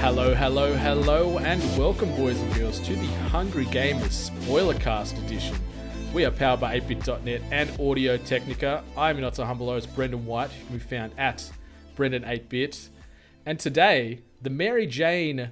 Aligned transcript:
Hello, 0.00 0.32
hello, 0.32 0.74
hello, 0.74 1.38
and 1.38 1.60
welcome, 1.76 2.14
boys 2.14 2.40
and 2.40 2.54
girls, 2.54 2.78
to 2.78 2.94
the 2.94 3.08
Hungry 3.30 3.66
Gamers 3.66 4.30
Spoilercast 4.30 5.18
edition. 5.26 5.56
We 6.14 6.24
are 6.24 6.30
powered 6.30 6.60
by 6.60 6.78
8bit.net 6.78 7.42
and 7.50 7.80
Audio 7.80 8.16
Technica. 8.16 8.84
I'm 8.96 9.20
not 9.20 9.34
so 9.34 9.44
humble 9.44 9.66
host, 9.66 9.92
Brendan 9.96 10.24
White, 10.24 10.52
who 10.52 10.66
can 10.66 10.78
be 10.78 10.84
found 10.84 11.12
at 11.18 11.50
Brendan8bit. 11.96 12.90
And 13.44 13.58
today, 13.58 14.20
the 14.40 14.50
Mary 14.50 14.86
Jane 14.86 15.50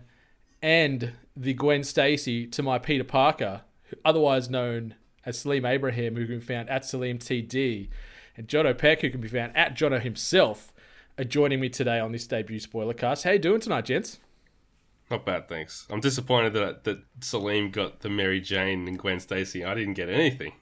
and 0.62 1.14
the 1.36 1.52
Gwen 1.52 1.82
Stacy 1.82 2.46
to 2.46 2.62
my 2.62 2.78
Peter 2.78 3.04
Parker, 3.04 3.62
otherwise 4.04 4.48
known 4.48 4.94
as 5.24 5.42
Saleem 5.42 5.68
Abraham, 5.68 6.14
who 6.14 6.24
can 6.24 6.38
be 6.38 6.44
found 6.44 6.70
at 6.70 6.84
Saleem 6.84 7.18
TD, 7.18 7.88
and 8.36 8.46
Jono 8.46 8.78
Peck, 8.78 9.00
who 9.00 9.10
can 9.10 9.20
be 9.20 9.28
found 9.28 9.56
at 9.56 9.76
Jono 9.76 10.00
himself, 10.00 10.72
are 11.18 11.24
joining 11.24 11.58
me 11.58 11.68
today 11.68 11.98
on 11.98 12.12
this 12.12 12.28
debut 12.28 12.60
spoilercast. 12.60 13.24
How 13.24 13.32
you 13.32 13.40
doing 13.40 13.60
tonight, 13.60 13.86
gents? 13.86 14.20
Not 15.10 15.24
bad, 15.24 15.48
thanks. 15.48 15.86
I'm 15.88 16.00
disappointed 16.00 16.52
that 16.54 16.84
that 16.84 16.98
Saleem 17.20 17.70
got 17.70 18.00
the 18.00 18.08
Mary 18.08 18.40
Jane 18.40 18.88
and 18.88 18.98
Gwen 18.98 19.20
Stacy. 19.20 19.64
I 19.64 19.74
didn't 19.74 19.94
get 19.94 20.08
anything. 20.08 20.52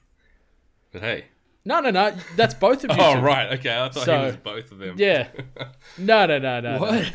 But 0.91 1.01
hey. 1.01 1.25
No, 1.67 1.79
no, 1.79 1.89
no. 1.89 2.15
That's 2.35 2.53
both 2.53 2.83
of 2.83 2.95
you. 2.95 2.97
oh, 3.03 3.19
right, 3.19 3.53
okay. 3.59 3.75
I 3.75 3.89
thought 3.89 4.05
So, 4.05 4.19
he 4.19 4.25
was 4.27 4.37
both 4.37 4.71
of 4.71 4.77
them. 4.77 4.95
Yeah. 4.97 5.27
No, 5.97 6.25
no, 6.25 6.37
no, 6.37 6.59
no. 6.59 6.77
no. 6.77 6.79
What? 6.79 7.11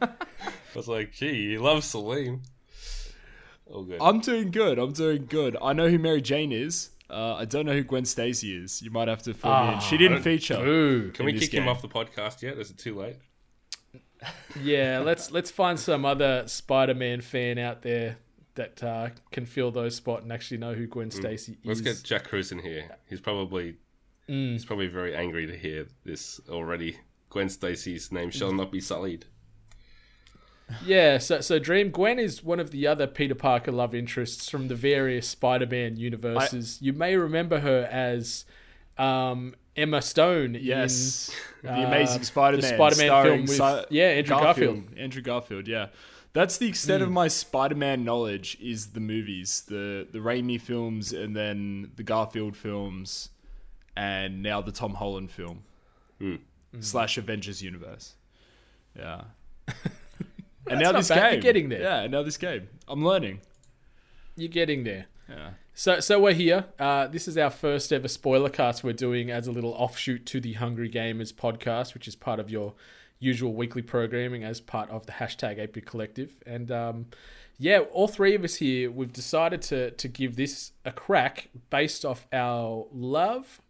I 0.02 0.08
was 0.74 0.88
like, 0.88 1.12
gee, 1.12 1.34
you 1.34 1.58
love 1.60 1.82
Saleem. 1.82 2.40
Oh 3.68 3.82
good. 3.82 3.98
I'm 4.00 4.20
doing 4.20 4.50
good. 4.50 4.78
I'm 4.78 4.92
doing 4.92 5.26
good. 5.26 5.56
I 5.60 5.72
know 5.72 5.88
who 5.88 5.98
Mary 5.98 6.20
Jane 6.20 6.52
is. 6.52 6.90
Uh, 7.08 7.34
I 7.34 7.44
don't 7.44 7.66
know 7.66 7.72
who 7.72 7.82
Gwen 7.82 8.04
Stacy 8.04 8.56
is. 8.56 8.82
You 8.82 8.90
might 8.90 9.08
have 9.08 9.22
to 9.22 9.34
fill 9.34 9.66
me 9.66 9.74
in. 9.74 9.80
She 9.80 9.96
didn't 9.96 10.22
feature. 10.22 10.60
Ooh. 10.64 11.10
Can 11.12 11.24
we 11.26 11.38
kick 11.38 11.52
him 11.52 11.68
off 11.68 11.82
the 11.82 11.88
podcast 11.88 12.42
yet? 12.42 12.58
Is 12.58 12.70
it 12.70 12.78
too 12.78 12.94
late? 12.96 13.16
Yeah, 14.62 15.02
let's 15.04 15.30
let's 15.30 15.50
find 15.50 15.78
some 15.78 16.04
other 16.04 16.44
Spider-Man 16.46 17.20
fan 17.20 17.58
out 17.58 17.82
there 17.82 18.18
that 18.54 18.82
uh, 18.82 19.10
can 19.30 19.44
fill 19.44 19.70
those 19.70 19.94
spot 19.94 20.22
and 20.22 20.32
actually 20.32 20.56
know 20.58 20.72
who 20.74 20.86
Gwen 20.86 21.10
Stacy 21.10 21.52
Mm. 21.52 21.58
Let's 21.64 21.80
is. 21.80 21.84
get 22.00 22.02
Jack 22.04 22.24
Cruz 22.24 22.52
in 22.52 22.58
here. 22.58 22.96
He's 23.08 23.20
probably 23.20 23.76
Mm. 24.28 24.52
he's 24.52 24.64
probably 24.64 24.88
very 24.88 25.14
angry 25.14 25.46
to 25.46 25.56
hear 25.56 25.86
this 26.04 26.40
already. 26.48 26.98
Gwen 27.30 27.48
Stacy's 27.48 28.10
name 28.10 28.30
shall 28.30 28.52
not 28.52 28.72
be 28.72 28.80
sullied. 28.80 29.26
Yeah, 30.84 31.18
so 31.18 31.40
so 31.40 31.58
Dream 31.60 31.90
Gwen 31.90 32.18
is 32.18 32.42
one 32.42 32.58
of 32.58 32.72
the 32.72 32.86
other 32.88 33.06
Peter 33.06 33.36
Parker 33.36 33.70
love 33.70 33.94
interests 33.94 34.50
from 34.50 34.66
the 34.68 34.74
various 34.74 35.28
Spider-Man 35.28 35.96
universes. 35.96 36.78
you 36.82 36.92
may 36.92 37.14
remember 37.16 37.60
her 37.60 37.88
as 37.90 38.44
um, 38.98 39.54
Emma 39.76 40.02
Stone. 40.02 40.56
Yes, 40.60 41.30
in, 41.62 41.68
the 41.68 41.74
uh, 41.74 41.86
Amazing 41.86 42.22
Spider-Man, 42.24 42.60
the 42.60 42.76
Spider-Man 42.76 43.24
film 43.24 43.40
with 43.42 43.50
Si- 43.50 43.84
yeah 43.90 44.08
Andrew 44.08 44.36
Garfield. 44.36 44.84
Andrew 44.96 45.22
Garfield, 45.22 45.68
yeah. 45.68 45.88
That's 46.32 46.58
the 46.58 46.68
extent 46.68 47.02
of 47.02 47.10
my 47.10 47.28
Spider-Man 47.28 48.04
knowledge. 48.04 48.58
Is 48.60 48.88
the 48.88 49.00
movies, 49.00 49.62
the 49.68 50.06
the 50.10 50.18
Raimi 50.18 50.60
films, 50.60 51.12
and 51.12 51.34
then 51.34 51.92
the 51.96 52.02
Garfield 52.02 52.56
films, 52.56 53.30
and 53.96 54.42
now 54.42 54.60
the 54.60 54.72
Tom 54.72 54.94
Holland 54.94 55.30
film 55.30 55.62
slash 56.80 57.18
Avengers 57.18 57.62
universe. 57.62 58.14
Yeah. 58.96 59.22
and 60.66 60.80
now 60.80 60.92
this 60.92 61.08
bad. 61.08 61.16
You're 61.16 61.30
game. 61.32 61.40
getting 61.40 61.68
there. 61.68 61.80
Yeah, 61.80 62.06
now 62.06 62.22
this 62.22 62.36
game. 62.36 62.68
I'm 62.88 63.04
learning. 63.04 63.40
You're 64.36 64.48
getting 64.48 64.84
there. 64.84 65.06
Yeah. 65.28 65.50
So, 65.78 66.00
so 66.00 66.18
we're 66.18 66.32
here. 66.32 66.64
Uh, 66.78 67.06
this 67.06 67.28
is 67.28 67.36
our 67.36 67.50
first 67.50 67.92
ever 67.92 68.08
spoiler 68.08 68.48
cast 68.48 68.82
we're 68.82 68.94
doing 68.94 69.30
as 69.30 69.46
a 69.46 69.52
little 69.52 69.74
offshoot 69.74 70.24
to 70.24 70.40
the 70.40 70.54
Hungry 70.54 70.88
Gamers 70.88 71.34
podcast, 71.34 71.92
which 71.92 72.08
is 72.08 72.16
part 72.16 72.40
of 72.40 72.48
your 72.48 72.72
usual 73.18 73.52
weekly 73.52 73.82
programming 73.82 74.42
as 74.42 74.58
part 74.58 74.88
of 74.88 75.04
the 75.04 75.12
hashtag 75.12 75.58
8 75.58 75.84
Collective. 75.84 76.34
And 76.46 76.72
um, 76.72 77.06
yeah, 77.58 77.80
all 77.92 78.08
three 78.08 78.34
of 78.34 78.42
us 78.42 78.54
here, 78.54 78.90
we've 78.90 79.12
decided 79.12 79.60
to 79.62 79.90
to 79.90 80.08
give 80.08 80.36
this 80.36 80.72
a 80.86 80.92
crack 80.92 81.50
based 81.68 82.06
off 82.06 82.26
our 82.32 82.86
love. 82.90 83.60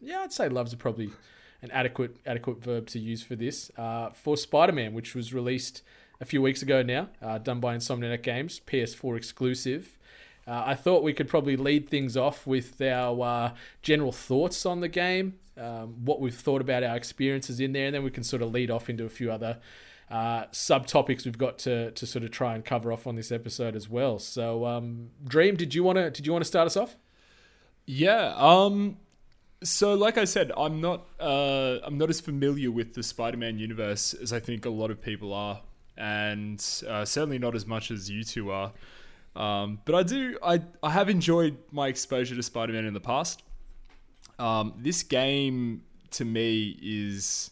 Yeah, 0.00 0.22
I'd 0.22 0.32
say 0.32 0.48
love's 0.48 0.74
probably 0.74 1.12
an 1.62 1.70
adequate 1.70 2.16
adequate 2.26 2.60
verb 2.60 2.88
to 2.88 2.98
use 2.98 3.22
for 3.22 3.36
this. 3.36 3.70
Uh, 3.78 4.10
for 4.10 4.36
Spider 4.36 4.72
Man, 4.72 4.94
which 4.94 5.14
was 5.14 5.32
released 5.32 5.82
a 6.20 6.24
few 6.24 6.42
weeks 6.42 6.60
ago 6.60 6.82
now, 6.82 7.08
uh, 7.22 7.38
done 7.38 7.60
by 7.60 7.76
Insomniac 7.76 8.24
Games, 8.24 8.60
PS4 8.66 9.16
exclusive. 9.16 9.96
Uh, 10.52 10.64
I 10.66 10.74
thought 10.74 11.02
we 11.02 11.14
could 11.14 11.28
probably 11.28 11.56
lead 11.56 11.88
things 11.88 12.14
off 12.14 12.46
with 12.46 12.78
our 12.82 13.22
uh, 13.22 13.54
general 13.80 14.12
thoughts 14.12 14.66
on 14.66 14.80
the 14.80 14.88
game, 14.88 15.38
um, 15.56 16.04
what 16.04 16.20
we've 16.20 16.34
thought 16.34 16.60
about 16.60 16.82
our 16.82 16.94
experiences 16.94 17.58
in 17.58 17.72
there, 17.72 17.86
and 17.86 17.94
then 17.94 18.02
we 18.02 18.10
can 18.10 18.22
sort 18.22 18.42
of 18.42 18.52
lead 18.52 18.70
off 18.70 18.90
into 18.90 19.06
a 19.06 19.08
few 19.08 19.32
other 19.32 19.60
uh, 20.10 20.44
subtopics 20.52 21.24
we've 21.24 21.38
got 21.38 21.58
to, 21.60 21.90
to 21.92 22.04
sort 22.04 22.22
of 22.22 22.32
try 22.32 22.54
and 22.54 22.66
cover 22.66 22.92
off 22.92 23.06
on 23.06 23.16
this 23.16 23.32
episode 23.32 23.74
as 23.74 23.88
well. 23.88 24.18
So, 24.18 24.66
um, 24.66 25.08
Dream, 25.26 25.56
did 25.56 25.74
you 25.74 25.82
want 25.84 25.96
to 25.96 26.10
did 26.10 26.26
you 26.26 26.32
want 26.32 26.44
to 26.44 26.48
start 26.48 26.66
us 26.66 26.76
off? 26.76 26.96
Yeah. 27.86 28.34
Um. 28.36 28.98
So, 29.64 29.94
like 29.94 30.18
I 30.18 30.24
said, 30.24 30.52
I'm 30.54 30.82
not. 30.82 31.06
Uh, 31.18 31.78
I'm 31.82 31.96
not 31.96 32.10
as 32.10 32.20
familiar 32.20 32.70
with 32.70 32.92
the 32.92 33.02
Spider-Man 33.02 33.58
universe 33.58 34.12
as 34.12 34.34
I 34.34 34.40
think 34.40 34.66
a 34.66 34.70
lot 34.70 34.90
of 34.90 35.00
people 35.00 35.32
are, 35.32 35.62
and 35.96 36.62
uh, 36.86 37.06
certainly 37.06 37.38
not 37.38 37.54
as 37.54 37.64
much 37.64 37.90
as 37.90 38.10
you 38.10 38.22
two 38.22 38.50
are. 38.50 38.72
Um, 39.34 39.80
but 39.84 39.94
I 39.94 40.02
do. 40.02 40.38
I 40.42 40.60
I 40.82 40.90
have 40.90 41.08
enjoyed 41.08 41.56
my 41.70 41.88
exposure 41.88 42.34
to 42.34 42.42
Spider-Man 42.42 42.84
in 42.84 42.94
the 42.94 43.00
past. 43.00 43.42
Um, 44.38 44.74
this 44.76 45.02
game 45.02 45.84
to 46.10 46.24
me 46.24 46.78
is 46.82 47.50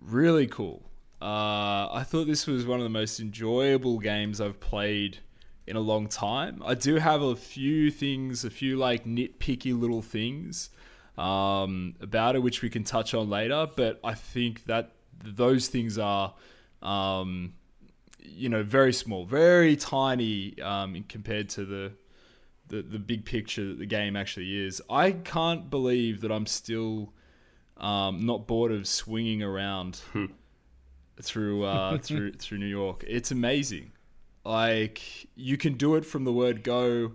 really 0.00 0.46
cool. 0.46 0.90
Uh, 1.22 1.88
I 1.92 2.04
thought 2.04 2.26
this 2.26 2.46
was 2.46 2.66
one 2.66 2.80
of 2.80 2.84
the 2.84 2.90
most 2.90 3.20
enjoyable 3.20 3.98
games 3.98 4.40
I've 4.40 4.60
played 4.60 5.18
in 5.66 5.76
a 5.76 5.80
long 5.80 6.06
time. 6.08 6.62
I 6.64 6.74
do 6.74 6.96
have 6.96 7.22
a 7.22 7.36
few 7.36 7.90
things, 7.90 8.44
a 8.44 8.50
few 8.50 8.76
like 8.76 9.04
nitpicky 9.04 9.78
little 9.78 10.02
things 10.02 10.70
um, 11.16 11.94
about 12.00 12.36
it, 12.36 12.40
which 12.40 12.60
we 12.60 12.68
can 12.68 12.84
touch 12.84 13.14
on 13.14 13.30
later. 13.30 13.66
But 13.74 14.00
I 14.04 14.14
think 14.14 14.64
that 14.64 14.92
those 15.22 15.68
things 15.68 15.98
are, 15.98 16.34
um, 16.82 17.54
you 18.24 18.48
know, 18.48 18.62
very 18.62 18.92
small, 18.92 19.24
very 19.24 19.76
tiny 19.76 20.60
um, 20.60 21.04
compared 21.08 21.48
to 21.50 21.64
the, 21.64 21.92
the 22.68 22.82
the 22.82 22.98
big 22.98 23.24
picture 23.24 23.68
that 23.68 23.78
the 23.78 23.86
game 23.86 24.16
actually 24.16 24.66
is. 24.66 24.82
I 24.90 25.12
can't 25.12 25.70
believe 25.70 26.20
that 26.22 26.32
I'm 26.32 26.46
still 26.46 27.12
um, 27.76 28.24
not 28.24 28.46
bored 28.46 28.72
of 28.72 28.86
swinging 28.88 29.42
around 29.42 30.00
through 31.20 31.64
uh, 31.64 31.98
through 32.02 32.32
through 32.34 32.58
New 32.58 32.66
York. 32.66 33.04
It's 33.06 33.30
amazing. 33.30 33.92
Like 34.44 35.00
you 35.34 35.56
can 35.56 35.74
do 35.74 35.94
it 35.94 36.04
from 36.04 36.24
the 36.24 36.32
word 36.32 36.62
go, 36.62 37.12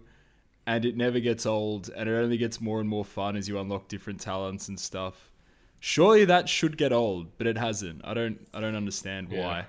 and 0.65 0.85
it 0.85 0.95
never 0.97 1.19
gets 1.19 1.45
old, 1.45 1.89
and 1.95 2.09
it 2.09 2.13
only 2.13 2.37
gets 2.37 2.59
more 2.59 2.79
and 2.79 2.89
more 2.89 3.05
fun 3.05 3.35
as 3.35 3.47
you 3.47 3.59
unlock 3.59 3.87
different 3.87 4.19
talents 4.19 4.67
and 4.67 4.79
stuff. 4.79 5.31
Surely 5.79 6.25
that 6.25 6.49
should 6.49 6.77
get 6.77 6.91
old, 6.91 7.37
but 7.37 7.47
it 7.47 7.57
hasn't. 7.57 8.01
I 8.03 8.13
don't 8.13 8.47
I 8.53 8.59
don't 8.59 8.75
understand 8.75 9.29
Yeah. 9.31 9.45
why. 9.45 9.65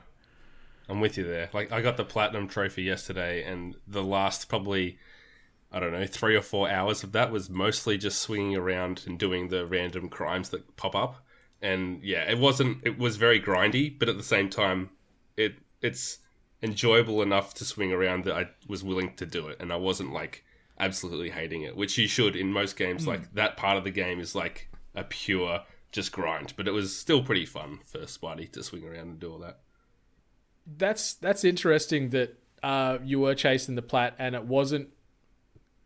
I'm 0.91 1.01
with 1.01 1.17
you 1.17 1.25
there. 1.25 1.49
Like 1.53 1.71
I 1.71 1.81
got 1.81 1.97
the 1.97 2.05
platinum 2.05 2.49
trophy 2.49 2.83
yesterday, 2.83 3.45
and 3.45 3.77
the 3.87 4.03
last 4.03 4.49
probably 4.49 4.99
I 5.73 5.79
don't 5.79 5.93
know 5.93 6.07
three 6.07 6.35
or 6.35 6.43
four 6.43 6.69
hours 6.69 7.05
of 7.05 7.13
that 7.13 7.31
was 7.31 7.49
mostly 7.49 7.97
just 7.97 8.21
swinging 8.21 8.57
around 8.57 9.05
and 9.07 9.19
doing 9.19 9.49
the 9.49 9.67
random 9.67 10.09
crimes 10.09 10.51
that 10.51 10.77
pop 10.77 10.97
up. 10.97 11.25
And 11.63 12.03
yeah, 12.03 12.29
it 12.29 12.39
wasn't. 12.39 12.79
It 12.85 12.99
was 12.99 13.17
very 13.17 13.41
grindy, 13.41 13.97
but 13.97 14.09
at 14.09 14.17
the 14.17 14.23
same 14.23 14.51
time, 14.51 14.91
it 15.37 15.55
it's 15.81 16.19
enjoyable 16.63 17.23
enough 17.23 17.55
to 17.55 17.65
swing 17.65 17.93
around 17.93 18.25
that 18.25 18.35
I 18.35 18.51
was 18.67 18.83
willing 18.83 19.15
to 19.17 19.27
do 19.27 19.49
it, 19.49 19.59
and 19.61 19.73
I 19.73 19.77
wasn't 19.77 20.13
like 20.13 20.45
absolutely 20.79 21.31
hating 21.31 21.63
it, 21.63 21.77
which 21.77 21.99
you 21.99 22.09
should 22.09 22.35
in 22.35 22.53
most 22.53 22.77
games. 22.77 23.05
Hmm. 23.05 23.11
Like 23.11 23.35
that 23.35 23.57
part 23.57 23.79
of 23.79 23.85
the 23.85 23.91
game 23.91 24.19
is 24.19 24.35
like 24.35 24.69
a 24.95 25.05
pure 25.05 25.61
just 25.93 26.11
grind, 26.11 26.55
but 26.57 26.67
it 26.67 26.73
was 26.73 26.97
still 26.97 27.23
pretty 27.23 27.47
fun 27.47 27.81
for 27.85 28.01
Spidey 28.01 28.51
to 28.53 28.63
swing 28.63 28.85
around 28.85 29.09
and 29.09 29.21
do 29.21 29.33
all 29.33 29.39
that. 29.39 29.61
That's 30.77 31.15
that's 31.15 31.45
interesting 31.45 32.11
that 32.11 32.39
uh, 32.63 32.99
you 33.03 33.21
were 33.21 33.35
chasing 33.35 33.75
the 33.75 33.83
plat 33.83 34.15
and 34.19 34.35
it 34.35 34.45
wasn't. 34.45 34.89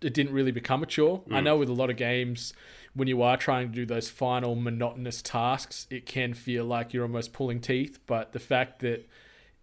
It 0.01 0.13
didn't 0.13 0.35
really 0.35 0.51
become 0.51 0.83
a 0.83 0.87
chore. 0.87 1.23
I 1.31 1.41
know 1.41 1.57
with 1.57 1.71
a 1.71 1.73
lot 1.73 1.89
of 1.89 1.97
games, 1.97 2.53
when 2.93 3.09
you 3.09 3.23
are 3.23 3.39
trying 3.39 3.69
to 3.69 3.75
do 3.75 3.87
those 3.87 4.11
final 4.11 4.55
monotonous 4.55 5.23
tasks, 5.23 5.87
it 5.89 6.05
can 6.05 6.35
feel 6.35 6.67
like 6.67 6.93
you're 6.93 7.05
almost 7.05 7.33
pulling 7.33 7.61
teeth. 7.61 7.99
But 8.07 8.33
the 8.33 8.39
fact 8.39 8.81
that 8.81 9.09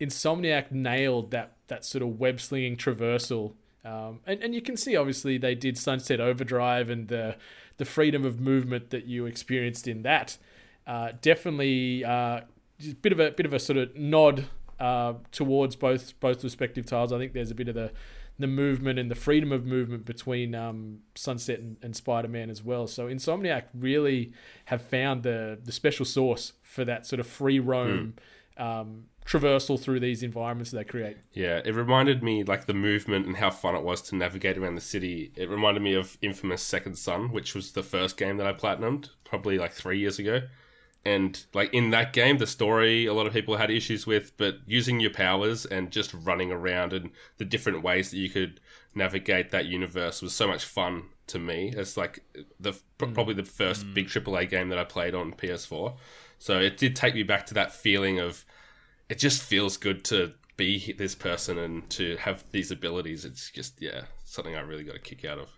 Insomniac 0.02 0.72
nailed 0.72 1.30
that 1.32 1.58
that 1.68 1.86
sort 1.86 2.02
of 2.02 2.20
web 2.20 2.42
slinging 2.42 2.76
traversal. 2.76 3.54
Um, 3.86 4.20
and, 4.26 4.42
and 4.44 4.56
you 4.56 4.62
can 4.62 4.76
see 4.76 4.96
obviously 4.96 5.38
they 5.38 5.54
did 5.54 5.78
Sunset 5.78 6.20
Overdrive 6.20 6.90
and 6.90 7.08
the 7.08 7.36
the 7.78 7.86
freedom 7.86 8.26
of 8.26 8.40
movement 8.40 8.90
that 8.90 9.06
you 9.06 9.28
experienced 9.28 9.88
in 9.88 10.02
that. 10.02 10.38
Uh, 10.88 11.12
definitely 11.22 12.04
uh, 12.04 12.42
just 12.80 12.94
a 12.94 12.96
bit 12.96 13.12
of 13.12 13.20
a 13.20 13.30
bit 13.32 13.46
of 13.46 13.54
a 13.54 13.60
sort 13.60 13.78
of 13.78 13.96
nod 13.96 14.46
uh, 14.82 15.14
towards 15.32 15.76
both 15.76 16.20
both 16.20 16.44
respective 16.44 16.86
titles. 16.86 17.14
I 17.14 17.20
think 17.20 17.34
there's 17.34 17.52
a 17.52 17.56
bit 17.56 17.70
of 17.70 17.76
the 17.76 17.92
the 18.40 18.48
movement 18.48 18.98
and 18.98 19.12
the 19.12 19.16
freedom 19.16 19.52
of 19.52 19.66
movement 19.66 20.04
between 20.06 20.56
um, 20.56 21.00
Sunset 21.14 21.60
and, 21.60 21.78
and 21.84 21.96
Spider 21.96 22.28
Man 22.28 22.50
as 22.50 22.64
well. 22.64 22.88
So 22.88 23.08
Insomniac 23.08 23.66
really 23.76 24.34
have 24.66 24.82
found 24.82 25.22
the 25.22 25.60
the 25.64 25.72
special 25.72 26.04
source 26.04 26.54
for 26.64 26.84
that 26.86 27.06
sort 27.06 27.20
of 27.20 27.28
free 27.28 27.60
roam 27.60 28.16
um, 28.58 29.06
traversal 29.24 29.80
through 29.80 30.00
these 30.00 30.24
environments 30.24 30.72
that 30.72 30.78
they 30.78 30.84
create. 30.84 31.18
Yeah, 31.34 31.62
it 31.64 31.76
reminded 31.76 32.24
me 32.24 32.44
like 32.44 32.66
the 32.66 32.74
movement 32.74 33.28
and 33.28 33.38
how 33.38 33.52
fun 33.52 33.76
it 33.76 33.84
was 33.84 34.02
to 34.04 34.16
navigate 34.16 34.58
around 34.58 34.76
the 34.76 34.82
city. 34.82 35.32
It 35.36 35.48
reminded 35.48 35.84
me 35.84 35.94
of 35.94 36.18
Infamous 36.24 36.64
Second 36.64 36.98
Son, 36.98 37.32
which 37.32 37.54
was 37.54 37.74
the 37.74 37.84
first 37.84 38.18
game 38.18 38.38
that 38.38 38.48
I 38.48 38.54
platinumed 38.54 39.10
probably 39.26 39.60
like 39.60 39.74
three 39.74 40.00
years 40.00 40.18
ago. 40.18 40.42
And 41.04 41.44
like 41.54 41.74
in 41.74 41.90
that 41.92 42.14
game, 42.14 42.38
the 42.38 42.48
story 42.48 43.08
a 43.08 43.14
lot 43.14 43.26
of 43.26 43.34
people 43.34 43.58
had 43.58 43.72
issues 43.72 44.06
with, 44.06 44.38
but 44.38 44.58
using 44.68 45.00
your 45.00 45.12
powers 45.12 45.66
and 45.66 45.92
just 45.92 46.14
running 46.14 46.52
around 46.52 46.94
and 46.94 47.10
the 47.38 47.46
different 47.46 47.82
ways 47.82 48.12
that 48.12 48.18
you 48.18 48.30
could 48.30 48.60
navigate 48.94 49.52
that 49.52 49.66
universe 49.66 50.22
was 50.22 50.34
so 50.34 50.48
much 50.48 50.66
fun 50.66 51.04
to 51.28 51.40
me. 51.40 51.74
It's 51.76 51.98
like 51.98 52.24
the 52.60 52.74
hmm. 53.00 53.14
probably 53.14 53.34
the 53.34 53.44
first 53.44 53.92
big 53.94 54.12
hmm. 54.12 54.20
AAA 54.20 54.50
game 54.50 54.70
that 54.70 54.78
I 54.78 54.84
played 54.84 55.16
on 55.16 55.34
PS4. 55.34 55.96
So 56.38 56.60
it 56.60 56.78
did 56.78 56.96
take 56.96 57.16
me 57.16 57.24
back 57.24 57.46
to 57.48 57.54
that 57.56 57.72
feeling 57.72 58.20
of 58.20 58.46
it 59.10 59.18
just 59.18 59.42
feels 59.42 59.78
good 59.78 60.04
to 60.06 60.34
be 60.58 60.94
this 60.94 61.16
person 61.16 61.58
and 61.58 61.90
to 61.92 62.16
have 62.18 62.44
these 62.52 62.72
abilities. 62.72 63.26
It's 63.26 63.50
just 63.50 63.82
yeah, 63.82 64.04
something 64.24 64.56
I 64.56 64.62
really 64.62 64.84
got 64.84 64.96
a 64.96 65.00
kick 65.00 65.26
out 65.26 65.40
of. 65.40 65.50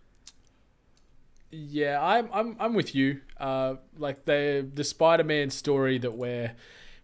Yeah, 1.54 2.04
I'm 2.04 2.30
I'm 2.34 2.56
I'm 2.60 2.74
with 2.74 2.96
you. 2.96 3.22
Uh, 3.40 3.76
like 3.98 4.26
the 4.26 4.68
the 4.74 4.84
Spider-Man 4.84 5.50
story 5.52 5.98
that 6.00 6.12
we're 6.12 6.54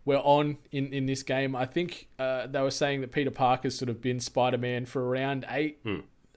we're 0.05 0.17
on 0.17 0.57
in, 0.71 0.91
in 0.91 1.05
this 1.05 1.21
game. 1.23 1.55
I 1.55 1.65
think 1.65 2.07
uh, 2.17 2.47
they 2.47 2.61
were 2.61 2.71
saying 2.71 3.01
that 3.01 3.11
Peter 3.11 3.29
Parker's 3.31 3.77
sort 3.77 3.89
of 3.89 4.01
been 4.01 4.19
Spider-Man 4.19 4.85
for 4.85 5.07
around 5.07 5.45
eight 5.49 5.79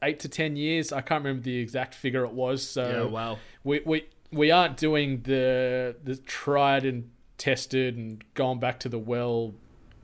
eight 0.03 0.21
to 0.21 0.29
ten 0.29 0.57
years. 0.57 0.93
I 0.93 1.01
can't 1.01 1.25
remember 1.25 1.43
the 1.43 1.59
exact 1.59 1.95
figure 1.95 2.25
it 2.25 2.33
was. 2.33 2.63
So 2.63 2.89
Yeah, 2.89 3.11
wow. 3.11 3.39
we 3.65 3.81
we 3.87 4.05
we 4.31 4.51
aren't 4.51 4.77
doing 4.77 5.23
the 5.23 5.97
the 6.05 6.17
tried 6.17 6.85
and 6.85 7.11
tested 7.39 7.97
and 7.97 8.23
gone 8.35 8.59
back 8.59 8.79
to 8.81 8.89
the 8.89 8.99
well. 8.99 9.55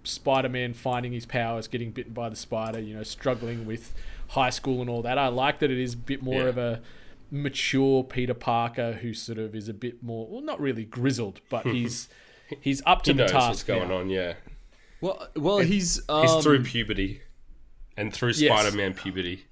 Spider-Man 0.05 0.73
finding 0.73 1.13
his 1.13 1.27
powers, 1.27 1.69
getting 1.69 1.91
bitten 1.91 2.15
by 2.15 2.31
the 2.31 2.37
spider, 2.37 2.79
you 2.79 2.95
know, 2.95 3.03
struggling 3.03 3.67
with 3.67 3.95
high 4.29 4.49
school 4.49 4.81
and 4.81 4.89
all 4.89 5.03
that. 5.03 5.19
I 5.19 5.29
like 5.29 5.59
that 5.59 5.71
it 5.71 5.79
is 5.79 5.93
a 5.93 5.97
bit 5.99 6.23
more 6.23 6.43
Yeah. 6.45 6.49
of 6.49 6.57
a 6.57 6.81
mature 7.31 8.03
Peter 8.05 8.35
Parker 8.35 8.93
who 8.95 9.13
sort 9.15 9.39
of 9.39 9.55
is 9.55 9.69
a 9.69 9.75
bit 9.75 10.03
more 10.03 10.27
well 10.31 10.41
not 10.43 10.61
really 10.61 10.85
grizzled, 10.85 11.41
but 11.51 11.67
he's 11.77 12.09
he's 12.61 12.83
up 12.87 13.03
to 13.03 13.13
He 13.13 13.17
the 13.17 13.23
knows 13.25 13.31
task 13.33 13.49
what's 13.49 13.63
going 13.65 13.89
now. 13.89 13.97
on. 13.99 14.11
Yeah, 14.11 14.35
Well, 15.01 15.29
well, 15.37 15.59
he's 15.59 16.01
um, 16.09 16.27
he's 16.27 16.43
through 16.43 16.65
puberty 16.65 17.21
and 17.97 18.13
through 18.13 18.31
Yes. 18.37 18.59
Spider-Man 18.61 18.95
puberty. 18.95 19.45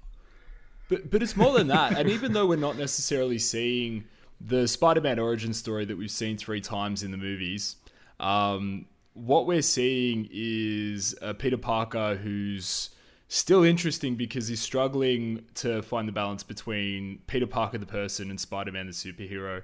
But 0.89 1.09
but 1.11 1.21
it's 1.21 1.35
more 1.35 1.53
than 1.57 1.67
that. 1.67 1.97
and 1.97 2.09
even 2.09 2.33
though 2.33 2.45
we're 2.47 2.55
not 2.57 2.77
necessarily 2.77 3.39
seeing 3.39 4.05
the 4.39 4.67
Spider-Man 4.67 5.19
origin 5.19 5.53
story 5.53 5.83
that 5.85 5.97
we've 5.97 6.11
seen 6.11 6.37
three 6.37 6.61
times 6.61 7.03
in 7.03 7.11
the 7.11 7.17
movies, 7.17 7.75
um, 8.19 8.85
what 9.13 9.47
we're 9.47 9.61
seeing 9.63 10.29
is 10.31 11.15
a 11.21 11.33
Peter 11.33 11.57
Parker 11.57 12.15
who's 12.15 12.89
still 13.27 13.63
interesting 13.63 14.15
because 14.15 14.47
he's 14.47 14.61
struggling 14.61 15.43
to 15.55 15.81
find 15.81 16.07
the 16.07 16.11
balance 16.11 16.43
between 16.43 17.19
Peter 17.27 17.47
Parker 17.47 17.77
the 17.77 17.85
person 17.85 18.29
and 18.29 18.39
Spider-Man 18.39 18.87
the 18.87 18.93
superhero. 18.93 19.63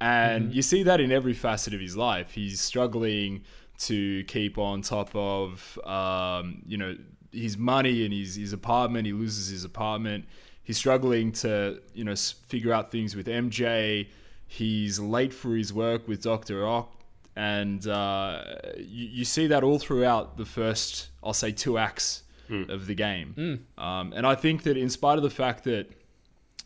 And 0.00 0.54
you 0.54 0.62
see 0.62 0.84
that 0.84 1.00
in 1.00 1.10
every 1.10 1.34
facet 1.34 1.74
of 1.74 1.80
his 1.80 1.96
life. 1.96 2.32
He's 2.32 2.60
struggling 2.60 3.42
to 3.78 4.24
keep 4.24 4.58
on 4.58 4.82
top 4.82 5.10
of, 5.14 5.78
um, 5.84 6.62
you 6.66 6.76
know, 6.76 6.96
his 7.32 7.56
money 7.56 8.04
and 8.04 8.12
his, 8.12 8.36
his 8.36 8.52
apartment. 8.52 9.06
He 9.06 9.12
loses 9.12 9.48
his 9.48 9.64
apartment. 9.64 10.26
He's 10.62 10.76
struggling 10.76 11.32
to, 11.32 11.80
you 11.94 12.04
know, 12.04 12.14
figure 12.14 12.72
out 12.72 12.90
things 12.90 13.16
with 13.16 13.26
MJ. 13.26 14.08
He's 14.46 14.98
late 14.98 15.32
for 15.32 15.56
his 15.56 15.72
work 15.72 16.06
with 16.08 16.22
Doctor 16.22 16.66
Ock, 16.66 16.94
and 17.36 17.86
uh, 17.86 18.42
you, 18.76 19.08
you 19.08 19.24
see 19.24 19.46
that 19.46 19.62
all 19.62 19.78
throughout 19.78 20.38
the 20.38 20.46
first, 20.46 21.08
I'll 21.22 21.34
say, 21.34 21.52
two 21.52 21.76
acts 21.76 22.22
Hmm. 22.48 22.70
of 22.70 22.86
the 22.86 22.94
game. 22.94 23.34
Hmm. 23.76 23.82
Um, 23.82 24.12
and 24.14 24.26
I 24.26 24.34
think 24.34 24.62
that 24.62 24.76
in 24.76 24.88
spite 24.88 25.18
of 25.18 25.22
the 25.22 25.30
fact 25.30 25.64
that 25.64 25.90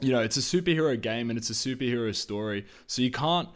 you 0.00 0.10
know, 0.10 0.20
it's 0.20 0.36
a 0.36 0.40
superhero 0.40 1.00
game 1.00 1.30
and 1.30 1.38
it's 1.38 1.50
a 1.50 1.54
superhero 1.54 2.14
story. 2.14 2.66
So 2.86 3.02
you 3.02 3.10
can't 3.10 3.48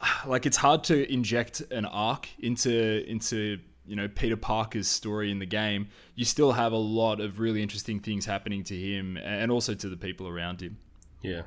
like 0.26 0.46
it's 0.46 0.56
hard 0.56 0.84
to 0.84 1.10
inject 1.12 1.60
an 1.70 1.84
arc 1.86 2.28
into 2.38 3.04
into 3.08 3.58
you 3.86 3.96
know 3.96 4.08
Peter 4.08 4.36
Parker's 4.36 4.88
story 4.88 5.30
in 5.30 5.38
the 5.38 5.46
game. 5.46 5.88
You 6.14 6.24
still 6.24 6.52
have 6.52 6.72
a 6.72 6.78
lot 6.78 7.20
of 7.20 7.40
really 7.40 7.62
interesting 7.62 8.00
things 8.00 8.26
happening 8.26 8.64
to 8.64 8.76
him 8.76 9.16
and 9.16 9.50
also 9.50 9.74
to 9.74 9.88
the 9.88 9.96
people 9.96 10.28
around 10.28 10.60
him. 10.60 10.78
Yeah, 11.22 11.42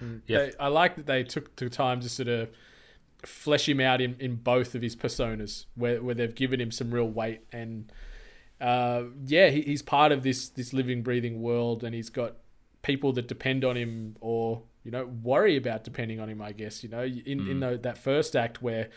mm. 0.00 0.22
yeah. 0.26 0.38
They, 0.38 0.52
I 0.58 0.68
like 0.68 0.96
that 0.96 1.06
they 1.06 1.22
took 1.22 1.54
the 1.56 1.68
time 1.68 2.00
to 2.00 2.08
sort 2.08 2.28
of 2.28 2.48
flesh 3.24 3.68
him 3.68 3.80
out 3.80 4.00
in, 4.00 4.16
in 4.18 4.36
both 4.36 4.74
of 4.74 4.82
his 4.82 4.94
personas, 4.94 5.64
where, 5.76 6.02
where 6.02 6.14
they've 6.14 6.34
given 6.34 6.60
him 6.60 6.70
some 6.70 6.90
real 6.90 7.08
weight 7.08 7.40
and 7.52 7.90
uh, 8.60 9.04
yeah, 9.24 9.50
he, 9.50 9.62
he's 9.62 9.82
part 9.82 10.12
of 10.12 10.22
this 10.22 10.48
this 10.48 10.72
living, 10.72 11.02
breathing 11.02 11.42
world, 11.42 11.84
and 11.84 11.94
he's 11.94 12.10
got 12.10 12.36
people 12.82 13.12
that 13.12 13.26
depend 13.26 13.64
on 13.64 13.76
him 13.76 14.16
or 14.20 14.62
you 14.84 14.90
know 14.90 15.06
worry 15.06 15.56
about 15.56 15.84
depending 15.84 16.20
on 16.20 16.28
him. 16.28 16.40
I 16.40 16.52
guess 16.52 16.82
you 16.82 16.88
know 16.88 17.02
in 17.02 17.48
in 17.48 17.60
the, 17.60 17.78
that 17.82 17.98
first 17.98 18.36
act 18.36 18.62
where 18.62 18.90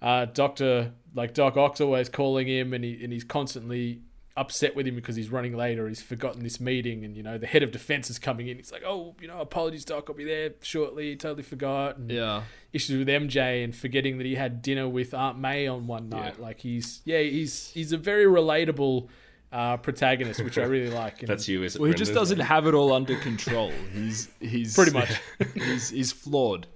uh, 0.00 0.26
Doctor 0.26 0.92
like 1.14 1.34
Doc 1.34 1.56
Ock's 1.56 1.80
always 1.80 2.08
calling 2.08 2.48
him, 2.48 2.72
and 2.72 2.84
he 2.84 3.02
and 3.02 3.12
he's 3.12 3.24
constantly 3.24 4.02
upset 4.36 4.74
with 4.74 4.86
him 4.86 4.94
because 4.94 5.14
he's 5.16 5.28
running 5.30 5.56
late 5.56 5.78
or 5.78 5.88
he's 5.88 6.02
forgotten 6.02 6.42
this 6.42 6.60
meeting, 6.60 7.04
and 7.04 7.16
you 7.16 7.22
know 7.22 7.38
the 7.38 7.46
head 7.46 7.62
of 7.62 7.70
defense 7.70 8.08
is 8.10 8.18
coming 8.18 8.48
in. 8.48 8.56
He's 8.56 8.72
like, 8.72 8.82
oh, 8.86 9.14
you 9.20 9.28
know, 9.28 9.40
apologies, 9.40 9.84
Doc, 9.84 10.06
I'll 10.08 10.14
be 10.14 10.24
there 10.24 10.52
shortly. 10.62 11.16
Totally 11.16 11.42
forgot. 11.42 11.96
And 11.98 12.10
Yeah. 12.10 12.42
issues 12.72 12.98
with 12.98 13.08
MJ 13.08 13.62
and 13.64 13.74
forgetting 13.76 14.18
that 14.18 14.26
he 14.26 14.34
had 14.34 14.62
dinner 14.62 14.88
with 14.88 15.12
Aunt 15.14 15.38
May 15.38 15.66
on 15.66 15.86
one 15.86 16.08
night. 16.08 16.40
Like 16.40 16.60
he's 16.60 17.00
yeah, 17.04 17.20
he's 17.20 17.70
he's 17.72 17.92
a 17.92 17.98
very 17.98 18.24
relatable 18.24 19.08
uh, 19.52 19.76
protagonist, 19.76 20.42
which 20.42 20.56
I 20.56 20.62
really 20.64 20.90
like. 20.90 21.18
And 21.20 21.28
That's 21.28 21.46
you, 21.46 21.62
is 21.62 21.76
it? 21.76 21.80
Well, 21.82 21.90
he 21.90 21.94
just 21.94 22.14
doesn't 22.14 22.40
have 22.40 22.66
it 22.66 22.72
all 22.74 22.92
under 22.92 23.16
control. 23.16 23.70
He's 23.92 24.28
he's 24.40 24.74
Pretty 24.74 24.92
much. 24.92 25.20
he's 25.54 25.90
he's 25.90 26.10
flawed. 26.12 26.66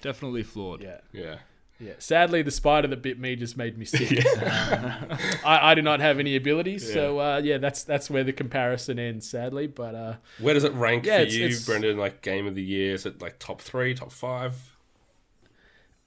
Definitely 0.00 0.44
flawed. 0.44 0.80
Yeah, 0.82 1.00
Yeah. 1.12 1.36
Yeah. 1.80 1.92
Sadly, 1.98 2.42
the 2.42 2.50
spider 2.50 2.86
that 2.88 3.02
bit 3.02 3.18
me 3.18 3.34
just 3.36 3.56
made 3.56 3.76
me 3.78 3.84
sick. 3.84 4.24
Um, 4.26 4.42
I, 5.44 5.70
I 5.70 5.74
do 5.74 5.82
not 5.82 6.00
have 6.00 6.18
any 6.18 6.36
abilities, 6.36 6.92
so 6.92 7.18
uh, 7.18 7.40
yeah, 7.42 7.58
that's 7.58 7.82
that's 7.84 8.08
where 8.10 8.22
the 8.24 8.32
comparison 8.32 8.98
ends. 8.98 9.28
Sadly, 9.28 9.66
but 9.66 9.94
uh, 9.94 10.14
Where 10.38 10.54
does 10.54 10.64
it 10.64 10.72
rank 10.74 11.06
Yeah, 11.06 11.16
for 11.18 11.22
it's- 11.22 11.34
you, 11.34 11.44
it's- 11.46 11.64
Brendan? 11.66 11.96
Like 11.96 12.22
game 12.22 12.46
of 12.46 12.54
the 12.54 12.62
year? 12.62 12.94
Is 12.94 13.06
it 13.06 13.20
like 13.22 13.38
top 13.38 13.60
three, 13.60 13.94
top 13.94 14.12
five? 14.12 14.54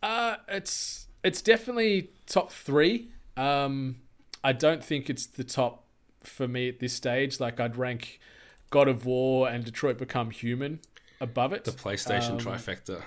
Uh, 0.01 0.35
it's 0.47 1.07
it's 1.23 1.41
definitely 1.41 2.09
top 2.27 2.51
three. 2.51 3.09
Um, 3.37 3.97
I 4.43 4.51
don't 4.53 4.83
think 4.83 5.09
it's 5.09 5.25
the 5.25 5.43
top 5.43 5.85
for 6.23 6.47
me 6.47 6.69
at 6.69 6.79
this 6.79 6.93
stage. 6.93 7.39
Like 7.39 7.59
I'd 7.59 7.77
rank 7.77 8.19
God 8.69 8.87
of 8.87 9.05
War 9.05 9.47
and 9.47 9.63
Detroit 9.63 9.97
Become 9.97 10.31
Human 10.31 10.79
above 11.21 11.53
it. 11.53 11.63
The 11.63 11.71
PlayStation 11.71 12.31
Um, 12.31 12.39
trifecta. 12.39 13.01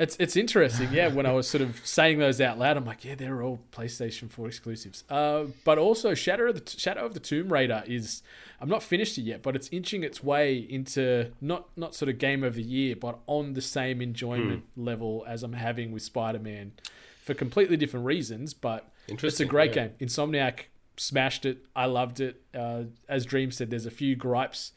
It's 0.00 0.16
it's 0.18 0.34
interesting, 0.34 0.88
yeah. 0.92 1.08
When 1.08 1.26
I 1.26 1.32
was 1.32 1.46
sort 1.46 1.60
of 1.60 1.84
saying 1.84 2.18
those 2.18 2.40
out 2.40 2.58
loud, 2.58 2.78
I'm 2.78 2.86
like, 2.86 3.04
yeah, 3.04 3.16
they're 3.16 3.42
all 3.42 3.60
PlayStation 3.70 4.30
4 4.30 4.46
exclusives. 4.46 5.04
Uh, 5.10 5.44
but 5.62 5.76
also, 5.76 6.14
Shadow 6.14 6.48
of 6.48 6.64
the 6.64 6.78
Shadow 6.80 7.04
of 7.04 7.12
the 7.12 7.20
Tomb 7.20 7.52
Raider 7.52 7.84
is 7.86 8.22
I'm 8.62 8.70
not 8.70 8.82
finished 8.82 9.18
it 9.18 9.22
yet, 9.22 9.42
but 9.42 9.54
it's 9.54 9.68
inching 9.70 10.02
its 10.02 10.24
way 10.24 10.56
into 10.56 11.32
not 11.42 11.68
not 11.76 11.94
sort 11.94 12.08
of 12.08 12.16
game 12.16 12.42
of 12.42 12.54
the 12.54 12.62
year, 12.62 12.96
but 12.96 13.18
on 13.26 13.52
the 13.52 13.60
same 13.60 14.00
enjoyment 14.00 14.64
level 14.74 15.22
as 15.28 15.42
I'm 15.42 15.52
having 15.52 15.92
with 15.92 16.02
Spider 16.02 16.38
Man, 16.38 16.72
for 17.22 17.34
completely 17.34 17.76
different 17.76 18.06
reasons. 18.06 18.54
But 18.54 18.90
it's 19.06 19.40
a 19.40 19.44
great 19.44 19.76
yeah. 19.76 19.88
game. 19.88 20.08
Insomniac 20.08 20.60
smashed 20.96 21.44
it. 21.44 21.66
I 21.76 21.84
loved 21.84 22.20
it. 22.20 22.40
Uh, 22.54 22.84
as 23.06 23.26
Dream 23.26 23.50
said, 23.50 23.68
there's 23.68 23.84
a 23.84 23.90
few 23.90 24.16
gripes 24.16 24.72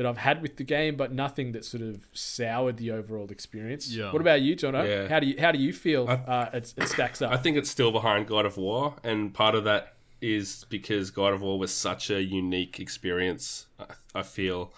that 0.00 0.06
I've 0.06 0.16
had 0.16 0.40
with 0.40 0.56
the 0.56 0.64
game, 0.64 0.96
but 0.96 1.12
nothing 1.12 1.52
that 1.52 1.62
sort 1.62 1.82
of 1.82 2.06
soured 2.14 2.78
the 2.78 2.90
overall 2.90 3.30
experience. 3.30 3.94
Yeah. 3.94 4.10
What 4.10 4.22
about 4.22 4.40
you, 4.40 4.56
Jono? 4.56 4.88
Yeah. 4.88 5.08
How 5.08 5.20
do 5.20 5.26
you 5.26 5.38
how 5.38 5.52
do 5.52 5.58
you 5.58 5.74
feel 5.74 6.08
uh, 6.08 6.46
it, 6.54 6.72
it 6.74 6.88
stacks 6.88 7.20
up? 7.20 7.30
I 7.30 7.36
think 7.36 7.58
it's 7.58 7.68
still 7.68 7.92
behind 7.92 8.26
God 8.26 8.46
of 8.46 8.56
War, 8.56 8.94
and 9.04 9.34
part 9.34 9.54
of 9.54 9.64
that 9.64 9.96
is 10.22 10.64
because 10.70 11.10
God 11.10 11.34
of 11.34 11.42
War 11.42 11.58
was 11.58 11.70
such 11.70 12.08
a 12.08 12.22
unique 12.22 12.80
experience. 12.80 13.66
I, 13.78 13.84
I 14.14 14.22
feel 14.22 14.72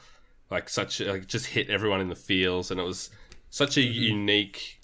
like 0.51 0.69
such 0.69 1.01
a, 1.01 1.13
like 1.13 1.29
just 1.29 1.47
hit 1.47 1.71
everyone 1.71 2.01
in 2.01 2.09
the 2.09 2.17
feels, 2.17 2.73
and 2.73 2.81
it 2.81 2.83
was 2.83 3.11
such 3.49 3.77
a 3.77 3.81
unique 3.81 4.81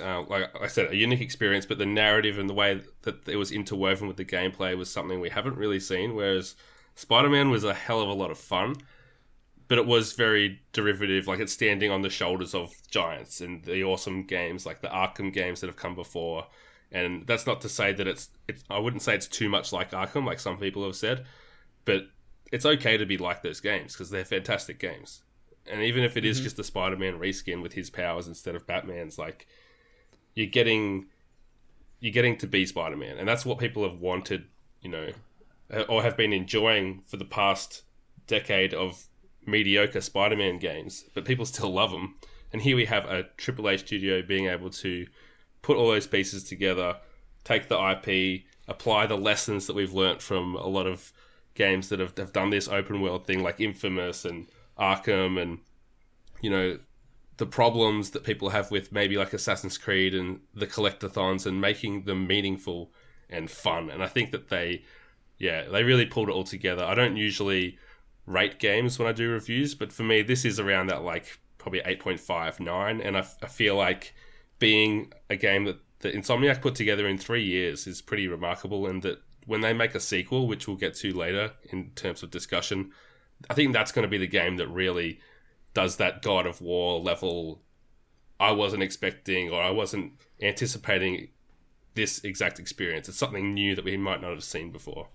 uh, 0.00 0.22
like 0.22 0.62
I 0.62 0.66
said, 0.66 0.92
a 0.92 0.96
unique 0.96 1.20
experience, 1.20 1.66
but 1.66 1.76
the 1.76 1.84
narrative 1.84 2.38
and 2.38 2.48
the 2.48 2.54
way 2.54 2.80
that 3.02 3.28
it 3.28 3.36
was 3.36 3.52
interwoven 3.52 4.08
with 4.08 4.16
the 4.16 4.24
gameplay 4.24 4.78
was 4.78 4.90
something 4.90 5.20
we 5.20 5.28
haven't 5.28 5.58
really 5.58 5.78
seen. 5.78 6.14
Whereas 6.14 6.54
Spider 6.94 7.28
Man 7.28 7.50
was 7.50 7.64
a 7.64 7.74
hell 7.74 8.00
of 8.00 8.08
a 8.08 8.14
lot 8.14 8.30
of 8.30 8.38
fun, 8.38 8.76
but 9.68 9.78
it 9.78 9.86
was 9.86 10.12
very 10.12 10.60
derivative, 10.72 11.26
like 11.26 11.40
it's 11.40 11.52
standing 11.52 11.90
on 11.90 12.02
the 12.02 12.10
shoulders 12.10 12.54
of 12.54 12.72
giants 12.90 13.40
and 13.40 13.64
the 13.64 13.82
awesome 13.84 14.24
games 14.24 14.66
like 14.66 14.80
the 14.80 14.88
Arkham 14.88 15.32
games 15.32 15.60
that 15.60 15.68
have 15.68 15.76
come 15.76 15.94
before. 15.94 16.46
And 16.92 17.26
that's 17.26 17.46
not 17.46 17.60
to 17.62 17.68
say 17.68 17.92
that 17.92 18.06
it's, 18.06 18.28
it's 18.46 18.62
I 18.70 18.78
wouldn't 18.78 19.02
say 19.02 19.14
it's 19.14 19.26
too 19.26 19.48
much 19.48 19.72
like 19.72 19.90
Arkham, 19.90 20.26
like 20.26 20.38
some 20.38 20.58
people 20.58 20.84
have 20.84 20.96
said, 20.96 21.24
but 21.84 22.02
it's 22.52 22.66
okay 22.66 22.96
to 22.96 23.06
be 23.06 23.16
like 23.16 23.42
those 23.42 23.60
games 23.60 23.94
because 23.94 24.10
they're 24.10 24.24
fantastic 24.24 24.78
games. 24.78 25.22
And 25.66 25.82
even 25.82 26.04
if 26.04 26.16
it 26.16 26.24
is 26.24 26.36
mm-hmm. 26.36 26.44
just 26.44 26.58
a 26.58 26.64
Spider 26.64 26.96
Man 26.96 27.18
reskin 27.18 27.62
with 27.62 27.72
his 27.72 27.90
powers 27.90 28.28
instead 28.28 28.54
of 28.54 28.66
Batman's, 28.66 29.18
like 29.18 29.46
you're 30.34 30.46
getting 30.46 31.06
you're 32.00 32.12
getting 32.12 32.36
to 32.36 32.46
be 32.46 32.66
Spider 32.66 32.96
Man, 32.96 33.16
and 33.16 33.26
that's 33.26 33.46
what 33.46 33.58
people 33.58 33.82
have 33.88 33.98
wanted, 33.98 34.44
you 34.82 34.90
know, 34.90 35.08
or 35.88 36.02
have 36.02 36.18
been 36.18 36.34
enjoying 36.34 37.02
for 37.06 37.16
the 37.16 37.24
past 37.24 37.82
decade 38.26 38.74
of 38.74 39.06
mediocre 39.46 40.00
Spider 40.00 40.36
Man 40.36 40.58
games. 40.58 41.04
But 41.14 41.24
people 41.24 41.46
still 41.46 41.72
love 41.72 41.90
them, 41.90 42.16
and 42.52 42.62
here 42.62 42.76
we 42.76 42.86
have 42.86 43.04
a 43.04 43.24
AAA 43.38 43.80
studio 43.80 44.22
being 44.22 44.46
able 44.46 44.70
to 44.70 45.06
put 45.62 45.76
all 45.76 45.88
those 45.88 46.06
pieces 46.06 46.44
together, 46.44 46.96
take 47.42 47.68
the 47.68 47.78
IP, 47.78 48.44
apply 48.68 49.06
the 49.06 49.16
lessons 49.16 49.66
that 49.66 49.76
we've 49.76 49.92
learnt 49.92 50.20
from 50.20 50.54
a 50.56 50.66
lot 50.66 50.86
of 50.86 51.12
games 51.54 51.88
that 51.88 52.00
have, 52.00 52.16
have 52.16 52.32
done 52.32 52.50
this 52.50 52.68
open 52.68 53.00
world 53.00 53.26
thing, 53.26 53.42
like 53.42 53.60
Infamous 53.60 54.24
and 54.24 54.46
Arkham, 54.78 55.40
and 55.40 55.58
you 56.40 56.50
know 56.50 56.78
the 57.36 57.46
problems 57.46 58.10
that 58.10 58.24
people 58.24 58.50
have 58.50 58.70
with 58.70 58.92
maybe 58.92 59.16
like 59.16 59.32
Assassin's 59.32 59.78
Creed 59.78 60.14
and 60.14 60.40
the 60.54 60.66
collectathons 60.66 61.46
and 61.46 61.60
making 61.60 62.04
them 62.04 62.26
meaningful 62.26 62.92
and 63.28 63.50
fun. 63.50 63.90
And 63.90 64.02
I 64.02 64.06
think 64.06 64.30
that 64.30 64.48
they, 64.48 64.84
yeah, 65.38 65.68
they 65.68 65.82
really 65.82 66.06
pulled 66.06 66.28
it 66.28 66.32
all 66.32 66.44
together. 66.44 66.84
I 66.84 66.94
don't 66.94 67.16
usually 67.16 67.78
rate 68.26 68.58
games 68.58 68.98
when 68.98 69.08
I 69.08 69.12
do 69.12 69.30
reviews, 69.30 69.74
but 69.74 69.92
for 69.92 70.02
me, 70.02 70.22
this 70.22 70.44
is 70.44 70.58
around 70.58 70.88
that 70.88 71.02
like 71.02 71.38
probably 71.58 71.80
8.5, 71.80 72.60
9. 72.60 73.00
And 73.00 73.16
I, 73.16 73.26
I 73.42 73.46
feel 73.46 73.76
like 73.76 74.14
being 74.58 75.12
a 75.30 75.36
game 75.36 75.64
that, 75.64 75.78
the 76.00 76.12
Insomniac 76.12 76.60
put 76.60 76.74
together 76.74 77.08
in 77.08 77.16
three 77.16 77.42
years 77.42 77.86
is 77.86 78.02
pretty 78.02 78.28
remarkable. 78.28 78.86
And 78.86 79.02
that 79.04 79.22
when 79.46 79.62
they 79.62 79.72
make 79.72 79.94
a 79.94 80.00
sequel, 80.00 80.46
which 80.46 80.68
we'll 80.68 80.76
get 80.76 80.94
to 80.96 81.14
later 81.14 81.52
in 81.70 81.92
terms 81.94 82.22
of 82.22 82.30
discussion, 82.30 82.92
I 83.48 83.54
think 83.54 83.72
that's 83.72 83.90
going 83.90 84.02
to 84.02 84.08
be 84.08 84.18
the 84.18 84.26
game 84.26 84.58
that 84.58 84.68
really 84.68 85.20
does 85.72 85.96
that 85.96 86.20
God 86.20 86.46
of 86.46 86.60
War 86.60 87.00
level. 87.00 87.62
I 88.38 88.52
wasn't 88.52 88.82
expecting 88.82 89.50
or 89.50 89.62
I 89.62 89.70
wasn't 89.70 90.12
anticipating 90.42 91.28
this 91.94 92.22
exact 92.24 92.58
experience. 92.58 93.08
It's 93.08 93.16
something 93.16 93.54
new 93.54 93.74
that 93.74 93.84
we 93.84 93.96
might 93.96 94.20
not 94.20 94.32
have 94.32 94.44
seen 94.44 94.70
before. 94.70 95.08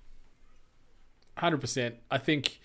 Hundred 1.37 1.61
percent. 1.61 1.95
I 2.09 2.17
think, 2.17 2.59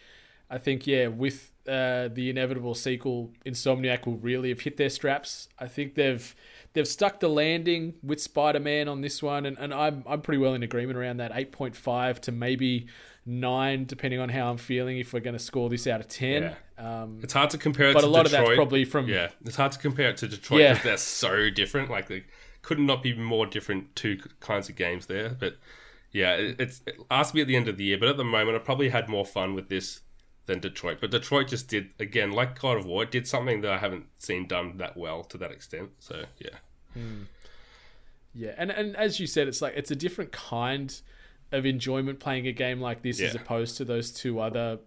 I 0.50 0.58
think 0.58 0.86
yeah. 0.86 1.08
With 1.08 1.50
uh, 1.66 2.08
the 2.08 2.28
inevitable 2.30 2.74
sequel, 2.74 3.32
Insomniac 3.46 4.06
will 4.06 4.16
really 4.18 4.50
have 4.50 4.60
hit 4.60 4.76
their 4.76 4.90
straps. 4.90 5.48
I 5.58 5.66
think 5.68 5.94
they've 5.94 6.34
they've 6.74 6.86
stuck 6.88 7.20
the 7.20 7.28
landing 7.28 7.94
with 8.02 8.20
Spider 8.20 8.60
Man 8.60 8.88
on 8.88 9.00
this 9.00 9.22
one, 9.22 9.46
and, 9.46 9.58
and 9.58 9.72
I'm 9.72 10.04
I'm 10.06 10.20
pretty 10.20 10.38
well 10.38 10.54
in 10.54 10.62
agreement 10.62 10.98
around 10.98 11.16
that 11.18 11.32
eight 11.34 11.52
point 11.52 11.74
five 11.74 12.20
to 12.22 12.32
maybe 12.32 12.86
nine, 13.26 13.86
depending 13.86 14.20
on 14.20 14.28
how 14.28 14.50
I'm 14.50 14.58
feeling. 14.58 14.98
If 14.98 15.12
we're 15.14 15.20
going 15.20 15.36
to 15.36 15.42
score 15.42 15.70
this 15.70 15.86
out 15.86 16.00
of 16.00 16.08
ten, 16.08 16.54
um, 16.76 17.20
It's 17.22 17.32
hard 17.32 17.48
to 17.50 17.58
compare 17.58 17.88
it 17.88 17.94
but 17.94 18.02
to 18.02 18.06
a 18.06 18.08
lot 18.08 18.24
Detroit. 18.26 18.42
of 18.42 18.48
that's 18.48 18.56
probably 18.56 18.84
from 18.84 19.08
Yeah, 19.08 19.30
it's 19.46 19.56
hard 19.56 19.72
to 19.72 19.78
compare 19.78 20.10
it 20.10 20.18
to 20.18 20.28
Detroit 20.28 20.60
Yeah. 20.60 20.72
because 20.74 20.84
they're 20.84 20.96
so 20.98 21.48
different. 21.50 21.90
Like, 21.90 22.08
they 22.08 22.24
could 22.60 22.78
not 22.78 23.02
be 23.02 23.14
more 23.14 23.46
different 23.46 23.96
two 23.96 24.18
kinds 24.40 24.68
of 24.68 24.76
games 24.76 25.06
there. 25.06 25.30
But 25.30 25.56
yeah, 26.12 26.34
it's 26.36 26.82
it 26.86 26.96
asked 27.10 27.34
me 27.34 27.40
at 27.40 27.46
the 27.46 27.56
end 27.56 27.66
of 27.68 27.78
the 27.78 27.84
year. 27.84 27.96
But 27.98 28.08
at 28.10 28.18
the 28.18 28.24
moment, 28.24 28.56
I 28.56 28.58
probably 28.58 28.90
had 28.90 29.08
more 29.08 29.24
fun 29.24 29.54
with 29.54 29.70
this 29.70 30.00
than 30.46 30.60
Detroit. 30.60 30.98
But 31.00 31.10
Detroit 31.10 31.48
just 31.48 31.68
did 31.68 31.90
again, 31.98 32.32
like 32.32 32.60
God 32.60 32.76
of 32.78 32.86
War, 32.86 33.02
it 33.04 33.10
did 33.10 33.26
something 33.26 33.60
that 33.62 33.70
I 33.70 33.78
haven't 33.78 34.06
seen 34.18 34.46
done 34.46 34.76
that 34.78 34.96
well 34.96 35.24
to 35.24 35.38
that 35.38 35.50
extent. 35.50 35.90
So 35.98 36.24
yeah, 36.38 36.48
Yeah, 38.34 38.54
and 38.56 38.70
and 38.70 38.96
as 38.96 39.20
you 39.20 39.26
said, 39.26 39.48
it's 39.48 39.62
like 39.62 39.74
it's 39.76 39.90
a 39.90 39.96
different 39.96 40.32
kind 40.32 41.00
of 41.52 41.64
enjoyment 41.64 42.18
playing 42.18 42.46
a 42.46 42.52
game 42.52 42.80
like 42.80 43.02
this 43.02 43.20
as 43.20 43.34
opposed 43.34 43.76
to 43.76 43.84
those 43.84 44.10
two 44.10 44.40
other 44.40 44.78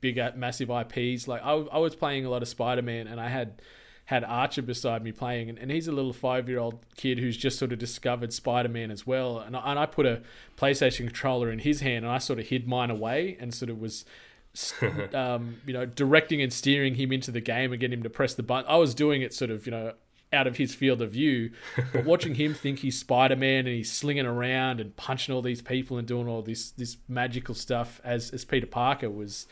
big, 0.00 0.18
uh, 0.18 0.32
massive 0.36 0.70
IPs. 0.70 1.26
Like 1.28 1.42
I, 1.42 1.52
I 1.52 1.78
was 1.78 1.94
playing 1.94 2.26
a 2.26 2.30
lot 2.30 2.42
of 2.42 2.48
Spider 2.48 2.82
Man, 2.82 3.06
and 3.06 3.20
I 3.20 3.28
had 3.28 3.62
had 4.06 4.22
Archer 4.22 4.60
beside 4.60 5.02
me 5.02 5.12
playing, 5.12 5.48
and, 5.48 5.58
and 5.58 5.70
he's 5.70 5.88
a 5.88 5.92
little 5.92 6.12
five 6.12 6.48
year 6.48 6.58
old 6.58 6.84
kid 6.96 7.18
who's 7.18 7.36
just 7.36 7.58
sort 7.58 7.72
of 7.72 7.78
discovered 7.78 8.32
Spider 8.32 8.68
Man 8.68 8.90
as 8.90 9.06
well. 9.06 9.38
And 9.38 9.56
I, 9.56 9.70
and 9.70 9.78
I 9.78 9.86
put 9.86 10.04
a 10.04 10.22
PlayStation 10.58 11.06
controller 11.06 11.50
in 11.50 11.60
his 11.60 11.80
hand, 11.80 12.04
and 12.04 12.12
I 12.12 12.18
sort 12.18 12.38
of 12.38 12.48
hid 12.48 12.68
mine 12.68 12.90
away, 12.90 13.36
and 13.40 13.54
sort 13.54 13.70
of 13.70 13.78
was. 13.78 14.04
um, 15.14 15.56
you 15.66 15.72
know, 15.72 15.84
directing 15.86 16.40
and 16.42 16.52
steering 16.52 16.94
him 16.94 17.12
into 17.12 17.30
the 17.30 17.40
game 17.40 17.72
and 17.72 17.80
getting 17.80 17.98
him 17.98 18.02
to 18.04 18.10
press 18.10 18.34
the 18.34 18.42
button. 18.42 18.70
I 18.70 18.76
was 18.76 18.94
doing 18.94 19.22
it 19.22 19.34
sort 19.34 19.50
of, 19.50 19.66
you 19.66 19.72
know, 19.72 19.92
out 20.32 20.46
of 20.46 20.56
his 20.56 20.74
field 20.74 21.00
of 21.02 21.12
view. 21.12 21.50
But 21.92 22.04
watching 22.06 22.34
him 22.34 22.54
think 22.54 22.80
he's 22.80 22.98
Spider 22.98 23.36
Man 23.36 23.66
and 23.66 23.74
he's 23.76 23.92
slinging 23.92 24.26
around 24.26 24.80
and 24.80 24.96
punching 24.96 25.34
all 25.34 25.42
these 25.42 25.62
people 25.62 25.96
and 25.98 26.06
doing 26.08 26.26
all 26.28 26.42
this 26.42 26.70
this 26.72 26.96
magical 27.08 27.54
stuff 27.54 28.00
as 28.04 28.30
as 28.30 28.44
Peter 28.44 28.66
Parker 28.66 29.08
was 29.10 29.46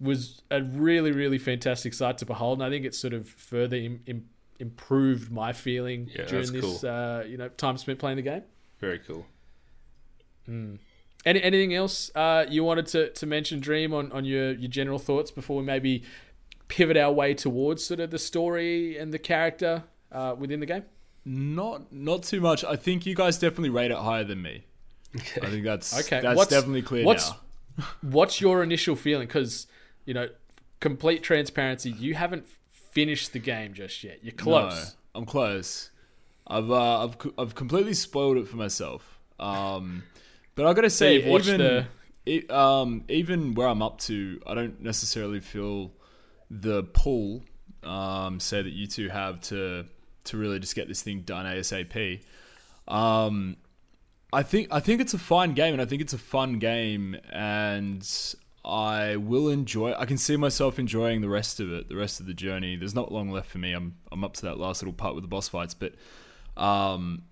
was 0.00 0.42
a 0.50 0.62
really 0.62 1.12
really 1.12 1.38
fantastic 1.38 1.94
sight 1.94 2.18
to 2.18 2.26
behold. 2.26 2.58
And 2.58 2.66
I 2.66 2.70
think 2.70 2.84
it's 2.84 2.98
sort 2.98 3.14
of 3.14 3.28
further 3.28 3.76
Im- 3.76 4.00
Im- 4.06 4.28
improved 4.58 5.30
my 5.30 5.52
feeling 5.52 6.10
Yeah, 6.14 6.24
during 6.26 6.52
this 6.52 6.80
cool. 6.80 6.90
uh, 6.90 7.22
you 7.22 7.36
know 7.36 7.48
time 7.48 7.76
spent 7.78 7.98
playing 7.98 8.16
the 8.16 8.22
game. 8.22 8.42
very 8.80 8.98
cool. 8.98 9.26
Any, 11.26 11.42
anything 11.42 11.74
else 11.74 12.10
uh, 12.14 12.46
you 12.48 12.64
wanted 12.64 12.86
to, 12.88 13.10
to 13.10 13.26
mention, 13.26 13.60
Dream, 13.60 13.92
on, 13.92 14.10
on 14.12 14.24
your, 14.24 14.52
your 14.52 14.70
general 14.70 14.98
thoughts 15.00 15.30
before 15.30 15.58
we 15.58 15.64
maybe 15.64 16.04
pivot 16.68 16.96
our 16.96 17.12
way 17.12 17.34
towards 17.34 17.84
sort 17.84 18.00
of 18.00 18.10
the 18.10 18.18
story 18.18 18.96
and 18.96 19.12
the 19.12 19.18
character 19.18 19.82
uh, 20.12 20.34
within 20.38 20.60
the 20.60 20.66
game? 20.66 20.84
Not 21.24 21.92
not 21.92 22.22
too 22.22 22.40
much. 22.40 22.62
I 22.64 22.76
think 22.76 23.04
you 23.04 23.16
guys 23.16 23.36
definitely 23.38 23.70
rate 23.70 23.90
it 23.90 23.96
higher 23.98 24.22
than 24.22 24.40
me. 24.40 24.64
I 25.42 25.50
think 25.50 25.64
that's 25.64 25.98
Okay, 26.06 26.20
That's 26.20 26.36
what's- 26.36 26.50
definitely 26.50 26.82
clear 26.82 27.04
what's- 27.04 27.30
now. 27.30 27.40
What's 28.00 28.40
your 28.40 28.62
initial 28.62 28.96
feeling? 28.96 29.26
Because, 29.26 29.66
you 30.06 30.14
know, 30.14 30.28
complete 30.80 31.22
transparency, 31.22 31.90
you 31.90 32.14
haven't 32.14 32.46
finished 32.70 33.34
the 33.34 33.38
game 33.38 33.74
just 33.74 34.02
yet. 34.02 34.20
You're 34.22 34.32
close. 34.32 34.72
No, 34.72 35.20
I'm 35.20 35.26
close. 35.26 35.90
I've 36.46 36.70
uh, 36.70 37.04
I've 37.04 37.16
I've 37.36 37.54
completely 37.54 37.92
spoiled 37.92 38.38
it 38.38 38.48
for 38.48 38.56
myself. 38.56 39.18
Um, 39.38 40.04
but 40.56 40.66
I 40.66 40.72
gotta 40.72 40.90
say, 40.90 41.14
you've 41.14 41.26
even 41.48 41.60
the- 41.60 41.86
e- 42.26 42.48
um, 42.48 43.04
even 43.08 43.54
where 43.54 43.68
I'm 43.68 43.82
up 43.82 43.98
to, 44.00 44.40
I 44.46 44.54
don't 44.54 44.80
necessarily 44.82 45.38
feel 45.40 45.92
the 46.50 46.82
pull, 46.82 47.44
um, 47.84 48.40
say 48.40 48.62
that 48.62 48.72
you 48.72 48.86
two 48.88 49.08
have 49.08 49.40
to 49.42 49.86
to 50.24 50.36
really 50.36 50.58
just 50.58 50.74
get 50.74 50.88
this 50.88 51.02
thing 51.02 51.20
done 51.20 51.46
asap. 51.46 52.20
Um, 52.88 53.56
I 54.32 54.42
think 54.42 54.68
I 54.72 54.80
think 54.80 55.00
it's 55.00 55.14
a 55.14 55.18
fine 55.18 55.54
game, 55.54 55.72
and 55.72 55.80
I 55.80 55.84
think 55.86 56.02
it's 56.02 56.12
a 56.12 56.18
fun 56.18 56.58
game, 56.58 57.16
and 57.32 58.06
I 58.64 59.16
will 59.16 59.48
enjoy. 59.48 59.94
I 59.94 60.04
can 60.06 60.18
see 60.18 60.36
myself 60.36 60.78
enjoying 60.80 61.20
the 61.20 61.28
rest 61.28 61.60
of 61.60 61.72
it, 61.72 61.88
the 61.88 61.94
rest 61.96 62.18
of 62.18 62.26
the 62.26 62.34
journey. 62.34 62.74
There's 62.76 62.94
not 62.94 63.12
long 63.12 63.30
left 63.30 63.48
for 63.50 63.58
me. 63.58 63.72
I'm 63.72 63.94
I'm 64.10 64.24
up 64.24 64.34
to 64.34 64.42
that 64.46 64.58
last 64.58 64.82
little 64.82 64.92
part 64.92 65.14
with 65.14 65.22
the 65.22 65.28
boss 65.28 65.48
fights, 65.48 65.74
but 65.74 65.94
um, 66.56 67.22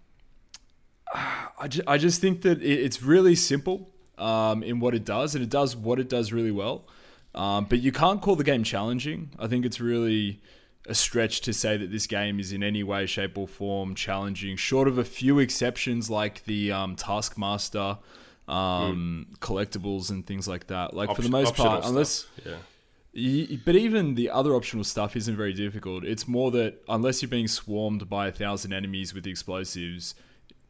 I 1.14 1.68
just, 1.68 1.88
I 1.88 1.96
just 1.98 2.20
think 2.20 2.42
that 2.42 2.62
it's 2.62 3.02
really 3.02 3.36
simple 3.36 3.90
um, 4.18 4.62
in 4.62 4.80
what 4.80 4.94
it 4.94 5.04
does, 5.04 5.34
and 5.34 5.44
it 5.44 5.50
does 5.50 5.76
what 5.76 5.98
it 6.00 6.08
does 6.08 6.32
really 6.32 6.50
well. 6.50 6.86
Um, 7.34 7.66
but 7.66 7.80
you 7.80 7.92
can't 7.92 8.20
call 8.20 8.36
the 8.36 8.44
game 8.44 8.64
challenging. 8.64 9.30
I 9.38 9.46
think 9.46 9.64
it's 9.64 9.80
really 9.80 10.40
a 10.86 10.94
stretch 10.94 11.40
to 11.42 11.52
say 11.52 11.76
that 11.76 11.90
this 11.90 12.06
game 12.06 12.38
is 12.38 12.52
in 12.52 12.62
any 12.62 12.82
way, 12.82 13.06
shape, 13.06 13.38
or 13.38 13.48
form 13.48 13.94
challenging, 13.94 14.56
short 14.56 14.86
of 14.88 14.98
a 14.98 15.04
few 15.04 15.38
exceptions 15.38 16.10
like 16.10 16.44
the 16.44 16.70
um, 16.72 16.94
Taskmaster 16.96 17.98
um, 18.46 19.26
collectibles 19.40 20.10
and 20.10 20.26
things 20.26 20.46
like 20.46 20.66
that. 20.66 20.94
Like 20.94 21.14
for 21.16 21.22
the 21.22 21.28
most 21.30 21.54
part, 21.54 21.84
unless 21.84 22.26
yeah, 22.44 23.58
But 23.64 23.76
even 23.76 24.14
the 24.14 24.30
other 24.30 24.54
optional 24.54 24.84
stuff 24.84 25.16
isn't 25.16 25.36
very 25.36 25.52
difficult. 25.52 26.04
It's 26.04 26.28
more 26.28 26.50
that 26.50 26.82
unless 26.88 27.22
you're 27.22 27.28
being 27.28 27.48
swarmed 27.48 28.08
by 28.08 28.28
a 28.28 28.32
thousand 28.32 28.72
enemies 28.72 29.14
with 29.14 29.26
explosives, 29.26 30.14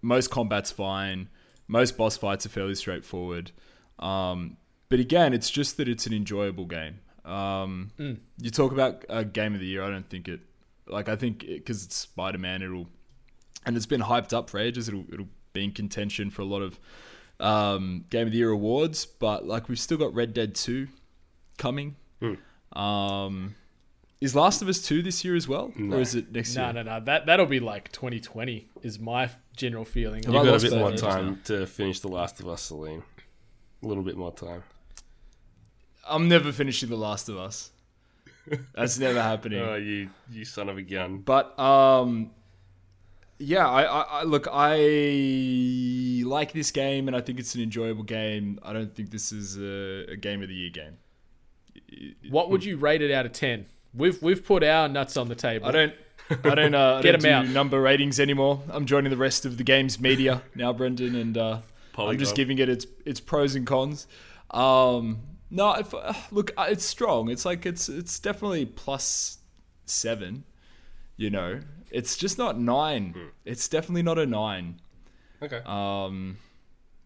most 0.04 0.30
combat's 0.30 0.70
fine. 0.70 1.28
Most 1.66 1.96
boss 1.96 2.16
fights 2.16 2.44
are 2.44 2.50
fairly 2.50 2.75
straightforward. 2.75 3.50
Um, 3.99 4.58
but 4.90 5.00
again, 5.00 5.32
it's 5.32 5.50
just 5.50 5.76
that 5.78 5.88
it's 5.88 6.06
an 6.06 6.12
enjoyable 6.12 6.66
game. 6.66 7.00
Um, 7.25 7.90
You 8.38 8.50
talk 8.50 8.70
about 8.73 9.04
a 9.08 9.25
game 9.25 9.54
of 9.54 9.61
the 9.61 9.66
year. 9.66 9.82
I 9.82 9.90
don't 9.90 10.08
think 10.08 10.28
it. 10.28 10.40
Like 10.87 11.08
I 11.08 11.16
think 11.16 11.40
because 11.40 11.84
it's 11.84 11.96
Spider 11.96 12.37
Man, 12.38 12.61
it'll 12.62 12.88
and 13.64 13.76
it's 13.76 13.87
been 13.87 14.02
hyped 14.02 14.34
up 14.34 14.50
for 14.50 14.58
ages. 14.58 14.88
It'll 14.88 15.06
it'll 15.11 15.28
be 15.54 15.64
in 15.64 15.73
contention 15.73 16.28
for 16.28 16.42
a 16.42 16.44
lot 16.44 16.61
of 16.61 16.78
um, 17.40 18.04
game 18.11 18.26
of 18.26 18.32
the 18.32 18.38
year 18.38 18.50
awards. 18.50 19.06
But 19.06 19.46
like 19.46 19.70
we've 19.70 19.80
still 19.80 19.96
got 19.96 20.12
Red 20.14 20.34
Dead 20.34 20.54
Two 20.54 20.88
coming. 21.56 21.96
Um, 22.75 23.54
Is 24.25 24.35
Last 24.35 24.62
of 24.62 24.69
Us 24.69 24.81
two 24.81 25.02
this 25.02 25.23
year 25.23 25.35
as 25.37 25.47
well, 25.47 25.71
or 25.90 26.00
is 26.00 26.14
it 26.14 26.33
next 26.33 26.57
No, 26.57 26.64
year? 26.64 26.73
no, 26.73 26.83
no. 26.83 26.99
No. 26.99 27.04
That 27.04 27.26
that'll 27.26 27.45
be 27.45 27.61
like 27.61 27.93
2020 27.93 28.69
is 28.83 28.99
my 28.99 29.28
general 29.54 29.85
feeling. 29.85 30.23
You've 30.23 30.33
got 30.33 30.47
a 30.49 30.59
bit 30.61 30.73
more 30.73 30.90
interest 30.90 31.02
time 31.02 31.40
to 31.45 31.66
finish 31.66 32.00
The 32.00 32.09
Last 32.09 32.40
of 32.40 32.49
Us, 32.49 32.71
Saleem. 32.71 33.02
A 33.83 33.87
little 33.87 34.02
bit 34.02 34.16
more 34.16 34.33
time. 34.33 34.62
I'm 36.09 36.26
never 36.26 36.52
finishing 36.52 36.88
The 36.88 36.97
Last 36.97 37.28
of 37.28 37.37
Us. 37.37 37.71
That's 38.75 38.99
never 38.99 39.21
happening. 39.21 39.61
Oh, 39.61 39.75
you 39.75 40.09
you 40.31 40.47
son 40.47 40.71
of 40.71 40.78
a 40.78 40.83
gun. 40.83 41.19
But 41.19 41.59
um, 41.59 42.31
yeah, 43.38 43.69
I, 43.69 43.83
I, 43.83 44.00
I 44.02 44.23
look, 44.23 44.49
I 44.50 46.23
like 46.25 46.52
this 46.52 46.71
game, 46.71 47.09
and 47.09 47.16
I 47.16 47.21
think 47.21 47.38
it's 47.38 47.54
an 47.54 47.61
enjoyable 47.61 48.04
game. 48.04 48.59
I 48.62 48.73
don't 48.73 48.90
think 48.90 49.11
this 49.11 49.33
is 49.33 49.59
a, 49.59 50.12
a 50.12 50.16
game 50.16 50.43
of 50.43 50.49
the 50.49 50.54
year 50.54 50.71
game. 50.71 50.97
What 52.31 52.49
would 52.50 52.64
you 52.64 52.78
rate 52.78 53.02
it 53.02 53.11
out 53.11 53.26
of 53.26 53.33
10? 53.33 53.66
We've 53.95 54.21
we've 54.23 54.45
put 54.45 54.63
our 54.65 54.89
nuts 54.89 55.17
on 55.17 55.29
the 55.29 55.35
table. 55.35 55.67
I 55.67 55.71
don't. 55.71 55.95
I 56.45 56.55
don't. 56.55 56.75
Uh, 56.75 56.97
I 56.99 57.03
Get 57.03 57.21
don't 57.21 57.31
'em 57.31 57.45
do 57.45 57.51
out. 57.51 57.55
number 57.55 57.81
ratings 57.81 58.19
anymore. 58.19 58.63
I'm 58.71 58.87
joining 58.87 59.11
the 59.11 59.17
rest 59.17 59.45
of 59.45 59.59
the 59.59 59.65
game's 59.65 60.01
media 60.01 60.43
now, 60.55 60.73
Brendan, 60.73 61.15
and 61.15 61.37
uh, 61.37 61.59
I'm 61.99 62.19
just 62.19 62.35
giving 62.35 62.59
it 62.59 62.69
its 62.69 62.87
its 63.05 63.21
pros 63.21 63.55
and 63.55 63.67
cons. 63.67 64.07
Um, 64.51 65.19
no, 65.51 65.73
if, 65.75 65.93
uh, 65.95 66.13
look, 66.31 66.51
uh, 66.57 66.67
it's 66.69 66.85
strong. 66.85 67.29
It's 67.31 67.45
like 67.45 67.67
it's 67.67 67.89
it's 67.89 68.19
definitely 68.19 68.65
plus 68.67 69.39
seven. 69.87 70.45
You 71.17 71.31
know, 71.31 71.61
it's 71.91 72.17
just 72.17 72.39
not 72.39 72.59
nine. 72.59 73.13
Hmm. 73.13 73.27
It's 73.45 73.69
definitely 73.69 74.03
not 74.03 74.19
a 74.19 74.27
nine. 74.27 74.81
Okay. 75.43 75.61
Um, 75.67 76.39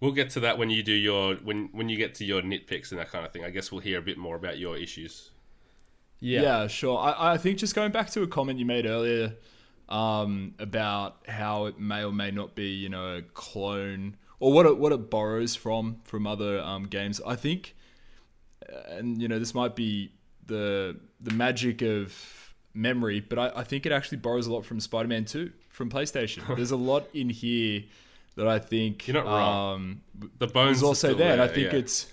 We'll 0.01 0.13
get 0.13 0.31
to 0.31 0.41
that 0.41 0.59
when 0.59 0.71
you 0.71 0.85
do 0.85 0.93
your 0.93 1.35
when 1.37 1.71
when 1.73 1.89
you 1.89 1.97
get 1.97 2.15
to 2.17 2.25
your 2.25 2.41
nitpicks 2.41 2.93
and 2.93 3.01
that 3.01 3.11
kind 3.11 3.27
of 3.27 3.33
thing. 3.33 3.43
I 3.45 3.51
guess 3.51 3.73
we'll 3.73 3.81
hear 3.81 3.99
a 3.99 4.03
bit 4.03 4.17
more 4.17 4.37
about 4.37 4.57
your 4.57 4.77
issues. 4.77 5.31
Yeah. 6.21 6.43
Yeah, 6.43 6.67
sure. 6.67 6.99
I, 6.99 7.35
I 7.35 7.39
think 7.39 7.59
just 7.59 7.75
going 7.75 7.93
back 7.93 8.11
to 8.11 8.23
a 8.23 8.27
comment 8.27 8.59
you 8.59 8.67
made 8.67 8.87
earlier 8.87 9.35
um, 9.89 10.55
about 10.59 11.17
how 11.29 11.67
it 11.67 11.79
may 11.79 12.05
or 12.05 12.13
may 12.13 12.31
not 12.31 12.55
be, 12.55 12.71
you 12.71 12.89
know, 12.89 13.17
a 13.17 13.23
clone 13.23 14.17
or 14.41 14.53
what 14.53 14.67
it 14.67 14.79
what 14.79 14.93
it 14.93 15.11
borrows 15.11 15.55
from 15.57 16.01
from 16.05 16.27
other 16.27 16.61
um, 16.61 16.85
games. 16.85 17.21
I 17.27 17.37
think, 17.37 17.77
and 18.89 19.21
you 19.21 19.29
know, 19.29 19.39
this 19.39 19.55
might 19.55 19.77
be 19.77 20.13
the 20.47 20.99
the 21.21 21.33
magic 21.33 21.83
of 21.83 22.55
memory, 22.75 23.21
but 23.21 23.39
I, 23.39 23.53
I 23.57 23.65
think 23.65 23.87
it 23.87 23.93
actually 23.93 24.19
borrows 24.19 24.47
a 24.47 24.53
lot 24.53 24.65
from 24.65 24.81
Spider-Man 24.81 25.25
Two 25.25 25.53
from 25.69 25.91
PlayStation. 25.91 26.43
There's 26.57 26.71
a 26.71 26.77
lot 26.77 27.09
in 27.15 27.31
here 27.31 27.85
that 28.37 28.47
I 28.47 28.59
think 28.59 29.09
You're 29.09 29.23
not 29.23 29.27
wrong. 29.27 29.75
Um, 29.75 30.01
The 30.39 30.47
bones 30.47 30.79
is 30.79 30.83
are 30.83 30.87
also 30.87 31.15
there. 31.15 31.33
and 31.33 31.43
I 31.43 31.49
think 31.49 31.73
yeah. 31.73 31.79
it's 31.81 32.07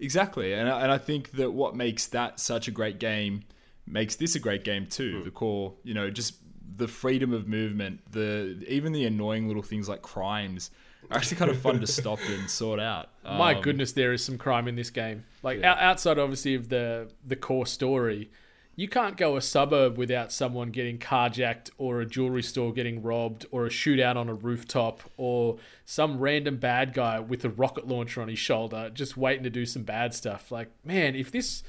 exactly, 0.00 0.52
and 0.52 0.68
I, 0.68 0.82
and 0.82 0.92
I 0.92 0.98
think 0.98 1.32
that 1.32 1.52
what 1.52 1.74
makes 1.74 2.06
that 2.08 2.40
such 2.40 2.68
a 2.68 2.70
great 2.70 2.98
game 2.98 3.44
makes 3.86 4.16
this 4.16 4.34
a 4.34 4.40
great 4.40 4.64
game 4.64 4.86
too. 4.86 5.22
The 5.22 5.30
core, 5.30 5.74
you 5.84 5.94
know, 5.94 6.10
just 6.10 6.34
the 6.76 6.88
freedom 6.88 7.32
of 7.32 7.46
movement, 7.48 8.00
the 8.10 8.64
even 8.68 8.92
the 8.92 9.04
annoying 9.06 9.46
little 9.48 9.62
things 9.62 9.88
like 9.88 10.02
crimes 10.02 10.70
are 11.10 11.16
actually 11.18 11.36
kind 11.36 11.50
of 11.50 11.58
fun 11.60 11.80
to 11.80 11.86
stop 11.86 12.18
and 12.28 12.50
sort 12.62 12.80
out. 12.80 13.10
My 13.24 13.54
Um, 13.54 13.62
goodness, 13.62 13.92
there 13.92 14.12
is 14.12 14.24
some 14.24 14.38
crime 14.38 14.66
in 14.68 14.74
this 14.74 14.90
game. 14.90 15.24
Like 15.42 15.62
out 15.62 15.78
outside, 15.78 16.18
obviously, 16.18 16.54
of 16.54 16.68
the 16.68 17.08
the 17.24 17.36
core 17.36 17.66
story, 17.66 18.30
you 18.76 18.86
can't 18.86 19.16
go 19.16 19.36
a 19.36 19.40
suburb 19.40 19.98
without 19.98 20.30
someone 20.30 20.70
getting 20.70 20.98
carjacked, 20.98 21.70
or 21.78 22.00
a 22.00 22.06
jewelry 22.06 22.42
store 22.42 22.72
getting 22.72 23.02
robbed, 23.02 23.46
or 23.50 23.66
a 23.66 23.70
shootout 23.70 24.16
on 24.16 24.28
a 24.28 24.34
rooftop, 24.34 25.02
or 25.16 25.56
some 25.84 26.20
random 26.20 26.58
bad 26.58 26.92
guy 26.92 27.18
with 27.18 27.44
a 27.44 27.50
rocket 27.50 27.88
launcher 27.88 28.22
on 28.22 28.28
his 28.28 28.38
shoulder 28.38 28.90
just 28.92 29.16
waiting 29.16 29.42
to 29.42 29.50
do 29.50 29.66
some 29.66 29.82
bad 29.82 30.14
stuff. 30.14 30.52
Like, 30.52 30.70
man, 30.84 31.16
if 31.16 31.32
this. 31.32 31.64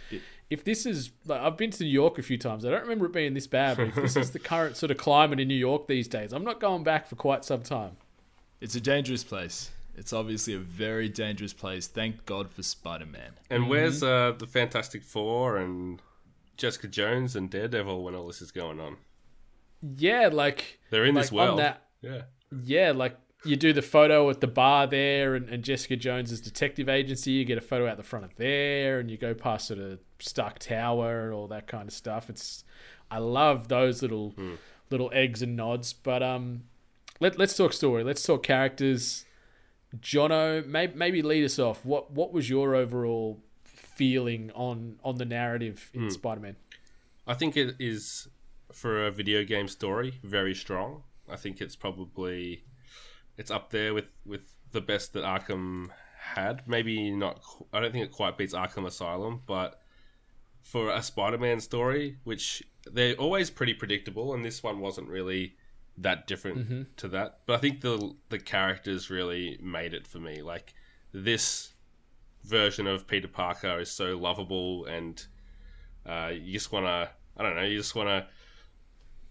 If 0.50 0.64
this 0.64 0.86
is, 0.86 1.12
like, 1.26 1.42
I've 1.42 1.58
been 1.58 1.72
to 1.72 1.84
New 1.84 1.90
York 1.90 2.18
a 2.18 2.22
few 2.22 2.38
times. 2.38 2.64
I 2.64 2.70
don't 2.70 2.84
remember 2.84 3.08
it 3.08 3.12
being 3.12 3.34
this 3.34 3.48
bad, 3.48 3.76
but 3.76 3.88
if 3.90 3.96
this 3.96 4.16
is 4.16 4.32
the 4.32 4.40
current 4.40 4.78
sort 4.78 4.92
of 4.92 4.98
climate 4.98 5.42
in 5.42 5.50
New 5.50 5.54
York 5.54 5.88
these 5.88 6.08
days, 6.08 6.32
I'm 6.32 6.46
not 6.46 6.62
going 6.62 6.86
back 6.86 7.06
for 7.06 7.18
quite 7.18 7.44
some 7.44 7.64
time. 7.64 7.98
It's 8.62 8.74
a 8.74 8.80
dangerous 8.80 9.26
place. 9.26 9.72
It's 9.98 10.14
obviously 10.14 10.54
a 10.54 10.60
very 10.60 11.10
dangerous 11.10 11.52
place. 11.52 11.88
Thank 11.88 12.26
God 12.26 12.50
for 12.50 12.64
Spider-Man. 12.64 13.34
And 13.50 13.68
where's 13.68 14.02
uh, 14.02 14.36
the 14.40 14.48
Fantastic 14.48 15.04
Four 15.04 15.58
and 15.58 16.02
Jessica 16.58 16.88
Jones 16.88 17.36
and 17.36 17.50
Daredevil 17.50 18.04
when 18.04 18.16
all 18.16 18.28
this 18.28 18.42
is 18.42 18.52
going 18.52 18.80
on? 18.80 18.98
Yeah, 19.82 20.30
like 20.32 20.80
They're 20.90 21.06
in 21.06 21.16
like, 21.16 21.26
this 21.26 21.32
world. 21.32 21.60
That, 21.60 21.84
Yeah. 22.02 22.24
Yeah, 22.64 22.92
like 22.96 23.18
you 23.44 23.56
do 23.56 23.74
the 23.74 23.82
photo 23.82 24.30
at 24.30 24.42
the 24.42 24.48
bar 24.48 24.88
there, 24.88 25.36
and, 25.36 25.50
and 25.50 25.64
Jessica 25.64 25.96
Jones's 25.96 26.42
detective 26.42 26.90
agency. 26.90 27.32
You 27.32 27.46
get 27.46 27.58
a 27.58 27.62
photo 27.62 27.88
out 27.88 27.98
the 27.98 28.04
front 28.04 28.26
of 28.26 28.36
there, 28.36 29.00
and 29.00 29.12
you 29.12 29.18
go 29.18 29.34
past 29.34 29.68
sort 29.68 29.80
of 29.80 30.00
Stark 30.20 30.60
Tower 30.60 31.26
and 31.26 31.34
all 31.34 31.48
that 31.48 31.68
kind 31.68 31.88
of 31.88 31.94
stuff. 31.94 32.30
It's 32.30 32.64
I 33.12 33.20
love 33.20 33.68
those 33.68 34.02
little 34.02 34.34
little 34.90 35.10
eggs 35.14 35.42
and 35.42 35.56
nods. 35.56 35.94
But 35.94 36.24
um, 36.24 36.64
let 37.20 37.38
let's 37.38 37.56
talk 37.56 37.74
story. 37.74 38.04
Let's 38.04 38.24
talk 38.24 38.44
characters. 38.44 39.26
Jono, 40.00 40.66
maybe 40.66 40.94
maybe 40.96 41.22
lead 41.22 41.44
us 41.44 41.60
off. 41.60 41.86
What 41.86 42.12
what 42.12 42.34
was 42.34 42.50
your 42.50 42.76
overall 42.76 43.42
feeling 43.98 44.52
on 44.54 45.00
on 45.04 45.16
the 45.16 45.26
narrative 45.26 45.90
in 45.94 46.04
hmm. 46.04 46.10
Spider 46.10 46.42
Man? 46.42 46.56
I 47.26 47.34
think 47.34 47.58
it 47.58 47.76
is 47.80 48.30
for 48.72 49.08
a 49.08 49.12
video 49.12 49.44
game 49.44 49.68
story 49.68 50.20
very 50.24 50.54
strong. 50.54 51.04
I 51.30 51.36
think 51.36 51.60
it's 51.60 51.76
probably 51.76 52.64
it's 53.38 53.52
up 53.52 53.72
there 53.72 53.94
with 53.94 54.06
with 54.26 54.54
the 54.72 54.82
best 54.82 55.14
that 55.14 55.24
Arkham 55.24 55.90
had. 56.20 56.68
Maybe 56.68 57.12
not. 57.12 57.44
I 57.74 57.80
don't 57.80 57.92
think 57.92 58.06
it 58.06 58.12
quite 58.12 58.38
beats 58.38 58.54
Arkham 58.54 58.86
Asylum, 58.86 59.42
but 59.46 59.82
for 60.62 60.92
a 60.92 61.02
Spider-Man 61.02 61.60
story, 61.62 62.18
which 62.24 62.62
they're 62.92 63.16
always 63.16 63.50
pretty 63.50 63.74
predictable, 63.74 64.34
and 64.34 64.44
this 64.44 64.62
one 64.62 64.80
wasn't 64.80 65.08
really 65.08 65.56
that 65.98 66.28
different 66.28 66.58
mm-hmm. 66.58 66.82
to 66.98 67.08
that. 67.10 67.40
But 67.46 67.56
I 67.56 67.58
think 67.58 67.82
the 67.82 68.16
the 68.30 68.40
characters 68.40 69.10
really 69.10 69.58
made 69.62 69.94
it 69.94 70.08
for 70.08 70.20
me. 70.20 70.42
Like 70.42 70.74
this 71.14 71.74
version 72.44 72.88
of 72.88 73.08
Peter 73.08 73.28
Parker 73.28 73.80
is 73.80 73.92
so 73.92 74.18
lovable 74.18 74.86
and 74.86 75.26
uh, 76.06 76.32
you 76.34 76.54
just 76.54 76.72
want 76.72 76.86
to 76.86 77.10
i 77.38 77.44
don't 77.44 77.56
know 77.56 77.64
you 77.64 77.78
just 77.78 77.96
want 77.96 78.08
to 78.08 78.26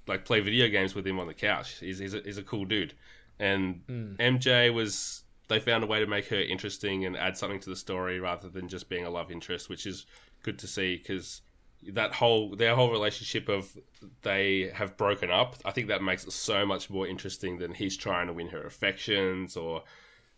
like 0.07 0.25
play 0.25 0.41
video 0.41 0.69
games 0.69 0.95
with 0.95 1.07
him 1.07 1.19
on 1.19 1.27
the 1.27 1.35
couch. 1.35 1.79
He's, 1.79 1.99
he's, 1.99 2.15
a, 2.15 2.21
he's 2.21 2.39
a 2.39 2.43
cool 2.43 2.65
dude. 2.65 2.95
And 3.39 3.83
mj 3.87 4.73
was 4.73 5.23
they 5.49 5.61
found 5.61 5.85
a 5.85 5.87
way 5.87 6.01
to 6.01 6.07
make 6.07 6.27
her 6.29 6.41
interesting 6.41 7.05
and 7.05 7.17
add 7.17 7.37
something 7.37 7.61
to 7.61 7.69
the 7.69 7.77
story 7.77 8.19
rather 8.19 8.49
than 8.49 8.67
just 8.67 8.89
being 8.89 9.05
a 9.05 9.11
love 9.11 9.31
interest 9.31 9.69
which 9.69 9.87
is 9.87 10.07
good 10.43 10.59
to 10.59 10.67
see 10.67 10.97
because 10.97 11.43
that 11.89 12.15
whole 12.15 12.57
their 12.57 12.75
whole 12.75 12.91
relationship 12.91 13.51
of 13.51 13.77
they 14.23 14.71
have 14.73 14.97
broken 14.97 15.31
up 15.31 15.55
i 15.67 15.71
think 15.71 15.89
that 15.89 16.03
makes 16.03 16.25
it 16.25 16.33
so 16.33 16.65
much 16.65 16.89
more 16.89 17.07
interesting 17.07 17.59
than 17.59 17.75
he's 17.75 17.95
trying 17.95 18.27
to 18.27 18.33
win 18.33 18.49
her 18.49 18.67
affections 18.67 19.55
or 19.55 19.85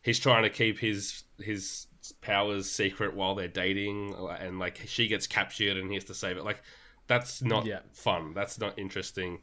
he's 0.03 0.19
trying 0.19 0.43
to 0.43 0.51
keep 0.51 0.77
his 0.77 1.23
his 1.39 1.87
powers 2.13 2.71
secret 2.71 3.15
while 3.15 3.35
they're 3.35 3.49
dating 3.49 4.15
and 4.41 4.59
like 4.59 4.81
she 4.87 5.09
gets 5.09 5.27
captured 5.27 5.77
and 5.77 5.89
he 5.89 5.95
has 5.95 6.05
to 6.05 6.15
save 6.15 6.37
it. 6.37 6.45
Like 6.45 6.63
that's 7.07 7.43
not 7.43 7.67
Yeah. 7.67 7.81
fun. 7.93 8.33
That's 8.35 8.59
not 8.59 8.79
interesting. 8.79 9.41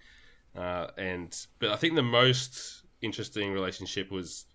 Uh, 0.55 0.87
and 0.97 1.47
but 1.59 1.69
i 1.69 1.75
think 1.75 1.95
the 1.95 2.01
most 2.03 2.83
interesting 3.01 3.51
relationship 3.51 4.09
was 4.09 4.45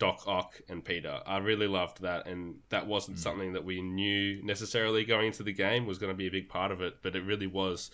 doc 0.00 0.24
ock 0.26 0.60
and 0.68 0.84
peter. 0.84 1.20
I 1.24 1.38
really 1.38 1.68
loved 1.68 2.02
that 2.02 2.26
and 2.26 2.56
that 2.70 2.86
wasn't 2.88 3.18
something 3.20 3.52
that 3.52 3.64
we 3.64 3.80
knew 3.80 4.42
necessarily 4.42 5.04
going 5.04 5.28
into 5.28 5.44
the 5.44 5.52
game 5.52 5.86
was 5.86 5.98
going 5.98 6.10
to 6.12 6.16
be 6.16 6.26
a 6.26 6.30
big 6.30 6.48
part 6.48 6.72
of 6.72 6.80
it 6.80 6.96
but 7.02 7.14
it 7.14 7.22
really 7.24 7.46
was 7.46 7.90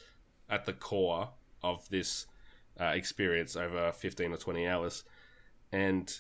at 0.49 0.65
the 0.65 0.73
core 0.73 1.29
of 1.63 1.87
this 1.91 2.27
uh, 2.81 2.85
experience 2.87 3.57
over 3.57 3.93
15 3.93 4.33
or 4.33 4.37
20 4.39 4.67
hours. 4.67 5.05
And 5.71 6.11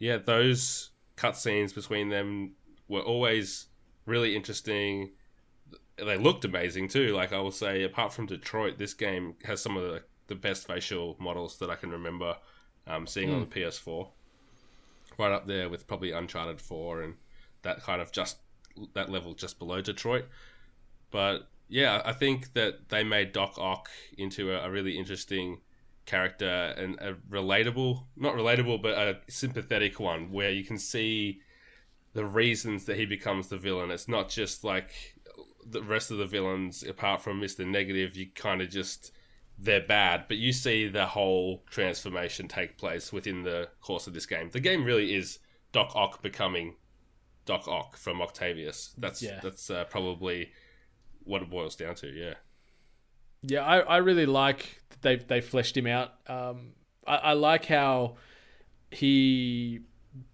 yeah, 0.00 0.16
those 0.18 0.89
cutscenes 1.20 1.74
between 1.74 2.08
them 2.08 2.52
were 2.88 3.02
always 3.02 3.66
really 4.06 4.34
interesting. 4.34 5.10
They 5.96 6.16
looked 6.16 6.44
amazing 6.44 6.88
too. 6.88 7.14
Like 7.14 7.32
I 7.32 7.40
will 7.40 7.50
say, 7.50 7.82
apart 7.82 8.12
from 8.12 8.26
Detroit, 8.26 8.78
this 8.78 8.94
game 8.94 9.34
has 9.44 9.60
some 9.60 9.76
of 9.76 9.82
the, 9.82 10.02
the 10.28 10.34
best 10.34 10.66
facial 10.66 11.16
models 11.20 11.58
that 11.58 11.68
I 11.68 11.76
can 11.76 11.90
remember 11.90 12.36
um, 12.86 13.06
seeing 13.06 13.32
on 13.32 13.40
the 13.40 13.46
PS4. 13.46 14.08
Right 15.18 15.32
up 15.32 15.46
there 15.46 15.68
with 15.68 15.86
probably 15.86 16.12
Uncharted 16.12 16.60
4 16.60 17.02
and 17.02 17.14
that 17.62 17.82
kind 17.82 18.00
of 18.00 18.10
just 18.10 18.38
that 18.94 19.10
level 19.10 19.34
just 19.34 19.58
below 19.58 19.82
Detroit. 19.82 20.24
But 21.10 21.48
yeah, 21.68 22.00
I 22.04 22.12
think 22.14 22.54
that 22.54 22.88
they 22.88 23.04
made 23.04 23.32
Doc 23.32 23.58
Ock 23.58 23.90
into 24.16 24.52
a, 24.52 24.66
a 24.66 24.70
really 24.70 24.98
interesting 24.98 25.58
character 26.10 26.74
and 26.76 26.98
a 27.00 27.14
relatable, 27.30 28.04
not 28.16 28.34
relatable, 28.34 28.82
but 28.82 28.98
a 28.98 29.18
sympathetic 29.28 30.00
one 30.00 30.30
where 30.32 30.50
you 30.50 30.64
can 30.64 30.78
see 30.78 31.40
the 32.12 32.24
reasons 32.24 32.84
that 32.86 32.96
he 32.96 33.06
becomes 33.06 33.48
the 33.48 33.56
villain. 33.56 33.90
It's 33.90 34.08
not 34.08 34.28
just 34.28 34.64
like 34.64 34.90
the 35.64 35.82
rest 35.82 36.10
of 36.10 36.18
the 36.18 36.26
villains, 36.26 36.82
apart 36.82 37.22
from 37.22 37.40
Mr. 37.40 37.66
Negative, 37.66 38.16
you 38.16 38.26
kind 38.34 38.60
of 38.60 38.70
just 38.70 39.12
they're 39.62 39.86
bad, 39.86 40.24
but 40.26 40.38
you 40.38 40.52
see 40.52 40.88
the 40.88 41.06
whole 41.06 41.62
transformation 41.70 42.48
take 42.48 42.78
place 42.78 43.12
within 43.12 43.42
the 43.42 43.68
course 43.80 44.06
of 44.06 44.14
this 44.14 44.26
game. 44.26 44.48
The 44.50 44.58
game 44.60 44.84
really 44.84 45.14
is 45.14 45.38
Doc 45.72 45.92
Ock 45.94 46.22
becoming 46.22 46.76
Doc 47.44 47.68
Ock 47.68 47.96
from 47.96 48.20
Octavius. 48.22 48.94
That's 48.98 49.22
Yeah. 49.22 49.38
that's 49.42 49.70
uh, 49.70 49.84
probably 49.84 50.50
what 51.24 51.42
it 51.42 51.50
boils 51.50 51.76
down 51.76 51.94
to. 51.96 52.08
Yeah. 52.08 52.34
Yeah, 53.42 53.64
I, 53.64 53.78
I 53.78 53.96
really 53.98 54.26
like 54.26 54.82
that 54.90 55.02
they 55.02 55.16
they 55.16 55.40
fleshed 55.40 55.76
him 55.76 55.86
out. 55.86 56.14
Um, 56.26 56.72
I, 57.06 57.16
I 57.16 57.32
like 57.32 57.66
how 57.66 58.16
he 58.90 59.80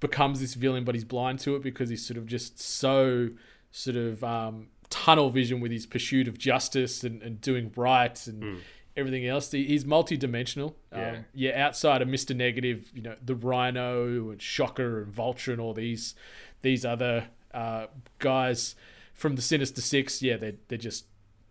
becomes 0.01 0.41
this 0.41 0.55
villain, 0.55 0.85
but 0.85 0.95
he's 0.95 1.05
blind 1.05 1.39
to 1.41 1.55
it 1.55 1.63
because 1.63 1.89
he's 1.91 2.05
sort 2.07 2.17
of 2.19 2.27
just 2.27 2.59
so 2.59 3.29
sort 3.71 3.97
of 3.97 4.25
um, 4.25 4.69
tunnel 4.89 5.31
vision 5.31 5.61
with 5.61 5.71
his 5.71 5.87
pursuit 5.87 6.27
of 6.27 6.39
justice 6.39 7.05
and, 7.05 7.23
and 7.23 7.41
doing 7.41 7.73
right 7.77 8.27
and 8.27 8.63
everything 8.97 9.27
else. 9.27 9.51
He, 9.51 9.65
he's 9.65 9.85
multi-dimensional. 9.85 10.75
Yeah. 10.91 11.11
Um, 11.11 11.25
yeah, 11.35 11.65
outside 11.65 12.03
of 12.03 12.09
Mister 12.09 12.35
Negative, 12.35 12.91
you 12.95 13.03
know, 13.03 13.17
the 13.23 13.35
Rhino 13.35 14.31
and 14.31 14.41
Shocker 14.41 15.03
and 15.03 15.13
Vulture 15.13 15.53
and 15.53 15.61
all 15.61 15.75
these 15.75 16.15
these 16.63 16.85
other 16.85 17.29
uh, 17.53 17.87
guys 18.19 18.75
from 19.13 19.37
the 19.37 19.43
Sinister 19.43 19.81
Six. 19.81 20.23
Yeah, 20.23 20.39
they're 20.39 20.55
they're 20.69 20.79
just 20.79 21.05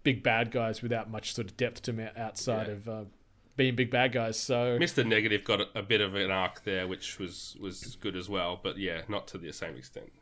big 0.06 0.24
bad 0.24 0.52
guys 0.52 0.82
without 0.82 1.10
much 1.10 1.34
sort 1.34 1.48
of 1.48 1.58
depth 1.58 1.82
to 1.82 1.92
them 1.92 2.08
outside 2.16 2.68
Yeah. 2.68 2.74
of 2.74 2.88
uh, 2.90 3.04
being 3.58 3.76
big 3.76 3.92
bad 3.92 4.14
guys. 4.14 4.40
So 4.40 4.78
Mr. 4.80 5.06
Negative 5.06 5.44
got 5.44 5.60
a, 5.62 5.68
a 5.76 5.82
bit 5.82 6.00
of 6.00 6.16
an 6.16 6.32
arc 6.32 6.64
there, 6.64 6.88
which 6.88 7.20
was 7.20 7.58
was 7.60 7.98
good 8.00 8.16
as 8.16 8.30
well. 8.30 8.58
But 8.64 8.78
yeah, 8.78 9.02
not 9.10 9.28
to 9.30 9.38
the 9.38 9.52
same 9.52 9.76
extent. 9.76 10.14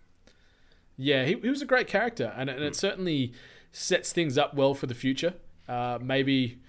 Yeah, 0.98 1.26
he, 1.26 1.36
he 1.36 1.50
was 1.50 1.62
a 1.62 1.66
great 1.66 1.88
character, 1.88 2.34
and, 2.36 2.50
and 2.50 2.60
Hmm. 2.60 2.66
it 2.66 2.76
certainly 2.76 3.34
sets 3.72 4.12
things 4.14 4.38
up 4.38 4.54
well 4.54 4.74
for 4.74 4.88
the 4.88 4.94
future. 4.96 5.34
Uh, 5.68 5.98
maybe 6.02 6.60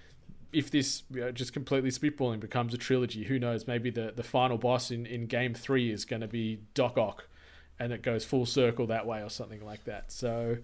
if 0.51 0.71
this 0.71 1.03
you 1.11 1.21
know, 1.21 1.31
just 1.31 1.53
completely 1.53 1.89
spitballing 1.91 2.39
becomes 2.39 2.73
a 2.73 2.77
trilogy, 2.77 3.25
who 3.25 3.37
knows? 3.37 3.67
Maybe 3.67 3.89
the, 3.89 4.13
the 4.15 4.23
final 4.23 4.57
boss 4.57 4.89
in, 4.89 5.05
in 5.05 5.27
game 5.27 5.53
three 5.53 5.91
is 5.91 6.05
going 6.05 6.21
to 6.21 6.27
be 6.27 6.59
Doc 6.73 6.97
Ock, 6.97 7.27
and 7.77 7.91
it 7.93 8.01
goes 8.01 8.23
full 8.25 8.45
circle 8.45 8.87
that 8.87 9.05
way 9.05 9.21
or 9.21 9.29
something 9.29 9.63
like 9.65 9.83
that. 9.83 10.11
So, 10.11 10.57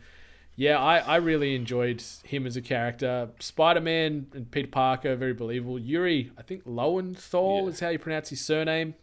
yeah, 0.56 0.78
I, 0.80 0.98
I 1.00 1.16
really 1.18 1.56
enjoyed 1.56 2.04
him 2.24 2.46
as 2.46 2.56
a 2.56 2.62
character. 2.62 3.30
Spider 3.40 3.82
Man 3.82 4.28
and 4.34 4.50
Peter 4.52 4.68
Parker, 4.68 5.16
very 5.16 5.34
believable. 5.34 5.80
Yuri, 5.80 6.32
I 6.38 6.42
think 6.42 6.64
Lowenthal 6.66 7.64
Yeah. 7.64 7.70
is 7.70 7.80
how 7.80 7.90
you 7.90 8.00
pronounce 8.00 8.30
his 8.30 8.42
surname. 8.42 8.96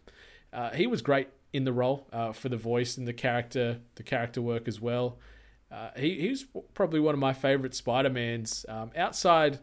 Uh, 0.53 0.69
he 0.71 0.87
was 0.87 1.01
great 1.01 1.27
in 1.51 1.63
the 1.63 1.73
role 1.73 2.07
uh, 2.13 2.31
for 2.31 2.49
the 2.49 2.57
voice 2.57 2.97
and 2.97 3.07
the 3.07 3.13
character, 3.13 3.79
the 3.95 4.03
character 4.03 4.41
work 4.41 4.67
as 4.67 4.79
well. 4.79 5.17
Uh, 5.71 5.89
he 5.97 6.19
he's 6.21 6.45
probably 6.73 6.99
one 6.99 7.13
of 7.13 7.19
my 7.19 7.33
favorite 7.33 7.75
Spider 7.75 8.09
Mans. 8.09 8.65
Um, 8.67 8.91
outside, 8.95 9.59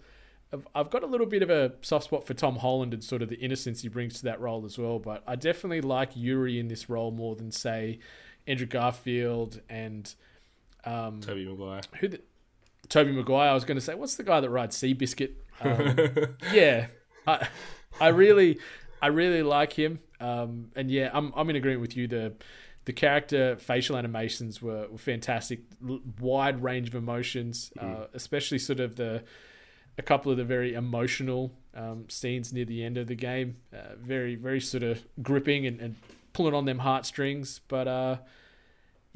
of, 0.52 0.66
I've 0.74 0.90
got 0.90 1.02
a 1.02 1.06
little 1.06 1.26
bit 1.26 1.42
of 1.42 1.50
a 1.50 1.72
soft 1.82 2.04
spot 2.04 2.26
for 2.26 2.34
Tom 2.34 2.56
Holland 2.56 2.94
and 2.94 3.02
sort 3.02 3.22
of 3.22 3.28
the 3.28 3.36
innocence 3.36 3.82
he 3.82 3.88
brings 3.88 4.14
to 4.18 4.24
that 4.24 4.40
role 4.40 4.64
as 4.64 4.78
well. 4.78 4.98
But 5.00 5.24
I 5.26 5.34
definitely 5.34 5.80
like 5.80 6.10
Yuri 6.14 6.60
in 6.60 6.68
this 6.68 6.88
role 6.88 7.10
more 7.10 7.34
than 7.34 7.50
say 7.50 7.98
Andrew 8.46 8.66
Garfield 8.66 9.60
and 9.68 10.14
um, 10.86 11.20
Tobey 11.20 11.44
Maguire. 11.44 11.80
who 12.00 12.08
the, 12.08 12.20
Tobey 12.88 13.12
Maguire. 13.12 13.50
I 13.50 13.54
was 13.54 13.64
going 13.64 13.76
to 13.76 13.80
say, 13.80 13.94
what's 13.94 14.16
the 14.16 14.22
guy 14.22 14.40
that 14.40 14.50
rides 14.50 14.76
Seabiscuit? 14.76 15.32
Um, 15.60 16.36
yeah, 16.52 16.86
I, 17.26 17.48
I 18.00 18.08
really, 18.08 18.58
I 19.02 19.08
really 19.08 19.42
like 19.42 19.72
him. 19.72 20.00
Um, 20.20 20.70
and 20.76 20.90
yeah, 20.90 21.10
I'm, 21.12 21.32
I'm 21.36 21.50
in 21.50 21.56
agreement 21.56 21.82
with 21.82 21.96
you. 21.96 22.06
The, 22.06 22.34
the 22.84 22.92
character 22.92 23.56
facial 23.56 23.96
animations 23.96 24.62
were, 24.62 24.86
were 24.88 24.98
fantastic. 24.98 25.60
L- 25.86 26.00
wide 26.20 26.62
range 26.62 26.88
of 26.88 26.94
emotions, 26.94 27.72
uh, 27.78 28.06
especially 28.14 28.58
sort 28.58 28.80
of 28.80 28.96
the, 28.96 29.24
a 29.98 30.02
couple 30.02 30.30
of 30.30 30.38
the 30.38 30.44
very 30.44 30.74
emotional 30.74 31.52
um, 31.74 32.08
scenes 32.08 32.52
near 32.52 32.64
the 32.64 32.84
end 32.84 32.96
of 32.96 33.08
the 33.08 33.14
game. 33.14 33.56
Uh, 33.72 33.96
very, 33.98 34.36
very 34.36 34.60
sort 34.60 34.82
of 34.82 35.04
gripping 35.22 35.66
and, 35.66 35.80
and 35.80 35.96
pulling 36.32 36.54
on 36.54 36.64
them 36.64 36.78
heartstrings. 36.78 37.60
But 37.66 37.88
uh, 37.88 38.16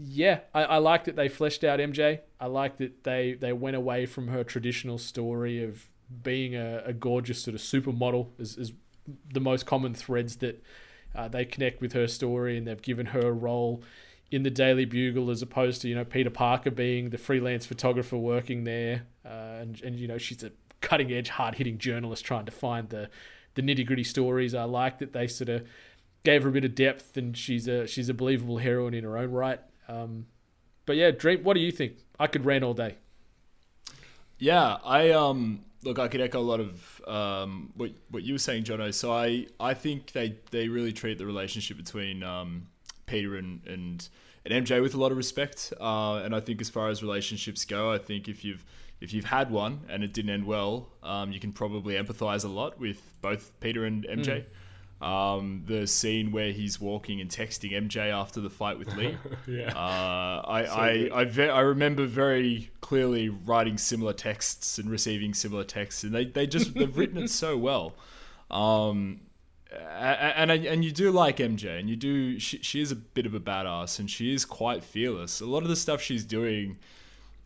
yeah, 0.03 0.41
I, 0.55 0.65
I 0.65 0.77
like 0.79 1.05
that 1.05 1.17
they 1.17 1.29
fleshed 1.29 1.63
out 1.63 1.79
MJ. 1.79 2.21
I 2.39 2.47
like 2.47 2.79
that 2.79 3.05
they, 3.05 3.35
they 3.35 3.53
went 3.53 3.77
away 3.77 4.07
from 4.07 4.29
her 4.29 4.43
traditional 4.43 4.99
story 4.99 5.63
of 5.63 5.89
being 6.23 6.57
a, 6.57 6.83
a 6.87 6.93
gorgeous 6.93 7.43
sort 7.43 7.55
of 7.55 7.61
supermodel 7.61 8.29
is, 8.39 8.57
is 8.57 8.73
the 9.33 9.41
most 9.41 9.67
common 9.67 9.95
threads 9.95 10.37
that 10.37 10.63
uh, 11.15 11.29
they 11.29 11.45
connect 11.45 11.81
with 11.81 11.93
her 11.93 12.07
story 12.07 12.57
and 12.57 12.67
they've 12.67 12.83
given 12.83 13.07
her 13.07 13.21
a 13.21 13.33
role 13.33 13.83
in 14.31 14.43
the 14.43 14.51
Daily 14.51 14.85
Bugle 14.85 15.31
as 15.31 15.43
opposed 15.43 15.83
to 15.83 15.89
you 15.89 15.95
know 15.95 16.05
Peter 16.05 16.31
Parker 16.31 16.71
being 16.71 17.11
the 17.11 17.19
freelance 17.19 17.67
photographer 17.67 18.17
working 18.17 18.65
there 18.65 19.07
uh, 19.25 19.59
and 19.61 19.81
and 19.83 19.99
you 19.99 20.07
know 20.07 20.19
she's 20.19 20.43
a 20.43 20.53
cutting 20.81 21.13
edge 21.13 21.29
hard 21.31 21.57
hitting 21.57 21.79
journalist 21.79 22.25
trying 22.25 22.47
to 22.47 22.53
find 22.53 22.89
the 22.91 23.11
the 23.55 23.63
nitty 23.63 23.87
gritty 23.87 24.05
stories. 24.05 24.55
I 24.55 24.65
like 24.65 24.99
that 24.99 25.13
they 25.13 25.27
sort 25.27 25.49
of 25.49 25.67
gave 26.23 26.43
her 26.45 26.49
a 26.49 26.53
bit 26.53 26.65
of 26.65 26.75
depth 26.75 27.17
and 27.17 27.37
she's 27.37 27.67
a 27.67 27.87
she's 27.87 28.09
a 28.09 28.15
believable 28.15 28.59
heroine 28.59 28.95
in 28.95 29.05
her 29.05 29.19
own 29.19 29.31
right. 29.31 29.61
Um, 29.91 30.27
but 30.87 30.97
yeah, 30.97 31.11
Dream, 31.11 31.43
what 31.43 31.55
do 31.55 31.61
you 31.61 31.73
think? 31.73 31.95
I 32.19 32.27
could 32.27 32.45
rant 32.45 32.65
all 32.65 32.75
day. 32.75 32.97
Yeah, 34.39 34.79
I 34.85 35.11
um 35.11 35.65
look, 35.83 35.99
I 35.99 36.09
could 36.09 36.21
echo 36.21 36.41
a 36.41 36.43
lot 36.43 36.61
of 36.61 37.03
um 37.07 37.73
what 37.77 37.91
what 38.11 38.23
you 38.23 38.35
were 38.35 38.39
saying, 38.39 38.65
Jono. 38.65 38.93
So 38.93 39.13
I 39.13 39.47
I 39.59 39.75
think 39.75 40.13
they 40.13 40.37
they 40.51 40.69
really 40.69 40.93
treat 40.93 41.19
the 41.19 41.27
relationship 41.27 41.77
between 41.77 42.23
um 42.23 42.69
Peter 43.07 43.37
and 43.37 43.61
and 43.67 44.09
and 44.45 44.67
MJ 44.67 44.81
with 44.81 44.95
a 44.95 44.99
lot 44.99 45.13
of 45.13 45.19
respect. 45.19 45.73
Uh, 45.81 46.17
and 46.17 46.35
I 46.35 46.41
think 46.41 46.61
as 46.61 46.71
far 46.71 46.89
as 46.89 47.03
relationships 47.03 47.65
go, 47.65 47.93
I 47.93 47.99
think 47.99 48.29
if 48.29 48.45
you've 48.45 48.65
if 49.01 49.13
you've 49.13 49.27
had 49.27 49.51
one 49.51 49.81
and 49.89 50.03
it 50.03 50.13
didn't 50.13 50.31
end 50.31 50.45
well, 50.45 50.91
um, 51.03 51.33
you 51.33 51.41
can 51.41 51.53
probably 51.53 51.95
empathize 51.95 52.45
a 52.45 52.49
lot 52.49 52.79
with 52.79 53.13
both 53.21 53.59
Peter 53.61 53.85
and 53.85 54.05
MJ. 54.05 54.45
Um, 55.01 55.63
the 55.65 55.87
scene 55.87 56.31
where 56.31 56.53
he's 56.53 56.79
walking 56.79 57.23
and 57.23 57.31
texting 57.31 57.73
MJ 57.73 58.11
after 58.13 58.39
the 58.43 58.51
fight 58.51 58.79
with 58.79 58.95
Lee. 58.97 59.17
Yeah. 59.47 59.69
Uh, 59.75 60.43
I, 60.47 60.65
I, 60.67 61.21
I, 61.21 61.25
ve- 61.25 61.49
I 61.49 61.61
remember 61.61 62.05
very 62.05 62.71
clearly 62.83 63.31
writing 63.31 63.79
similar 63.79 64.13
texts 64.13 64.79
and 64.79 64.91
receiving 64.91 65.33
similar 65.33 65.65
texts, 65.65 66.03
and 66.05 66.15
they, 66.15 66.27
they 66.27 66.47
just 66.47 66.75
they've 66.75 66.95
written 66.99 67.17
it 67.17 67.31
so 67.31 67.57
well. 67.57 67.95
Um, 68.51 69.23
a- 69.73 69.77
a- 69.77 70.37
and 70.39 70.51
and 70.51 70.85
you 70.85 70.93
do 70.93 71.11
like 71.11 71.39
MJ, 71.39 71.81
and 71.81 71.89
you 71.89 71.97
do 71.97 72.39
she, 72.39 72.59
she 72.59 72.83
is 72.83 72.93
a 72.93 72.97
bit 72.97 73.25
of 73.25 73.33
a 73.33 73.41
badass, 73.41 73.99
and 74.01 74.11
she 74.11 74.35
is 74.35 74.45
quite 74.45 74.85
fearless. 74.85 75.41
A 75.41 75.47
lot 75.47 75.63
of 75.63 75.71
the 75.71 75.77
stuff 75.77 76.03
she's 76.03 76.25
doing. 76.25 76.77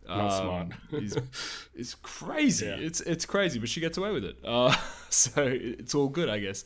Smart. 0.05 0.67
is, 0.91 1.17
is 1.75 1.95
crazy. 2.03 2.65
Yeah. 2.67 2.75
It's 2.75 2.99
it's 3.01 3.25
crazy, 3.25 3.59
but 3.59 3.69
she 3.69 3.79
gets 3.79 3.97
away 3.97 4.11
with 4.11 4.23
it. 4.25 4.35
Uh, 4.43 4.75
so 5.09 5.41
it's 5.47 5.95
all 5.95 6.09
good, 6.09 6.29
I 6.29 6.39
guess. 6.39 6.63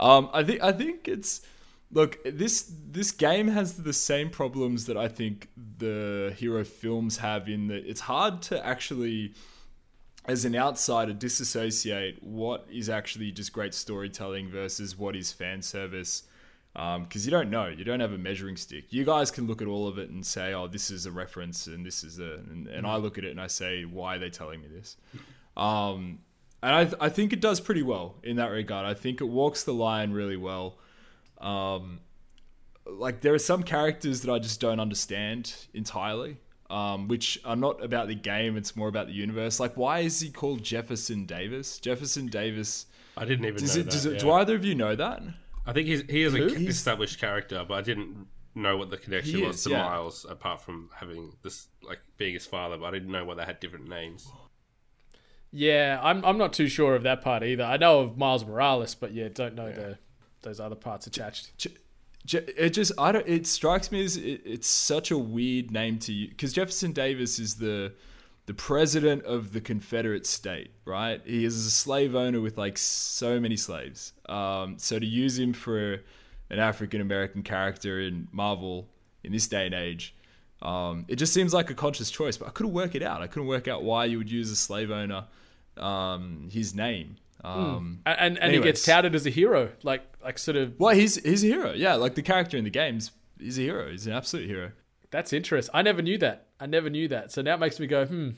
Um, 0.00 0.30
I 0.32 0.44
think 0.44 0.62
I 0.62 0.72
think 0.72 1.08
it's 1.08 1.42
look 1.90 2.18
this 2.24 2.70
this 2.90 3.10
game 3.10 3.48
has 3.48 3.82
the 3.82 3.92
same 3.92 4.30
problems 4.30 4.86
that 4.86 4.96
I 4.96 5.08
think 5.08 5.48
the 5.78 6.34
hero 6.36 6.64
films 6.64 7.18
have 7.18 7.48
in 7.48 7.68
that 7.68 7.88
it's 7.88 8.00
hard 8.00 8.42
to 8.42 8.64
actually 8.64 9.34
as 10.26 10.44
an 10.44 10.54
outsider 10.54 11.14
disassociate 11.14 12.22
what 12.22 12.66
is 12.70 12.90
actually 12.90 13.32
just 13.32 13.52
great 13.52 13.72
storytelling 13.72 14.50
versus 14.50 14.96
what 14.96 15.16
is 15.16 15.32
fan 15.32 15.62
service. 15.62 16.24
Because 16.74 17.24
you 17.24 17.32
don't 17.32 17.50
know. 17.50 17.66
You 17.66 17.82
don't 17.82 17.98
have 17.98 18.12
a 18.12 18.18
measuring 18.18 18.56
stick. 18.56 18.84
You 18.90 19.04
guys 19.04 19.32
can 19.32 19.48
look 19.48 19.60
at 19.60 19.66
all 19.66 19.88
of 19.88 19.98
it 19.98 20.10
and 20.10 20.24
say 20.24 20.54
oh 20.54 20.68
this 20.68 20.92
is 20.92 21.06
a 21.06 21.10
reference 21.10 21.66
and 21.66 21.84
this 21.84 22.04
is 22.04 22.20
a 22.20 22.34
and, 22.50 22.68
and 22.68 22.86
i 22.86 22.94
look 22.96 23.18
at 23.18 23.24
it 23.24 23.32
and 23.32 23.40
i 23.40 23.48
say 23.48 23.84
why 23.84 24.14
are 24.14 24.18
they 24.20 24.30
telling 24.30 24.60
me 24.60 24.68
this 24.68 24.96
um, 25.56 26.20
and 26.62 26.74
I, 27.00 27.06
I 27.06 27.08
think 27.08 27.32
it 27.32 27.40
does 27.40 27.60
pretty 27.60 27.82
well 27.82 28.16
in 28.22 28.36
that 28.36 28.48
regard 28.50 28.84
i 28.86 28.94
think 28.94 29.20
it 29.20 29.26
walks 29.26 29.64
the 29.64 29.74
line 29.74 30.12
really 30.12 30.36
well 30.36 30.78
um, 31.40 32.00
like 32.86 33.20
there 33.20 33.34
are 33.34 33.38
some 33.38 33.62
characters 33.62 34.22
that 34.22 34.32
i 34.32 34.38
just 34.38 34.60
don't 34.60 34.80
understand 34.80 35.54
entirely 35.74 36.38
um, 36.70 37.08
which 37.08 37.38
are 37.44 37.56
not 37.56 37.82
about 37.82 38.08
the 38.08 38.14
game 38.14 38.56
it's 38.56 38.74
more 38.76 38.88
about 38.88 39.06
the 39.06 39.12
universe 39.12 39.58
like 39.60 39.76
why 39.76 40.00
is 40.00 40.20
he 40.20 40.30
called 40.30 40.62
jefferson 40.62 41.24
davis 41.26 41.78
jefferson 41.78 42.26
davis 42.26 42.86
I 43.16 43.24
didn't 43.24 43.46
even 43.46 43.60
does 43.60 43.74
know 43.74 43.80
it, 43.80 43.84
that. 43.84 43.90
does 43.90 44.06
it, 44.06 44.12
yeah. 44.14 44.18
do 44.18 44.30
either 44.30 44.54
of 44.54 44.64
you 44.64 44.74
know 44.74 44.94
that 44.94 45.22
I 45.66 45.72
think 45.74 45.86
he's, 45.86 46.02
he 46.08 46.22
is 46.22 46.32
Who? 46.34 46.46
a 46.46 46.48
He's- 46.48 46.76
established 46.76 47.20
character, 47.20 47.62
but 47.68 47.74
I 47.74 47.82
didn't 47.82 48.26
know 48.54 48.78
what 48.78 48.88
the 48.88 48.96
connection 48.96 49.36
He 49.38 49.44
was 49.44 49.56
is, 49.56 49.64
to 49.64 49.70
yeah. 49.70 49.82
Miles, 49.82 50.24
apart 50.26 50.62
from 50.62 50.88
having 50.94 51.34
this 51.42 51.68
like 51.82 51.98
being 52.16 52.32
his 52.32 52.46
father. 52.46 52.78
But 52.78 52.86
I 52.86 52.90
didn't 52.92 53.12
know 53.12 53.26
why 53.26 53.34
they 53.34 53.44
had 53.44 53.60
different 53.60 53.86
names. 53.86 54.26
Yeah, 55.50 55.98
I'm 56.02 56.24
I'm 56.24 56.38
not 56.38 56.52
too 56.52 56.68
sure 56.68 56.94
of 56.94 57.02
that 57.04 57.22
part 57.22 57.42
either. 57.42 57.64
I 57.64 57.76
know 57.76 58.00
of 58.00 58.18
Miles 58.18 58.44
Morales, 58.44 58.94
but 58.94 59.12
yeah, 59.12 59.28
don't 59.28 59.54
know 59.54 59.72
the 59.72 59.98
those 60.42 60.60
other 60.60 60.76
parts 60.76 61.06
attached. 61.06 61.50
It 62.30 62.70
just 62.70 62.92
I 62.98 63.12
don't. 63.12 63.26
It 63.26 63.46
strikes 63.46 63.90
me 63.90 64.04
as 64.04 64.16
it, 64.16 64.42
it's 64.44 64.68
such 64.68 65.10
a 65.10 65.16
weird 65.16 65.70
name 65.70 65.98
to 66.00 66.12
you 66.12 66.28
because 66.28 66.52
Jefferson 66.52 66.92
Davis 66.92 67.38
is 67.38 67.56
the 67.56 67.94
the 68.44 68.54
president 68.54 69.24
of 69.24 69.52
the 69.52 69.60
Confederate 69.60 70.26
state, 70.26 70.70
right? 70.84 71.20
He 71.24 71.44
is 71.44 71.66
a 71.66 71.70
slave 71.70 72.14
owner 72.14 72.40
with 72.40 72.56
like 72.58 72.78
so 72.78 73.38
many 73.38 73.56
slaves. 73.56 74.14
Um, 74.26 74.78
so 74.78 74.98
to 74.98 75.06
use 75.06 75.38
him 75.38 75.52
for 75.52 76.00
an 76.50 76.58
African 76.58 77.00
American 77.00 77.42
character 77.42 78.00
in 78.00 78.28
Marvel 78.32 78.88
in 79.22 79.32
this 79.32 79.48
day 79.48 79.66
and 79.66 79.74
age, 79.74 80.14
um, 80.62 81.04
it 81.08 81.16
just 81.16 81.32
seems 81.32 81.54
like 81.54 81.70
a 81.70 81.74
conscious 81.74 82.10
choice. 82.10 82.36
But 82.36 82.48
I 82.48 82.50
couldn't 82.50 82.72
work 82.72 82.94
it 82.94 83.02
out. 83.02 83.22
I 83.22 83.26
couldn't 83.26 83.48
work 83.48 83.68
out 83.68 83.82
why 83.82 84.06
you 84.06 84.18
would 84.18 84.30
use 84.30 84.50
a 84.50 84.56
slave 84.56 84.90
owner, 84.90 85.26
um, 85.76 86.48
his 86.50 86.74
name. 86.74 87.16
Um, 87.44 88.00
And 88.04 88.18
and, 88.18 88.38
and 88.38 88.52
he 88.54 88.60
gets 88.60 88.84
touted 88.84 89.14
as 89.14 89.26
a 89.26 89.30
hero, 89.30 89.70
like 89.82 90.02
like 90.22 90.38
sort 90.38 90.56
of. 90.56 90.78
Well, 90.78 90.94
he's 90.94 91.22
he's 91.22 91.44
a 91.44 91.46
hero. 91.46 91.72
Yeah, 91.72 91.94
like 91.94 92.14
the 92.14 92.22
character 92.22 92.56
in 92.56 92.64
the 92.64 92.70
games, 92.70 93.12
he's 93.38 93.58
a 93.58 93.62
hero. 93.62 93.90
He's 93.90 94.06
an 94.06 94.12
absolute 94.12 94.46
hero. 94.46 94.72
That's 95.10 95.32
interesting. 95.32 95.70
I 95.74 95.82
never 95.82 96.02
knew 96.02 96.18
that. 96.18 96.48
I 96.60 96.66
never 96.66 96.90
knew 96.90 97.08
that. 97.08 97.30
So 97.32 97.40
now 97.42 97.54
it 97.54 97.60
makes 97.60 97.78
me 97.80 97.86
go, 97.86 98.04
hmm. 98.06 98.30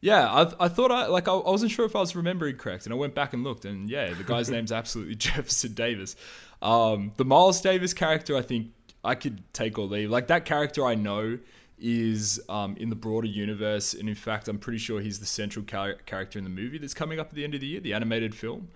Yeah, 0.00 0.30
I, 0.30 0.66
I 0.66 0.68
thought 0.68 0.92
I 0.92 1.06
like 1.06 1.26
I, 1.26 1.32
I 1.32 1.50
wasn't 1.50 1.70
sure 1.70 1.86
if 1.86 1.96
I 1.96 2.00
was 2.00 2.14
remembering 2.14 2.56
correct, 2.56 2.84
and 2.84 2.92
I 2.92 2.96
went 2.96 3.14
back 3.14 3.32
and 3.32 3.42
looked, 3.44 3.64
and 3.64 3.88
yeah, 3.88 4.12
the 4.12 4.24
guy's 4.24 4.50
name's 4.56 4.72
absolutely 4.72 5.14
Jefferson 5.26 5.72
Davis. 5.72 6.16
Um, 6.60 7.12
the 7.16 7.24
Miles 7.24 7.60
Davis 7.60 7.94
character, 7.94 8.36
I 8.36 8.42
think 8.42 8.72
I 9.06 9.14
could 9.14 9.42
take 9.52 9.78
or 9.78 9.86
leave. 9.86 10.10
Like 10.10 10.26
that 10.26 10.44
character, 10.44 10.84
I 10.84 10.94
know 10.94 11.38
is 11.78 12.40
um, 12.48 12.74
in 12.78 12.88
the 12.90 12.96
broader 12.96 13.26
universe, 13.26 13.92
and 13.94 14.08
in 14.08 14.14
fact, 14.14 14.48
I'm 14.48 14.58
pretty 14.58 14.78
sure 14.78 15.00
he's 15.00 15.18
the 15.20 15.26
central 15.26 15.64
char- 15.64 15.94
character 16.06 16.38
in 16.38 16.44
the 16.44 16.50
movie 16.50 16.78
that's 16.78 16.94
coming 16.94 17.20
up 17.20 17.28
at 17.28 17.34
the 17.34 17.44
end 17.44 17.54
of 17.54 17.60
the 17.60 17.66
year, 17.66 17.80
the 17.80 17.92
animated 17.92 18.34
film. 18.34 18.68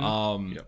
Um, 0.00 0.54
Yep. 0.54 0.66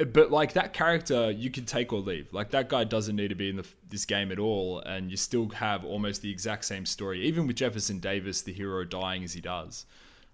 uh, 0.00 0.04
but 0.04 0.30
like 0.30 0.52
that 0.54 0.72
character, 0.72 1.30
you 1.30 1.50
can 1.50 1.64
take 1.64 1.92
or 1.92 2.00
leave. 2.00 2.32
Like 2.32 2.50
that 2.50 2.68
guy 2.68 2.84
doesn't 2.84 3.14
need 3.16 3.28
to 3.28 3.34
be 3.36 3.48
in 3.48 3.56
the, 3.56 3.66
this 3.88 4.04
game 4.04 4.30
at 4.32 4.38
all, 4.38 4.80
and 4.80 5.10
you 5.10 5.16
still 5.16 5.48
have 5.50 5.84
almost 5.84 6.20
the 6.20 6.30
exact 6.30 6.64
same 6.64 6.84
story, 6.84 7.22
even 7.22 7.46
with 7.46 7.56
Jefferson 7.56 7.98
Davis, 8.00 8.42
the 8.42 8.52
hero, 8.52 8.84
dying 8.84 9.22
as 9.24 9.32
he 9.34 9.40
does. 9.40 9.86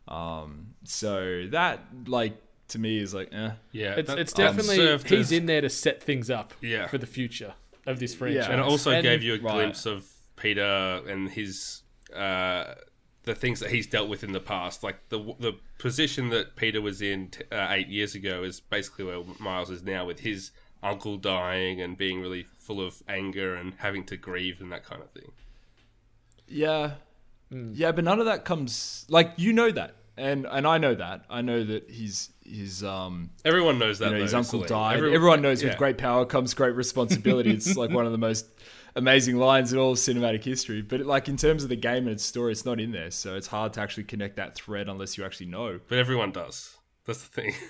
Um, 0.09 0.69
so 0.85 1.47
that, 1.51 1.81
like, 2.07 2.41
to 2.69 2.79
me, 2.79 2.99
is 2.99 3.13
like, 3.15 3.29
eh. 3.33 3.51
Yeah, 3.73 3.95
It's, 3.97 4.09
that- 4.09 4.19
it's 4.19 4.33
definitely 4.33 4.77
served 4.77 5.09
he's 5.09 5.27
as- 5.27 5.33
in 5.33 5.47
there 5.47 5.61
to 5.61 5.69
set 5.71 6.03
things 6.03 6.31
up 6.31 6.55
Yeah. 6.61 6.87
for 6.87 6.99
the 6.99 7.07
future 7.07 7.55
of 7.91 7.99
this 7.99 8.15
franchise. 8.15 8.47
and 8.49 8.61
it 8.61 8.67
also 8.73 8.91
And- 8.93 9.03
gave 9.03 9.23
you 9.23 9.35
a 9.35 9.39
Right. 9.41 9.55
glimpse 9.55 9.87
of 9.87 10.07
Peter 10.37 11.03
and 11.09 11.31
his 11.31 11.83
uh, 12.15 12.75
the 13.25 13.35
things 13.35 13.61
that 13.61 13.71
he's 13.71 13.87
dealt 13.87 14.09
with 14.09 14.25
in 14.25 14.33
the 14.33 14.41
past. 14.41 14.83
Like 14.83 15.09
the 15.11 15.19
the 15.39 15.53
position 15.79 16.31
that 16.31 16.57
Peter 16.57 16.81
was 16.81 17.03
in 17.03 17.29
t- 17.29 17.45
uh, 17.53 17.67
eight 17.77 17.89
years 17.89 18.15
ago 18.15 18.43
is 18.43 18.61
basically 18.61 19.05
where 19.05 19.23
Miles 19.39 19.71
is 19.71 19.83
now, 19.83 20.07
with 20.07 20.21
his 20.21 20.51
uncle 20.83 21.17
dying 21.19 21.81
and 21.83 21.97
being 21.99 22.21
really 22.21 22.45
full 22.67 22.81
of 22.81 23.03
anger 23.09 23.55
and 23.55 23.75
having 23.79 24.05
to 24.07 24.17
grieve 24.17 24.61
and 24.63 24.71
that 24.73 24.85
kind 24.85 25.03
of 25.03 25.11
thing. 25.11 25.33
Yeah. 26.47 26.95
Yeah, 27.51 27.93
but 27.93 28.05
none 28.05 28.21
of 28.21 28.27
that 28.27 28.45
comes 28.45 29.05
like 29.09 29.33
you 29.37 29.53
know 29.53 29.71
that. 29.71 29.97
And 30.19 30.47
and 30.47 30.67
I 30.67 30.79
know 30.79 30.95
that. 30.95 31.25
I 31.31 31.41
know 31.43 31.63
that 31.65 31.89
he's 31.89 32.31
his 32.45 32.83
um 32.85 33.31
Everyone 33.45 33.79
knows 33.79 33.99
that. 34.01 34.07
you 34.07 34.11
know, 34.13 34.17
though, 34.19 34.23
his 34.25 34.35
uncle 34.35 34.61
Saleem. 34.63 34.67
died. 34.67 34.97
Everyone- 34.97 35.15
Everyone 35.15 35.43
knows 35.43 35.63
yeah. 35.63 35.69
with 35.71 35.79
great 35.79 35.97
power 35.99 36.27
comes 36.27 36.55
great 36.55 36.75
responsibility. 36.75 37.51
it's 37.53 37.77
like 37.77 37.91
one 37.91 38.05
of 38.07 38.13
the 38.13 38.19
most 38.19 38.47
amazing 38.97 39.37
lines 39.37 39.73
in 39.73 39.79
all 39.79 39.93
of 39.93 39.99
cinematic 39.99 40.43
history. 40.43 40.83
But 40.83 41.03
like 41.03 41.29
in 41.29 41.37
terms 41.37 41.63
of 41.63 41.69
the 41.69 41.77
game 41.77 42.05
and 42.05 42.11
its 42.11 42.25
story, 42.25 42.51
it's 42.53 42.65
not 42.65 42.81
in 42.81 42.91
there. 42.93 43.11
So 43.13 43.37
it's 43.37 43.47
hard 43.47 43.75
to 43.75 43.81
actually 43.81 44.05
connect 44.05 44.37
that 44.37 44.55
thread 44.57 44.89
unless 44.89 45.17
you 45.17 45.25
actually 45.25 45.47
know. 45.47 45.79
But 45.89 45.99
everyone 45.99 46.33
does. 46.33 46.77
That's 47.07 47.23
the 47.23 47.29
thing. 47.43 47.55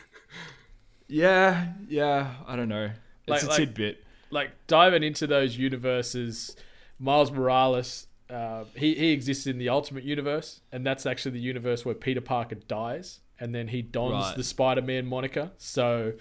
Yeah, 1.11 1.69
yeah, 1.89 2.35
I 2.47 2.55
don't 2.57 2.69
know. 2.69 2.91
Like- 3.27 3.37
It's 3.37 3.45
a 3.45 3.49
like- 3.49 3.57
tidbit. 3.57 4.05
like 4.31 4.51
diving 4.67 5.03
into 5.03 5.27
those 5.27 5.57
universes. 5.57 6.55
Miles 6.99 7.31
Morales, 7.31 8.08
uh, 8.31 8.64
he 8.75 8.95
he 8.95 9.12
exists 9.12 9.47
in 9.47 9.59
the 9.59 9.69
Ultimate 9.69 10.05
Universe, 10.05 10.61
and 10.73 10.85
that's 10.87 11.07
actually 11.07 11.33
the 11.33 11.41
universe 11.41 11.85
where 11.85 11.95
Peter 11.95 12.21
Parker 12.21 12.57
dies, 12.57 13.21
and 13.41 13.55
then 13.55 13.69
he 13.69 13.83
dons 13.83 14.12
Right. 14.27 14.37
the 14.37 14.45
Spider-Man 14.45 15.07
moniker. 15.07 15.51
So 15.59 16.12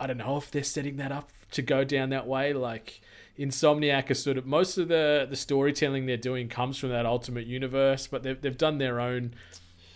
I 0.00 0.06
don't 0.06 0.18
know 0.18 0.36
if 0.36 0.50
they're 0.50 0.62
setting 0.64 0.96
that 0.96 1.12
up 1.12 1.30
to 1.52 1.62
go 1.62 1.84
down 1.84 2.10
that 2.10 2.26
way. 2.26 2.52
Like 2.52 3.00
Insomniac 3.38 4.10
is 4.10 4.22
sort 4.22 4.36
of 4.36 4.46
most 4.46 4.78
of 4.78 4.88
the 4.88 5.26
the 5.28 5.36
storytelling 5.36 6.06
they're 6.06 6.16
doing 6.16 6.48
comes 6.48 6.76
from 6.78 6.90
that 6.90 7.06
Ultimate 7.06 7.46
Universe, 7.46 8.06
but 8.08 8.22
they've 8.24 8.40
they've 8.40 8.58
done 8.58 8.78
their 8.78 9.00
own 9.00 9.34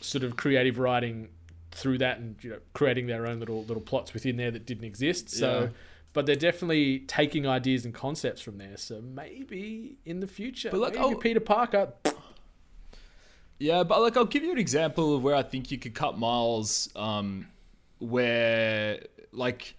sort 0.01 0.25
of 0.25 0.37
creative 0.37 0.79
writing 0.79 1.29
through 1.71 1.97
that 1.99 2.19
and 2.19 2.37
you 2.43 2.51
know 2.51 2.59
creating 2.75 3.07
their 3.07 3.27
own 3.27 3.41
little 3.41 3.65
little 3.65 3.83
plots 3.83 4.13
within 4.15 4.37
there 4.37 4.51
that 4.51 4.67
didn't 4.67 4.85
exist. 4.85 5.31
So, 5.31 5.61
Yeah. 5.63 5.69
But 6.13 6.27
they're 6.27 6.37
definitely 6.37 7.01
taking 7.01 7.47
ideas 7.47 7.85
and 7.85 7.95
concepts 7.95 8.41
from 8.41 8.59
there. 8.59 8.77
So 8.77 9.01
maybe 9.01 9.97
in 10.05 10.21
the 10.21 10.27
future, 10.27 10.71
But, 10.71 10.81
like, 10.81 10.95
maybe 10.95 11.05
oh- 11.05 11.17
Peter 11.17 11.41
Parker. 11.41 11.93
Yeah, 13.59 13.85
but 13.85 14.01
like 14.01 14.17
I'll 14.17 14.25
give 14.25 14.43
you 14.43 14.51
an 14.51 14.59
example 14.59 15.15
of 15.15 15.23
where 15.23 15.37
I 15.37 15.45
think 15.45 15.71
you 15.71 15.79
could 15.79 15.95
cut 15.95 16.19
miles. 16.19 16.89
Um, 16.97 17.47
where 18.01 19.05
like, 19.31 19.77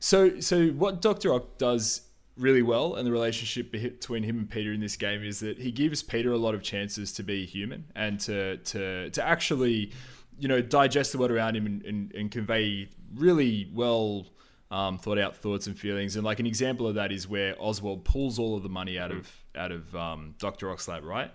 so 0.00 0.40
so 0.40 0.68
what 0.68 1.02
Doctor 1.02 1.34
Ock 1.34 1.58
does 1.58 2.02
really 2.38 2.62
well, 2.62 2.94
and 2.94 3.06
the 3.06 3.12
relationship 3.12 3.70
between 3.70 4.22
him 4.22 4.38
and 4.38 4.50
Peter 4.50 4.72
in 4.72 4.80
this 4.80 4.96
game 4.96 5.22
is 5.22 5.40
that 5.40 5.58
he 5.58 5.70
gives 5.70 6.02
Peter 6.02 6.32
a 6.32 6.38
lot 6.38 6.54
of 6.54 6.62
chances 6.62 7.12
to 7.12 7.22
be 7.22 7.44
human 7.44 7.84
and 7.94 8.18
to 8.20 8.56
to 8.56 9.10
to 9.10 9.22
actually, 9.22 9.92
you 10.38 10.48
know, 10.48 10.62
digest 10.62 11.12
the 11.12 11.18
world 11.18 11.30
around 11.30 11.54
him 11.54 11.66
and, 11.66 11.84
and, 11.84 12.14
and 12.14 12.30
convey 12.30 12.88
really 13.14 13.70
well 13.74 14.26
um, 14.72 14.96
thought 14.96 15.18
out 15.18 15.36
thoughts 15.36 15.66
and 15.66 15.78
feelings. 15.78 16.16
And 16.16 16.24
like 16.24 16.40
an 16.40 16.46
example 16.46 16.86
of 16.86 16.94
that 16.94 17.12
is 17.12 17.28
where 17.28 17.54
Oswald 17.58 18.04
pulls 18.04 18.38
all 18.38 18.56
of 18.56 18.62
the 18.62 18.70
money 18.70 18.98
out 18.98 19.12
of 19.12 19.30
out 19.54 19.70
of 19.70 19.94
um, 19.94 20.34
Doctor 20.38 20.70
Ock's 20.70 20.88
lab, 20.88 21.04
right? 21.04 21.30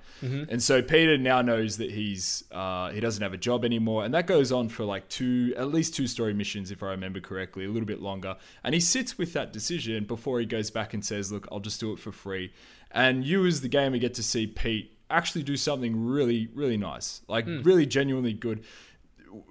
And 0.49 0.61
so 0.61 0.81
Peter 0.81 1.19
now 1.19 1.43
knows 1.43 1.77
that 1.77 1.91
he's 1.91 2.43
uh, 2.51 2.89
he 2.89 2.99
doesn't 2.99 3.21
have 3.21 3.33
a 3.33 3.37
job 3.37 3.63
anymore, 3.63 4.03
and 4.03 4.13
that 4.15 4.25
goes 4.25 4.51
on 4.51 4.69
for 4.69 4.85
like 4.85 5.07
two 5.07 5.53
at 5.55 5.67
least 5.67 5.95
two 5.95 6.07
story 6.07 6.33
missions, 6.33 6.71
if 6.71 6.81
I 6.81 6.87
remember 6.87 7.19
correctly, 7.19 7.65
a 7.65 7.69
little 7.69 7.85
bit 7.85 8.01
longer. 8.01 8.35
And 8.63 8.73
he 8.73 8.81
sits 8.81 9.19
with 9.19 9.33
that 9.33 9.53
decision 9.53 10.05
before 10.05 10.39
he 10.39 10.47
goes 10.47 10.71
back 10.71 10.95
and 10.95 11.05
says, 11.05 11.31
"Look, 11.31 11.47
I'll 11.51 11.59
just 11.59 11.79
do 11.79 11.93
it 11.93 11.99
for 11.99 12.11
free." 12.11 12.51
And 12.89 13.23
you, 13.23 13.45
as 13.45 13.61
the 13.61 13.69
gamer, 13.69 13.99
get 13.99 14.15
to 14.15 14.23
see 14.23 14.47
Pete 14.47 14.97
actually 15.11 15.43
do 15.43 15.55
something 15.55 16.05
really, 16.05 16.49
really 16.55 16.77
nice, 16.77 17.21
like 17.27 17.45
really 17.45 17.85
genuinely 17.85 18.33
good 18.33 18.63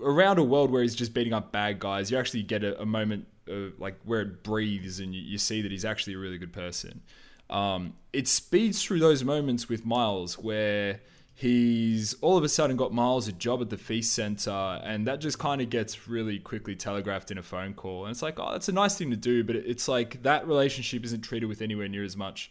around 0.02 0.38
a 0.38 0.42
world 0.42 0.70
where 0.70 0.82
he's 0.82 0.94
just 0.94 1.14
beating 1.14 1.32
up 1.32 1.52
bad 1.52 1.78
guys, 1.78 2.10
you 2.10 2.18
actually 2.18 2.42
get 2.42 2.64
a, 2.64 2.80
a 2.80 2.86
moment 2.86 3.26
uh, 3.50 3.70
like 3.78 3.96
where 4.04 4.20
it 4.22 4.42
breathes 4.42 5.00
and 5.00 5.14
you, 5.14 5.20
you 5.20 5.38
see 5.38 5.62
that 5.62 5.70
he's 5.70 5.84
actually 5.84 6.14
a 6.14 6.18
really 6.18 6.38
good 6.38 6.52
person. 6.52 7.02
Um, 7.48 7.94
it 8.12 8.26
speeds 8.26 8.82
through 8.82 9.00
those 9.00 9.22
moments 9.22 9.68
with 9.68 9.86
Miles 9.86 10.38
where 10.38 11.00
he's 11.34 12.14
all 12.22 12.36
of 12.36 12.44
a 12.44 12.48
sudden 12.48 12.76
got 12.76 12.92
Miles 12.92 13.28
a 13.28 13.32
job 13.32 13.60
at 13.60 13.70
the 13.70 13.76
feast 13.76 14.14
center 14.14 14.80
and 14.82 15.06
that 15.06 15.20
just 15.20 15.38
kind 15.38 15.60
of 15.60 15.70
gets 15.70 16.08
really 16.08 16.38
quickly 16.38 16.74
telegraphed 16.74 17.30
in 17.30 17.38
a 17.38 17.42
phone 17.42 17.74
call. 17.74 18.06
And 18.06 18.10
it's 18.12 18.22
like, 18.22 18.40
oh, 18.40 18.52
that's 18.52 18.68
a 18.68 18.72
nice 18.72 18.96
thing 18.96 19.10
to 19.10 19.16
do, 19.16 19.44
but 19.44 19.54
it's 19.54 19.86
like 19.86 20.22
that 20.22 20.46
relationship 20.48 21.04
isn't 21.04 21.20
treated 21.20 21.46
with 21.46 21.62
anywhere 21.62 21.88
near 21.88 22.04
as 22.04 22.16
much, 22.16 22.50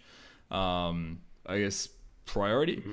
um, 0.52 1.20
I 1.46 1.60
guess, 1.60 1.90
priority. 2.26 2.84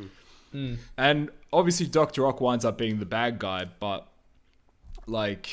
And 0.99 1.31
obviously, 1.53 1.87
Dr. 1.87 2.27
Ock 2.27 2.41
winds 2.41 2.65
up 2.65 2.79
being 2.79 2.99
the 2.99 3.07
bad 3.07 3.39
guy, 3.39 3.67
but 3.79 4.07
like 5.07 5.49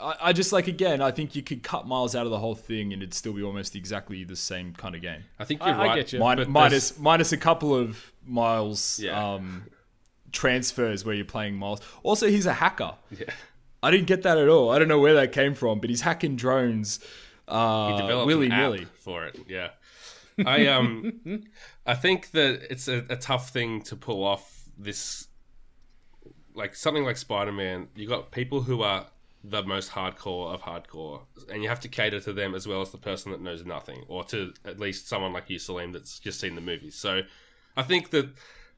I, 0.00 0.14
I 0.22 0.32
just 0.32 0.52
like 0.52 0.68
again 0.68 1.00
i 1.02 1.10
think 1.10 1.34
you 1.34 1.42
could 1.42 1.62
cut 1.62 1.86
miles 1.86 2.14
out 2.14 2.24
of 2.26 2.30
the 2.30 2.38
whole 2.38 2.54
thing 2.54 2.92
and 2.92 3.02
it'd 3.02 3.14
still 3.14 3.32
be 3.32 3.42
almost 3.42 3.74
exactly 3.74 4.22
the 4.24 4.36
same 4.36 4.72
kind 4.74 4.94
of 4.94 5.02
game 5.02 5.24
I 5.38 5.44
think 5.44 5.64
you're 5.64 5.74
I 5.74 5.86
right. 5.86 5.96
get 5.96 6.12
you. 6.12 6.18
Min- 6.20 6.50
minus 6.50 7.32
a 7.32 7.36
couple 7.36 7.74
of 7.74 8.12
miles 8.24 9.00
Yeah. 9.00 9.34
um 9.34 9.64
transfers 10.32 11.04
where 11.04 11.14
you're 11.14 11.24
playing 11.24 11.54
miles 11.56 11.80
also 12.02 12.28
he's 12.28 12.46
a 12.46 12.52
hacker 12.52 12.94
Yeah. 13.10 13.30
i 13.82 13.90
didn't 13.90 14.06
get 14.06 14.22
that 14.22 14.38
at 14.38 14.48
all 14.48 14.70
i 14.70 14.78
don't 14.78 14.88
know 14.88 15.00
where 15.00 15.14
that 15.14 15.32
came 15.32 15.54
from 15.54 15.80
but 15.80 15.88
he's 15.90 16.02
hacking 16.02 16.36
drones 16.36 17.00
He 17.00 17.54
uh 17.54 17.96
developed 18.00 18.26
willy 18.26 18.46
an 18.46 18.52
app 18.52 18.60
nilly 18.60 18.86
for 18.98 19.24
it. 19.26 19.38
Yeah, 19.48 19.70
I 20.46 20.66
um, 20.68 21.44
I 21.86 21.94
think 21.94 22.30
that 22.32 22.70
it's 22.70 22.86
a, 22.86 23.04
a 23.08 23.16
tough 23.16 23.48
thing 23.50 23.80
to 23.82 23.96
pull 23.96 24.22
off. 24.22 24.68
This, 24.78 25.26
like 26.54 26.76
something 26.76 27.04
like 27.04 27.16
Spider 27.16 27.50
Man, 27.52 27.88
you 27.96 28.06
got 28.06 28.30
people 28.30 28.60
who 28.60 28.82
are 28.82 29.06
the 29.44 29.62
most 29.62 29.92
hardcore 29.92 30.52
of 30.52 30.62
hardcore, 30.62 31.22
and 31.50 31.62
you 31.62 31.68
have 31.68 31.80
to 31.80 31.88
cater 31.88 32.20
to 32.20 32.32
them 32.32 32.54
as 32.54 32.66
well 32.66 32.80
as 32.80 32.90
the 32.90 32.98
person 32.98 33.32
that 33.32 33.40
knows 33.40 33.64
nothing, 33.64 34.04
or 34.08 34.24
to 34.24 34.52
at 34.64 34.80
least 34.80 35.08
someone 35.08 35.32
like 35.32 35.48
you, 35.48 35.58
Saleem, 35.58 35.92
that's 35.92 36.18
just 36.18 36.40
seen 36.40 36.54
the 36.54 36.60
movies. 36.60 36.94
So, 36.94 37.22
I 37.76 37.82
think 37.82 38.10
that 38.10 38.30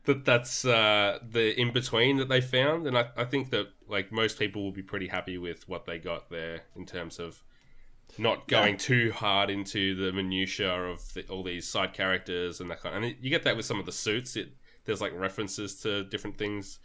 that 0.04 0.24
that's 0.24 0.64
uh, 0.64 1.18
the 1.28 1.58
in 1.58 1.72
between 1.72 2.16
that 2.18 2.28
they 2.28 2.40
found, 2.40 2.86
and 2.86 2.96
I, 2.96 3.08
I 3.16 3.24
think 3.24 3.50
that 3.50 3.68
like 3.88 4.12
most 4.12 4.38
people 4.38 4.62
will 4.62 4.72
be 4.72 4.82
pretty 4.82 5.08
happy 5.08 5.38
with 5.38 5.68
what 5.68 5.86
they 5.86 5.98
got 5.98 6.30
there 6.30 6.62
in 6.76 6.86
terms 6.86 7.18
of 7.18 7.42
not 8.18 8.48
going 8.48 8.76
too 8.76 9.12
hard 9.12 9.50
into 9.50 9.94
the 9.94 10.12
minutia 10.12 10.70
of 10.70 11.14
the, 11.14 11.26
all 11.28 11.42
these 11.42 11.66
side 11.68 11.92
characters 11.92 12.60
and 12.60 12.70
that 12.70 12.82
kind. 12.82 12.96
of 12.96 13.02
and 13.02 13.16
you 13.20 13.30
get 13.30 13.44
that 13.44 13.56
with 13.56 13.66
some 13.66 13.78
of 13.78 13.86
the 13.86 13.92
suits. 13.92 14.36
It 14.36 14.50
there's 14.84 15.00
like 15.00 15.12
references 15.14 15.76
to 15.82 16.04
different 16.04 16.38
things 16.38 16.78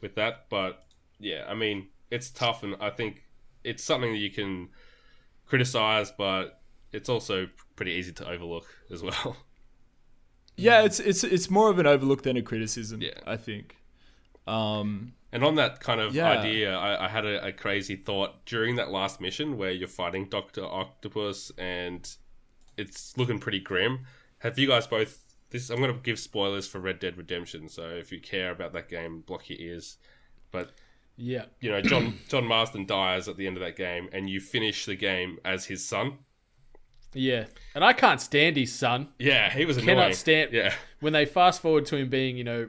with 0.00 0.14
that, 0.16 0.46
but 0.48 0.84
yeah, 1.18 1.44
I 1.48 1.54
mean 1.54 1.88
it's 2.14 2.30
tough, 2.30 2.62
and 2.62 2.76
I 2.80 2.90
think 2.90 3.12
it's 3.64 3.82
something 3.82 4.12
that 4.12 4.18
you 4.18 4.30
can 4.30 4.68
criticize, 5.46 6.12
but 6.12 6.60
it's 6.92 7.08
also 7.08 7.48
pretty 7.76 7.92
easy 7.92 8.12
to 8.12 8.28
overlook 8.28 8.66
as 8.90 9.02
well. 9.02 9.36
yeah 10.56 10.82
it's 10.84 11.00
it's 11.00 11.24
it's 11.24 11.50
more 11.50 11.68
of 11.68 11.78
an 11.80 11.86
overlook 11.86 12.22
than 12.22 12.36
a 12.36 12.42
criticism 12.42 13.00
Yeah. 13.02 13.18
i 13.26 13.36
think 13.36 13.76
um 14.46 15.14
And 15.32 15.42
on 15.42 15.56
that 15.56 15.80
kind 15.80 16.00
of 16.00 16.14
Yeah. 16.14 16.30
idea, 16.30 16.76
I, 16.76 17.06
I 17.06 17.08
had 17.08 17.24
a, 17.26 17.46
a 17.48 17.52
crazy 17.52 17.96
thought 17.96 18.46
during 18.46 18.76
that 18.76 18.90
last 18.92 19.20
mission 19.20 19.58
where 19.58 19.72
you're 19.72 19.88
fighting 19.88 20.28
Doctor 20.28 20.64
Octopus 20.64 21.50
and 21.58 22.08
it's 22.76 23.16
looking 23.18 23.40
pretty 23.40 23.58
grim. 23.60 24.06
Have 24.38 24.56
you 24.60 24.68
guys 24.68 24.86
both? 24.86 25.12
This 25.50 25.70
I'm 25.70 25.78
going 25.78 25.92
to 25.92 26.00
give 26.00 26.18
spoilers 26.20 26.68
for 26.68 26.78
Red 26.78 26.98
Dead 27.00 27.16
Redemption, 27.16 27.68
so 27.68 27.82
if 27.88 28.12
you 28.12 28.20
care 28.20 28.52
about 28.52 28.72
that 28.74 28.88
game, 28.88 29.22
block 29.26 29.50
your 29.50 29.58
ears. 29.58 29.96
But 30.52 30.70
Yeah, 31.16 31.44
you 31.60 31.70
know, 31.70 31.80
John 31.80 32.18
John 32.28 32.44
Marston 32.44 32.86
dies 32.86 33.28
at 33.28 33.36
the 33.36 33.46
end 33.46 33.56
of 33.56 33.62
that 33.62 33.76
game, 33.76 34.08
and 34.12 34.28
you 34.28 34.40
finish 34.40 34.84
the 34.86 34.96
game 34.96 35.38
as 35.44 35.64
his 35.66 35.86
son. 35.86 36.18
yeah, 37.12 37.44
and 37.74 37.84
I 37.84 37.92
can't 37.92 38.20
stand 38.20 38.56
his 38.56 38.72
son. 38.72 39.08
Yeah, 39.18 39.48
he 39.50 39.64
was 39.64 39.78
Cannot 39.78 40.14
stand 40.14 40.52
Yeah, 40.52 40.74
when 41.00 41.12
they 41.12 41.24
fast 41.24 41.62
forward 41.62 41.86
to 41.86 41.96
him 41.96 42.08
being, 42.08 42.36
you 42.36 42.44
know, 42.44 42.68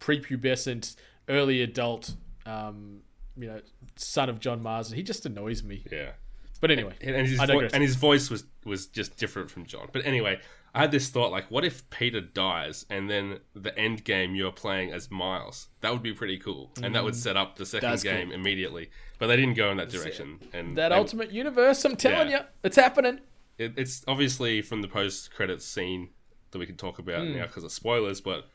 prepubescent, 0.00 0.94
early 1.28 1.62
adult, 1.62 2.14
um, 2.46 3.00
you 3.36 3.46
know, 3.48 3.60
son 3.96 4.28
of 4.28 4.40
John 4.40 4.62
Marston. 4.62 4.96
He 4.96 5.02
just 5.02 5.26
annoys 5.26 5.62
me. 5.62 5.84
Yeah. 5.90 6.12
But 6.60 6.70
anyway, 6.70 6.94
and, 7.00 7.16
and 7.16 7.26
his 7.26 7.38
vo- 7.40 7.58
and 7.60 7.82
his 7.82 7.96
voice 7.96 8.30
was 8.30 8.44
was 8.64 8.86
just 8.86 9.16
different 9.16 9.50
from 9.50 9.66
John. 9.66 9.88
But 9.92 10.06
anyway, 10.06 10.38
I 10.74 10.80
had 10.80 10.90
this 10.90 11.10
thought 11.10 11.30
like, 11.30 11.50
what 11.50 11.64
if 11.66 11.88
Peter 11.90 12.20
dies 12.22 12.86
and 12.88 13.10
then 13.10 13.40
the 13.54 13.76
end 13.78 14.04
game 14.04 14.34
you're 14.34 14.52
playing 14.52 14.90
as 14.92 15.10
Miles? 15.10 15.68
That 15.82 15.92
would 15.92 16.02
be 16.02 16.14
pretty 16.14 16.38
cool, 16.38 16.72
and 16.82 16.94
that 16.94 17.04
would 17.04 17.14
set 17.14 17.36
up 17.36 17.56
the 17.56 17.66
second 17.66 17.90
That's 17.90 18.02
cool. 18.02 18.12
game 18.12 18.32
immediately. 18.32 18.90
But 19.18 19.26
they 19.26 19.36
didn't 19.36 19.54
go 19.54 19.70
in 19.70 19.76
that 19.76 19.90
direction, 19.90 20.40
and 20.54 20.76
that 20.78 20.88
they- 20.88 20.94
ultimate 20.94 21.30
universe, 21.30 21.84
I'm 21.84 21.96
telling 21.96 22.30
Yeah. 22.30 22.38
you, 22.40 22.44
it's 22.64 22.76
happening. 22.76 23.20
it, 23.58 23.74
it's 23.76 24.02
obviously 24.08 24.62
from 24.62 24.80
the 24.80 24.88
post 24.88 25.32
credits 25.34 25.66
scene 25.66 26.08
that 26.52 26.58
we 26.58 26.64
can 26.66 26.76
talk 26.76 26.98
about 26.98 27.26
Hmm. 27.26 27.34
now 27.36 27.46
because 27.46 27.64
of 27.64 27.70
spoilers, 27.72 28.20
but 28.22 28.48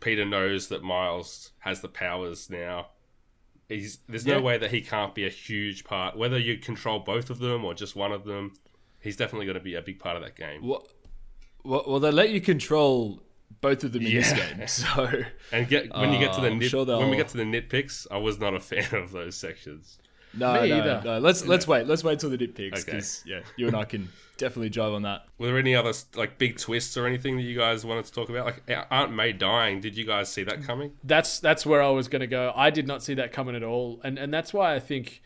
Peter 0.00 0.24
knows 0.24 0.68
that 0.68 0.82
Miles 0.82 1.52
has 1.60 1.80
the 1.80 1.88
powers 1.88 2.48
now. 2.50 2.88
He's 3.68 3.98
there's 4.08 4.26
no 4.26 4.40
way 4.40 4.58
that 4.58 4.70
he 4.70 4.80
can't 4.82 5.14
be 5.14 5.24
a 5.26 5.30
huge 5.30 5.84
part. 5.84 6.16
Whether 6.16 6.38
you 6.38 6.58
control 6.58 7.00
both 7.00 7.30
of 7.30 7.38
them 7.38 7.64
or 7.64 7.72
just 7.74 7.96
one 7.96 8.12
of 8.12 8.24
them, 8.24 8.52
he's 9.04 9.16
definitely 9.16 9.46
going 9.46 9.58
to 9.58 9.62
be 9.64 9.74
a 9.76 9.82
big 9.82 10.00
part 10.00 10.16
of 10.16 10.22
that 10.22 10.34
game. 10.34 10.66
Well, 10.66 10.84
well, 11.64 11.84
well, 11.86 12.00
they 12.00 12.10
let 12.10 12.30
you 12.30 12.40
control 12.40 13.22
both 13.60 13.84
of 13.84 13.92
them 13.92 14.04
in 14.04 14.12
this 14.14 14.32
game. 14.32 14.62
So 14.66 15.08
And 15.52 15.68
get 15.68 15.94
when 15.96 16.12
you 16.12 16.18
get 16.18 16.32
to 16.34 16.40
the 16.40 16.48
Uh, 16.50 16.54
nit, 16.54 16.70
sure 16.70 16.84
when 16.84 16.98
we 16.98 17.04
they'll- 17.04 17.16
get 17.24 17.28
to 17.28 17.36
the 17.36 17.44
nitpicks, 17.44 18.06
I 18.10 18.16
was 18.18 18.38
not 18.40 18.54
a 18.54 18.60
fan 18.70 18.92
of 18.94 19.12
those 19.12 19.36
sections. 19.36 19.98
no, 20.36 20.60
Me 20.60 20.68
no, 20.70 20.76
either. 20.78 21.02
no. 21.04 21.18
Let's 21.20 21.46
let's 21.46 21.66
wait. 21.68 21.86
Let's 21.86 22.02
wait 22.02 22.18
till 22.18 22.30
the 22.30 22.36
nitpicks 22.38 22.72
Okay. 22.80 22.82
because 22.86 23.22
yeah, 23.24 23.40
you 23.56 23.68
and 23.68 23.76
I 23.76 23.84
can 23.84 24.08
definitely 24.36 24.68
drive 24.68 24.92
on 24.92 25.02
that. 25.02 25.26
Were 25.38 25.46
there 25.46 25.58
any 25.58 25.74
other 25.76 25.92
like 26.16 26.36
big 26.38 26.58
twists 26.58 26.96
or 26.96 27.06
anything 27.06 27.36
that 27.36 27.42
you 27.44 27.56
guys 27.56 27.86
wanted 27.86 28.04
to 28.06 28.12
talk 28.12 28.28
about? 28.28 28.44
Like 28.46 28.86
Aunt 28.90 29.12
May 29.14 29.32
dying, 29.32 29.80
did 29.80 29.96
you 29.96 30.04
guys 30.04 30.28
see 30.30 30.42
that 30.44 30.64
coming? 30.64 30.92
That's 31.04 31.38
that's 31.40 31.64
where 31.64 31.80
I 31.82 31.90
was 31.90 32.08
going 32.08 32.20
to 32.20 32.26
go. 32.26 32.52
I 32.56 32.70
did 32.70 32.86
not 32.88 33.02
see 33.02 33.14
that 33.14 33.32
coming 33.32 33.54
at 33.54 33.62
all, 33.62 34.00
and 34.04 34.18
and 34.18 34.34
that's 34.34 34.52
why 34.52 34.74
I 34.74 34.80
think 34.80 35.22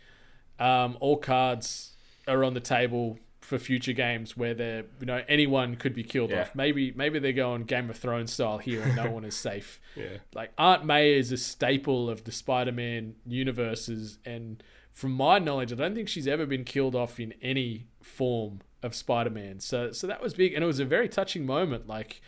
um, 0.59 0.95
all 0.99 1.17
cards 1.17 1.93
are 2.27 2.43
on 2.43 2.53
the 2.53 2.59
table 2.61 3.17
for 3.49 3.57
future 3.57 3.93
games 3.93 4.37
where 4.37 4.53
they're 4.53 4.85
you 4.99 5.05
know 5.07 5.23
anyone 5.27 5.75
could 5.75 5.93
be 5.95 6.03
killed 6.03 6.29
Yeah. 6.29 6.41
off. 6.41 6.53
Maybe 6.55 6.91
maybe 6.95 7.17
they're 7.19 7.33
going 7.33 7.63
Game 7.63 7.89
of 7.89 7.97
Thrones 7.97 8.31
style 8.31 8.59
here, 8.59 8.81
and 8.83 8.95
no 8.95 9.09
one 9.17 9.25
is 9.25 9.35
safe. 9.35 9.79
Yeah. 9.95 10.17
Like 10.33 10.51
Aunt 10.57 10.85
May 10.85 11.13
is 11.15 11.31
a 11.31 11.37
staple 11.37 12.09
of 12.09 12.23
the 12.25 12.31
Spider-Man 12.31 13.15
universes, 13.25 14.19
and 14.25 14.61
from 14.93 15.11
my 15.13 15.39
knowledge, 15.39 15.71
I 15.71 15.75
don't 15.75 15.95
think 15.95 16.09
she's 16.09 16.27
ever 16.27 16.45
been 16.45 16.63
killed 16.63 16.95
off 16.95 17.19
in 17.19 17.33
any 17.41 17.87
form 18.03 18.61
of 18.83 18.93
Spider-Man. 18.93 19.59
So 19.59 19.91
so 19.91 20.05
that 20.07 20.21
was 20.21 20.33
big, 20.35 20.53
and 20.53 20.63
it 20.63 20.67
was 20.67 20.79
a 20.79 20.85
very 20.85 21.09
touching 21.09 21.45
moment. 21.45 21.87
Like 21.87 22.21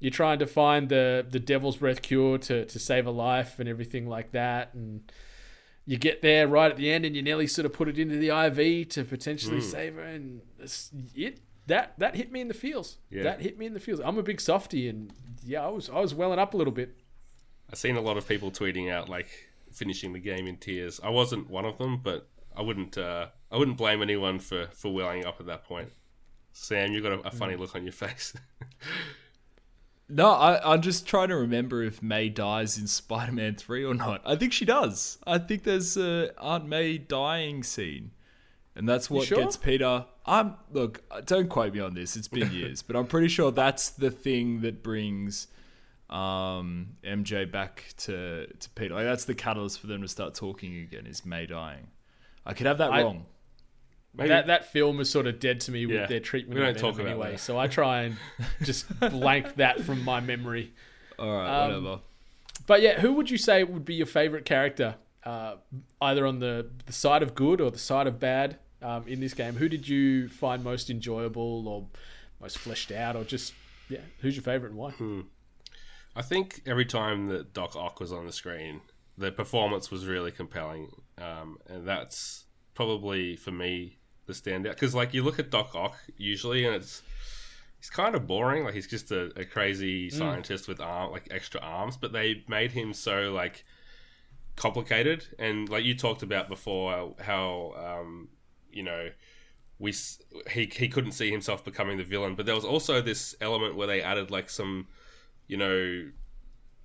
you're 0.00 0.10
trying 0.10 0.38
to 0.40 0.46
find 0.46 0.88
the 0.88 1.24
the 1.28 1.38
devil's 1.40 1.76
breath 1.76 2.02
cure 2.02 2.38
to 2.38 2.64
to 2.64 2.78
save 2.78 3.06
a 3.06 3.10
life 3.10 3.58
and 3.60 3.68
everything 3.68 4.08
like 4.08 4.32
that, 4.32 4.74
and 4.74 5.10
you 5.86 5.96
get 5.96 6.20
there 6.20 6.48
right 6.48 6.70
at 6.70 6.76
the 6.76 6.90
end, 6.90 7.04
and 7.04 7.14
you 7.14 7.22
nearly 7.22 7.46
sort 7.46 7.64
of 7.64 7.72
put 7.72 7.88
it 7.88 7.98
into 7.98 8.16
the 8.16 8.28
IV 8.28 8.88
to 8.90 9.04
potentially 9.04 9.60
save 9.60 9.94
her, 9.94 10.02
and 10.02 10.42
it 11.14 11.40
that 11.66 11.94
that 11.98 12.16
hit 12.16 12.30
me 12.32 12.40
in 12.40 12.48
the 12.48 12.54
feels. 12.54 12.98
Yeah. 13.10 13.22
That 13.22 13.40
hit 13.40 13.58
me 13.58 13.66
in 13.66 13.74
the 13.74 13.80
feels. 13.80 14.00
I'm 14.00 14.18
a 14.18 14.22
big 14.22 14.40
softy, 14.40 14.88
and 14.88 15.12
yeah, 15.44 15.64
I 15.64 15.68
was 15.68 15.88
I 15.88 16.00
was 16.00 16.14
welling 16.14 16.38
up 16.38 16.54
a 16.54 16.56
little 16.56 16.72
bit. 16.72 16.96
I've 17.70 17.78
seen 17.78 17.96
a 17.96 18.00
lot 18.00 18.16
of 18.16 18.26
people 18.26 18.50
tweeting 18.50 18.92
out 18.92 19.08
like 19.08 19.28
finishing 19.72 20.12
the 20.12 20.18
game 20.18 20.46
in 20.46 20.56
tears. 20.56 21.00
I 21.02 21.10
wasn't 21.10 21.48
one 21.50 21.64
of 21.64 21.78
them, 21.78 22.00
but 22.02 22.28
I 22.56 22.62
wouldn't 22.62 22.98
uh, 22.98 23.28
I 23.50 23.56
wouldn't 23.56 23.76
blame 23.76 24.02
anyone 24.02 24.38
for 24.38 24.66
for 24.72 24.92
welling 24.92 25.24
up 25.24 25.40
at 25.40 25.46
that 25.46 25.64
point. 25.64 25.90
Sam, 26.52 26.92
you 26.92 27.02
got 27.02 27.12
a, 27.12 27.20
a 27.20 27.30
funny 27.30 27.54
look 27.54 27.74
on 27.74 27.84
your 27.84 27.92
face. 27.92 28.34
No, 30.08 30.30
I, 30.30 30.72
I'm 30.72 30.82
just 30.82 31.06
trying 31.06 31.28
to 31.28 31.36
remember 31.36 31.82
if 31.82 32.02
May 32.02 32.28
dies 32.28 32.78
in 32.78 32.86
Spider-Man 32.86 33.56
Three 33.56 33.84
or 33.84 33.94
not. 33.94 34.22
I 34.24 34.36
think 34.36 34.52
she 34.52 34.64
does. 34.64 35.18
I 35.26 35.38
think 35.38 35.64
there's 35.64 35.96
a 35.96 36.30
Aunt 36.40 36.66
May 36.68 36.96
dying 36.98 37.62
scene, 37.62 38.12
and 38.74 38.88
that's 38.88 39.10
what 39.10 39.26
sure? 39.26 39.38
gets 39.38 39.56
Peter. 39.56 40.06
I'm 40.24 40.54
look. 40.72 41.02
Don't 41.26 41.48
quote 41.48 41.74
me 41.74 41.80
on 41.80 41.94
this. 41.94 42.16
It's 42.16 42.28
been 42.28 42.52
years, 42.52 42.82
but 42.82 42.94
I'm 42.96 43.06
pretty 43.06 43.28
sure 43.28 43.50
that's 43.50 43.90
the 43.90 44.10
thing 44.10 44.60
that 44.60 44.82
brings 44.82 45.48
um, 46.08 46.90
MJ 47.04 47.50
back 47.50 47.84
to 47.98 48.46
to 48.46 48.70
Peter. 48.70 48.94
Like 48.94 49.04
that's 49.04 49.24
the 49.24 49.34
catalyst 49.34 49.80
for 49.80 49.88
them 49.88 50.02
to 50.02 50.08
start 50.08 50.34
talking 50.34 50.76
again. 50.78 51.06
Is 51.06 51.26
May 51.26 51.46
dying? 51.46 51.88
I 52.44 52.52
could 52.54 52.66
have 52.66 52.78
that 52.78 52.92
I- 52.92 53.02
wrong. 53.02 53.26
Maybe 54.16 54.28
That 54.30 54.46
that 54.46 54.72
film 54.72 55.00
is 55.00 55.10
sort 55.10 55.26
of 55.26 55.38
dead 55.40 55.60
to 55.60 55.70
me 55.72 55.86
with 55.86 55.96
Yeah, 55.96 56.06
their 56.06 56.20
treatment 56.20 56.58
we 56.58 56.64
don't 56.64 56.74
of 56.76 56.80
talk 56.80 56.94
about 56.94 57.06
anyway. 57.06 57.32
that. 57.32 57.40
So 57.40 57.58
I 57.58 57.66
try 57.68 58.02
and 58.02 58.16
just 58.62 58.86
blank 59.10 59.56
that 59.56 59.80
from 59.82 60.04
my 60.04 60.20
memory. 60.20 60.72
All 61.18 61.30
right, 61.36 61.64
Um, 61.64 61.68
whatever. 61.84 62.00
But 62.66 62.82
yeah, 62.82 63.00
who 63.00 63.12
would 63.14 63.30
you 63.30 63.38
say 63.38 63.62
would 63.64 63.84
be 63.84 63.94
your 63.94 64.06
favorite 64.06 64.44
character, 64.44 64.96
uh, 65.24 65.56
either 66.00 66.26
on 66.26 66.40
the, 66.40 66.68
the 66.86 66.92
side 66.92 67.22
of 67.22 67.34
good 67.34 67.60
or 67.60 67.70
the 67.70 67.78
side 67.78 68.06
of 68.06 68.18
bad 68.18 68.58
um, 68.82 69.04
in 69.06 69.20
this 69.20 69.34
game? 69.34 69.54
Who 69.56 69.68
did 69.68 69.86
you 69.88 70.28
find 70.28 70.64
most 70.64 70.90
enjoyable 70.90 71.68
or 71.68 71.86
most 72.40 72.58
fleshed 72.58 72.90
out, 72.92 73.14
or 73.16 73.24
just 73.24 73.52
yeah, 73.88 74.00
who's 74.20 74.34
your 74.34 74.42
favorite 74.42 74.70
and 74.70 74.78
why? 74.78 74.90
Hmm. 74.92 75.20
I 76.14 76.22
think 76.22 76.62
every 76.66 76.86
time 76.86 77.28
that 77.28 77.52
Doc 77.52 77.76
Ock 77.76 78.00
was 78.00 78.10
on 78.12 78.24
the 78.26 78.32
screen, 78.32 78.80
the 79.18 79.30
performance 79.30 79.90
was 79.90 80.06
really 80.06 80.30
compelling, 80.32 80.90
um, 81.18 81.58
and 81.68 81.86
that's 81.86 82.44
probably 82.74 83.36
for 83.36 83.52
me 83.52 83.95
the 84.26 84.32
standout. 84.32 84.70
Because 84.70 84.94
like 84.94 85.14
you 85.14 85.22
look 85.22 85.38
at 85.38 85.50
Doc 85.50 85.74
Ock 85.74 85.96
usually, 86.16 86.64
and 86.64 86.74
it's 86.74 87.02
he's 87.78 87.90
kind 87.90 88.14
of 88.14 88.26
boring. 88.26 88.64
Like 88.64 88.74
he's 88.74 88.86
just 88.86 89.10
a, 89.10 89.30
a 89.38 89.44
crazy 89.44 90.10
scientist 90.10 90.68
with 90.68 90.80
arm 90.80 91.12
like 91.12 91.28
extra 91.30 91.60
arms, 91.60 91.96
but 91.96 92.12
they 92.12 92.44
made 92.48 92.72
him 92.72 92.92
so 92.92 93.32
like 93.32 93.64
complicated. 94.56 95.26
And 95.38 95.68
like 95.68 95.84
you 95.84 95.94
talked 95.94 96.22
about 96.22 96.48
before, 96.48 97.14
how 97.20 97.74
um, 98.00 98.28
you 98.70 98.82
know 98.82 99.10
we 99.78 99.90
s- 99.90 100.20
he 100.50 100.66
he 100.72 100.88
couldn't 100.88 101.12
see 101.12 101.30
himself 101.30 101.64
becoming 101.64 101.98
the 101.98 102.04
villain, 102.04 102.34
but 102.34 102.46
there 102.46 102.54
was 102.54 102.64
also 102.64 103.00
this 103.00 103.34
element 103.40 103.76
where 103.76 103.86
they 103.86 104.02
added 104.02 104.30
like 104.30 104.48
some 104.50 104.86
you 105.46 105.56
know 105.56 106.10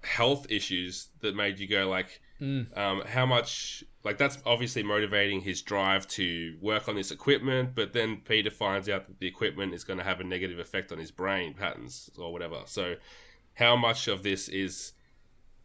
health 0.04 0.48
issues 0.50 1.08
that 1.22 1.36
made 1.36 1.60
you 1.60 1.68
go 1.68 1.88
like 1.88 2.22
um, 2.42 3.04
how 3.08 3.26
much 3.26 3.84
like 4.04 4.18
that's 4.18 4.40
obviously 4.46 4.82
motivating 4.82 5.42
his 5.42 5.62
drive 5.62 6.08
to 6.08 6.58
work 6.60 6.88
on 6.88 6.96
this 6.96 7.12
equipment 7.12 7.76
but 7.76 7.94
then 7.94 8.18
peter 8.26 8.50
finds 8.50 8.90
out 8.90 9.06
that 9.08 9.20
the 9.20 9.28
equipment 9.28 9.74
is 9.74 9.84
going 9.84 10.00
to 10.00 10.04
have 10.04 10.20
a 10.20 10.24
negative 10.24 10.58
effect 10.58 10.92
on 10.92 10.98
his 10.98 11.12
brain 11.12 11.54
patterns 11.54 12.10
or 12.18 12.34
whatever. 12.34 12.62
So 12.66 12.96
how 13.54 13.76
much 13.76 14.08
of 14.08 14.24
this 14.24 14.50
is 14.50 14.94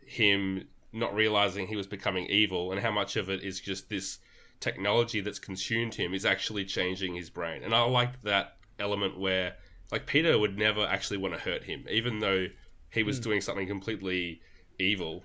him 0.05 0.69
not 0.93 1.15
realizing 1.15 1.67
he 1.67 1.77
was 1.77 1.87
becoming 1.87 2.27
evil 2.27 2.73
and 2.73 2.81
how 2.81 2.91
much 2.91 3.17
of 3.17 3.31
it 3.31 3.43
is 3.43 3.59
just 3.59 3.89
this 3.89 4.19
technology 4.61 5.21
that's 5.21 5.39
consumed 5.39 5.95
him 5.95 6.15
is 6.15 6.25
actually 6.27 6.67
changing 6.67 7.15
his 7.15 7.31
brain? 7.31 7.63
And 7.63 7.75
i 7.75 7.81
liked 7.83 8.23
that 8.25 8.57
element 8.79 9.19
where 9.19 9.57
like 9.91 10.05
peter 10.05 10.39
would 10.39 10.59
never 10.59 10.87
actually 10.87 11.17
want 11.17 11.33
to 11.33 11.41
hurt 11.41 11.65
him 11.65 11.87
even 11.89 12.19
though 12.19 12.47
he 12.91 13.03
was 13.03 13.19
doing 13.19 13.41
something 13.41 13.67
completely 13.67 14.43
evil 14.79 15.25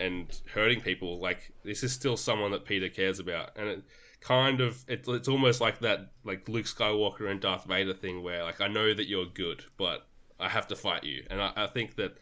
and 0.00 0.40
hurting 0.54 0.80
people 0.80 1.20
like 1.20 1.52
this 1.62 1.82
is 1.82 1.92
still 1.92 2.16
someone 2.16 2.50
that 2.50 2.64
peter 2.64 2.88
cares 2.88 3.18
about 3.18 3.50
and 3.56 3.68
it 3.68 3.82
kind 4.20 4.60
of 4.60 4.84
it, 4.88 5.06
it's 5.08 5.28
almost 5.28 5.60
like 5.60 5.78
that 5.80 6.10
like 6.24 6.48
luke 6.48 6.66
skywalker 6.66 7.30
and 7.30 7.40
darth 7.40 7.64
vader 7.64 7.94
thing 7.94 8.22
where 8.22 8.42
like 8.42 8.60
i 8.60 8.66
know 8.68 8.92
that 8.94 9.06
you're 9.08 9.26
good 9.26 9.64
but 9.76 10.06
i 10.38 10.48
have 10.48 10.66
to 10.66 10.76
fight 10.76 11.04
you 11.04 11.24
and 11.30 11.40
i, 11.40 11.52
I 11.56 11.66
think 11.66 11.96
that 11.96 12.16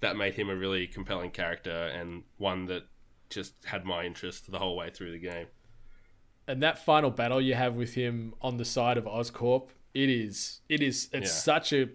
that 0.00 0.16
made 0.16 0.34
him 0.34 0.48
a 0.50 0.56
really 0.56 0.86
compelling 0.86 1.30
character 1.30 1.70
and 1.70 2.22
one 2.38 2.66
that 2.66 2.84
just 3.30 3.54
had 3.64 3.84
my 3.84 4.04
interest 4.04 4.50
the 4.50 4.58
whole 4.58 4.76
way 4.76 4.90
through 4.90 5.12
the 5.12 5.18
game 5.18 5.46
And 6.46 6.62
that 6.62 6.78
final 6.84 7.10
battle 7.10 7.40
you 7.40 7.54
have 7.54 7.74
with 7.74 7.94
him 7.94 8.34
on 8.42 8.58
the 8.58 8.64
side 8.66 8.98
of 8.98 9.04
Oscorp, 9.06 9.70
it 9.94 10.10
is 10.10 10.60
it 10.68 10.82
is 10.82 11.08
it's 11.12 11.30
Yeah. 11.30 11.52
such 11.52 11.72
a 11.72 11.88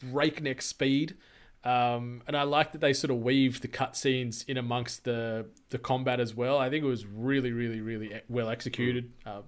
breakneck 0.00 0.62
speed. 0.62 1.16
Um, 1.64 2.22
and 2.26 2.36
I 2.36 2.42
like 2.42 2.72
that 2.72 2.80
they 2.82 2.92
sort 2.92 3.10
of 3.10 3.18
weave 3.22 3.62
the 3.62 3.68
cutscenes 3.68 4.46
in 4.46 4.58
amongst 4.58 5.04
the 5.04 5.46
the 5.70 5.78
combat 5.78 6.20
as 6.20 6.34
well. 6.34 6.58
I 6.58 6.68
think 6.68 6.84
it 6.84 6.88
was 6.88 7.06
really, 7.06 7.52
really, 7.52 7.80
really 7.80 8.20
well 8.28 8.50
executed. 8.50 9.12
Uh, 9.24 9.42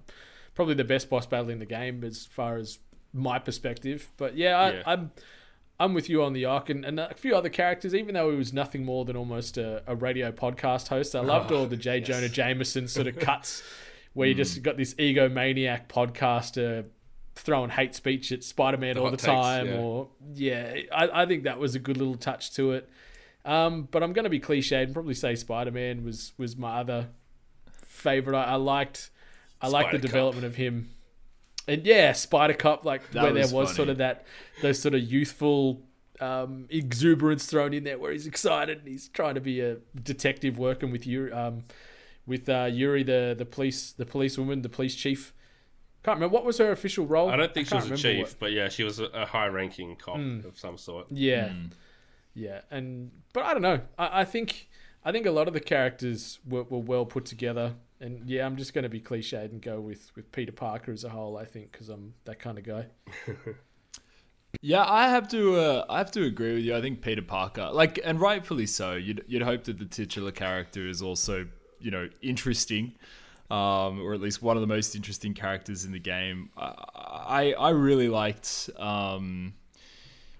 probably 0.55 0.73
the 0.73 0.83
best 0.83 1.09
boss 1.09 1.27
battle 1.27 1.49
in 1.49 1.59
the 1.59 1.65
game 1.65 2.03
as 2.03 2.25
far 2.25 2.57
as 2.57 2.79
my 3.13 3.37
perspective. 3.37 4.09
But 4.17 4.35
yeah, 4.35 4.57
I, 4.57 4.71
Yeah. 4.71 4.83
I'm 4.85 5.11
I'm 5.79 5.93
with 5.93 6.09
you 6.09 6.23
on 6.23 6.33
the 6.33 6.45
Ock 6.45 6.71
and, 6.71 6.83
and 6.83 6.99
a 6.99 7.13
few 7.13 7.35
other 7.35 7.49
characters. 7.49 7.93
Even 7.93 8.15
though 8.15 8.31
he 8.31 8.37
was 8.37 8.51
nothing 8.51 8.83
more 8.83 9.05
than 9.05 9.15
almost 9.15 9.57
a, 9.59 9.83
a 9.85 9.95
radio 9.95 10.31
podcast 10.31 10.87
host, 10.87 11.15
I 11.15 11.19
loved 11.19 11.51
all 11.51 11.67
the 11.67 11.77
J. 11.77 12.01
Jonah 12.07 12.29
Jameson 12.29 12.87
sort 12.87 13.05
of 13.05 13.19
cuts 13.19 13.61
where 14.13 14.27
you 14.27 14.33
just 14.33 14.63
got 14.63 14.77
this 14.77 14.95
egomaniac 14.95 15.87
podcaster 15.87 16.85
throwing 17.37 17.69
hate 17.69 17.95
speech 17.95 18.31
at 18.31 18.43
Spider-Man 18.43 18.97
all 18.97 19.11
the 19.11 19.17
takes, 19.17 19.23
time, 19.23 19.67
yeah. 19.67 19.79
or 19.79 20.09
yeah, 20.33 20.75
I, 20.91 21.23
I 21.23 21.25
think 21.25 21.43
that 21.43 21.59
was 21.59 21.75
a 21.75 21.79
good 21.79 21.97
little 21.97 22.15
touch 22.15 22.53
to 22.55 22.73
it. 22.73 22.89
Um, 23.45 23.87
but 23.89 24.03
I'm 24.03 24.11
going 24.11 24.23
to 24.23 24.29
be 24.29 24.39
cliched 24.39 24.83
and 24.83 24.93
probably 24.93 25.13
say 25.13 25.35
Spider-Man 25.35 26.03
was 26.03 26.33
was 26.37 26.57
my 26.57 26.79
other 26.79 27.09
favorite. 27.85 28.37
I, 28.37 28.43
I 28.43 28.55
liked 28.55 29.09
I 29.61 29.69
liked 29.69 29.91
the 29.91 29.99
development 29.99 30.45
of 30.45 30.55
him, 30.55 30.89
and 31.67 31.85
yeah, 31.85 32.11
Spider 32.11 32.53
Cop, 32.53 32.85
like 32.85 33.09
That 33.11 33.23
where 33.23 33.33
there 33.33 33.43
was 33.43 33.53
was 33.53 33.75
sort 33.75 33.89
of 33.89 33.99
that 33.99 34.25
those 34.61 34.79
sort 34.79 34.95
of 34.95 35.01
youthful 35.01 35.81
um, 36.19 36.65
exuberance 36.69 37.45
thrown 37.45 37.73
in 37.73 37.83
there, 37.83 37.97
where 37.97 38.11
he's 38.11 38.27
excited 38.27 38.79
and 38.79 38.87
he's 38.87 39.07
trying 39.09 39.35
to 39.35 39.41
be 39.41 39.61
a 39.61 39.77
detective 39.95 40.57
working 40.57 40.91
with 40.91 41.07
you, 41.07 41.29
um, 41.33 41.63
with 42.25 42.49
uh, 42.49 42.69
Yuri, 42.71 43.03
the 43.03 43.35
the 43.37 43.45
police, 43.45 43.91
the 43.91 44.05
policewoman, 44.05 44.61
the 44.61 44.69
police 44.69 44.95
chief. 44.95 45.33
Can't 46.07 46.15
remember 46.19 46.33
what 46.33 46.45
was 46.45 46.57
her 46.59 46.71
official 46.71 47.05
role. 47.05 47.27
I 47.29 47.35
don't 47.35 47.53
think 47.53 47.67
she 47.67 47.75
was 47.75 47.91
a 47.91 47.97
chief, 47.97 48.19
what- 48.21 48.35
but 48.39 48.51
yeah, 48.53 48.69
she 48.69 48.83
was 48.85 48.99
a, 48.99 49.07
a 49.07 49.25
high-ranking 49.25 49.97
cop 49.97 50.17
of 50.17 50.57
some 50.57 50.77
sort. 50.77 51.07
Yeah, 51.11 51.51
yeah, 52.33 52.61
and 52.71 53.11
but 53.33 53.43
I 53.43 53.51
don't 53.53 53.61
know. 53.61 53.81
I, 53.99 54.21
I 54.21 54.25
think 54.25 54.69
I 55.03 55.11
think 55.11 55.25
a 55.25 55.31
lot 55.31 55.49
of 55.49 55.53
the 55.53 55.59
characters 55.59 56.39
were, 56.47 56.63
were 56.63 56.79
well 56.79 57.05
put 57.05 57.25
together, 57.25 57.73
and 57.99 58.21
yeah, 58.29 58.45
I'm 58.45 58.55
just 58.55 58.73
going 58.73 58.83
to 58.83 58.89
be 58.89 59.01
cliched 59.01 59.51
and 59.51 59.61
go 59.61 59.81
with 59.81 60.11
with 60.15 60.31
Peter 60.31 60.53
Parker 60.53 60.93
as 60.93 61.03
a 61.03 61.09
whole. 61.09 61.35
I 61.37 61.43
think 61.43 61.73
because 61.73 61.89
I'm 61.89 62.13
that 62.23 62.39
kind 62.39 62.57
of 62.57 62.63
guy. 62.63 62.85
Yeah, 64.61 64.85
I 64.87 65.09
have 65.09 65.27
to. 65.29 65.55
Uh, 65.55 65.85
I 65.89 65.97
have 65.99 66.09
to 66.11 66.23
agree 66.23 66.55
with 66.55 66.63
you. 66.63 66.75
I 66.75 66.81
think 66.81 67.01
Peter 67.01 67.21
Parker, 67.21 67.69
like, 67.71 67.99
and 68.03 68.19
rightfully 68.19 68.65
so. 68.65 68.93
You'd 68.93 69.23
you'd 69.27 69.43
hope 69.43 69.65
that 69.65 69.77
the 69.77 69.85
titular 69.85 70.31
character 70.31 70.87
is 70.87 71.01
also, 71.01 71.47
you 71.79 71.91
know, 71.91 72.09
interesting, 72.21 72.95
um, 73.49 74.01
or 74.01 74.13
at 74.13 74.21
least 74.21 74.41
one 74.41 74.57
of 74.57 74.61
the 74.61 74.67
most 74.67 74.95
interesting 74.95 75.33
characters 75.33 75.85
in 75.85 75.91
the 75.91 75.99
game. 75.99 76.49
I 76.57 76.73
I, 77.27 77.53
I 77.53 77.69
really 77.69 78.09
liked 78.09 78.69
um, 78.77 79.53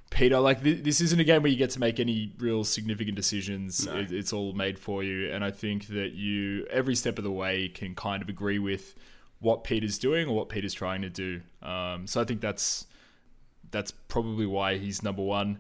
Peter. 0.10 0.40
Like, 0.40 0.64
th- 0.64 0.84
this 0.84 1.02
isn't 1.02 1.20
a 1.20 1.24
game 1.24 1.42
where 1.42 1.52
you 1.52 1.58
get 1.58 1.72
to 1.72 1.80
make 1.80 2.00
any 2.00 2.34
real 2.38 2.64
significant 2.64 3.16
decisions. 3.16 3.88
It, 3.88 4.12
it's 4.12 4.34
all 4.34 4.54
made 4.54 4.80
for 4.80 5.04
you, 5.04 5.32
and 5.32 5.44
I 5.44 5.52
think 5.52 5.88
that 5.88 6.14
you 6.14 6.66
every 6.70 6.96
step 6.96 7.18
of 7.18 7.24
the 7.24 7.32
way 7.32 7.70
can 7.70 7.96
kind 7.96 8.22
of 8.22 8.30
agree 8.30 8.60
with 8.60 8.96
what 9.40 9.64
Peter's 9.64 9.98
doing 9.98 10.28
or 10.28 10.36
what 10.36 10.50
Peter's 10.50 10.74
trying 10.74 11.02
to 11.02 11.10
do. 11.10 11.42
Um, 11.62 12.08
so 12.08 12.22
I 12.22 12.24
think 12.24 12.42
that's 12.42 12.86
that's 13.72 13.92
probably 13.92 14.46
why 14.46 14.78
he's 14.78 15.04
number 15.04 15.22
one. 15.22 15.60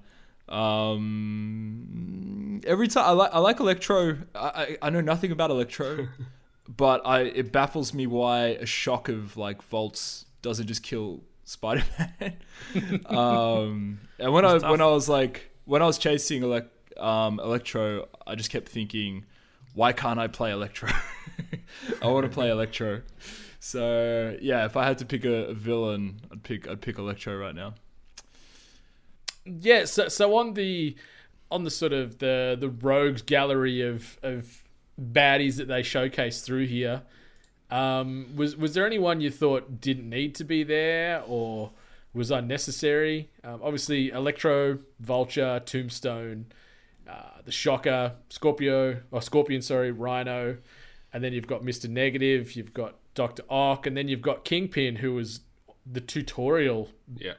Um, 0.50 2.62
every 2.66 2.88
time 2.88 3.06
I 3.06 3.12
like 3.12 3.32
I 3.34 3.39
like 3.39 3.60
Electro. 3.60 4.18
I, 4.34 4.48
I 4.48 4.78
I 4.84 4.89
know 4.89 5.02
nothing 5.02 5.32
about 5.32 5.52
Electro, 5.52 6.08
but 6.68 7.05
I 7.05 7.22
it 7.22 7.51
baffles 7.51 7.93
me 7.93 8.07
why 8.07 8.47
a 8.47 8.65
shock 8.65 9.09
of 9.09 9.38
like 9.38 9.61
volts 9.61 10.26
doesn't 10.41 10.68
just 10.68 10.84
kill 10.84 11.24
Spider 11.43 11.84
Man. 11.97 13.05
um, 13.05 13.99
and 14.20 14.34
when 14.34 14.45
I 14.45 14.57
when 14.70 14.82
I 14.82 14.88
was 14.88 15.07
like 15.07 15.49
when 15.65 15.82
I 15.82 15.86
was 15.86 15.97
chasing 15.97 16.43
elect 16.43 16.70
um, 16.99 17.39
Electro, 17.39 18.07
I 18.26 18.36
just 18.36 18.49
kept 18.49 18.68
thinking, 18.70 19.26
why 19.74 19.93
can't 19.93 20.20
I 20.20 20.28
play 20.28 20.51
Electro? 20.51 20.89
I 22.01 22.07
want 22.07 22.26
to 22.26 22.32
play 22.32 22.49
Electro. 22.49 23.01
So 23.59 24.38
yeah, 24.41 24.65
if 24.65 24.76
I 24.78 24.86
had 24.86 24.97
to 24.99 25.05
pick 25.05 25.26
a, 25.26 25.45
a 25.45 25.53
villain, 25.53 26.22
I'd 26.32 26.43
pick 26.43 26.68
I'd 26.68 26.82
pick 26.82 26.97
Electro 26.97 27.38
right 27.38 27.55
now. 27.55 27.76
Yeah, 29.45 29.86
so 29.86 30.09
so 30.09 30.36
on 30.36 30.53
the 30.53 30.95
on 31.49 31.63
the 31.63 31.72
sort 31.72 31.93
of 31.93 32.20
the 32.20 32.57
the 32.59 32.70
rogues 32.70 33.22
gallery 33.22 33.82
of 33.82 34.18
of 34.22 34.63
baddies 35.00 35.58
that 35.58 35.68
they 35.68 35.84
showcase 35.84 36.41
through 36.41 36.68
here, 36.68 37.04
um, 37.70 38.28
was 38.36 38.56
was 38.56 38.74
there 38.74 38.86
anyone 38.86 39.22
you 39.22 39.30
thought 39.30 39.82
didn't 39.82 40.10
need 40.10 40.36
to 40.36 40.43
be 40.43 40.64
there 40.64 41.24
or 41.28 41.72
was 42.14 42.32
unnecessary? 42.32 43.30
Um, 43.43 43.60
obviously, 43.62 44.10
Electro, 44.10 44.80
Vulture, 45.00 45.62
Tombstone, 45.66 46.48
uh, 47.08 47.41
the 47.45 47.52
Shocker, 47.52 48.14
Scorpio 48.30 49.02
or 49.12 49.22
Scorpion, 49.22 49.62
sorry, 49.62 49.91
Rhino, 49.91 50.58
and 51.14 51.24
then 51.24 51.34
you've 51.34 51.48
got 51.48 51.64
Mister 51.64 51.88
Negative, 51.88 52.56
you've 52.56 52.74
got 52.74 52.95
Doctor 53.14 53.43
Ock, 53.50 53.86
and 53.86 53.95
then 53.95 54.08
you've 54.08 54.22
got 54.22 54.45
Kingpin, 54.45 54.98
who 54.98 55.14
was 55.14 55.41
the 55.86 56.02
tutorial 56.02 56.89
Yeah, 57.18 57.34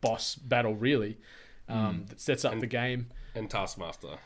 boss 0.00 0.34
battle 0.34 0.74
really 0.74 1.18
um, 1.68 2.04
that 2.08 2.20
sets 2.20 2.44
up 2.44 2.58
the 2.60 2.66
game. 2.66 3.08
and 3.34 3.48
Taskmaster. 3.50 4.18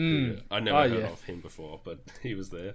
Who 0.00 0.36
I 0.50 0.60
never 0.60 0.76
Oh, 0.78 0.88
heard 0.88 1.00
yeah. 1.00 1.06
of 1.08 1.22
him 1.24 1.40
before, 1.40 1.80
but 1.82 1.98
he 2.22 2.34
was 2.34 2.50
there. 2.50 2.74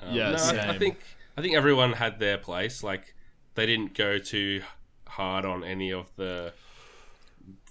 Um, 0.00 0.14
Yeah, 0.14 0.30
no, 0.30 0.36
I, 0.60 0.70
I 0.70 0.78
think 0.78 0.98
I 1.36 1.42
think 1.42 1.54
everyone 1.54 1.92
had 1.92 2.18
their 2.18 2.38
place. 2.38 2.82
Like 2.82 3.14
they 3.54 3.66
didn't 3.66 3.94
go 3.94 4.18
too 4.18 4.62
hard 5.06 5.44
on 5.44 5.64
any 5.64 5.92
of 5.92 6.06
the 6.16 6.52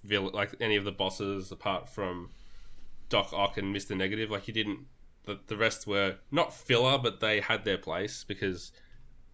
vill- 0.03 0.31
like 0.33 0.51
any 0.59 0.75
of 0.75 0.83
the 0.83 0.91
bosses 0.91 1.51
apart 1.51 1.89
from 1.89 2.29
Doc 3.09 3.33
Ock 3.33 3.57
and 3.57 3.71
Mister 3.73 3.95
Negative. 3.95 4.29
Like 4.29 4.47
you 4.47 4.53
didn't. 4.53 4.79
The, 5.23 5.39
the 5.47 5.55
rest 5.55 5.85
were 5.85 6.15
not 6.31 6.51
filler, 6.53 6.97
but 6.97 7.19
they 7.19 7.41
had 7.41 7.63
their 7.63 7.77
place 7.77 8.23
because 8.23 8.71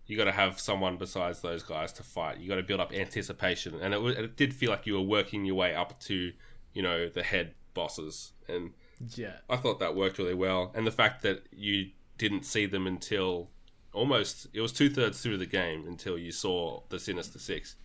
you 0.05 0.17
got 0.17 0.25
to 0.25 0.33
have 0.33 0.59
someone 0.59 0.97
besides 0.97 1.39
those 1.41 1.63
guys 1.63 1.93
to 1.93 2.03
fight. 2.03 2.39
You 2.39 2.49
got 2.49 2.55
to 2.55 2.63
build 2.63 2.81
up 2.81 2.93
anticipation, 2.93 3.75
and 3.81 3.93
it, 3.93 4.01
wa- 4.01 4.09
it 4.09 4.35
did 4.35 4.53
feel 4.53 4.69
like 4.69 4.85
you 4.85 4.95
were 4.95 5.01
working 5.01 5.45
your 5.45 5.55
way 5.55 5.73
up 5.75 5.97
to, 6.01 6.33
you 6.73 6.81
know, 6.81 7.07
the 7.07 7.23
head 7.23 7.53
bosses, 7.73 8.33
and 8.49 8.71
Yeah, 9.15 9.33
I 9.49 9.57
thought 9.57 9.79
that 9.79 9.95
worked 9.95 10.17
really 10.17 10.33
well. 10.33 10.71
And 10.75 10.85
the 10.87 10.91
fact 10.91 11.21
that 11.23 11.45
you 11.51 11.89
didn't 12.17 12.45
see 12.45 12.65
them 12.65 12.87
until 12.87 13.49
almost 13.93 14.47
it 14.53 14.61
was 14.61 14.71
two 14.71 14.89
thirds 14.89 15.21
through 15.21 15.37
the 15.37 15.45
game 15.45 15.85
until 15.87 16.17
you 16.17 16.31
saw 16.31 16.81
the 16.89 16.99
Sinister 16.99 17.39
Six, 17.39 17.75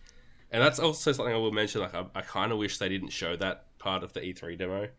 and 0.51 0.61
that's 0.63 0.79
also 0.79 1.11
something 1.11 1.33
I 1.33 1.37
will 1.37 1.51
mention. 1.51 1.81
Like 1.81 1.93
I, 1.95 2.05
I 2.15 2.21
kind 2.21 2.51
of 2.51 2.57
wish 2.57 2.77
they 2.77 2.89
didn't 2.89 3.09
show 3.09 3.35
that 3.37 3.65
part 3.79 4.03
of 4.03 4.13
the 4.13 4.21
E3 4.21 4.57
demo. 4.57 4.89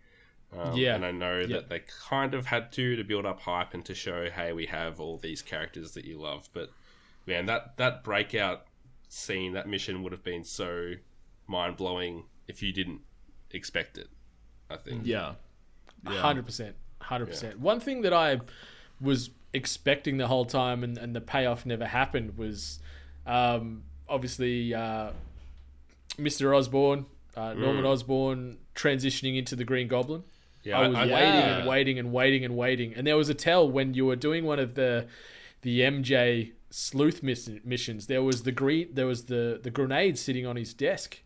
Um, 0.56 0.76
Yeah. 0.76 0.94
and 0.94 1.04
I 1.04 1.10
know 1.10 1.46
that 1.46 1.68
they 1.68 1.80
kind 2.08 2.32
of 2.34 2.46
had 2.46 2.70
to 2.72 2.94
to 2.96 3.02
build 3.02 3.26
up 3.26 3.40
hype 3.40 3.74
and 3.74 3.84
to 3.86 3.94
show, 3.94 4.30
hey, 4.30 4.52
we 4.52 4.66
have 4.66 5.00
all 5.00 5.18
these 5.18 5.42
characters 5.42 5.92
that 5.92 6.04
you 6.04 6.18
love. 6.20 6.48
But 6.52 6.70
man, 7.26 7.46
that 7.46 7.76
that 7.78 8.04
breakout 8.04 8.66
scene, 9.08 9.52
that 9.54 9.68
mission 9.68 10.02
would 10.04 10.12
have 10.12 10.22
been 10.22 10.44
so 10.44 10.92
mind 11.48 11.76
blowing 11.76 12.24
if 12.46 12.62
you 12.62 12.72
didn't 12.72 13.00
expect 13.50 13.98
it. 13.98 14.08
I 14.70 14.76
think. 14.76 15.02
Yeah, 15.04 15.34
hundred 16.06 16.46
percent, 16.46 16.76
hundred 17.00 17.26
percent. 17.26 17.60
One 17.60 17.80
thing 17.80 18.02
that 18.02 18.12
I 18.12 18.40
was 19.00 19.30
expecting 19.52 20.16
the 20.16 20.26
whole 20.26 20.44
time, 20.44 20.84
and, 20.84 20.98
and 20.98 21.14
the 21.14 21.20
payoff 21.20 21.64
never 21.64 21.86
happened, 21.86 22.36
was 22.36 22.80
um, 23.26 23.84
obviously 24.08 24.74
uh, 24.74 25.10
Mister 26.18 26.54
Osborn, 26.54 27.06
uh, 27.36 27.54
Norman 27.54 27.84
Osborn 27.84 28.58
transitioning 28.74 29.36
into 29.36 29.56
the 29.56 29.64
Green 29.64 29.88
Goblin. 29.88 30.24
Yeah, 30.62 30.78
I 30.78 30.88
was 30.88 30.96
I- 30.96 31.00
waiting 31.02 31.12
yeah. 31.12 31.58
and 31.58 31.68
waiting 31.68 31.98
and 31.98 32.12
waiting 32.12 32.44
and 32.44 32.56
waiting, 32.56 32.94
and 32.94 33.06
there 33.06 33.16
was 33.16 33.28
a 33.28 33.34
tell 33.34 33.70
when 33.70 33.94
you 33.94 34.06
were 34.06 34.16
doing 34.16 34.44
one 34.44 34.58
of 34.58 34.74
the 34.74 35.06
the 35.62 35.80
MJ 35.80 36.52
sleuth 36.70 37.22
miss- 37.22 37.50
missions. 37.64 38.06
There 38.06 38.22
was 38.22 38.42
the 38.42 38.52
green, 38.52 38.88
there 38.92 39.06
was 39.06 39.26
the 39.26 39.60
the 39.62 39.70
grenade 39.70 40.18
sitting 40.18 40.46
on 40.46 40.56
his 40.56 40.72
desk, 40.74 41.20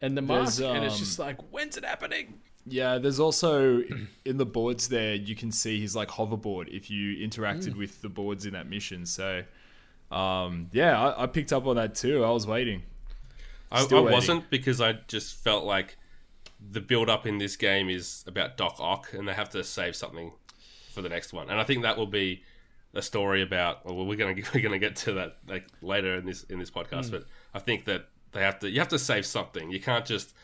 and 0.00 0.16
the 0.16 0.22
mask, 0.22 0.58
There's, 0.58 0.76
and 0.76 0.84
it's 0.84 0.94
um, 0.94 0.98
just 0.98 1.18
like, 1.18 1.38
when's 1.50 1.76
it 1.76 1.84
happening? 1.84 2.40
Yeah. 2.66 2.98
There's 2.98 3.20
also 3.20 3.82
in 4.24 4.36
the 4.36 4.46
boards 4.46 4.88
there 4.88 5.14
you 5.14 5.34
can 5.34 5.50
see 5.52 5.80
his 5.80 5.94
like 5.94 6.08
hoverboard 6.08 6.68
if 6.68 6.90
you 6.90 7.26
interacted 7.26 7.76
with 7.76 8.02
the 8.02 8.08
boards 8.08 8.46
in 8.46 8.52
that 8.52 8.68
mission. 8.68 9.06
So, 9.06 9.42
um, 10.10 10.68
yeah, 10.72 11.00
I, 11.00 11.24
I 11.24 11.26
picked 11.26 11.52
up 11.52 11.66
on 11.66 11.76
that 11.76 11.94
too. 11.94 12.24
I 12.24 12.30
was 12.30 12.46
waiting. 12.46 12.82
I, 13.70 13.80
I 13.80 13.82
waiting. 13.84 14.12
wasn't 14.12 14.50
because 14.50 14.80
I 14.80 14.92
just 15.08 15.36
felt 15.36 15.64
like 15.64 15.96
the 16.70 16.80
build 16.80 17.10
up 17.10 17.26
in 17.26 17.38
this 17.38 17.56
game 17.56 17.90
is 17.90 18.24
about 18.26 18.56
Doc 18.56 18.76
Ock, 18.78 19.12
and 19.12 19.26
they 19.26 19.34
have 19.34 19.50
to 19.50 19.64
save 19.64 19.96
something 19.96 20.32
for 20.92 21.02
the 21.02 21.08
next 21.08 21.32
one. 21.32 21.50
And 21.50 21.60
I 21.60 21.64
think 21.64 21.82
that 21.82 21.96
will 21.98 22.06
be 22.06 22.42
a 22.94 23.02
story 23.02 23.42
about. 23.42 23.84
Well, 23.84 24.06
we're 24.06 24.16
gonna 24.16 24.34
we're 24.54 24.62
gonna 24.62 24.78
get 24.78 24.96
to 24.96 25.12
that 25.14 25.36
like 25.48 25.66
later 25.82 26.16
in 26.16 26.26
this 26.26 26.44
in 26.44 26.58
this 26.58 26.70
podcast. 26.70 27.10
But 27.10 27.26
I 27.52 27.58
think 27.58 27.84
that 27.86 28.08
they 28.32 28.40
have 28.40 28.58
to 28.60 28.70
you 28.70 28.78
have 28.78 28.88
to 28.88 28.98
save 28.98 29.26
something. 29.26 29.70
You 29.70 29.80
can't 29.80 30.06
just 30.06 30.34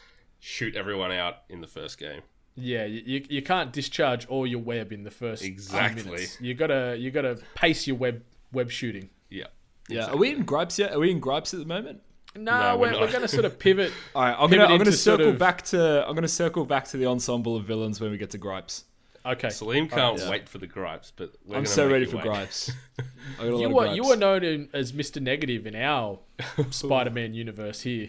shoot 0.41 0.75
everyone 0.77 1.13
out 1.13 1.37
in 1.49 1.61
the 1.61 1.67
first 1.67 1.99
game. 1.99 2.23
Yeah, 2.57 2.85
you, 2.85 3.03
you, 3.07 3.27
you 3.29 3.43
can't 3.43 3.73
discharge 3.73 4.27
all 4.27 4.47
your 4.47 4.59
web 4.59 4.93
in 4.93 5.05
the 5.05 5.11
first 5.11 5.43
few 5.43 5.51
Exactly. 5.53 6.05
minutes. 6.05 6.39
You 6.41 6.55
gotta 6.55 6.97
you 6.99 7.11
gotta 7.11 7.39
pace 7.55 7.87
your 7.87 7.97
web 7.97 8.23
web 8.53 8.71
shooting. 8.71 9.11
Yeah. 9.31 9.45
Yeah, 9.89 10.07
are 10.07 10.17
we 10.17 10.31
in 10.31 10.45
gripes 10.45 10.79
yet? 10.79 10.93
Are 10.93 10.99
we 10.99 11.11
in 11.11 11.21
gripes 11.21 11.53
at 11.55 11.61
the 11.61 11.67
moment? 11.67 12.01
No, 12.37 12.61
No, 12.61 12.77
we're, 12.77 12.93
we're 12.93 13.01
we're, 13.01 13.13
gonna 13.13 13.29
sort 13.29 13.45
of 13.45 13.59
pivot. 13.59 13.93
All 14.15 14.23
right, 14.23 14.37
I'm 14.39 14.49
Pivot 14.51 14.65
gonna 14.65 14.73
I'm 14.75 14.79
gonna 14.79 14.93
sort 14.93 15.19
circle 15.21 15.33
of- 15.33 15.39
back 15.39 15.63
to 15.67 16.07
I'm 16.09 16.15
gonna 16.15 16.29
circle 16.29 16.65
back 16.65 16.85
to 16.89 16.97
the 16.97 17.07
ensemble 17.07 17.57
of 17.57 17.65
villains 17.65 18.01
when 18.01 18.11
we 18.11 18.19
get 18.19 18.31
to 18.31 18.39
gripes. 18.39 18.85
Okay, 19.27 19.49
Saleem 19.49 19.91
can't 19.91 20.19
yeah. 20.19 20.31
wait 20.31 20.49
for 20.49 20.57
the 20.59 20.67
gripes, 20.67 21.13
but 21.15 21.33
we're 21.45 21.57
I'm 21.57 21.67
so 21.67 21.85
make 21.85 21.93
ready 21.93 22.05
for 22.07 22.17
wait. 22.17 22.25
gripes. 22.25 22.73
I 23.39 23.43
got 23.43 23.47
a 23.49 23.51
lot 23.51 23.61
you 23.61 23.67
of 23.67 23.73
were 23.73 23.81
gripes. 23.83 23.97
you 23.97 24.05
were 24.07 24.17
known 24.17 24.45
in, 24.45 24.69
as 24.73 24.95
Mister 24.95 25.21
Negative 25.21 25.67
in 25.67 25.75
our 25.77 26.21
Spider-Man 26.71 27.35
universe 27.35 27.83
here. 27.83 28.09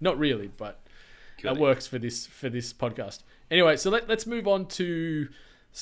Not 0.00 0.18
really, 0.18 0.48
but 0.48 0.80
that 1.42 1.56
works 1.56 1.86
for 1.86 1.98
this 1.98 2.26
for 2.26 2.48
this 2.48 2.72
podcast. 2.72 3.22
Anyway, 3.50 3.76
so 3.76 3.90
let, 3.90 4.08
let's 4.08 4.26
move 4.26 4.46
on 4.48 4.66
to 4.66 5.28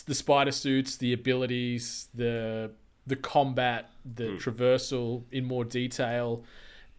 the 0.06 0.14
spider 0.14 0.52
suits, 0.52 0.96
the 0.96 1.12
abilities, 1.12 2.08
the 2.14 2.70
the 3.06 3.16
combat, 3.16 3.90
the 4.04 4.28
Hmm. 4.30 4.36
traversal 4.36 5.24
in 5.30 5.44
more 5.44 5.64
detail. 5.64 6.44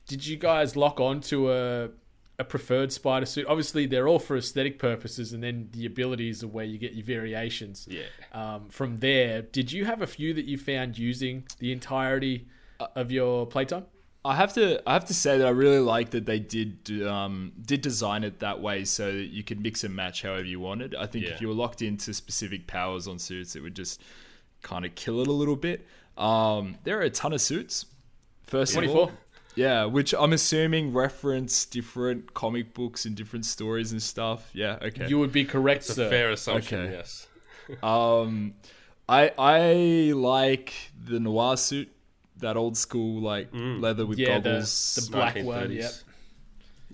Did 0.08 0.26
you 0.28 0.38
guys 0.38 0.76
lock 0.76 1.00
on 1.00 1.22
to 1.22 1.52
a 1.52 1.90
a 2.38 2.44
preferred 2.44 2.92
spider 2.92 3.26
suit? 3.26 3.46
Obviously, 3.48 3.86
they're 3.86 4.08
all 4.08 4.20
for 4.20 4.36
aesthetic 4.38 4.78
purposes, 4.78 5.32
and 5.34 5.42
then 5.42 5.70
the 5.72 5.86
abilities 5.86 6.44
are 6.44 6.48
where 6.48 6.66
you 6.66 6.78
get 6.78 6.94
your 6.94 7.06
variations. 7.06 7.88
Yeah. 7.90 8.04
Um, 8.34 8.70
from 8.70 8.98
there, 8.98 9.42
did 9.42 9.72
you 9.72 9.86
have 9.86 10.02
a 10.02 10.08
few 10.08 10.34
that 10.34 10.46
you 10.46 10.58
found 10.58 10.98
using 10.98 11.46
the 11.60 11.72
entirety 11.72 12.48
of 12.80 13.10
your 13.12 13.48
playtime? 13.48 13.86
I 14.26 14.36
have 14.36 14.54
to 14.54 14.82
I 14.90 14.94
have 14.94 15.06
to 15.06 15.14
say 15.14 15.38
that 15.38 15.46
I 15.48 15.52
really 15.52 15.80
like 15.80 16.10
that 16.12 16.26
they 16.26 16.40
did 16.40 17.02
um, 17.06 17.52
did 17.64 17.82
design 17.82 18.24
it 18.24 18.40
that 18.40 18.60
way 18.60 18.84
so 18.84 19.12
that 19.12 19.26
you 19.28 19.44
could 19.44 19.62
mix 19.62 19.84
and 19.84 19.96
match 19.96 20.24
however 20.24 20.44
you 20.44 20.60
wanted. 20.60 20.96
I 20.96 21.06
think 21.06 21.26
Yeah. 21.26 21.32
if 21.34 21.42
you 21.42 21.48
were 21.48 21.54
locked 21.54 21.82
into 21.82 22.14
specific 22.14 22.66
powers 22.68 23.08
on 23.08 23.20
suits, 23.20 23.56
it 23.56 23.62
would 23.62 23.76
just 23.76 24.02
kind 24.64 24.84
of 24.86 24.96
kill 24.96 25.22
it 25.22 25.28
a 25.28 25.32
little 25.32 25.56
bit. 25.56 25.86
Um, 26.18 26.78
there 26.86 26.98
are 26.98 27.04
a 27.04 27.10
ton 27.10 27.34
of 27.34 27.42
suits. 27.42 27.86
First 28.44 28.72
of 28.74 28.84
24. 28.84 29.00
all, 29.02 29.12
yeah, 29.56 29.86
which 29.86 30.14
I'm 30.14 30.34
assuming 30.34 30.92
reference 30.94 31.66
different 31.66 32.34
comic 32.34 32.74
books 32.74 33.06
and 33.06 33.16
different 33.16 33.46
stories 33.46 33.92
and 33.92 34.02
stuff. 34.02 34.50
Yeah, 34.54 34.78
okay. 34.82 35.08
You 35.08 35.20
would 35.20 35.32
be 35.32 35.46
correct, 35.46 35.82
It's 35.82 35.90
a 35.92 35.94
sir. 35.96 36.10
fair 36.10 36.32
assumption, 36.32 36.80
Okay. 36.82 36.94
yes. 36.94 37.28
Um, 37.84 38.54
I 39.10 39.32
I 39.38 40.12
like 40.16 40.74
the 41.04 41.20
noir 41.20 41.58
suit, 41.58 41.90
that 42.40 42.58
old 42.58 42.76
school 42.78 43.22
like 43.22 43.50
leather 43.54 44.06
with 44.06 44.18
Yeah, 44.20 44.40
goggles. 44.40 44.96
the 44.96 45.12
black 45.12 45.36
one. 45.38 45.70
1930s. 45.70 45.76
Yep. 45.78 45.92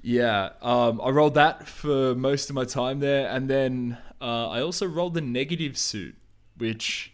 Yeah, 0.04 0.50
um, 0.64 1.00
I 1.04 1.10
rolled 1.10 1.36
that 1.36 1.68
for 1.68 2.16
most 2.16 2.50
of 2.50 2.56
my 2.56 2.66
time 2.66 3.00
there, 3.00 3.30
and 3.30 3.48
then 3.50 3.98
uh, 4.20 4.50
I 4.50 4.62
also 4.62 4.88
rolled 4.88 5.14
the 5.14 5.22
negative 5.22 5.78
suit, 5.78 6.16
which 6.58 7.14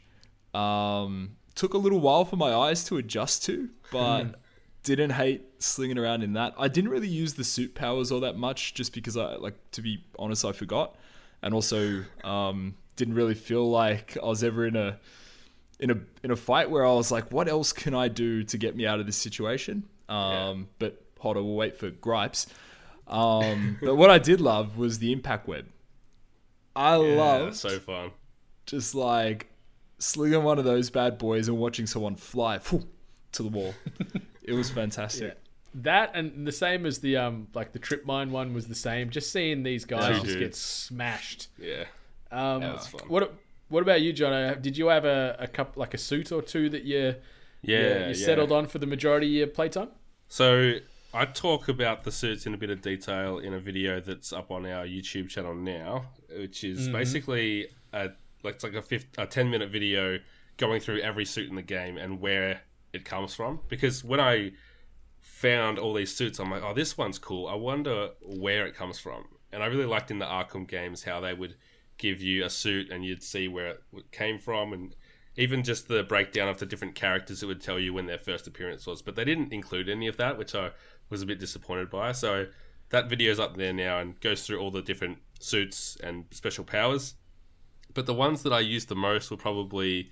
um, 0.53 1.35
took 1.55 1.73
a 1.73 1.77
little 1.77 1.99
while 1.99 2.23
for 2.23 2.37
my 2.37 2.53
eyes 2.53 2.85
to 2.85 2.95
adjust 2.97 3.43
to, 3.45 3.69
but 3.91 4.35
didn't 4.83 5.09
hate 5.11 5.43
slinging 5.61 5.97
around 5.97 6.23
in 6.23 6.31
that. 6.33 6.53
I 6.57 6.69
didn't 6.69 6.89
really 6.89 7.09
use 7.09 7.33
the 7.33 7.43
suit 7.43 7.75
powers 7.75 8.09
all 8.09 8.21
that 8.21 8.37
much, 8.37 8.73
just 8.73 8.93
because 8.93 9.17
I 9.17 9.35
like 9.35 9.55
to 9.71 9.81
be 9.81 10.05
honest, 10.17 10.45
I 10.45 10.53
forgot, 10.53 10.95
and 11.41 11.53
also 11.53 12.05
um, 12.23 12.75
didn't 12.95 13.15
really 13.15 13.35
feel 13.35 13.69
like 13.69 14.17
I 14.21 14.25
was 14.27 14.45
ever 14.45 14.65
in 14.65 14.77
a 14.77 14.97
in 15.79 15.91
a 15.91 15.97
in 16.23 16.31
a 16.31 16.35
fight 16.35 16.69
where 16.69 16.85
I 16.85 16.91
was 16.93 17.11
like, 17.11 17.31
what 17.31 17.47
else 17.47 17.71
can 17.73 17.93
I 17.93 18.07
do 18.07 18.43
to 18.43 18.57
get 18.57 18.75
me 18.75 18.85
out 18.85 18.99
of 18.99 19.05
this 19.05 19.17
situation? 19.17 19.83
Um, 20.09 20.67
But 20.79 21.01
hold 21.19 21.37
on, 21.37 21.43
we'll 21.45 21.55
wait 21.55 21.77
for 21.77 21.89
gripes. 21.89 22.47
Um, 23.07 23.77
but 23.81 23.95
what 23.95 24.09
I 24.09 24.19
did 24.19 24.41
love 24.41 24.77
was 24.77 24.99
the 24.99 25.11
impact 25.11 25.47
web. 25.47 25.65
I 26.75 26.95
Yeah, 26.97 27.15
loved 27.15 27.55
so 27.55 27.79
fun. 27.79 28.11
just 28.65 28.93
like 28.95 29.47
slinging 29.99 30.43
one 30.43 30.59
of 30.59 30.65
those 30.65 30.89
bad 30.89 31.17
boys 31.17 31.47
and 31.47 31.57
watching 31.57 31.87
someone 31.87 32.15
fly 32.15 32.59
phew, 32.59 32.87
to 33.33 33.43
the 33.43 33.49
wall. 33.49 33.73
it 34.43 34.53
was 34.53 34.69
fantastic. 34.81 35.37
That 35.73 36.11
and 36.15 36.45
the 36.47 36.51
same 36.51 36.85
as 36.85 36.99
the 36.99 37.17
um 37.17 37.47
like 37.53 37.71
the 37.71 37.79
trip 37.79 38.05
mine 38.05 38.31
one 38.31 38.53
was 38.53 38.67
the 38.67 38.75
same. 38.75 39.09
Just 39.09 39.31
seeing 39.31 39.63
these 39.63 39.85
guys 39.85 40.19
Two 40.19 40.25
just 40.25 40.39
get 40.39 40.55
smashed. 40.55 41.47
Yeah. 41.59 41.85
Um, 42.31 42.61
Yeah, 42.61 42.71
that's 42.73 42.87
fun. 42.87 43.01
What 43.07 43.33
what 43.69 43.81
about 43.81 44.01
you, 44.01 44.13
John? 44.13 44.61
Did 44.61 44.77
you 44.77 44.87
have 44.87 45.05
a, 45.05 45.35
a 45.39 45.47
cup 45.47 45.77
like 45.77 45.93
a 45.93 45.97
suit 45.97 46.31
or 46.31 46.41
two 46.41 46.69
that 46.69 46.83
you 46.83 46.97
Yeah. 46.97 47.15
you, 47.61 47.75
yeah. 47.77 48.07
you 48.09 48.13
settled 48.15 48.51
on 48.51 48.67
for 48.67 48.79
the 48.79 48.87
majority 48.87 49.27
of 49.27 49.33
your 49.33 49.47
playtime? 49.47 49.89
So 50.27 50.75
I 51.13 51.25
talk 51.25 51.67
about 51.69 52.03
the 52.03 52.11
suits 52.11 52.45
in 52.45 52.53
a 52.53 52.57
bit 52.57 52.69
of 52.69 52.81
detail 52.81 53.39
in 53.39 53.53
a 53.53 53.59
video 53.59 53.99
that's 54.01 54.31
up 54.33 54.51
on 54.51 54.65
our 54.65 54.85
YouTube 54.85 55.29
channel 55.29 55.55
now, 55.55 56.05
which 56.37 56.63
is 56.63 56.81
Mm-hmm. 56.83 56.91
basically 56.93 57.67
a 57.93 58.09
like 58.43 58.55
it's 58.55 58.63
like 58.63 58.73
a, 58.75 58.81
fifth, 58.81 59.07
a 59.17 59.25
ten 59.25 59.49
minute 59.49 59.69
video 59.71 60.19
going 60.57 60.79
through 60.79 60.99
every 61.01 61.25
suit 61.25 61.49
in 61.49 61.55
the 61.55 61.61
game 61.61 61.97
and 61.97 62.19
where 62.21 62.61
it 62.93 63.03
comes 63.05 63.33
from. 63.35 63.59
Because 63.69 64.03
when 64.03 64.19
I 64.19 64.51
found 65.19 65.77
all 65.79 65.93
these 65.93 66.13
suits, 66.15 66.39
I'm 66.39 66.49
like, 66.51 66.63
oh, 66.63 66.73
this 66.73 66.97
one's 66.97 67.19
cool. 67.19 67.47
I 67.47 67.55
wonder 67.55 68.09
where 68.21 68.65
it 68.65 68.75
comes 68.75 68.97
from. 68.99 69.25
And 69.51 69.61
I 69.63 69.67
really 69.67 69.85
liked 69.85 70.11
in 70.11 70.19
the 70.19 70.25
Arkham 70.25 70.67
games 70.67 71.03
how 71.03 71.19
they 71.21 71.33
would 71.33 71.55
give 71.97 72.21
you 72.21 72.45
a 72.45 72.49
suit 72.49 72.91
and 72.91 73.03
you'd 73.03 73.23
see 73.23 73.47
where 73.47 73.69
it 73.69 74.11
came 74.11 74.37
from 74.39 74.73
and 74.73 74.95
even 75.35 75.63
just 75.63 75.87
the 75.87 76.03
breakdown 76.03 76.49
of 76.49 76.57
the 76.57 76.65
different 76.65 76.95
characters 76.95 77.43
it 77.43 77.45
would 77.45 77.61
tell 77.61 77.79
you 77.79 77.93
when 77.93 78.07
their 78.07 78.17
first 78.17 78.47
appearance 78.47 78.87
was. 78.87 79.01
But 79.01 79.15
they 79.15 79.23
didn't 79.23 79.53
include 79.53 79.87
any 79.87 80.07
of 80.07 80.17
that 80.17 80.37
which 80.37 80.55
i 80.55 80.71
was 81.09 81.21
a 81.21 81.25
bit 81.25 81.39
disappointed 81.39 81.89
by. 81.89 82.11
So 82.11 82.47
that 82.89 83.09
video's 83.09 83.39
up 83.39 83.55
there 83.55 83.73
now 83.73 83.99
and 83.99 84.19
goes 84.19 84.45
through 84.45 84.59
all 84.59 84.71
the 84.71 84.81
different 84.81 85.19
suits 85.39 85.97
and 86.03 86.25
special 86.31 86.63
powers. 86.63 87.15
But 87.93 88.05
the 88.05 88.13
ones 88.13 88.43
that 88.43 88.53
i 88.53 88.59
use 88.59 88.85
the 88.85 88.95
most 88.95 89.31
were 89.31 89.37
probably 89.37 90.11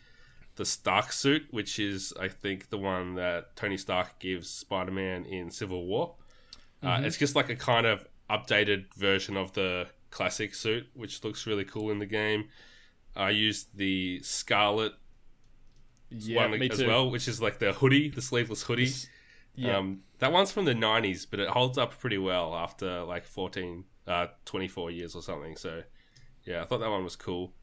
the 0.55 0.65
stark 0.65 1.11
suit 1.11 1.45
which 1.51 1.79
is 1.79 2.13
i 2.17 2.29
think 2.29 2.69
the 2.69 2.77
one 2.77 3.15
that 3.15 3.53
tony 3.57 3.75
stark 3.75 4.17
gives 4.19 4.49
spider-man 4.49 5.25
in 5.25 5.51
civil 5.51 5.85
war. 5.85 6.15
Uh, 6.81 7.01
it's 7.03 7.17
just 7.17 7.35
like 7.35 7.49
a 7.49 7.55
kind 7.55 7.87
of 7.87 8.07
updated 8.29 8.93
version 8.93 9.37
of 9.37 9.51
the 9.53 9.87
classic 10.15 10.55
suit, 10.55 10.87
which 10.93 11.23
looks 11.25 11.45
really 11.45 11.65
cool 11.65 11.91
in 11.91 11.99
the 11.99 12.05
game. 12.05 12.45
I 13.17 13.31
used 13.31 13.75
the 13.75 14.21
Scarlet 14.23 14.93
Yeah, 16.09 16.47
one 16.47 16.57
me 16.59 16.69
as 16.69 16.79
too. 16.79 16.87
well, 16.87 17.11
which 17.11 17.27
is 17.27 17.41
like 17.41 17.59
the 17.59 17.73
hoodie, 17.73 18.09
the 18.09 18.21
sleeveless 18.21 18.63
hoodie. 18.63 18.91
Yeah. 19.55 19.77
Um, 19.77 20.01
that 20.19 20.31
one's 20.31 20.51
from 20.53 20.63
the 20.65 20.73
90s, 20.73 21.25
but 21.29 21.39
it 21.41 21.49
holds 21.49 21.77
up 21.77 21.99
pretty 21.99 22.17
well 22.17 22.55
after 22.55 23.03
like 23.03 23.25
14, 23.25 23.83
uh, 24.07 24.27
24 24.45 24.91
years 24.91 25.15
or 25.15 25.21
something. 25.21 25.57
So, 25.57 25.83
yeah, 26.45 26.61
I 26.61 26.65
thought 26.65 26.79
that 26.79 26.89
one 26.89 27.03
was 27.03 27.15
cool. 27.17 27.53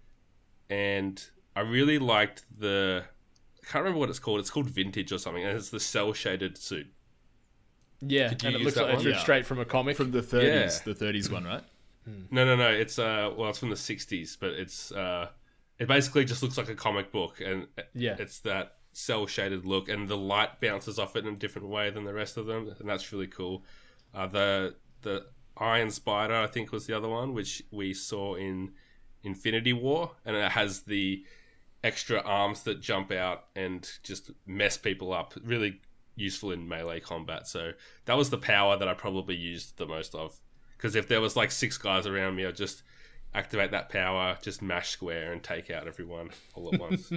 And 0.68 1.22
I 1.56 1.60
really 1.60 1.98
liked 1.98 2.44
the. 2.58 3.04
I 3.62 3.66
can't 3.70 3.82
remember 3.84 4.00
what 4.00 4.10
it's 4.10 4.18
called. 4.18 4.40
It's 4.40 4.50
called 4.50 4.68
Vintage 4.68 5.12
or 5.12 5.18
something, 5.18 5.44
and 5.44 5.56
it's 5.56 5.70
the 5.70 5.80
cell 5.80 6.12
shaded 6.12 6.58
suit. 6.58 6.86
yeah, 8.00 8.30
and 8.30 8.56
it 8.56 8.60
looks 8.60 8.76
like 8.76 8.86
it's 8.88 8.96
one? 8.96 9.04
ripped 9.04 9.16
Yeah. 9.18 9.22
straight 9.22 9.46
from 9.46 9.58
a 9.60 9.64
comic. 9.64 9.96
From 9.96 10.10
the 10.10 10.20
30s, 10.22 10.82
the 10.84 10.94
30s 10.94 11.30
one, 11.30 11.44
right? 11.44 11.62
No, 12.06 12.44
no, 12.44 12.56
no. 12.56 12.68
It's 12.68 12.98
uh, 12.98 13.32
well, 13.36 13.50
it's 13.50 13.58
from 13.58 13.70
the 13.70 13.76
'60s, 13.76 14.36
but 14.40 14.50
it's 14.50 14.90
uh, 14.92 15.28
it 15.78 15.86
basically 15.88 16.24
just 16.24 16.42
looks 16.42 16.58
like 16.58 16.68
a 16.68 16.74
comic 16.74 17.12
book, 17.12 17.40
and 17.40 17.66
Yeah. 17.94 18.16
it's 18.18 18.40
that 18.40 18.76
cell 18.92 19.26
shaded 19.26 19.64
look, 19.64 19.88
and 19.88 20.08
the 20.08 20.16
light 20.16 20.60
bounces 20.60 20.98
off 20.98 21.16
it 21.16 21.26
in 21.26 21.34
a 21.34 21.36
different 21.36 21.68
way 21.68 21.90
than 21.90 22.04
the 22.04 22.12
rest 22.12 22.36
of 22.36 22.46
them, 22.46 22.74
and 22.78 22.88
that's 22.88 23.12
really 23.12 23.26
cool. 23.28 23.64
Uh, 24.14 24.26
the 24.26 24.74
the 25.02 25.26
Iron 25.56 25.90
Spider, 25.90 26.34
I 26.34 26.46
think, 26.46 26.72
was 26.72 26.86
the 26.86 26.96
other 26.96 27.08
one, 27.08 27.34
which 27.34 27.62
we 27.70 27.94
saw 27.94 28.34
in 28.34 28.72
Infinity 29.22 29.72
War, 29.72 30.12
and 30.24 30.34
it 30.36 30.50
has 30.52 30.80
the 30.82 31.24
extra 31.84 32.20
arms 32.20 32.62
that 32.62 32.80
jump 32.80 33.10
out 33.12 33.44
and 33.56 33.88
just 34.02 34.30
mess 34.46 34.76
people 34.76 35.12
up. 35.12 35.34
Really 35.44 35.80
useful 36.14 36.52
in 36.52 36.68
melee 36.68 37.00
combat. 37.00 37.46
So 37.48 37.72
that 38.04 38.16
was 38.16 38.30
the 38.30 38.38
power 38.38 38.76
that 38.76 38.86
I 38.88 38.94
probably 38.94 39.34
used 39.36 39.78
the 39.78 39.86
most 39.86 40.14
of. 40.14 40.38
Because 40.82 40.96
if 40.96 41.06
there 41.06 41.20
was 41.20 41.36
like 41.36 41.52
six 41.52 41.78
guys 41.78 42.08
around 42.08 42.34
me, 42.34 42.44
I'd 42.44 42.56
just 42.56 42.82
activate 43.32 43.70
that 43.70 43.88
power, 43.88 44.36
just 44.42 44.60
mash 44.62 44.88
square 44.90 45.32
and 45.32 45.40
take 45.40 45.70
out 45.70 45.86
everyone 45.86 46.30
all 46.54 46.74
at 46.74 46.80
once. 46.80 47.12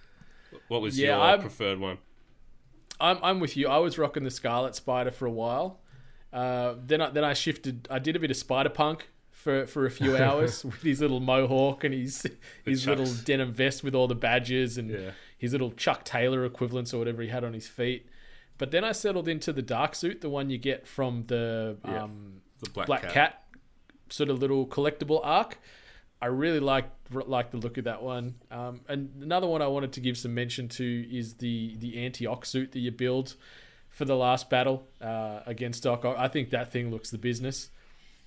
what 0.68 0.82
was 0.82 0.98
Yeah, 0.98 1.16
your 1.16 1.20
I'm- 1.20 1.40
preferred 1.40 1.78
one? 1.78 1.98
I'm 3.00 3.18
I'm 3.22 3.40
with 3.40 3.56
you. 3.56 3.68
I 3.68 3.78
was 3.78 3.98
rocking 3.98 4.22
the 4.24 4.30
Scarlet 4.30 4.74
Spider 4.74 5.10
for 5.10 5.26
a 5.26 5.30
while. 5.30 5.80
Uh, 6.32 6.74
then 6.84 7.00
I 7.00 7.10
then 7.10 7.24
I 7.24 7.34
shifted. 7.34 7.88
I 7.90 7.98
did 7.98 8.14
a 8.16 8.20
bit 8.20 8.30
of 8.30 8.36
Spider 8.36 8.68
Punk 8.68 9.08
for 9.30 9.66
for 9.66 9.84
a 9.86 9.90
few 9.90 10.16
hours 10.24 10.64
with 10.64 10.80
his 10.82 11.00
little 11.00 11.18
mohawk 11.20 11.82
and 11.84 11.92
his 11.94 12.24
his 12.64 12.86
little 12.86 13.06
denim 13.24 13.52
vest 13.52 13.82
with 13.82 13.94
all 13.96 14.06
the 14.06 14.14
badges 14.14 14.78
and 14.78 14.90
Yeah. 14.90 15.10
his 15.38 15.50
little 15.52 15.72
Chuck 15.72 16.04
Taylor 16.04 16.44
equivalents 16.44 16.94
or 16.94 16.98
whatever 16.98 17.20
he 17.22 17.28
had 17.28 17.42
on 17.44 17.52
his 17.52 17.66
feet. 17.68 18.06
But 18.58 18.70
then 18.70 18.84
I 18.84 18.92
settled 18.92 19.26
into 19.26 19.52
the 19.52 19.62
dark 19.62 19.96
suit, 19.96 20.20
the 20.20 20.30
one 20.30 20.48
you 20.50 20.58
get 20.58 20.86
from 20.86 21.24
the 21.26 21.76
Yeah. 21.84 22.04
um, 22.04 22.42
The 22.64 22.70
Black, 22.70 22.86
Black 22.86 23.02
Cat. 23.02 23.12
Cat. 23.12 23.44
sort 24.10 24.30
of 24.30 24.38
little 24.40 24.66
collectible 24.66 25.20
arc. 25.22 25.58
I 26.20 26.26
really 26.26 26.60
like 26.60 26.90
like 27.10 27.50
the 27.50 27.58
look 27.58 27.76
of 27.76 27.84
that 27.84 28.02
one. 28.02 28.36
Um, 28.50 28.80
and 28.88 29.10
another 29.22 29.46
one 29.46 29.62
I 29.62 29.66
wanted 29.66 29.92
to 29.92 30.00
give 30.00 30.16
some 30.16 30.34
mention 30.34 30.68
to 30.70 31.16
is 31.16 31.34
the 31.34 31.76
the 31.78 32.04
anti 32.04 32.26
Ock 32.26 32.46
suit 32.46 32.72
that 32.72 32.78
you 32.78 32.90
build 32.90 33.36
for 33.90 34.04
the 34.04 34.16
last 34.16 34.50
battle 34.50 34.88
uh, 35.00 35.40
against 35.46 35.82
Doc. 35.84 36.04
I 36.04 36.28
think 36.28 36.50
that 36.50 36.72
thing 36.72 36.90
looks 36.90 37.10
the 37.10 37.18
business. 37.18 37.70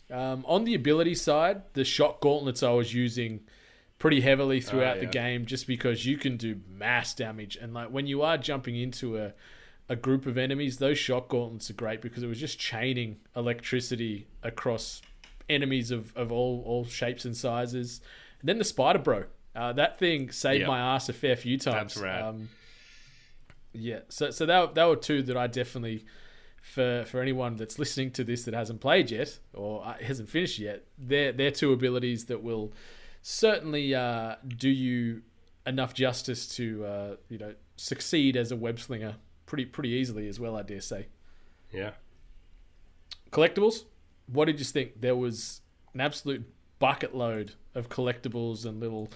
Um, 0.09 0.45
on 0.47 0.63
the 0.63 0.75
ability 0.75 1.15
side, 1.15 1.63
the 1.73 1.83
shock 1.83 2.21
gauntlets 2.21 2.63
I 2.63 2.71
was 2.71 2.93
using 2.93 3.41
pretty 3.99 4.21
heavily 4.21 4.61
throughout 4.61 4.99
the 4.99 5.05
yeah. 5.05 5.11
game, 5.11 5.45
just 5.45 5.67
because 5.67 6.05
you 6.05 6.17
can 6.17 6.37
do 6.37 6.61
mass 6.69 7.13
damage. 7.13 7.57
And 7.57 7.73
like 7.73 7.89
when 7.89 8.07
you 8.07 8.21
are 8.21 8.37
jumping 8.37 8.77
into 8.77 9.17
a 9.17 9.33
a 9.89 9.95
group 9.95 10.25
of 10.25 10.37
enemies, 10.37 10.77
those 10.77 10.97
shock 10.97 11.29
gauntlets 11.29 11.69
are 11.69 11.73
great 11.73 12.01
because 12.01 12.23
it 12.23 12.27
was 12.27 12.39
just 12.39 12.59
chaining 12.59 13.17
electricity 13.35 14.27
across 14.43 15.01
enemies 15.49 15.91
of, 15.91 16.11
of 16.15 16.31
all, 16.31 16.61
all 16.65 16.85
shapes 16.85 17.23
and 17.25 17.35
sizes. 17.35 18.01
And 18.41 18.49
then 18.49 18.57
the 18.57 18.65
spider 18.65 18.99
bro, 18.99 19.23
uh, 19.55 19.73
that 19.73 19.97
thing 19.97 20.29
saved 20.31 20.61
Yeah. 20.61 20.67
my 20.67 20.79
ass 20.79 21.07
a 21.09 21.13
fair 21.13 21.35
few 21.35 21.57
times. 21.57 21.93
That's 21.95 21.97
rad. 22.03 22.21
Um, 22.23 22.49
yeah, 23.73 23.99
so 24.09 24.31
so 24.31 24.45
that 24.45 24.75
that 24.75 24.85
were 24.85 24.95
two 24.95 25.21
that 25.23 25.37
I 25.37 25.47
definitely 25.47 26.03
for 26.61 27.05
for 27.05 27.21
anyone 27.21 27.55
that's 27.57 27.77
listening 27.79 28.11
to 28.11 28.23
this 28.23 28.43
that 28.45 28.53
hasn't 28.53 28.81
played 28.81 29.11
yet 29.11 29.39
or 29.53 29.85
uh, 29.85 29.93
hasn't 30.01 30.29
finished 30.29 30.57
yet, 30.59 30.85
they're 30.97 31.31
they're 31.31 31.51
two 31.51 31.71
abilities 31.73 32.25
that 32.25 32.41
will 32.41 32.73
certainly 33.21 33.93
uh, 33.93 34.35
do 34.47 34.69
you 34.69 35.21
enough 35.65 35.93
justice 35.93 36.47
to 36.55 36.85
uh, 36.85 37.15
you 37.29 37.37
know 37.37 37.53
succeed 37.75 38.35
as 38.35 38.51
a 38.51 38.55
web 38.55 38.79
slinger 38.79 39.15
pretty 39.47 39.65
pretty 39.65 39.89
easily 39.89 40.27
as 40.27 40.39
well. 40.39 40.55
I 40.55 40.61
dare 40.61 40.81
say. 40.81 41.07
Yeah. 41.73 41.91
Collectibles. 43.31 43.85
What 44.27 44.45
did 44.45 44.59
you 44.59 44.65
think? 44.65 45.01
There 45.01 45.15
was 45.15 45.61
an 45.93 46.01
absolute 46.01 46.45
bucket 46.79 47.15
load 47.15 47.53
of 47.73 47.89
collectibles 47.89 48.65
and 48.65 48.79
little 48.79 49.09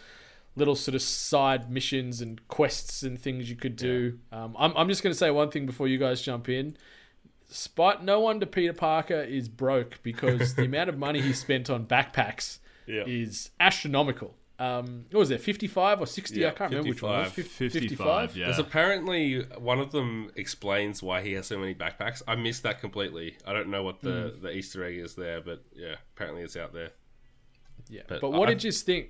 little 0.56 0.76
sort 0.76 0.96
of 0.96 1.02
side 1.02 1.72
missions 1.72 2.20
and 2.22 2.46
quests 2.50 3.04
and 3.04 3.18
things 3.20 3.50
you 3.50 3.56
could 3.56 3.76
do. 3.76 4.18
Um, 4.32 4.56
I'm 4.58 4.76
I'm 4.76 4.88
just 4.90 5.04
going 5.04 5.14
to 5.14 5.18
say 5.18 5.32
one 5.32 5.50
thing 5.52 5.66
before 5.66 5.88
you 5.88 5.98
guys 5.98 6.22
jump 6.22 6.50
in. 6.50 6.76
spot 7.50 8.04
no 8.04 8.20
wonder 8.22 8.46
Peter 8.46 8.74
Parker 8.74 9.22
is 9.22 9.48
broke 9.50 10.00
because 10.04 10.56
the 10.56 10.64
amount 10.66 10.90
of 10.90 10.98
money 10.98 11.22
he 11.22 11.34
spent 11.34 11.70
on 11.70 11.86
backpacks 11.86 12.60
Yeah. 12.88 13.04
is 13.06 13.52
astronomical. 13.60 14.36
Um, 14.62 15.06
what 15.12 15.20
was 15.20 15.30
there, 15.30 15.38
55 15.40 16.02
or 16.02 16.06
60? 16.06 16.40
Yeah, 16.40 16.48
I 16.48 16.52
can't 16.52 16.70
remember 16.72 16.90
which 16.90 17.02
one. 17.02 17.20
it 17.22 17.24
was. 17.24 17.32
55. 17.32 17.72
55, 17.72 18.38
yeah. 18.38 18.46
There's 18.46 18.60
apparently 18.60 19.42
one 19.58 19.80
of 19.80 19.92
them 19.92 20.32
explains 20.36 21.02
why 21.02 21.22
he 21.22 21.34
has 21.34 21.48
so 21.48 21.58
many 21.58 21.74
backpacks. 21.74 22.22
I 22.28 22.36
missed 22.36 22.64
that 22.64 22.80
completely. 22.80 23.38
I 23.46 23.54
don't 23.54 23.70
know 23.70 23.82
what 23.84 24.02
the, 24.02 24.34
Hmm. 24.36 24.42
the 24.44 24.52
Easter 24.56 24.84
egg 24.84 24.98
is 24.98 25.16
there, 25.16 25.42
but 25.42 25.64
yeah, 25.76 25.96
apparently 26.16 26.44
it's 26.44 26.56
out 26.56 26.74
there. 26.74 26.92
Yeah. 27.90 28.02
But 28.08 28.22
But, 28.22 28.32
what 28.34 28.50
I- 28.50 28.54
did 28.54 28.64
you 28.64 28.72
think? 28.72 29.10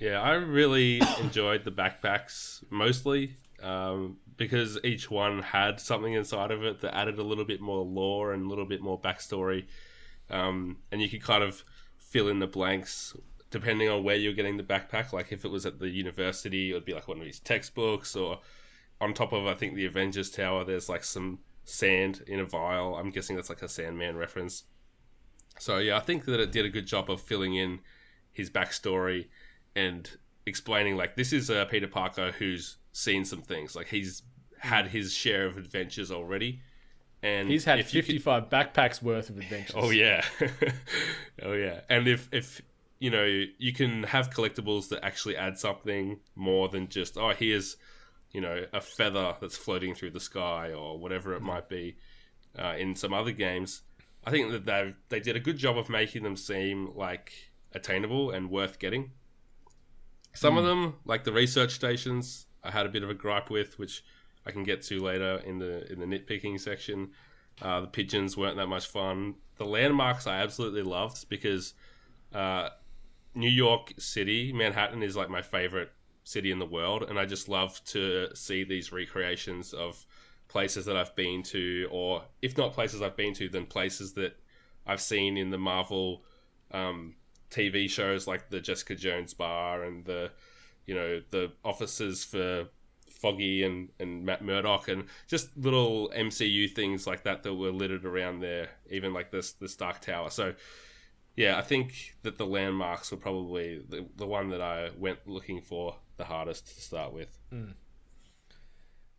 Yeah, 0.00 0.20
I 0.20 0.32
really 0.32 1.00
enjoyed 1.20 1.64
the 1.64 1.70
backpacks 1.70 2.64
mostly 2.70 3.36
um, 3.62 4.16
because 4.36 4.78
each 4.82 5.08
one 5.10 5.42
had 5.42 5.80
something 5.80 6.12
inside 6.14 6.50
of 6.50 6.64
it 6.64 6.80
that 6.80 6.92
added 6.96 7.18
a 7.20 7.22
little 7.22 7.44
bit 7.44 7.60
more 7.60 7.84
lore 7.84 8.32
and 8.32 8.46
a 8.46 8.48
little 8.48 8.66
bit 8.66 8.80
more 8.80 9.00
backstory. 9.00 9.66
Um, 10.28 10.78
and 10.90 11.00
you 11.00 11.08
could 11.08 11.22
kind 11.22 11.44
of 11.44 11.62
fill 11.98 12.26
in 12.28 12.40
the 12.40 12.46
blanks 12.48 13.14
depending 13.52 13.88
on 13.88 14.02
where 14.02 14.16
you're 14.16 14.32
getting 14.32 14.56
the 14.56 14.64
backpack. 14.64 15.12
Like 15.12 15.30
if 15.30 15.44
it 15.44 15.50
was 15.50 15.64
at 15.64 15.78
the 15.78 15.88
university, 15.88 16.70
it 16.70 16.74
would 16.74 16.84
be 16.84 16.94
like 16.94 17.06
one 17.06 17.18
of 17.18 17.24
these 17.24 17.38
textbooks, 17.38 18.16
or 18.16 18.40
on 19.00 19.14
top 19.14 19.32
of 19.32 19.46
I 19.46 19.54
think 19.54 19.76
the 19.76 19.86
Avengers 19.86 20.30
Tower, 20.30 20.64
there's 20.64 20.88
like 20.88 21.04
some 21.04 21.38
sand 21.64 22.24
in 22.26 22.40
a 22.40 22.44
vial. 22.44 22.96
I'm 22.96 23.10
guessing 23.10 23.36
that's 23.36 23.48
like 23.48 23.62
a 23.62 23.68
Sandman 23.68 24.16
reference. 24.16 24.64
So 25.60 25.78
yeah, 25.78 25.96
I 25.96 26.00
think 26.00 26.24
that 26.24 26.40
it 26.40 26.50
did 26.50 26.64
a 26.64 26.68
good 26.70 26.86
job 26.86 27.08
of 27.10 27.20
filling 27.20 27.54
in 27.54 27.78
his 28.32 28.50
backstory 28.50 29.26
and 29.76 30.10
explaining 30.46 30.96
like 30.96 31.14
this 31.14 31.32
is 31.32 31.50
uh, 31.50 31.64
Peter 31.66 31.86
Parker 31.86 32.32
who's 32.32 32.78
seen 32.92 33.24
some 33.24 33.42
things. 33.42 33.76
Like 33.76 33.86
he's 33.88 34.22
had 34.58 34.88
his 34.88 35.12
share 35.12 35.46
of 35.46 35.56
adventures 35.58 36.10
already, 36.10 36.60
and 37.22 37.48
He's 37.50 37.64
had 37.64 37.78
if 37.80 37.92
you 37.94 38.00
could- 38.02 38.06
55 38.22 38.48
backpacks 38.48 39.02
worth 39.02 39.28
of 39.30 39.36
adventures. 39.38 39.74
Oh 39.78 39.90
yeah, 39.90 40.24
oh 41.42 41.52
yeah. 41.52 41.80
And 41.90 42.08
if 42.08 42.28
if 42.32 42.62
you 43.02 43.10
know 43.10 43.44
you 43.58 43.72
can 43.72 44.04
have 44.04 44.30
collectibles 44.30 44.88
that 44.90 45.04
actually 45.04 45.36
add 45.36 45.58
something 45.58 46.20
more 46.36 46.68
than 46.68 46.88
just 46.88 47.18
oh 47.18 47.30
here's 47.30 47.76
you 48.30 48.40
know 48.40 48.64
a 48.72 48.80
feather 48.80 49.34
that's 49.40 49.56
floating 49.56 49.92
through 49.92 50.12
the 50.12 50.20
sky 50.20 50.72
or 50.72 51.00
whatever 51.00 51.34
it 51.34 51.42
might 51.42 51.68
be 51.68 51.96
uh, 52.56 52.74
in 52.78 52.94
some 52.94 53.12
other 53.12 53.32
games. 53.32 53.82
I 54.24 54.30
think 54.30 54.52
that 54.52 54.66
they 54.66 54.94
they 55.08 55.18
did 55.18 55.34
a 55.34 55.40
good 55.40 55.56
job 55.56 55.76
of 55.76 55.88
making 55.88 56.22
them 56.22 56.36
seem 56.36 56.94
like 56.94 57.32
attainable 57.72 58.30
and 58.30 58.48
worth 58.48 58.78
getting. 58.78 59.10
Some 60.32 60.56
of 60.56 60.64
them, 60.64 60.94
like 61.04 61.24
the 61.24 61.32
research 61.32 61.72
stations, 61.72 62.46
I 62.62 62.70
had 62.70 62.86
a 62.86 62.88
bit 62.88 63.02
of 63.02 63.10
a 63.10 63.14
gripe 63.14 63.50
with, 63.50 63.80
which 63.80 64.04
I 64.46 64.52
can 64.52 64.62
get 64.62 64.82
to 64.84 65.00
later 65.00 65.42
in 65.44 65.58
the 65.58 65.92
in 65.92 65.98
the 65.98 66.06
nitpicking 66.06 66.60
section. 66.60 67.10
Uh, 67.60 67.80
the 67.80 67.88
pigeons 67.88 68.36
weren't 68.36 68.58
that 68.58 68.68
much 68.68 68.86
fun. 68.86 69.34
The 69.56 69.66
landmarks 69.66 70.28
I 70.28 70.36
absolutely 70.36 70.82
loved 70.82 71.28
because 71.28 71.74
uh, 72.32 72.70
New 73.34 73.50
York 73.50 73.92
City, 73.98 74.52
Manhattan 74.52 75.02
is 75.02 75.16
like 75.16 75.30
my 75.30 75.42
favorite 75.42 75.90
city 76.24 76.50
in 76.50 76.58
the 76.58 76.66
world, 76.66 77.04
and 77.08 77.18
I 77.18 77.24
just 77.24 77.48
love 77.48 77.82
to 77.86 78.28
see 78.34 78.64
these 78.64 78.92
recreations 78.92 79.72
of 79.72 80.04
places 80.48 80.84
that 80.84 80.96
I've 80.96 81.14
been 81.16 81.42
to, 81.44 81.88
or 81.90 82.22
if 82.42 82.56
not 82.58 82.74
places 82.74 83.00
I've 83.00 83.16
been 83.16 83.34
to, 83.34 83.48
then 83.48 83.66
places 83.66 84.12
that 84.14 84.36
I've 84.86 85.00
seen 85.00 85.36
in 85.36 85.50
the 85.50 85.58
Marvel 85.58 86.24
um, 86.70 87.14
TV 87.50 87.88
shows 87.88 88.26
like 88.26 88.50
the 88.50 88.60
Jessica 88.60 88.94
Jones 88.94 89.34
bar 89.34 89.84
and 89.84 90.04
the 90.04 90.30
you 90.86 90.94
know 90.94 91.22
the 91.30 91.52
offices 91.64 92.24
for 92.24 92.66
Foggy 93.08 93.62
and, 93.62 93.88
and 94.00 94.24
Matt 94.24 94.42
Murdock 94.42 94.88
and 94.88 95.04
just 95.28 95.56
little 95.56 96.10
MCU 96.16 96.70
things 96.70 97.06
like 97.06 97.22
that 97.22 97.42
that 97.44 97.54
were 97.54 97.70
littered 97.70 98.04
around 98.04 98.40
there, 98.40 98.70
even 98.90 99.12
like 99.12 99.30
this 99.30 99.52
the 99.52 99.68
Stark 99.68 100.00
Tower. 100.00 100.30
So 100.30 100.54
yeah, 101.36 101.56
I 101.58 101.62
think 101.62 102.16
that 102.22 102.38
the 102.38 102.46
landmarks 102.46 103.10
were 103.10 103.16
probably 103.16 103.82
the, 103.88 104.06
the 104.16 104.26
one 104.26 104.50
that 104.50 104.60
I 104.60 104.90
went 104.98 105.26
looking 105.26 105.60
for 105.60 105.96
the 106.16 106.24
hardest 106.24 106.74
to 106.74 106.80
start 106.80 107.12
with. 107.12 107.38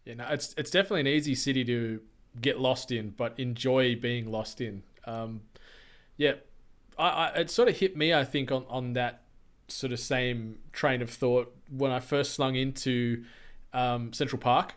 Yeah, 0.06 0.16
no, 0.16 0.28
it's 0.30 0.54
it's 0.58 0.70
definitely 0.70 1.02
an 1.02 1.08
easy 1.08 1.36
city 1.36 1.64
to 1.66 2.02
get 2.40 2.60
lost 2.60 2.92
in, 2.92 3.12
but 3.12 3.40
enjoy 3.40 3.96
being 3.96 4.32
lost 4.32 4.62
in. 4.62 4.84
Um, 5.06 5.42
yeah, 6.18 6.34
I, 6.98 7.08
I, 7.08 7.28
it 7.40 7.50
sort 7.50 7.70
of 7.70 7.78
hit 7.78 7.96
me, 7.98 8.14
I 8.14 8.24
think, 8.24 8.52
on, 8.52 8.66
on 8.70 8.94
that 8.94 9.22
sort 9.68 9.94
of 9.94 10.00
same 10.00 10.60
train 10.72 11.02
of 11.02 11.10
thought 11.10 11.56
when 11.70 11.92
I 11.92 12.00
first 12.00 12.34
slung 12.34 12.56
into 12.56 13.24
um, 13.74 14.14
Central 14.14 14.40
Park. 14.40 14.74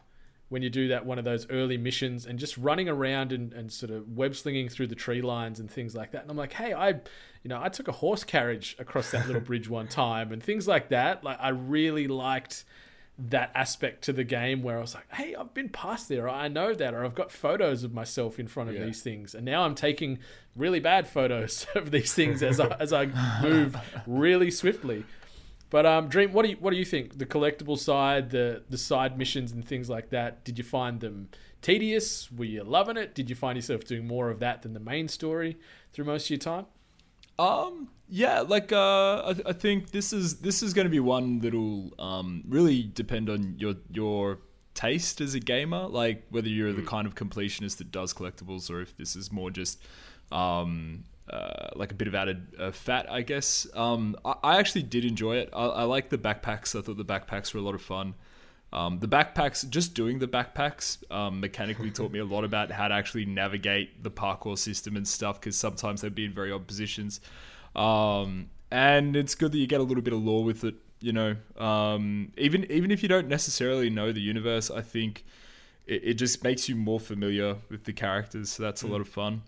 When 0.48 0.62
you 0.62 0.70
do 0.70 0.88
that, 0.88 1.04
one 1.04 1.18
of 1.18 1.24
those 1.24 1.48
early 1.50 1.76
missions, 1.76 2.24
and 2.24 2.38
just 2.38 2.56
running 2.56 2.88
around 2.88 3.32
and, 3.32 3.52
and 3.52 3.72
sort 3.72 3.90
of 3.90 4.08
web 4.16 4.36
slinging 4.36 4.68
through 4.68 4.86
the 4.86 4.94
tree 4.94 5.20
lines 5.20 5.58
and 5.58 5.68
things 5.70 5.94
like 5.96 6.12
that. 6.12 6.22
And 6.22 6.30
I'm 6.30 6.36
like, 6.36 6.52
hey, 6.52 6.72
I, 6.72 6.90
you 6.90 7.48
know, 7.48 7.60
I 7.60 7.68
took 7.68 7.88
a 7.88 7.92
horse 7.92 8.22
carriage 8.22 8.76
across 8.78 9.10
that 9.10 9.26
little 9.26 9.42
bridge 9.50 9.68
one 9.68 9.88
time, 9.88 10.32
and 10.32 10.40
things 10.42 10.68
like 10.68 10.90
that. 10.90 11.24
Like, 11.24 11.38
I 11.40 11.48
really 11.48 12.06
liked 12.06 12.64
that 13.18 13.50
aspect 13.54 14.04
to 14.04 14.12
the 14.12 14.24
game 14.24 14.62
where 14.62 14.76
I 14.76 14.80
was 14.82 14.94
like, 14.94 15.10
hey, 15.12 15.34
I've 15.34 15.54
been 15.54 15.70
past 15.70 16.08
there, 16.08 16.28
I 16.28 16.48
know 16.48 16.74
that, 16.74 16.92
or 16.94 17.02
I've 17.04 17.14
got 17.14 17.32
photos 17.32 17.82
of 17.82 17.94
myself 17.94 18.38
in 18.38 18.46
front 18.46 18.68
of 18.68 18.76
Yeah. 18.76 18.84
these 18.84 19.02
things, 19.02 19.34
and 19.34 19.44
now 19.44 19.62
I'm 19.64 19.74
taking 19.74 20.18
really 20.54 20.80
bad 20.80 21.08
photos 21.08 21.66
of 21.74 21.90
these 21.90 22.12
things 22.12 22.42
as 22.42 22.60
I, 22.60 22.68
as 22.78 22.92
I 22.92 23.06
move 23.42 23.76
really 24.06 24.50
swiftly. 24.50 25.04
But 25.68 25.84
um, 25.84 26.08
Dream, 26.08 26.32
what 26.32 26.44
do 26.44 26.50
you 26.50 26.56
what 26.60 26.70
do 26.70 26.76
you 26.76 26.84
think? 26.84 27.18
The 27.18 27.26
collectible 27.26 27.78
side, 27.78 28.30
the 28.30 28.62
the 28.68 28.78
side 28.78 29.18
missions 29.18 29.52
and 29.52 29.66
things 29.66 29.90
like 29.90 30.10
that. 30.10 30.44
Did 30.44 30.58
you 30.58 30.64
find 30.64 31.00
them 31.00 31.28
tedious? 31.60 32.30
Were 32.30 32.44
you 32.44 32.62
loving 32.62 32.96
it? 32.96 33.14
Did 33.14 33.28
you 33.28 33.36
find 33.36 33.56
yourself 33.56 33.84
doing 33.84 34.06
more 34.06 34.30
of 34.30 34.38
that 34.40 34.62
than 34.62 34.74
the 34.74 34.80
main 34.80 35.08
story 35.08 35.56
through 35.92 36.04
most 36.04 36.26
of 36.26 36.30
your 36.30 36.38
time? 36.38 36.66
Um, 37.38 37.88
yeah, 38.08 38.40
like 38.40 38.72
uh, 38.72 39.32
I, 39.34 39.34
I 39.46 39.52
think 39.52 39.90
this 39.90 40.12
is 40.12 40.36
this 40.36 40.62
is 40.62 40.72
going 40.72 40.86
to 40.86 40.90
be 40.90 41.00
one 41.00 41.40
that'll 41.40 41.92
um 41.98 42.44
really 42.48 42.84
depend 42.84 43.28
on 43.28 43.56
your 43.58 43.74
your 43.90 44.38
taste 44.74 45.20
as 45.20 45.34
a 45.34 45.40
gamer, 45.40 45.86
like 45.88 46.26
whether 46.30 46.48
you're 46.48 46.72
the 46.72 46.82
kind 46.82 47.06
of 47.06 47.14
completionist 47.14 47.78
that 47.78 47.90
does 47.90 48.14
collectibles 48.14 48.70
or 48.70 48.80
if 48.80 48.96
this 48.96 49.16
is 49.16 49.32
more 49.32 49.50
just 49.50 49.82
um 50.30 51.04
uh, 51.30 51.68
like 51.74 51.90
a 51.90 51.94
bit 51.94 52.08
of 52.08 52.14
added 52.14 52.46
uh, 52.58 52.70
fat, 52.70 53.10
I 53.10 53.22
guess. 53.22 53.66
Um, 53.74 54.16
I, 54.24 54.34
I 54.42 54.58
actually 54.58 54.84
did 54.84 55.04
enjoy 55.04 55.36
it. 55.36 55.50
I, 55.52 55.66
I 55.66 55.82
like 55.84 56.10
the 56.10 56.18
backpacks. 56.18 56.78
I 56.78 56.82
thought 56.82 56.96
the 56.96 57.04
backpacks 57.04 57.52
were 57.52 57.60
a 57.60 57.62
lot 57.62 57.74
of 57.74 57.82
fun. 57.82 58.14
Um, 58.72 58.98
the 58.98 59.08
backpacks, 59.08 59.68
just 59.68 59.94
doing 59.94 60.18
the 60.18 60.26
backpacks, 60.28 60.98
um, 61.10 61.40
mechanically 61.40 61.90
taught 61.90 62.12
me 62.12 62.18
a 62.18 62.24
lot 62.24 62.44
about 62.44 62.70
how 62.70 62.88
to 62.88 62.94
actually 62.94 63.24
navigate 63.24 64.02
the 64.02 64.10
parkour 64.10 64.58
system 64.58 64.96
and 64.96 65.06
stuff. 65.06 65.40
Because 65.40 65.56
sometimes 65.56 66.00
they'd 66.02 66.14
be 66.14 66.26
in 66.26 66.32
very 66.32 66.52
odd 66.52 66.66
positions, 66.66 67.20
um, 67.74 68.50
and 68.70 69.16
it's 69.16 69.34
good 69.34 69.52
that 69.52 69.58
you 69.58 69.66
get 69.66 69.80
a 69.80 69.84
little 69.84 70.02
bit 70.02 70.12
of 70.12 70.22
lore 70.22 70.44
with 70.44 70.64
it. 70.64 70.74
You 71.00 71.12
know, 71.12 71.36
um, 71.56 72.32
even 72.36 72.70
even 72.70 72.90
if 72.90 73.02
you 73.02 73.08
don't 73.08 73.28
necessarily 73.28 73.88
know 73.88 74.12
the 74.12 74.20
universe, 74.20 74.70
I 74.70 74.82
think 74.82 75.24
it, 75.86 76.02
it 76.04 76.14
just 76.14 76.42
makes 76.42 76.68
you 76.68 76.76
more 76.76 77.00
familiar 77.00 77.56
with 77.70 77.84
the 77.84 77.92
characters. 77.92 78.50
So 78.50 78.62
that's 78.62 78.82
a 78.82 78.86
lot 78.86 79.00
of 79.00 79.08
fun. 79.08 79.42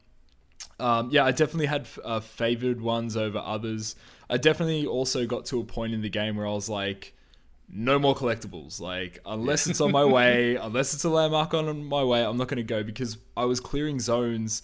Um, 0.81 1.11
yeah, 1.11 1.25
I 1.25 1.33
definitely 1.33 1.67
had 1.67 1.89
uh, 2.05 2.21
favored 2.21 2.81
ones 2.81 3.17
over 3.17 3.39
others. 3.39 3.97
I 4.31 4.37
definitely 4.37 4.87
also 4.87 5.27
got 5.27 5.47
to 5.47 5.61
a 5.61 5.65
point 5.65 5.95
in 5.95 6.03
the 6.03 6.09
game 6.11 6.37
where 6.37 6.47
I 6.47 6.53
was 6.53 6.69
like, 6.69 7.15
no 7.69 7.99
more 7.99 8.15
collectibles. 8.15 8.81
Like, 8.81 9.19
unless 9.27 9.67
it's 9.67 9.81
on 9.81 9.91
my 9.93 10.05
way, 10.19 10.57
unless 10.57 10.95
it's 10.95 11.05
a 11.05 11.09
landmark 11.11 11.55
on 11.55 11.85
my 11.85 12.05
way, 12.05 12.25
I'm 12.25 12.37
not 12.37 12.49
going 12.49 12.59
to 12.59 12.63
go 12.63 12.83
because 12.83 13.19
I 13.37 13.45
was 13.45 13.61
clearing 13.61 13.99
zones, 14.01 14.63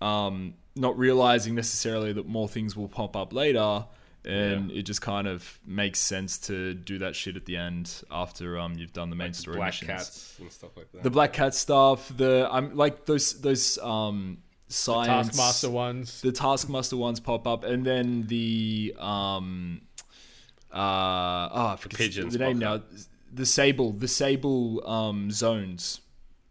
um, 0.00 0.54
not 0.74 0.98
realizing 0.98 1.54
necessarily 1.54 2.12
that 2.14 2.26
more 2.26 2.48
things 2.48 2.76
will 2.76 2.88
pop 2.88 3.16
up 3.16 3.32
later. 3.32 3.84
And 4.24 4.72
it 4.72 4.82
just 4.82 5.02
kind 5.02 5.28
of 5.28 5.60
makes 5.64 6.00
sense 6.00 6.38
to 6.48 6.74
do 6.74 6.98
that 6.98 7.14
shit 7.14 7.36
at 7.36 7.44
the 7.44 7.56
end 7.56 8.02
after 8.10 8.58
um 8.58 8.74
you've 8.76 8.92
done 8.92 9.08
the 9.08 9.14
main 9.14 9.32
story 9.32 9.56
Black 9.56 9.68
missions 9.68 9.86
cats 9.88 10.36
and 10.40 10.50
stuff 10.50 10.76
like 10.76 10.90
that. 10.90 11.04
the 11.04 11.10
black 11.10 11.32
cat 11.32 11.54
stuff 11.54 12.10
the 12.16 12.48
i'm 12.50 12.74
like 12.74 13.06
those 13.06 13.40
those 13.40 13.78
um 13.78 14.38
science. 14.68 15.28
The 15.28 15.32
Taskmaster 15.32 15.70
ones. 15.70 16.20
the 16.22 16.32
taskmaster 16.32 16.96
ones 16.96 17.20
pop 17.20 17.46
up 17.46 17.64
and 17.64 17.84
then 17.84 18.26
the 18.26 18.94
um 18.98 19.82
uh 20.72 21.48
oh 21.52 21.66
I 21.72 21.76
forget 21.78 21.98
pigeons 21.98 22.32
the 22.32 22.38
name 22.40 22.58
now. 22.58 22.82
the 23.32 23.46
sable 23.46 23.92
the 23.92 24.08
sable 24.08 24.86
um 24.88 25.30
zones 25.30 26.00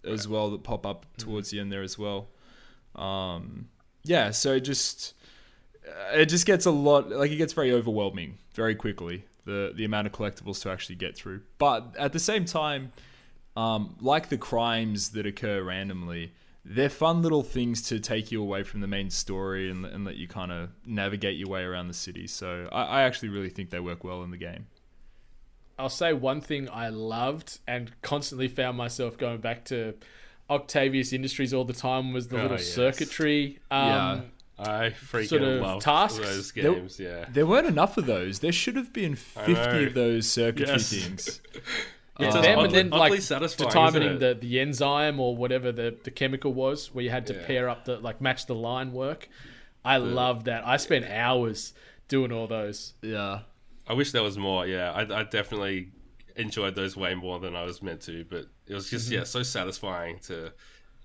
as 0.03 0.27
well 0.27 0.49
that 0.51 0.63
pop 0.63 0.85
up 0.85 1.05
towards 1.17 1.49
the 1.49 1.59
end 1.59 1.71
there 1.71 1.83
as 1.83 1.97
well. 1.97 2.29
Um 2.95 3.69
yeah 4.03 4.31
so 4.31 4.53
it 4.53 4.61
just 4.61 5.13
uh, 5.85 6.17
it 6.17 6.27
just 6.27 6.45
gets 6.45 6.65
a 6.65 6.71
lot 6.71 7.09
like 7.09 7.31
it 7.31 7.35
gets 7.37 7.53
very 7.53 7.71
overwhelming 7.71 8.37
very 8.53 8.75
quickly 8.75 9.25
the 9.45 9.73
the 9.75 9.83
amount 9.83 10.07
of 10.07 10.13
collectibles 10.13 10.61
to 10.61 10.71
actually 10.71 10.95
get 10.95 11.15
through. 11.15 11.41
But 11.57 11.95
at 11.99 12.13
the 12.13 12.19
same 12.19 12.45
time 12.45 12.93
um, 13.57 13.95
like 14.01 14.29
the 14.29 14.37
crimes 14.37 15.11
that 15.11 15.25
occur 15.25 15.63
randomly, 15.63 16.33
they're 16.67 16.89
fun 16.89 17.21
little 17.21 17.43
things 17.43 17.83
to 17.83 17.99
take 17.99 18.31
you 18.31 18.41
away 18.41 18.63
from 18.63 18.81
the 18.81 18.87
main 18.87 19.09
story 19.11 19.69
and, 19.69 19.85
and 19.85 20.03
let 20.03 20.15
you 20.15 20.27
kind 20.27 20.51
of 20.51 20.69
navigate 20.85 21.37
your 21.37 21.47
way 21.47 21.61
around 21.61 21.87
the 21.87 21.93
city. 21.93 22.25
So 22.25 22.67
I, 22.71 22.83
I 22.83 23.01
actually 23.03 23.29
really 23.29 23.49
think 23.49 23.69
they 23.69 23.79
work 23.79 24.03
well 24.03 24.23
in 24.23 24.31
the 24.31 24.37
game. 24.37 24.65
I'll 25.77 25.89
say 25.89 26.13
one 26.13 26.41
thing 26.41 26.67
I 26.71 26.89
loved 26.89 27.59
and 27.67 27.91
constantly 28.01 28.47
found 28.47 28.77
myself 28.77 29.17
going 29.17 29.41
back 29.41 29.65
to 29.65 29.93
Octavius 30.49 31.13
Industries 31.13 31.53
all 31.53 31.65
the 31.65 31.73
time 31.73 32.13
was 32.13 32.29
the 32.29 32.37
Oh, 32.39 32.41
little 32.43 32.57
yes. 32.57 32.67
circuitry. 32.67 33.59
Um, 33.69 33.87
Yeah. 33.87 34.21
I 34.57 34.89
freaking 34.91 35.27
Sort 35.27 35.41
of 35.41 35.61
love 35.61 35.83
tasks? 35.83 36.17
those 36.17 36.51
There- 36.53 36.73
games. 36.73 36.97
Yeah, 36.97 37.25
There 37.29 37.45
weren't 37.45 37.67
enough 37.67 37.97
of 37.97 38.05
those. 38.05 38.39
There 38.39 38.53
should 38.53 38.77
have 38.77 38.93
been 38.93 39.13
50 39.15 39.83
of 39.87 39.93
those 39.93 40.29
circuitry 40.31 40.73
Yes. 40.75 40.89
things. 40.89 41.41
Yeah, 42.19 42.27
It's 42.27 42.35
them 42.35 42.59
oddly- 42.59 42.79
and 42.79 42.91
then 42.91 42.99
like 42.99 43.21
satisfying, 43.21 43.69
determining 43.69 44.19
the, 44.19 44.33
the 44.35 44.59
enzyme 44.61 45.19
or 45.19 45.35
whatever 45.35 45.71
the, 45.73 45.97
the 46.03 46.11
chemical 46.11 46.53
was, 46.53 46.93
where 46.93 47.03
you 47.03 47.09
had 47.09 47.27
to 47.27 47.33
Yeah. 47.33 47.45
pair 47.45 47.69
up 47.69 47.85
the 47.85 47.97
like 47.99 48.21
match 48.21 48.45
the 48.45 48.55
line 48.55 48.93
work. 48.93 49.27
I 49.83 49.97
love 49.97 50.45
that. 50.45 50.65
I 50.65 50.77
spent 50.77 51.05
hours 51.05 51.73
doing 52.07 52.31
all 52.31 52.47
those. 52.47 52.93
Yeah. 53.01 53.41
I 53.87 53.93
wish 53.93 54.11
there 54.13 54.23
was 54.23 54.37
more. 54.37 54.65
Yeah, 54.65 54.91
I, 54.91 55.01
I 55.01 55.23
definitely 55.25 55.91
enjoyed 56.35 56.73
those 56.75 56.95
way 56.97 57.13
more 57.15 57.39
than 57.39 57.55
I 57.55 57.63
was 57.63 57.81
meant 57.83 58.01
to. 58.03 58.23
But 58.25 58.45
it 58.65 58.73
was 58.73 58.89
just 58.89 59.05
Mm-hmm. 59.07 59.15
yeah, 59.19 59.23
so 59.25 59.43
satisfying 59.43 60.19
to 60.27 60.53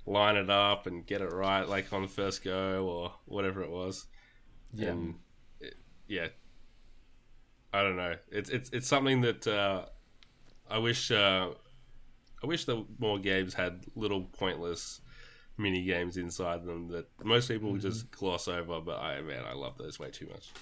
line 0.07 0.37
it 0.37 0.49
up 0.49 0.87
and 0.87 1.05
get 1.05 1.21
it 1.21 1.33
right, 1.33 1.69
like 1.69 1.93
on 1.93 2.03
the 2.03 2.09
first 2.09 2.43
go 2.45 2.87
or 2.87 3.13
whatever 3.27 3.63
it 3.63 3.71
was. 3.71 4.07
Yeah. 4.73 4.89
And 4.91 5.17
it, 5.61 5.75
yeah, 6.09 6.29
I 7.73 7.83
don't 7.83 7.97
know. 7.97 8.15
It's 8.31 8.49
it's 8.51 8.71
it's 8.71 8.87
something 8.89 9.21
that 9.23 9.47
uh, 9.47 9.87
I 10.71 10.79
wish 10.79 11.11
uh, 11.11 11.51
I 12.43 12.47
wish 12.47 12.64
that 12.66 12.85
more 12.99 13.18
games 13.18 13.55
had 13.55 13.85
little 13.95 14.23
pointless 14.23 15.01
mini 15.59 15.85
games 15.85 16.16
inside 16.16 16.64
them 16.64 16.89
that 16.89 17.07
most 17.25 17.49
people 17.49 17.77
Mm-hmm. 17.77 17.79
just 17.79 18.11
gloss 18.11 18.49
over. 18.49 18.81
But 18.81 19.01
I 19.01 19.21
man, 19.23 19.45
I 19.45 19.55
love 19.55 19.77
those 19.79 19.99
way 19.99 20.11
too 20.11 20.27
much. 20.29 20.55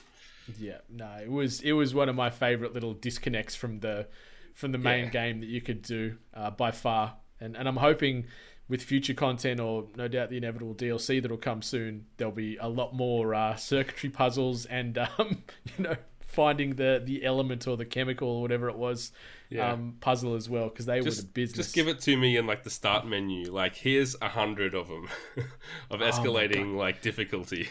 Yeah, 0.56 0.78
no, 0.88 1.10
it 1.22 1.30
was 1.30 1.60
it 1.60 1.72
was 1.72 1.94
one 1.94 2.08
of 2.08 2.16
my 2.16 2.30
favorite 2.30 2.72
little 2.72 2.94
disconnects 2.94 3.54
from 3.54 3.80
the 3.80 4.08
from 4.54 4.72
the 4.72 4.78
main 4.78 5.04
Yeah. 5.04 5.10
game 5.10 5.40
that 5.40 5.48
you 5.48 5.60
could 5.60 5.82
do 5.82 6.16
uh, 6.34 6.50
by 6.50 6.70
far, 6.70 7.16
and 7.40 7.56
and 7.56 7.68
I'm 7.68 7.76
hoping 7.76 8.26
with 8.68 8.82
future 8.82 9.14
content 9.14 9.60
or 9.60 9.88
no 9.96 10.08
doubt 10.08 10.30
the 10.30 10.36
inevitable 10.36 10.74
DLC 10.74 11.22
that'll 11.22 11.38
come 11.38 11.62
soon, 11.62 12.06
there'll 12.18 12.32
be 12.34 12.56
a 12.58 12.68
lot 12.68 12.94
more 12.94 13.34
uh, 13.34 13.56
circuitry 13.56 14.10
puzzles 14.10 14.66
and 14.66 14.96
um, 15.18 15.42
you 15.76 15.84
know 15.84 15.96
finding 16.38 16.70
the 16.76 17.02
the 17.04 17.24
element 17.24 17.66
or 17.66 17.76
the 17.76 17.84
chemical 17.96 18.28
or 18.28 18.40
whatever 18.42 18.68
it 18.68 18.76
was 18.76 19.10
Yeah. 19.50 19.72
um, 19.72 19.96
puzzle 20.00 20.34
as 20.36 20.48
well 20.48 20.68
because 20.68 20.86
they 20.86 20.98
were 21.00 21.06
just, 21.10 21.22
the 21.22 21.26
business. 21.40 21.66
just 21.66 21.74
give 21.74 21.88
it 21.88 21.98
to 22.02 22.16
me 22.16 22.36
in 22.36 22.46
like 22.46 22.62
the 22.62 22.70
start 22.80 23.06
menu. 23.06 23.50
Like 23.50 23.74
here's 23.74 24.14
a 24.22 24.28
hundred 24.28 24.72
of 24.74 24.86
them 24.88 25.08
of 25.90 25.98
escalating 26.00 26.76
like 26.76 27.02
difficulty, 27.02 27.70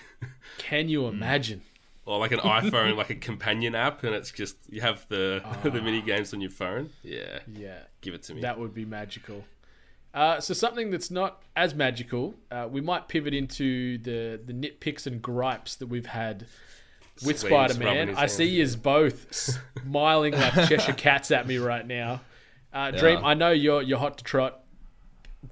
Can 0.57 0.89
you 0.89 1.07
imagine? 1.15 1.61
or 2.05 2.19
like 2.19 2.31
an 2.31 2.39
iPhone 2.39 2.95
like 2.97 3.09
a 3.09 3.15
companion 3.15 3.73
app, 3.75 4.03
and 4.05 4.13
it's 4.15 4.31
just 4.31 4.55
you 4.69 4.81
have 4.81 5.05
the 5.09 5.41
the 5.63 5.79
Ah. 5.79 5.83
mini 5.87 6.01
games 6.01 6.33
on 6.33 6.41
your 6.41 6.51
phone. 6.61 6.89
Yeah, 7.03 7.39
Yeah, 7.65 7.79
give 8.01 8.13
it 8.15 8.23
to 8.23 8.33
me. 8.35 8.41
That 8.41 8.59
would 8.59 8.73
be 8.73 8.85
magical. 8.85 9.43
Uh, 10.13 10.39
so 10.39 10.53
something 10.53 10.89
that's 10.89 11.11
not 11.11 11.43
as 11.55 11.75
magical, 11.75 12.33
uh, 12.49 12.67
we 12.75 12.81
might 12.81 13.07
pivot 13.07 13.33
into 13.33 13.97
the 13.99 14.39
the 14.49 14.53
nitpicks 14.53 15.05
and 15.07 15.21
gripes 15.21 15.75
that 15.79 15.87
we've 15.87 16.11
had 16.23 16.45
with 17.25 17.39
Spider 17.39 17.75
Man. 17.75 18.15
I 18.15 18.27
see 18.27 18.45
yous 18.45 18.75
both 18.75 19.33
smiling 19.83 20.33
like 20.33 20.53
Cheshire 20.53 20.93
cats 20.93 21.31
at 21.31 21.47
me 21.47 21.57
right 21.57 21.85
now. 21.85 22.21
Uh, 22.73 22.91
Dream, 22.91 23.23
I 23.23 23.33
know 23.33 23.51
you're 23.51 23.81
you're 23.81 23.99
hot 23.99 24.17
to 24.19 24.23
trot. 24.23 24.63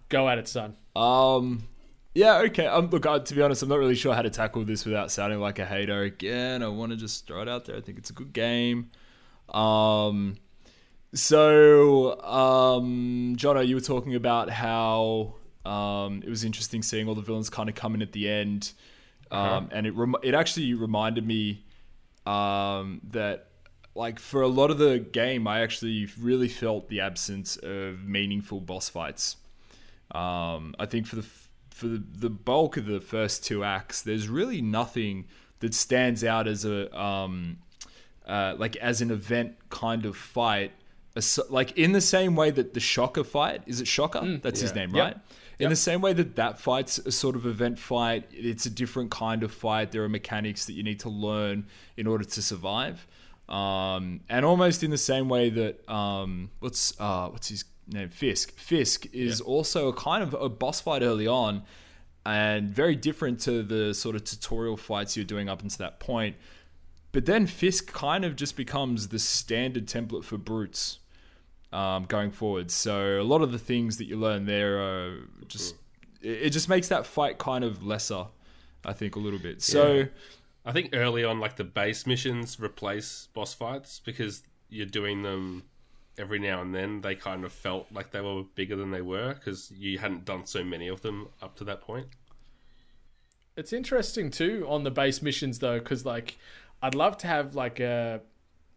Go 0.09 0.27
at 0.29 0.37
it, 0.37 0.47
son. 0.47 0.75
Um, 0.95 1.67
yeah, 2.13 2.37
okay. 2.45 2.67
Um, 2.67 2.89
look, 2.89 3.03
to 3.25 3.35
be 3.35 3.41
honest, 3.41 3.61
I'm 3.63 3.69
not 3.69 3.79
really 3.79 3.95
sure 3.95 4.13
how 4.13 4.21
to 4.21 4.29
tackle 4.29 4.63
this 4.63 4.85
without 4.85 5.11
sounding 5.11 5.39
like 5.39 5.59
a 5.59 5.65
hater. 5.65 6.01
Again, 6.03 6.63
I 6.63 6.67
want 6.67 6.91
to 6.91 6.97
just 6.97 7.27
throw 7.27 7.41
it 7.41 7.49
out 7.49 7.65
there. 7.65 7.75
I 7.75 7.81
think 7.81 7.97
it's 7.97 8.09
a 8.09 8.13
good 8.13 8.33
game. 8.33 8.91
Um, 9.49 10.37
so, 11.13 12.21
um, 12.21 13.35
Jono, 13.37 13.65
you 13.65 13.75
were 13.75 13.81
talking 13.81 14.15
about 14.15 14.49
how 14.49 15.35
um, 15.65 16.21
it 16.25 16.29
was 16.29 16.43
interesting 16.43 16.81
seeing 16.81 17.07
all 17.07 17.15
the 17.15 17.21
villains 17.21 17.49
kind 17.49 17.69
of 17.69 17.75
come 17.75 17.95
in 17.95 18.01
at 18.01 18.11
the 18.11 18.29
end, 18.29 18.73
um, 19.31 19.69
and 19.71 19.87
it 19.87 19.93
rem- 19.95 20.15
it 20.23 20.33
actually 20.33 20.73
reminded 20.73 21.25
me 21.25 21.63
um, 22.25 23.01
that 23.11 23.47
like 23.95 24.19
for 24.19 24.41
a 24.41 24.47
lot 24.47 24.71
of 24.71 24.77
the 24.77 24.99
game, 24.99 25.47
I 25.47 25.61
actually 25.61 26.07
really 26.19 26.49
felt 26.49 26.89
the 26.89 26.99
absence 27.01 27.57
of 27.57 28.05
meaningful 28.05 28.59
boss 28.61 28.89
fights. 28.89 29.37
Um, 30.11 30.75
I 30.79 30.85
think 30.85 31.07
for 31.07 31.15
the 31.15 31.21
f- 31.23 31.49
for 31.71 31.87
the, 31.87 32.03
the 32.13 32.29
bulk 32.29 32.77
of 32.77 32.85
the 32.85 32.99
first 33.01 33.43
two 33.45 33.63
acts, 33.63 34.01
there's 34.01 34.27
really 34.29 34.61
nothing 34.61 35.25
that 35.59 35.73
stands 35.73 36.23
out 36.23 36.47
as 36.47 36.63
a 36.65 36.97
um, 36.99 37.57
uh, 38.27 38.55
like 38.57 38.75
as 38.77 39.01
an 39.01 39.11
event 39.11 39.55
kind 39.69 40.05
of 40.05 40.15
fight. 40.15 40.71
Like 41.49 41.77
in 41.77 41.93
the 41.93 42.01
same 42.01 42.35
way 42.35 42.51
that 42.51 42.73
the 42.73 42.79
Shocker 42.81 43.23
fight 43.23 43.61
is 43.65 43.79
it 43.79 43.87
Shocker? 43.87 44.39
That's 44.41 44.59
his 44.59 44.75
name, 44.75 44.93
Yep. 44.93 45.25
In 45.59 45.69
the 45.69 45.75
same 45.75 46.01
way 46.01 46.13
that 46.13 46.35
that 46.35 46.59
fight's 46.59 46.97
a 46.99 47.11
sort 47.11 47.35
of 47.35 47.45
event 47.45 47.79
fight, 47.79 48.25
it's 48.31 48.65
a 48.65 48.69
different 48.69 49.11
kind 49.11 49.43
of 49.43 49.53
fight. 49.53 49.91
There 49.91 50.03
are 50.03 50.09
mechanics 50.09 50.65
that 50.65 50.73
you 50.73 50.83
need 50.83 50.99
to 51.01 51.09
learn 51.09 51.67
in 51.95 52.07
order 52.07 52.25
to 52.25 52.41
survive, 52.41 53.07
um, 53.47 54.21
and 54.29 54.45
almost 54.45 54.83
in 54.83 54.91
the 54.91 54.97
same 54.97 55.29
way 55.29 55.49
that 55.49 55.89
um, 55.89 56.49
what's 56.59 56.99
uh, 56.99 57.29
what's 57.29 57.47
his 57.47 57.63
name? 57.87 58.09
Fisk. 58.09 58.57
Fisk 58.57 59.07
is 59.13 59.39
also 59.39 59.87
a 59.87 59.93
kind 59.93 60.23
of 60.23 60.33
a 60.33 60.49
boss 60.49 60.81
fight 60.81 61.01
early 61.01 61.27
on, 61.27 61.63
and 62.25 62.69
very 62.69 62.95
different 62.95 63.39
to 63.41 63.63
the 63.63 63.93
sort 63.93 64.15
of 64.15 64.23
tutorial 64.23 64.77
fights 64.77 65.15
you're 65.15 65.25
doing 65.25 65.47
up 65.47 65.61
until 65.61 65.85
that 65.85 65.99
point. 65.99 66.35
But 67.11 67.25
then 67.25 67.47
Fisk 67.47 67.93
kind 67.93 68.25
of 68.25 68.35
just 68.35 68.57
becomes 68.57 69.07
the 69.07 69.19
standard 69.19 69.87
template 69.87 70.25
for 70.25 70.37
brutes 70.37 70.99
um, 71.75 72.05
going 72.05 72.31
forward. 72.31 72.71
So 72.71 73.19
a 73.19 73.23
lot 73.23 73.41
of 73.41 73.51
the 73.51 73.59
things 73.59 73.97
that 73.97 74.05
you 74.05 74.15
learn 74.15 74.45
there 74.45 74.79
are 74.79 75.17
just 75.47 75.75
it 76.21 76.43
it 76.43 76.49
just 76.51 76.69
makes 76.69 76.87
that 76.87 77.05
fight 77.05 77.37
kind 77.37 77.63
of 77.63 77.83
lesser, 77.83 78.27
I 78.85 78.93
think, 78.93 79.15
a 79.15 79.19
little 79.19 79.39
bit. 79.39 79.61
So 79.61 80.05
I 80.65 80.71
think 80.71 80.91
early 80.93 81.23
on, 81.25 81.39
like 81.39 81.57
the 81.57 81.65
base 81.65 82.07
missions 82.07 82.59
replace 82.59 83.27
boss 83.33 83.53
fights 83.53 84.01
because 84.03 84.41
you're 84.69 84.85
doing 84.85 85.21
them 85.23 85.63
every 86.17 86.39
now 86.39 86.61
and 86.61 86.73
then. 86.73 87.01
They 87.01 87.15
kind 87.15 87.43
of 87.43 87.51
felt 87.51 87.87
like 87.91 88.11
they 88.11 88.21
were 88.21 88.43
bigger 88.55 88.77
than 88.77 88.91
they 88.91 89.01
were 89.01 89.33
because 89.33 89.69
you 89.71 89.99
hadn't 89.99 90.23
done 90.23 90.45
so 90.45 90.63
many 90.63 90.87
of 90.87 91.01
them 91.01 91.27
up 91.41 91.57
to 91.57 91.65
that 91.65 91.81
point. 91.81 92.07
It's 93.57 93.73
interesting 93.73 94.31
too 94.31 94.65
on 94.69 94.83
the 94.83 94.91
base 94.91 95.21
missions 95.21 95.59
though, 95.59 95.79
because 95.79 96.05
like 96.05 96.37
I'd 96.81 96.95
love 96.95 97.17
to 97.17 97.27
have 97.27 97.53
like 97.53 97.81
a 97.81 98.21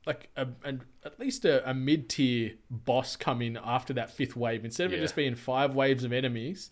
like 0.09 0.31
a, 0.37 0.49
an 0.65 0.83
at 1.05 1.21
least 1.21 1.45
a, 1.45 1.69
a 1.69 1.75
mid 1.75 2.09
tier 2.09 2.53
boss 2.71 3.15
come 3.15 3.43
in 3.43 3.59
after 3.63 3.93
that 3.93 4.11
fifth 4.11 4.35
wave. 4.35 4.65
Instead 4.65 4.87
of 4.87 4.95
it 4.95 5.01
just 5.01 5.15
being 5.15 5.35
five 5.37 5.77
waves 5.77 6.03
of 6.03 6.13
enemies 6.15 6.71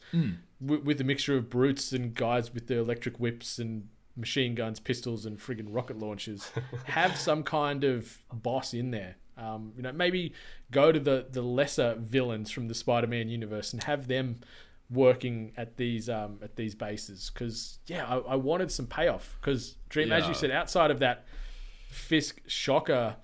with, 0.58 0.82
with 0.82 1.00
a 1.02 1.04
mixture 1.04 1.36
of 1.36 1.50
brutes 1.50 1.92
and 1.92 2.14
guys 2.14 2.52
with 2.52 2.66
the 2.66 2.78
electric 2.78 3.20
whips 3.20 3.58
and 3.58 3.88
machine 4.16 4.54
guns, 4.54 4.80
pistols, 4.80 5.26
and 5.26 5.38
friggin' 5.38 5.66
rocket 5.68 5.98
launchers. 5.98 6.50
have 6.86 7.16
some 7.16 7.42
kind 7.42 7.84
of 7.84 8.18
boss 8.32 8.72
in 8.72 8.90
there. 8.90 9.16
Um, 9.36 9.74
you 9.76 9.82
know, 9.82 9.92
maybe 9.92 10.32
go 10.70 10.90
to 10.90 10.98
the 10.98 11.26
the 11.30 11.42
lesser 11.42 11.94
villains 11.98 12.50
from 12.50 12.68
the 12.68 12.74
Spider-Man 12.74 13.28
universe 13.28 13.74
and 13.74 13.82
have 13.82 14.08
them 14.08 14.40
working 14.88 15.52
at 15.58 15.76
these 15.76 16.08
um, 16.08 16.38
at 16.42 16.56
these 16.56 16.74
bases. 16.74 17.30
Because 17.32 17.80
yeah, 17.86 18.06
I, 18.06 18.16
I 18.16 18.36
wanted 18.36 18.72
some 18.72 18.86
payoff. 18.86 19.36
Because 19.38 19.76
Dream, 19.90 20.10
as 20.10 20.26
you 20.26 20.32
said, 20.32 20.50
outside 20.50 20.90
of 20.90 21.00
that 21.00 21.26
Fisk 21.90 22.40
Shocker, 22.46 23.16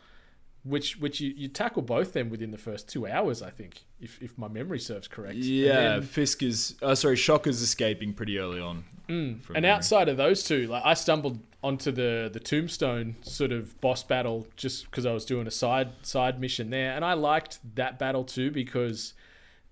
which 0.64 0.96
which 0.98 1.20
you, 1.20 1.32
you 1.36 1.48
tackle 1.48 1.82
both 1.82 2.12
them 2.12 2.30
within 2.30 2.50
the 2.50 2.58
first 2.58 2.88
two 2.88 3.06
hours, 3.06 3.42
I 3.42 3.50
think, 3.50 3.84
if 4.00 4.20
if 4.22 4.36
my 4.38 4.48
memory 4.48 4.78
serves 4.78 5.08
correct. 5.08 5.36
Yeah, 5.36 5.94
then- 5.94 6.02
Fisk 6.02 6.42
is 6.42 6.76
uh, 6.82 6.94
sorry, 6.94 7.16
Shocker's 7.16 7.60
escaping 7.62 8.14
pretty 8.14 8.38
early 8.38 8.60
on. 8.60 8.84
from 9.06 9.16
and 9.16 9.40
memory. 9.54 9.70
outside 9.70 10.08
of 10.08 10.16
those 10.16 10.44
two, 10.44 10.66
like 10.68 10.82
I 10.84 10.94
stumbled 10.94 11.40
onto 11.64 11.90
the 11.90 12.30
the 12.32 12.40
Tombstone 12.40 13.16
sort 13.22 13.52
of 13.52 13.80
boss 13.80 14.02
battle 14.04 14.46
just 14.56 14.84
because 14.86 15.04
I 15.06 15.12
was 15.12 15.24
doing 15.24 15.46
a 15.46 15.50
side 15.50 15.90
side 16.02 16.40
mission 16.40 16.70
there, 16.70 16.92
and 16.92 17.04
I 17.04 17.14
liked 17.14 17.58
that 17.74 17.98
battle 17.98 18.24
too 18.24 18.50
because 18.50 19.14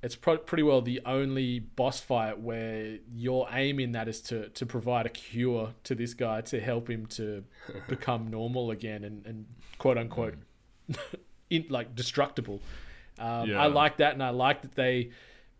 it's 0.03 0.17
pro- 0.17 0.39
pretty 0.39 0.63
well 0.63 0.81
the 0.83 1.01
only 1.05 1.59
boss 1.61 2.01
fight 2.01 2.41
where 2.41 2.99
your 3.13 3.47
aim 3.53 3.79
in 3.79 3.93
that 3.93 4.09
is 4.09 4.21
to 4.23 4.49
to 4.51 4.67
provide 4.67 5.07
a 5.07 5.11
cure 5.11 5.75
to 5.85 5.95
this 5.95 6.15
guy 6.15 6.41
to 6.41 6.59
help 6.61 6.89
him 6.91 7.07
to 7.07 7.45
become 7.89 8.29
normal 8.29 8.71
again 8.71 9.05
and, 9.05 9.25
and 9.27 9.47
quote 9.79 9.97
unquote 9.99 10.35
in, 11.51 11.67
like 11.69 11.95
destructible. 11.95 12.61
Um, 13.19 13.51
Yeah. 13.51 13.63
I 13.63 13.67
like 13.67 13.99
that, 13.99 14.15
and 14.15 14.23
I 14.23 14.31
like 14.31 14.63
that 14.63 14.75
they 14.75 15.11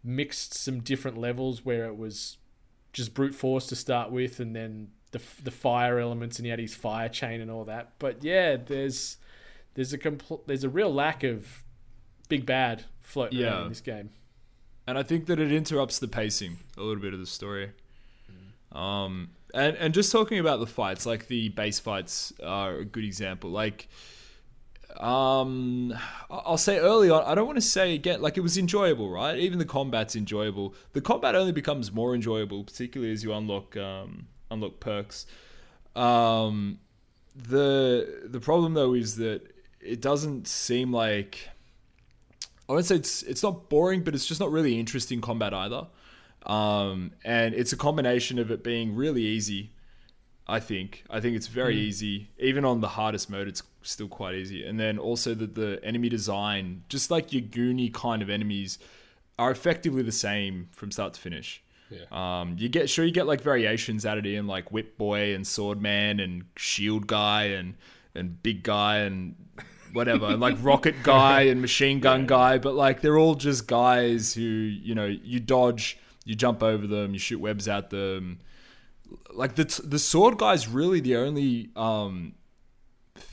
mixed 0.03 0.55
some 0.55 0.81
different 0.81 1.19
levels 1.19 1.65
where 1.65 1.85
it 1.87 1.97
was 1.97 2.39
just 2.93 3.13
brute 3.15 3.35
force 3.35 3.67
to 3.69 3.77
start 3.77 4.11
with, 4.11 4.41
and 4.41 4.55
then 4.57 4.89
the 5.13 5.21
the 5.43 5.51
fire 5.51 5.99
elements, 5.99 6.39
and 6.39 6.47
he 6.47 6.51
had 6.51 6.59
his 6.59 6.75
fire 6.75 7.09
chain 7.09 7.41
and 7.41 7.51
all 7.51 7.65
that. 7.65 7.93
But 7.99 8.23
yeah, 8.25 8.57
there's 8.57 9.19
there's 9.75 9.93
a 9.93 9.99
compl- 9.99 10.47
there's 10.47 10.65
a 10.65 10.69
real 10.69 10.93
lack 10.93 11.23
of 11.23 11.65
big 12.29 12.47
bad 12.47 12.85
floating 13.03 13.39
around 13.51 13.63
in 13.65 13.69
this 13.71 13.81
game. 13.81 14.11
and 14.87 14.97
I 14.99 15.03
think 15.03 15.27
that 15.27 15.39
it 15.41 15.53
interrupts 15.53 15.99
the 15.99 16.09
pacing 16.09 16.59
a 16.77 16.83
little 16.83 17.03
bit 17.03 17.13
of 17.13 17.21
the 17.21 17.27
story. 17.27 17.71
Um, 18.73 19.31
and 19.53 19.77
and 19.77 19.93
just 19.95 20.13
talking 20.13 20.39
about 20.39 20.61
the 20.61 20.67
fights, 20.67 21.07
like 21.07 21.27
the 21.27 21.49
base 21.51 21.81
fights 21.81 22.33
are 22.45 22.77
a 22.77 22.85
good 22.85 23.05
example. 23.05 23.51
Like, 23.51 23.89
Um, 24.99 25.95
I'll 26.31 26.59
say 26.59 26.79
early 26.79 27.11
on. 27.11 27.25
I 27.25 27.35
don't 27.35 27.47
want 27.47 27.57
to 27.57 27.63
say 27.63 27.95
again. 27.95 28.21
Like 28.21 28.37
it 28.37 28.41
was 28.41 28.59
enjoyable, 28.59 29.11
right? 29.11 29.39
Even 29.39 29.59
the 29.59 29.65
combat's 29.65 30.17
enjoyable. 30.17 30.75
The 30.93 31.01
combat 31.01 31.35
only 31.35 31.53
becomes 31.53 31.93
more 31.93 32.15
enjoyable, 32.15 32.65
particularly 32.65 33.13
as 33.13 33.23
you 33.25 33.33
unlock 33.33 33.77
um, 33.77 34.29
unlock 34.51 34.81
perks. 34.81 35.27
Um, 35.97 36.81
the 37.37 38.23
the 38.27 38.41
problem 38.41 38.75
though 38.75 38.95
is 38.95 39.17
that 39.17 39.55
it 39.81 40.01
doesn't 40.01 40.47
seem 40.47 40.93
like 40.93 41.49
I 42.69 42.73
won't 42.73 42.87
say 42.87 42.97
it's 42.97 43.23
it's 43.23 43.43
not 43.43 43.69
boring, 43.69 44.03
but 44.03 44.15
it's 44.15 44.27
just 44.27 44.41
not 44.41 44.51
really 44.51 44.79
interesting 44.79 45.21
combat 45.21 45.55
either. 45.55 45.87
Um, 46.47 47.13
and 47.25 47.55
it's 47.55 47.73
a 47.73 47.77
combination 47.77 48.39
of 48.39 48.51
it 48.51 48.65
being 48.65 48.95
really 48.95 49.23
easy. 49.23 49.73
I 50.51 50.59
think 50.59 51.05
I 51.09 51.21
think 51.21 51.37
it's 51.37 51.47
very 51.47 51.77
easy. 51.77 52.31
Even 52.39 52.65
on 52.65 52.81
the 52.81 52.89
hardest 52.89 53.31
mode, 53.31 53.47
it's 53.47 53.63
still 53.83 54.09
quite 54.09 54.35
easy. 54.35 54.65
And 54.67 54.81
then 54.81 54.99
also 54.99 55.33
that 55.35 55.55
the 55.55 55.79
enemy 55.85 56.09
design, 56.09 56.83
just 56.89 57.09
like 57.09 57.33
your 57.33 57.43
Goonie 57.43 57.95
kind 57.95 58.21
of 58.21 58.29
enemies, 58.29 58.79
are 59.39 59.53
effectively 59.53 60.03
the 60.03 60.13
same 60.13 60.69
from 60.73 60.91
start 60.91 61.15
to 61.15 61.21
finish. 61.21 61.63
Yeah. 61.89 62.01
Um, 62.11 62.57
you 62.59 62.69
get 62.69 62.91
sure 62.91 63.05
you 63.05 63.13
get 63.13 63.29
like 63.29 63.43
variations 63.43 64.05
added 64.05 64.27
in, 64.27 64.49
like 64.49 64.73
Whip 64.73 64.99
Boy 64.99 65.35
and 65.35 65.47
Sword 65.47 65.81
Man 65.81 66.19
and 66.19 66.47
Shield 66.57 67.07
Guy 67.07 67.45
and 67.45 67.75
and 68.17 68.43
Big 68.43 68.65
Guy 68.65 68.99
and 68.99 69.37
whatever, 69.93 70.27
and 70.27 70.41
like 70.41 70.57
Rocket 70.61 70.97
Guy 71.05 71.43
and 71.43 71.61
Machine 71.61 72.01
Gun 72.01 72.27
Guy, 72.27 72.59
but 72.59 72.75
like 72.75 73.03
they're 73.03 73.19
all 73.19 73.37
just 73.37 73.69
guys 73.69 74.35
who 74.35 74.43
you 74.43 74.97
know 74.97 75.07
you 75.07 75.39
dodge, 75.39 75.97
you 76.25 76.35
jump 76.35 76.63
over 76.63 76.89
them, 76.89 77.13
you 77.13 77.21
shoot 77.21 77.39
webs 77.39 77.69
at 77.69 77.91
them. 77.91 78.41
Like 79.33 79.55
the 79.57 79.65
the 79.85 79.99
Sword 79.99 80.39
Guy's 80.39 80.69
really 80.69 81.01
the 81.01 81.17
only 81.17 81.71
um 81.77 82.35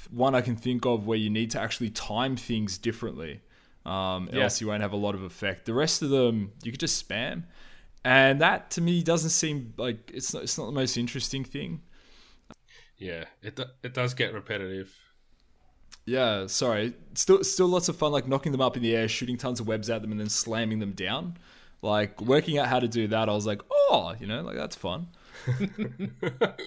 one 0.09 0.35
I 0.35 0.41
can 0.41 0.55
think 0.55 0.85
of 0.85 1.05
where 1.05 1.17
you 1.17 1.29
need 1.29 1.51
to 1.51 1.59
actually 1.59 1.89
time 1.89 2.35
things 2.35 2.77
differently. 2.77 3.41
Um, 3.85 4.29
Yeah. 4.33 4.43
else 4.43 4.59
you 4.61 4.67
won't 4.67 4.81
have 4.81 4.93
a 4.93 4.97
lot 4.97 5.15
of 5.15 5.23
effect. 5.23 5.65
The 5.65 5.73
rest 5.73 6.01
of 6.01 6.09
them 6.09 6.51
you 6.63 6.71
could 6.71 6.79
just 6.79 7.07
spam, 7.07 7.43
and 8.03 8.41
that 8.41 8.69
to 8.71 8.81
me 8.81 9.01
doesn't 9.03 9.29
seem 9.31 9.73
like 9.77 10.11
it's 10.13 10.33
not, 10.33 10.43
it's 10.43 10.57
not 10.57 10.65
the 10.65 10.71
most 10.73 10.97
interesting 10.97 11.43
thing. 11.43 11.81
Yeah, 12.97 13.25
it 13.43 13.55
do- 13.55 13.71
it 13.83 13.93
does 13.93 14.13
get 14.13 14.33
repetitive. 14.33 14.93
Yeah, 16.05 16.47
sorry. 16.47 16.93
Still, 17.15 17.43
still 17.43 17.67
lots 17.67 17.89
of 17.89 17.97
fun, 17.97 18.11
like 18.13 18.27
knocking 18.27 18.53
them 18.53 18.61
up 18.61 18.77
in 18.77 18.81
the 18.83 18.95
air, 18.95 19.07
shooting 19.09 19.37
tons 19.37 19.59
of 19.59 19.67
webs 19.67 19.89
at 19.89 20.01
them, 20.01 20.11
and 20.11 20.19
then 20.19 20.29
slamming 20.29 20.79
them 20.79 20.93
down. 20.93 21.37
Like 21.81 22.19
working 22.21 22.57
out 22.57 22.67
how 22.67 22.79
to 22.79 22.87
do 22.87 23.07
that, 23.09 23.29
I 23.29 23.33
was 23.33 23.45
like, 23.45 23.61
oh, 23.69 24.15
you 24.19 24.25
know, 24.25 24.41
like 24.41 24.55
that's 24.55 24.75
fun. 24.75 25.07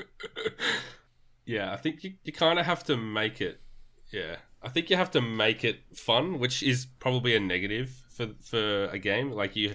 Yeah, 1.47 1.72
I 1.72 1.76
think 1.78 2.05
you, 2.05 2.12
you 2.22 2.33
kind 2.33 2.59
of 2.61 2.66
have 2.66 2.85
to 2.85 2.97
make 2.97 3.41
it. 3.41 3.61
Yeah, 4.12 4.37
I 4.62 4.68
think 4.68 4.89
you 4.89 4.97
have 4.97 5.11
to 5.12 5.20
make 5.20 5.64
it 5.64 5.81
fun, 5.95 6.39
which 6.39 6.62
is 6.62 6.87
probably 7.01 7.35
a 7.35 7.41
negative 7.41 7.91
for 8.09 8.28
for 8.41 8.85
a 8.87 8.99
game. 8.99 9.33
Like 9.33 9.57
you 9.57 9.74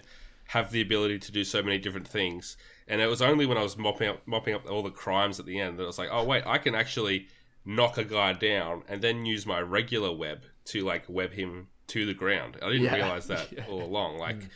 have 0.49 0.71
the 0.71 0.79
ability 0.81 1.19
to 1.19 1.31
do 1.33 1.43
so 1.43 1.61
many 1.61 1.77
different 1.77 2.07
things, 2.07 2.55
and 2.87 3.01
it 3.01 3.07
was 3.07 3.21
only 3.21 3.45
when 3.45 3.57
I 3.57 3.63
was 3.63 3.77
mopping 3.77 4.07
up 4.09 4.21
mopping 4.25 4.53
up 4.55 4.69
all 4.69 4.83
the 4.83 4.91
crimes 4.91 5.39
at 5.39 5.45
the 5.45 5.59
end 5.59 5.77
that 5.77 5.83
I 5.83 5.87
was 5.87 5.97
like, 5.97 6.09
oh 6.11 6.23
wait, 6.23 6.43
I 6.45 6.59
can 6.59 6.75
actually 6.75 7.27
knock 7.65 7.97
a 7.97 8.05
guy 8.05 8.31
down 8.31 8.83
and 8.87 9.01
then 9.01 9.25
use 9.25 9.45
my 9.45 9.59
regular 9.59 10.15
web 10.15 10.43
to 10.65 10.83
like 10.85 11.03
web 11.09 11.33
him 11.33 11.67
to 11.87 12.05
the 12.05 12.13
ground. 12.13 12.57
I 12.61 12.67
didn't 12.69 12.83
Yeah. 12.83 12.95
realize 12.95 13.27
that 13.27 13.47
all 13.67 13.83
along. 13.83 14.17
Like, 14.17 14.37
mm. 14.37 14.49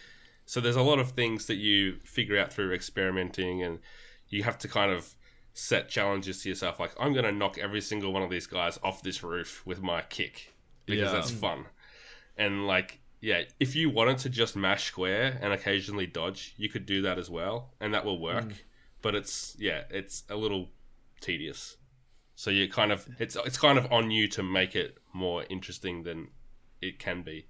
so 0.45 0.61
there's 0.61 0.75
a 0.77 0.81
lot 0.81 0.99
of 0.99 1.11
things 1.11 1.47
that 1.47 1.55
you 1.57 1.97
figure 2.05 2.37
out 2.37 2.53
through 2.53 2.71
experimenting, 2.73 3.61
and 3.63 3.79
you 4.29 4.43
have 4.43 4.57
to 4.59 4.67
kind 4.67 4.91
of 4.91 5.15
set 5.53 5.89
challenges 5.89 6.41
to 6.43 6.49
yourself. 6.49 6.79
Like, 6.79 6.91
I'm 6.99 7.13
going 7.13 7.25
to 7.25 7.31
knock 7.31 7.57
every 7.57 7.81
single 7.81 8.13
one 8.13 8.23
of 8.23 8.29
these 8.29 8.47
guys 8.47 8.79
off 8.83 9.03
this 9.03 9.23
roof 9.23 9.65
with 9.65 9.81
my 9.81 10.01
kick 10.03 10.53
because 10.85 11.11
Yeah. 11.11 11.13
that's 11.13 11.31
fun. 11.31 11.65
And 12.37 12.67
like, 12.67 12.99
yeah, 13.21 13.43
if 13.59 13.75
you 13.75 13.89
wanted 13.89 14.17
to 14.19 14.29
just 14.29 14.55
mash 14.55 14.85
square 14.85 15.37
and 15.41 15.51
occasionally 15.51 16.05
dodge, 16.07 16.53
you 16.57 16.69
could 16.69 16.85
do 16.85 17.01
that 17.01 17.17
as 17.17 17.29
well, 17.29 17.73
and 17.81 17.93
that 17.93 18.05
will 18.05 18.19
work. 18.19 18.45
Mm. 18.45 18.53
But 19.01 19.15
it's 19.15 19.55
yeah, 19.59 19.83
it's 19.89 20.23
a 20.29 20.35
little 20.37 20.69
tedious. 21.19 21.75
So 22.35 22.49
you 22.49 22.69
kind 22.69 22.93
of 22.93 23.07
it's 23.19 23.35
it's 23.45 23.57
kind 23.57 23.77
of 23.77 23.91
on 23.91 24.11
you 24.11 24.27
to 24.29 24.43
make 24.43 24.75
it 24.75 24.97
more 25.11 25.43
interesting 25.49 26.03
than 26.03 26.29
it 26.81 26.97
can 26.99 27.21
be. 27.23 27.47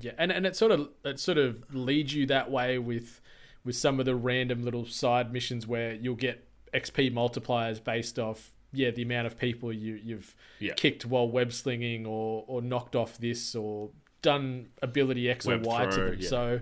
Yeah, 0.00 0.12
and 0.16 0.32
and 0.32 0.46
it 0.46 0.56
sort 0.56 0.72
of 0.72 0.88
it 1.04 1.20
sort 1.20 1.36
of 1.36 1.62
leads 1.74 2.14
you 2.14 2.24
that 2.26 2.50
way 2.50 2.78
with 2.78 3.20
with 3.66 3.76
some 3.76 4.00
of 4.00 4.06
the 4.06 4.14
random 4.16 4.62
little 4.64 4.86
side 4.86 5.30
missions 5.32 5.66
where 5.66 5.92
you'll 5.92 6.14
get 6.14 6.48
XP 6.72 7.12
multipliers 7.12 7.82
based 7.82 8.18
off 8.18 8.52
yeah 8.72 8.90
the 8.90 9.02
amount 9.02 9.26
of 9.26 9.38
people 9.38 9.72
you 9.72 9.94
you've 10.02 10.34
Yeah. 10.60 10.72
kicked 10.74 11.04
while 11.04 11.28
web 11.28 11.52
slinging 11.52 12.06
or 12.06 12.44
or 12.46 12.62
knocked 12.62 12.96
off 12.96 13.18
this 13.18 13.54
or 13.54 13.90
done 14.22 14.68
ability 14.82 15.28
X 15.30 15.46
Web 15.46 15.64
or 15.66 15.68
Y 15.68 15.86
to 15.86 15.96
them. 16.04 16.16
yeah. 16.20 16.28
So 16.28 16.60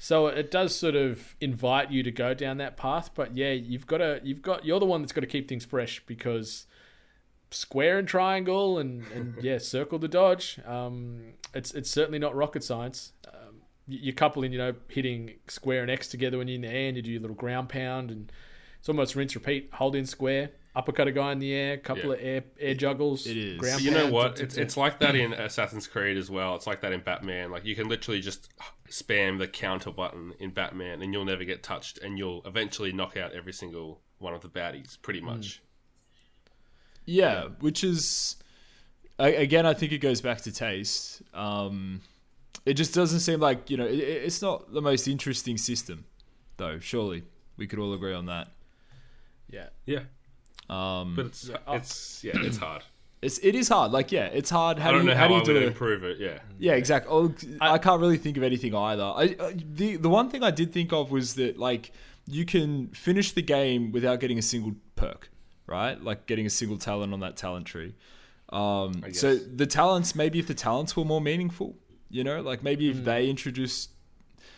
so 0.00 0.26
it 0.28 0.50
does 0.50 0.74
sort 0.76 0.94
of 0.94 1.34
invite 1.40 1.90
you 1.90 2.02
to 2.04 2.10
go 2.12 2.32
down 2.34 2.58
that 2.58 2.76
path, 2.76 3.10
but 3.14 3.36
yeah, 3.36 3.52
you've 3.52 3.86
got 3.86 3.98
to 3.98 4.20
you've 4.24 4.42
got 4.42 4.64
you're 4.64 4.80
the 4.80 4.86
one 4.86 5.02
that's 5.02 5.12
got 5.12 5.22
to 5.22 5.26
keep 5.26 5.48
things 5.48 5.64
fresh 5.64 6.00
because 6.06 6.66
square 7.50 7.98
and 7.98 8.06
triangle 8.06 8.78
and, 8.78 9.04
and 9.14 9.42
yeah, 9.42 9.58
circle 9.74 9.98
the 9.98 10.08
dodge. 10.08 10.58
Um, 10.66 11.32
it's 11.54 11.72
it's 11.72 11.90
certainly 11.90 12.18
not 12.18 12.34
rocket 12.36 12.62
science. 12.62 13.12
Um, 13.26 13.47
you, 13.88 13.98
you 14.02 14.12
couple 14.12 14.42
in, 14.44 14.52
you 14.52 14.58
know, 14.58 14.74
hitting 14.88 15.34
square 15.48 15.82
and 15.82 15.90
X 15.90 16.08
together 16.08 16.38
when 16.38 16.46
you're 16.48 16.56
in 16.56 16.60
the 16.62 16.68
air, 16.68 16.88
and 16.88 16.96
you 16.96 17.02
do 17.02 17.10
your 17.10 17.20
little 17.20 17.36
ground 17.36 17.68
pound, 17.68 18.10
and 18.10 18.30
it's 18.78 18.88
almost 18.88 19.16
rinse 19.16 19.34
repeat. 19.34 19.70
Hold 19.74 19.96
in 19.96 20.06
square, 20.06 20.50
uppercut 20.76 21.08
a 21.08 21.12
guy 21.12 21.32
in 21.32 21.38
the 21.40 21.52
air, 21.52 21.76
couple 21.78 22.10
Yeah. 22.10 22.14
of 22.14 22.18
air 22.20 22.44
air 22.60 22.74
juggles. 22.74 23.26
It 23.26 23.36
is. 23.36 23.58
Ground 23.58 23.82
you 23.82 23.90
know 23.90 24.10
what? 24.10 24.36
tick, 24.36 24.36
tick, 24.36 24.44
It's 24.44 24.56
it's 24.58 24.76
like 24.76 25.00
that 25.00 25.16
in 25.16 25.32
Assassin's 25.32 25.86
Creed 25.88 26.16
as 26.16 26.30
well. 26.30 26.54
It's 26.54 26.66
like 26.66 26.80
that 26.82 26.92
in 26.92 27.00
Batman. 27.00 27.50
Like 27.50 27.64
you 27.64 27.74
can 27.74 27.88
literally 27.88 28.20
just 28.20 28.50
spam 28.88 29.38
the 29.38 29.48
counter 29.48 29.90
button 29.90 30.34
in 30.38 30.50
Batman, 30.50 31.02
and 31.02 31.12
you'll 31.12 31.24
never 31.24 31.44
get 31.44 31.62
touched, 31.62 31.98
and 31.98 32.16
you'll 32.18 32.42
eventually 32.46 32.92
knock 32.92 33.16
out 33.16 33.32
every 33.32 33.52
single 33.52 34.00
one 34.18 34.34
of 34.34 34.40
the 34.42 34.48
baddies, 34.48 35.00
pretty 35.00 35.20
much. 35.20 35.60
Yeah, 37.04 37.48
which 37.60 37.82
is 37.84 38.36
again, 39.18 39.66
I 39.66 39.74
think 39.74 39.92
it 39.92 39.98
goes 39.98 40.20
back 40.20 40.42
to 40.42 40.52
taste. 40.52 41.22
Um, 41.34 42.02
it 42.68 42.74
just 42.74 42.94
doesn't 42.94 43.20
seem 43.20 43.40
like 43.40 43.70
you 43.70 43.76
know, 43.76 43.86
it, 43.86 43.98
it's 43.98 44.42
not 44.42 44.72
the 44.72 44.82
most 44.82 45.08
interesting 45.08 45.56
system, 45.56 46.04
though. 46.56 46.78
Surely 46.78 47.24
we 47.56 47.66
could 47.66 47.78
all 47.78 47.92
agree 47.94 48.14
on 48.14 48.26
that. 48.26 48.48
yeah. 49.50 49.68
Yeah, 49.86 50.00
Um, 50.68 51.14
but 51.16 51.26
it's 51.26 51.50
it's 51.68 52.24
yeah, 52.24 52.32
it's 52.36 52.58
hard. 52.66 52.82
it's 53.22 53.38
it 53.38 53.54
is 53.54 53.68
hard. 53.68 53.92
Like, 53.92 54.12
yeah, 54.12 54.26
it's 54.26 54.50
hard. 54.50 54.78
How 54.78 54.90
I 54.90 54.92
don't 54.92 55.00
do 55.02 55.08
you, 55.08 55.14
know 55.14 55.16
how, 55.16 55.22
how, 55.22 55.28
do 55.28 55.34
you 55.34 55.40
I 55.40 55.44
do 55.44 55.54
would 55.54 55.62
it? 55.62 55.66
improve 55.68 56.04
it. 56.04 56.18
Yeah, 56.18 56.38
Yeah, 56.58 56.74
exactly. 56.74 57.10
Oh, 57.10 57.34
I, 57.60 57.78
can't 57.78 58.00
really 58.00 58.18
think 58.18 58.36
of 58.36 58.42
anything 58.42 58.74
either. 58.74 59.02
I, 59.02 59.34
I 59.40 59.56
the 59.74 59.96
the 59.96 60.08
one 60.08 60.30
thing 60.30 60.42
I 60.42 60.50
did 60.50 60.72
think 60.72 60.92
of 60.92 61.10
was 61.10 61.34
that 61.34 61.58
like 61.58 61.92
you 62.26 62.44
can 62.44 62.88
finish 62.88 63.32
the 63.32 63.42
game 63.42 63.92
without 63.92 64.20
getting 64.20 64.38
a 64.38 64.42
single 64.42 64.74
perk, 64.94 65.30
right? 65.66 66.02
Like 66.02 66.26
getting 66.26 66.44
a 66.46 66.50
single 66.50 66.76
talent 66.76 67.12
on 67.14 67.20
that 67.20 67.36
talent 67.36 67.66
tree. 67.66 67.94
Um, 68.50 69.02
so 69.12 69.36
the 69.36 69.66
talents, 69.66 70.14
maybe 70.14 70.38
if 70.38 70.46
the 70.46 70.54
talents 70.54 70.96
were 70.96 71.04
more 71.04 71.20
meaningful, 71.20 71.76
you 72.10 72.24
know, 72.24 72.40
like 72.40 72.62
maybe 72.62 72.88
if 72.90 73.04
they 73.04 73.28
introduce, 73.28 73.88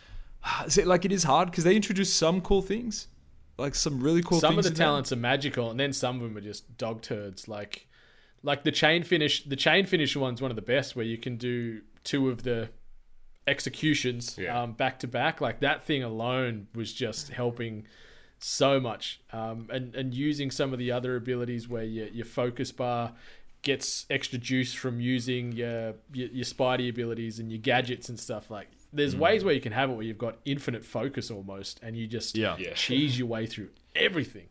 See, 0.67 0.83
like 0.83 1.05
it 1.05 1.11
is 1.11 1.23
hard 1.23 1.51
because 1.51 1.63
they 1.63 1.75
introduce 1.75 2.13
some 2.13 2.41
cool 2.41 2.61
things, 2.61 3.07
like 3.57 3.75
some 3.75 4.01
really 4.01 4.21
cool. 4.23 4.39
some 4.39 4.57
of 4.57 4.63
the 4.63 4.71
talents 4.71 5.11
are 5.11 5.15
magical, 5.17 5.69
and 5.69 5.79
then 5.79 5.93
some 5.93 6.15
of 6.17 6.21
them 6.23 6.37
are 6.37 6.41
just 6.41 6.77
dog 6.77 7.01
turds. 7.01 7.47
Like, 7.47 7.87
like 8.43 8.63
the 8.63 8.71
chain 8.71 9.03
finish. 9.03 9.43
The 9.43 9.55
chain 9.55 9.85
finish 9.85 10.15
one's 10.15 10.41
one 10.41 10.51
of 10.51 10.55
the 10.55 10.61
best, 10.61 10.95
where 10.95 11.05
you 11.05 11.17
can 11.17 11.37
do 11.37 11.81
two 12.03 12.29
of 12.29 12.43
the 12.43 12.69
executions 13.47 14.37
Yeah. 14.37 14.61
um, 14.61 14.73
back 14.73 14.99
to 14.99 15.07
back. 15.07 15.41
Like 15.41 15.59
that 15.61 15.83
thing 15.83 16.03
alone 16.03 16.67
was 16.73 16.93
just 16.93 17.29
helping 17.29 17.85
so 18.39 18.79
much, 18.79 19.21
um, 19.31 19.67
and 19.71 19.93
and 19.95 20.13
using 20.13 20.49
some 20.49 20.73
of 20.73 20.79
the 20.79 20.91
other 20.91 21.15
abilities 21.15 21.67
where 21.67 21.83
your 21.83 22.07
your 22.07 22.25
focus 22.25 22.71
bar 22.71 23.13
gets 23.63 24.05
extra 24.09 24.39
juice 24.39 24.73
from 24.73 24.99
using 24.99 25.51
your 25.51 25.93
your, 26.13 26.27
your 26.29 26.45
spidey 26.45 26.89
abilities 26.89 27.39
and 27.39 27.51
your 27.51 27.59
gadgets 27.59 28.09
and 28.09 28.19
stuff 28.19 28.49
like. 28.51 28.67
There's 28.93 29.15
ways 29.15 29.45
where 29.45 29.53
you 29.53 29.61
can 29.61 29.71
have 29.71 29.89
it 29.89 29.93
where 29.93 30.03
you've 30.03 30.17
got 30.17 30.35
infinite 30.43 30.83
focus 30.83 31.31
almost, 31.31 31.79
and 31.81 31.95
you 31.95 32.07
just 32.07 32.35
Yeah. 32.37 32.57
Yeah. 32.59 32.73
cheese 32.73 33.17
your 33.17 33.27
way 33.29 33.45
through 33.45 33.69
everything. 33.95 34.49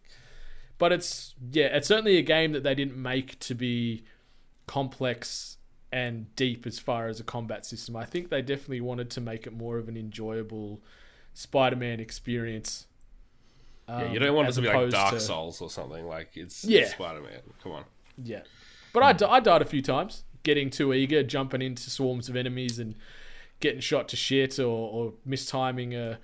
But 0.79 0.93
it's 0.93 1.35
yeah, 1.53 1.67
it's 1.77 1.87
certainly 1.89 2.17
a 2.17 2.23
game 2.23 2.53
that 2.53 2.63
they 2.63 2.75
didn't 2.75 2.97
make 2.97 3.39
to 3.41 3.55
be 3.55 4.05
complex 4.67 5.59
and 5.93 6.35
deep 6.37 6.67
as 6.67 6.79
far 6.79 7.09
as 7.09 7.21
a 7.21 7.25
combat 7.25 7.67
system. 7.67 7.97
I 7.97 8.05
think 8.05 8.31
they 8.31 8.41
definitely 8.43 8.81
wanted 8.81 9.11
to 9.11 9.21
make 9.21 9.47
it 9.47 9.53
more 9.53 9.77
of 9.77 9.89
an 9.89 9.97
enjoyable 9.97 10.81
Spider-Man 11.35 12.01
experience. 12.01 12.87
yeah. 13.89 13.97
um, 14.07 14.13
You 14.13 14.21
don't 14.21 14.35
want 14.35 14.49
it 14.49 14.53
to 14.53 14.63
be 14.63 14.69
like 14.69 14.91
Dark 14.91 15.15
to- 15.15 15.21
Souls 15.21 15.61
or 15.61 15.69
something. 15.69 16.07
Like 16.07 16.31
it's 16.37 16.65
Yeah. 16.65 16.87
Spider 16.89 17.21
Man. 17.21 17.41
Come 17.63 17.73
on. 17.73 17.85
Yeah, 18.23 18.43
but 18.93 19.03
I, 19.23 19.37
I 19.37 19.41
died 19.41 19.63
a 19.63 19.65
few 19.67 19.83
times, 19.83 20.25
getting 20.43 20.71
too 20.71 20.93
eager, 20.93 21.23
jumping 21.23 21.63
into 21.63 21.91
swarms 21.91 22.29
of 22.29 22.37
enemies 22.37 22.79
and 22.79 22.95
getting 23.61 23.81
shot 23.81 24.09
to 24.09 24.17
shit, 24.17 24.59
or, 24.59 24.65
or 24.67 25.13
mistiming 25.29 25.95
a, 25.95 26.19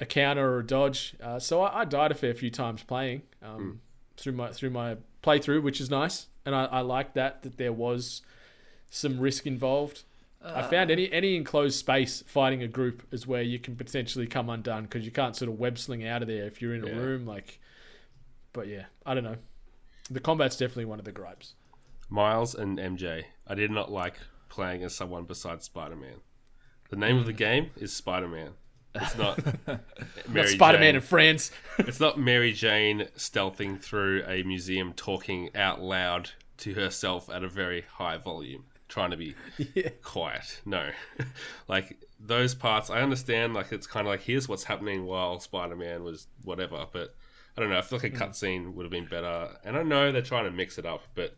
a 0.00 0.06
counter 0.06 0.54
or 0.54 0.58
a 0.60 0.66
dodge. 0.66 1.14
Uh, 1.22 1.38
so 1.38 1.62
I, 1.62 1.80
I 1.80 1.84
died 1.84 2.10
a 2.10 2.14
fair 2.14 2.34
few 2.34 2.50
times 2.50 2.82
playing 2.82 3.22
um, 3.42 3.80
through 4.16 4.32
my 4.32 4.52
through 4.52 4.70
my 4.70 4.96
playthrough, 5.22 5.62
which 5.62 5.80
is 5.80 5.90
nice, 5.90 6.26
and 6.46 6.54
I, 6.54 6.64
I 6.66 6.80
like 6.80 7.14
that 7.14 7.42
that 7.42 7.56
there 7.58 7.72
was 7.72 8.22
some 8.90 9.18
risk 9.20 9.46
involved. 9.46 10.02
I 10.40 10.62
found 10.62 10.90
any 10.92 11.12
any 11.12 11.34
enclosed 11.36 11.76
space 11.76 12.22
fighting 12.26 12.62
a 12.62 12.68
group 12.68 13.02
is 13.12 13.26
where 13.26 13.42
you 13.42 13.58
can 13.58 13.74
potentially 13.74 14.26
come 14.28 14.48
undone 14.48 14.84
because 14.84 15.04
you 15.04 15.10
can't 15.10 15.34
sort 15.34 15.50
of 15.50 15.58
web 15.58 15.76
sling 15.78 16.06
out 16.06 16.22
of 16.22 16.28
there 16.28 16.44
if 16.46 16.62
you're 16.62 16.74
in 16.74 16.84
a 16.84 16.86
Yeah. 16.86 16.94
room. 16.96 17.26
Like, 17.26 17.58
but 18.52 18.68
yeah, 18.68 18.84
I 19.04 19.14
don't 19.14 19.24
know. 19.24 19.36
The 20.08 20.20
combat's 20.20 20.56
definitely 20.56 20.84
one 20.86 21.00
of 21.00 21.04
the 21.04 21.10
gripes. 21.12 21.54
Miles 22.08 22.54
and 22.54 22.78
MJ. 22.78 23.24
I 23.46 23.54
did 23.54 23.70
not 23.70 23.90
like 23.90 24.14
playing 24.48 24.82
as 24.82 24.94
someone 24.94 25.24
besides 25.24 25.64
Spider 25.64 25.96
Man. 25.96 26.20
The 26.90 26.96
name 26.96 27.18
of 27.18 27.26
the 27.26 27.32
game 27.32 27.70
is 27.76 27.92
Spider 27.92 28.28
Man. 28.28 28.52
It's 28.94 29.16
not 29.16 29.38
Mary 30.28 30.48
Spider 30.48 30.78
Man 30.78 30.94
and 30.96 31.04
friends. 31.04 31.50
It's 31.78 32.00
not 32.00 32.18
Mary 32.18 32.52
Jane 32.52 33.08
stealthing 33.16 33.80
through 33.80 34.24
a 34.26 34.42
museum 34.42 34.92
talking 34.94 35.54
out 35.54 35.80
loud 35.80 36.30
to 36.58 36.74
herself 36.74 37.30
at 37.30 37.44
a 37.44 37.48
very 37.48 37.82
high 37.82 38.16
volume, 38.16 38.64
trying 38.88 39.10
to 39.12 39.16
be 39.16 39.34
quiet. 40.02 40.60
No. 40.64 40.90
like 41.68 41.98
those 42.18 42.54
parts, 42.54 42.90
I 42.90 43.00
understand, 43.00 43.54
like 43.54 43.70
it's 43.70 43.86
kind 43.86 44.06
of 44.06 44.10
like 44.10 44.22
here's 44.22 44.48
what's 44.48 44.64
happening 44.64 45.04
while 45.04 45.38
Spider 45.38 45.76
Man 45.76 46.02
was 46.02 46.26
whatever, 46.42 46.86
but 46.92 47.14
I 47.56 47.60
don't 47.60 47.70
know. 47.70 47.78
I 47.78 47.82
feel 47.82 47.98
like 47.98 48.12
a 48.12 48.16
cutscene 48.16 48.74
would 48.74 48.84
have 48.84 48.90
been 48.90 49.06
better. 49.06 49.50
And 49.64 49.76
I 49.76 49.82
know 49.82 50.10
they're 50.10 50.22
trying 50.22 50.44
to 50.44 50.50
mix 50.50 50.78
it 50.78 50.86
up, 50.86 51.02
but 51.14 51.36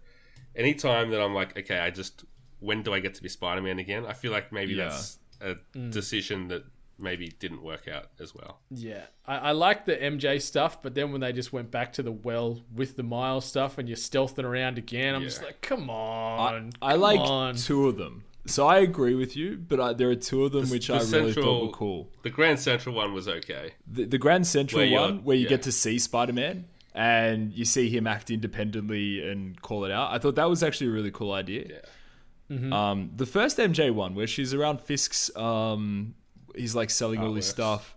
anytime 0.55 1.11
that 1.11 1.20
I'm 1.20 1.34
like, 1.34 1.57
okay, 1.59 1.78
I 1.78 1.90
just, 1.90 2.24
when 2.61 2.82
do 2.82 2.92
I 2.92 3.01
get 3.01 3.14
to 3.14 3.22
be 3.22 3.28
Spider 3.28 3.62
Man 3.62 3.78
again? 3.78 4.07
I 4.07 4.12
feel 4.12 4.32
like 4.32 4.53
maybe 4.53 4.74
Yeah. 4.74 4.88
that's 4.88 5.18
a 5.40 5.57
hmm. 5.74 5.90
decision 5.90 6.48
that 6.48 6.64
maybe 6.98 7.28
didn't 7.38 7.62
work 7.62 7.88
out 7.88 8.09
as 8.20 8.34
well. 8.34 8.61
Yeah, 8.70 9.03
I, 9.26 9.36
I 9.36 9.53
like 9.53 9.86
the 9.86 9.96
MJ 9.96 10.40
stuff, 10.40 10.82
but 10.82 10.94
then 10.94 11.12
when 11.12 11.20
they 11.20 11.32
just 11.32 11.53
went 11.53 11.70
back 11.70 11.92
to 11.94 12.03
the 12.03 12.12
well 12.12 12.61
with 12.74 12.96
the 12.96 13.03
Miles 13.03 13.44
stuff 13.44 13.78
and 13.78 13.88
you're 13.88 13.96
stealthing 13.96 14.44
around 14.44 14.78
again, 14.78 15.14
I'm 15.14 15.22
just 15.22 15.42
like, 15.42 15.61
come 15.61 15.90
on, 15.90 16.72
I 16.82 16.92
come 16.92 17.01
like 17.01 17.20
on. 17.20 17.55
two 17.57 17.88
of 17.88 17.96
them. 17.96 18.24
So 18.46 18.66
I 18.66 18.78
agree 18.78 19.14
with 19.14 19.36
you, 19.36 19.57
but 19.57 19.80
I, 19.80 19.92
there 19.92 20.09
are 20.11 20.14
two 20.16 20.44
of 20.44 20.53
them 20.53 20.68
which 20.70 20.88
the 20.88 20.94
I 20.94 21.03
really 21.03 21.32
thought 21.32 21.66
were 21.66 21.72
cool. 21.72 22.09
The 22.22 22.30
Grand 22.30 22.59
Central 22.59 22.94
one 22.94 23.12
was 23.12 23.28
okay. 23.28 23.74
The, 23.86 24.07
the 24.07 24.18
Grand 24.18 24.46
Central 24.46 24.80
Where 24.82 25.01
one, 25.01 25.24
where 25.24 25.36
you 25.36 25.44
yeah. 25.44 25.51
get 25.51 25.62
to 25.62 25.72
see 25.72 25.98
Spider 25.98 26.32
Man 26.32 26.64
and 26.95 27.53
you 27.53 27.64
see 27.64 27.88
him 27.88 28.07
act 28.07 28.30
independently 28.30 29.28
and 29.28 29.61
call 29.62 29.84
it 29.84 29.93
out. 29.93 30.12
I 30.12 30.18
thought 30.18 30.34
that 30.36 30.49
was 30.49 30.62
actually 30.62 30.88
a 30.88 30.91
really 30.91 31.11
cool 31.11 31.32
idea. 31.32 31.66
Yeah. 31.68 32.91
Um, 32.91 33.12
the 33.14 33.26
first 33.26 33.59
MJ 33.59 33.95
one, 33.95 34.16
where 34.16 34.26
she's 34.26 34.53
around 34.53 34.80
Fisk's, 34.80 35.34
um, 35.36 36.14
he's 36.57 36.74
like 36.74 36.91
selling 36.91 37.20
all 37.20 37.34
his 37.34 37.47
stuff. 37.47 37.97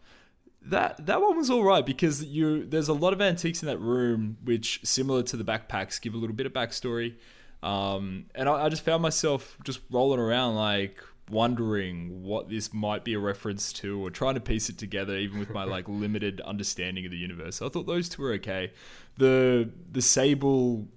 That 0.61 1.07
that 1.07 1.21
one 1.21 1.35
was 1.35 1.49
all 1.49 1.63
right 1.63 1.85
because 1.85 2.23
you 2.23 2.63
there's 2.65 2.87
a 2.87 2.93
lot 2.93 3.13
of 3.13 3.21
antiques 3.21 3.61
in 3.63 3.67
that 3.67 3.79
room, 3.79 4.37
which 4.43 4.79
similar 4.83 5.23
to 5.23 5.35
the 5.35 5.43
backpacks 5.43 5.99
give 5.99 6.13
a 6.13 6.17
little 6.17 6.35
bit 6.35 6.45
of 6.45 6.53
backstory. 6.53 7.15
Um, 7.63 8.27
and 8.35 8.47
I, 8.47 8.65
I 8.65 8.69
just 8.69 8.85
found 8.85 9.01
myself 9.01 9.57
just 9.63 9.79
rolling 9.89 10.19
around 10.19 10.55
like 10.55 11.03
wondering 11.33 12.23
what 12.23 12.49
this 12.49 12.73
might 12.73 13.03
be 13.03 13.13
a 13.13 13.19
reference 13.19 13.73
to 13.73 14.05
or 14.05 14.09
trying 14.09 14.35
to 14.35 14.39
piece 14.39 14.69
it 14.69 14.77
together 14.77 15.17
even 15.17 15.39
with 15.39 15.49
my 15.49 15.63
like 15.63 15.89
limited 15.89 16.39
understanding 16.41 17.05
of 17.05 17.11
the 17.11 17.17
universe. 17.17 17.57
So 17.57 17.65
I 17.65 17.69
thought 17.69 17.87
those 17.87 18.07
two 18.07 18.21
were 18.21 18.33
okay. 18.33 18.71
The 19.17 19.69
the 19.91 20.01
Sable 20.01 20.87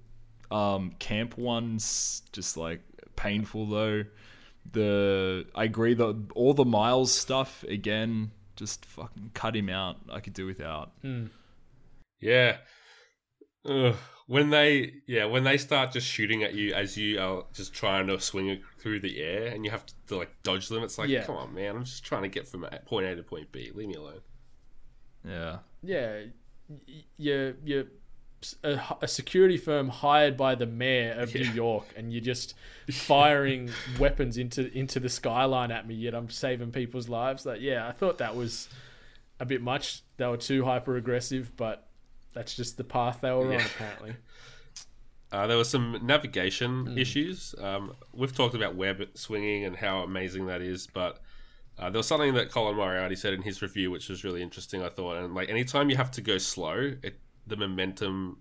um, 0.51 0.93
camp 0.99 1.37
ones 1.37 2.23
just 2.33 2.57
like 2.57 2.83
painful 3.17 3.67
though. 3.67 4.05
The 4.71 5.47
I 5.55 5.65
agree 5.65 5.95
that 5.95 6.29
all 6.35 6.55
the 6.55 6.65
Miles 6.65 7.13
stuff 7.13 7.65
again 7.65 8.31
just 8.57 8.85
fucking 8.85 9.31
cut 9.35 9.57
him 9.57 9.69
out. 9.69 9.97
I 10.11 10.21
could 10.21 10.35
do 10.35 10.47
without. 10.47 10.93
Yeah. 12.21 12.59
Ugh. 13.65 13.97
When 14.29 14.51
they, 14.51 14.95
yeah, 15.07 15.25
when 15.27 15.45
they 15.45 15.57
start 15.57 15.93
just 15.93 16.07
shooting 16.07 16.43
at 16.43 16.53
you 16.55 16.75
as 16.75 16.97
you 16.97 17.21
are 17.21 17.45
just 17.55 17.73
trying 17.73 18.09
to 18.09 18.19
swing 18.21 18.49
it 18.49 18.61
through 18.81 19.01
the 19.01 19.23
air, 19.23 19.47
and 19.47 19.65
you 19.65 19.71
have 19.71 19.87
to, 19.87 19.95
to, 20.09 20.17
like 20.17 20.31
dodge 20.43 20.69
them, 20.69 20.83
it's 20.83 20.99
like, 20.99 21.09
Yeah. 21.09 21.25
come 21.25 21.37
on, 21.37 21.55
man! 21.55 21.77
I'm 21.77 21.85
just 21.85 22.05
trying 22.05 22.23
to 22.23 22.29
get 22.29 22.49
from 22.49 22.67
point 22.87 23.07
A 23.07 23.15
to 23.15 23.23
point 23.23 23.53
B. 23.53 23.71
Leave 23.73 23.89
me 23.89 23.95
alone. 23.95 24.21
Yeah. 25.25 25.59
yeah, 25.83 26.23
you're 27.17 27.55
you're 27.65 27.85
a, 28.63 28.81
a 29.03 29.09
security 29.09 29.57
firm 29.57 29.89
hired 29.89 30.37
by 30.37 30.55
the 30.55 30.67
mayor 30.67 31.13
of 31.13 31.35
New 31.35 31.45
York, 31.53 31.87
and 31.97 32.13
you're 32.13 32.21
just 32.23 32.55
firing 32.91 33.71
weapons 33.99 34.39
into 34.39 34.77
into 34.77 35.01
the 35.01 35.09
skyline 35.09 35.71
at 35.71 35.87
me. 35.87 35.95
Yet 35.95 36.15
I'm 36.15 36.31
saving 36.31 36.73
people's 36.73 37.09
lives. 37.09 37.47
Like, 37.47 37.61
yeah, 37.61 37.87
I 37.89 37.93
thought 37.93 38.19
that 38.19 38.35
was 38.37 38.69
a 39.41 39.45
bit 39.47 39.63
much. 39.63 40.03
They 40.17 40.27
were 40.27 40.37
too 40.37 40.65
hyper 40.65 40.97
aggressive, 40.97 41.57
but 41.57 41.86
that's 42.37 42.55
just 42.55 42.77
the 42.77 42.85
path 42.85 43.21
they 43.23 43.31
were 43.33 43.53
on. 43.55 43.61
Apparently, 43.61 44.15
Uh, 45.33 45.47
there 45.49 45.57
were 45.57 45.65
some 45.65 45.99
navigation 46.03 46.97
issues. 46.97 47.55
Um, 47.59 47.95
we've 48.13 48.35
talked 48.35 48.55
about 48.55 48.77
web 48.77 49.03
swinging 49.15 49.65
and 49.65 49.75
how 49.75 50.03
amazing 50.03 50.47
that 50.47 50.63
is, 50.63 50.87
but 50.87 51.21
uh, 51.79 51.91
there 51.91 51.99
was 51.99 52.07
something 52.07 52.35
that 52.35 52.51
Colin 52.51 52.77
Moriarty 52.77 53.17
said 53.17 53.35
in 53.35 53.43
his 53.43 53.61
review, 53.61 53.91
which 53.91 54.09
was 54.09 54.23
really 54.23 54.41
interesting. 54.41 54.83
I 54.83 54.89
thought, 54.89 55.17
and 55.17 55.35
like 55.35 55.49
anytime 55.49 55.91
you 55.91 55.97
have 55.97 56.13
to 56.13 56.21
go 56.21 56.39
slow, 56.39 56.93
it 57.03 57.19
the 57.47 57.57
momentum 57.57 58.39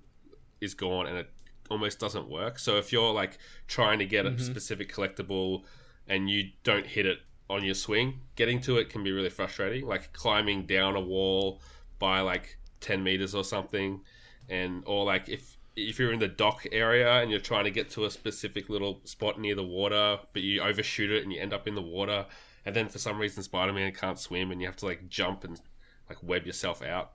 is 0.62 0.74
gone 0.74 1.08
and 1.08 1.18
it 1.18 1.30
almost 1.70 2.00
doesn't 2.00 2.30
work. 2.30 2.60
So 2.60 2.78
if 2.78 2.92
you're 2.92 3.12
like 3.12 3.40
trying 3.68 4.00
to 4.00 4.06
get 4.06 4.26
a 4.26 4.38
specific 4.40 4.94
collectible 4.94 5.64
and 6.08 6.30
you 6.30 6.52
don't 6.64 6.86
hit 6.86 7.06
it 7.06 7.20
on 7.50 7.64
your 7.64 7.76
swing, 7.76 8.20
getting 8.36 8.62
to 8.62 8.78
it 8.78 8.90
can 8.90 9.04
be 9.04 9.12
really 9.12 9.30
frustrating. 9.30 9.86
Like 9.88 10.14
climbing 10.14 10.66
down 10.66 10.96
a 10.96 11.02
wall 11.02 11.62
by 12.00 12.22
like 12.22 12.58
ten 12.86 13.04
meters 13.04 13.34
or 13.34 13.44
something, 13.44 14.02
and 14.48 14.84
or 14.86 15.06
like 15.06 15.28
if 15.28 15.58
if 15.76 16.00
you're 16.00 16.14
in 16.14 16.20
the 16.20 16.28
dock 16.28 16.66
area 16.72 17.22
and 17.22 17.32
you're 17.32 17.40
trying 17.40 17.66
to 17.66 17.72
get 17.72 17.90
to 17.90 18.06
a 18.06 18.12
specific 18.12 18.70
little 18.70 19.02
spot 19.04 19.40
near 19.40 19.56
the 19.56 19.64
water, 19.64 20.20
but 20.32 20.42
you 20.42 20.62
overshoot 20.62 21.12
it 21.12 21.24
and 21.24 21.34
you 21.34 21.42
end 21.42 21.54
up 21.54 21.68
in 21.68 21.76
the 21.76 21.82
water, 21.82 22.26
and 22.66 22.76
then 22.76 22.88
for 22.88 23.00
some 23.00 23.18
reason 23.18 23.44
Spider-Man 23.44 23.92
can't 23.92 24.20
swim 24.20 24.52
and 24.52 24.62
you 24.62 24.68
have 24.68 24.78
to 24.78 24.86
like 24.86 25.10
jump 25.10 25.44
and 25.44 25.60
like 26.08 26.22
web 26.22 26.46
yourself 26.46 26.84
out. 26.84 27.14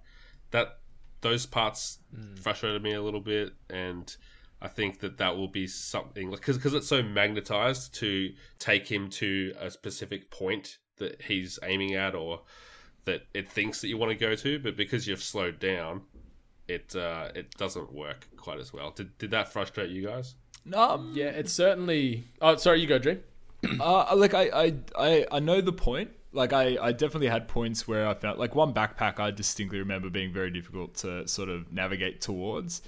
That 0.51 0.81
those 1.21 1.47
parts 1.47 2.01
hmm. 2.15 2.35
frustrated 2.35 2.83
me 2.83 2.95
a 2.95 3.03
little 3.03 3.21
bit, 3.21 3.53
and 3.71 4.15
I 4.61 4.69
think 4.69 4.99
that 5.01 5.19
that 5.19 5.37
will 5.37 5.49
be 5.49 5.69
something 5.69 6.31
because 6.31 6.57
because 6.57 6.75
it's 6.75 6.89
so 6.89 7.03
magnetized 7.03 7.95
to 8.01 8.33
take 8.59 8.89
him 8.91 9.09
to 9.11 9.55
a 9.59 9.71
specific 9.71 10.31
point 10.31 10.79
that 10.97 11.23
he's 11.23 11.61
aiming 11.63 11.95
at 11.95 12.15
or 12.15 12.43
that 13.05 13.23
it 13.35 13.51
thinks 13.51 13.81
that 13.81 13.89
you 13.89 13.97
want 13.97 14.11
to 14.11 14.17
go 14.17 14.35
to, 14.35 14.59
but 14.59 14.77
because 14.77 15.07
you've 15.07 15.23
slowed 15.23 15.59
down, 15.59 16.03
it 16.69 16.95
uh, 16.95 17.29
it 17.35 17.57
doesn't 17.57 17.93
work 17.93 18.29
quite 18.37 18.59
as 18.59 18.73
well. 18.73 18.91
Did 18.91 19.17
did 19.19 19.31
that 19.33 19.53
frustrate 19.53 19.91
you 19.91 20.07
guys? 20.07 20.35
Um, 20.75 21.13
yeah, 21.15 21.27
it's 21.27 21.53
certainly. 21.53 22.25
Oh, 22.41 22.57
sorry, 22.57 22.81
you 22.81 22.87
go, 22.87 22.99
Dream. 22.99 23.21
Uh, 23.81 24.15
like 24.17 24.33
I, 24.33 24.45
I, 24.55 24.75
I, 24.99 25.27
I 25.33 25.39
know 25.39 25.61
the 25.61 25.73
point. 25.73 26.13
Like 26.33 26.55
I, 26.55 26.79
I 26.81 26.93
definitely 26.93 27.27
had 27.27 27.47
points 27.47 27.87
where 27.87 28.07
I 28.07 28.15
felt 28.15 28.39
like 28.39 28.55
one 28.55 28.73
backpack 28.73 29.19
I 29.19 29.31
distinctly 29.33 29.79
remember 29.81 30.09
being 30.09 30.33
very 30.33 30.51
difficult 30.51 30.95
to 30.97 31.29
sort 31.29 31.51
of 31.51 31.71
navigate 31.71 32.23
towards. 32.23 32.81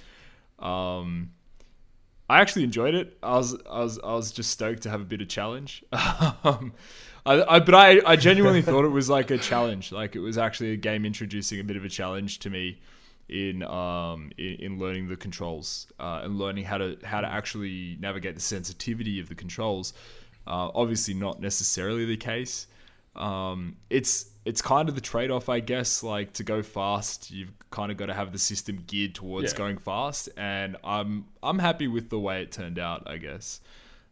Um, 0.57 1.31
I 2.27 2.41
actually 2.41 2.63
enjoyed 2.63 2.95
it. 2.95 3.17
I 3.21 3.37
was, 3.37 3.55
I 3.69 3.79
was, 3.81 3.99
I 3.99 4.13
was 4.13 4.31
just 4.31 4.49
stoked 4.49 4.83
to 4.83 4.89
have 4.89 5.01
a 5.01 5.05
bit 5.05 5.21
of 5.21 5.27
challenge. 5.27 5.83
um, 6.43 6.73
I, 7.25 7.55
I, 7.55 7.59
but 7.59 7.73
I, 7.73 8.01
I 8.05 8.15
genuinely 8.17 8.61
thought 8.61 8.83
it 8.85 8.89
was 8.89 9.09
like 9.09 9.31
a 9.31 9.37
challenge. 9.37 9.91
Like 9.91 10.15
it 10.15 10.19
was 10.19 10.37
actually 10.37 10.71
a 10.73 10.77
game 10.77 11.05
introducing 11.05 11.59
a 11.59 11.63
bit 11.63 11.77
of 11.77 11.85
a 11.85 11.89
challenge 11.89 12.39
to 12.39 12.49
me 12.49 12.79
in 13.29 13.63
um 13.63 14.31
in, 14.37 14.55
in 14.55 14.79
learning 14.79 15.07
the 15.07 15.15
controls 15.15 15.87
uh, 15.97 16.21
and 16.23 16.37
learning 16.37 16.65
how 16.65 16.77
to 16.77 16.97
how 17.05 17.21
to 17.21 17.27
actually 17.27 17.97
navigate 18.01 18.35
the 18.35 18.41
sensitivity 18.41 19.19
of 19.19 19.29
the 19.29 19.35
controls. 19.35 19.93
Uh, 20.45 20.69
obviously, 20.75 21.13
not 21.13 21.39
necessarily 21.39 22.05
the 22.05 22.17
case. 22.17 22.67
Um, 23.15 23.77
it's 23.89 24.25
it's 24.43 24.61
kind 24.61 24.89
of 24.89 24.95
the 24.95 25.01
trade 25.01 25.31
off, 25.31 25.47
I 25.47 25.61
guess. 25.61 26.03
Like 26.03 26.33
to 26.33 26.43
go 26.43 26.61
fast, 26.61 27.31
you've 27.31 27.53
kind 27.69 27.91
of 27.91 27.97
got 27.97 28.07
to 28.07 28.13
have 28.13 28.33
the 28.33 28.37
system 28.39 28.83
geared 28.85 29.15
towards 29.15 29.53
Yeah. 29.53 29.57
going 29.57 29.77
fast, 29.77 30.27
and 30.35 30.75
I'm 30.83 31.25
I'm 31.41 31.59
happy 31.59 31.87
with 31.87 32.09
the 32.09 32.19
way 32.19 32.41
it 32.41 32.51
turned 32.51 32.77
out. 32.77 33.03
I 33.07 33.17
guess. 33.17 33.61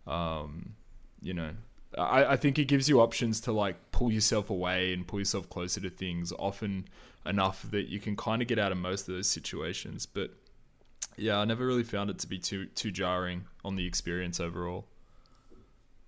Um, 0.07 0.73
you 1.21 1.33
know, 1.33 1.51
I, 1.97 2.33
I 2.33 2.35
think 2.37 2.57
it 2.57 2.65
gives 2.65 2.87
you 2.87 3.01
options 3.01 3.41
to 3.41 3.51
like 3.51 3.91
pull 3.91 4.11
yourself 4.11 4.49
away 4.49 4.93
and 4.93 5.05
pull 5.05 5.19
yourself 5.19 5.49
closer 5.49 5.81
to 5.81 5.89
things 5.89 6.31
often 6.39 6.87
enough 7.25 7.63
that 7.71 7.89
you 7.89 7.99
can 7.99 8.15
kind 8.15 8.41
of 8.41 8.47
get 8.47 8.57
out 8.59 8.71
of 8.71 8.77
most 8.77 9.07
of 9.07 9.15
those 9.15 9.27
situations. 9.27 10.05
But 10.05 10.31
yeah, 11.17 11.37
I 11.39 11.45
never 11.45 11.65
really 11.65 11.83
found 11.83 12.09
it 12.09 12.19
to 12.19 12.27
be 12.27 12.39
too 12.39 12.65
too 12.67 12.91
jarring 12.91 13.45
on 13.65 13.75
the 13.75 13.85
experience 13.85 14.39
overall. 14.39 14.85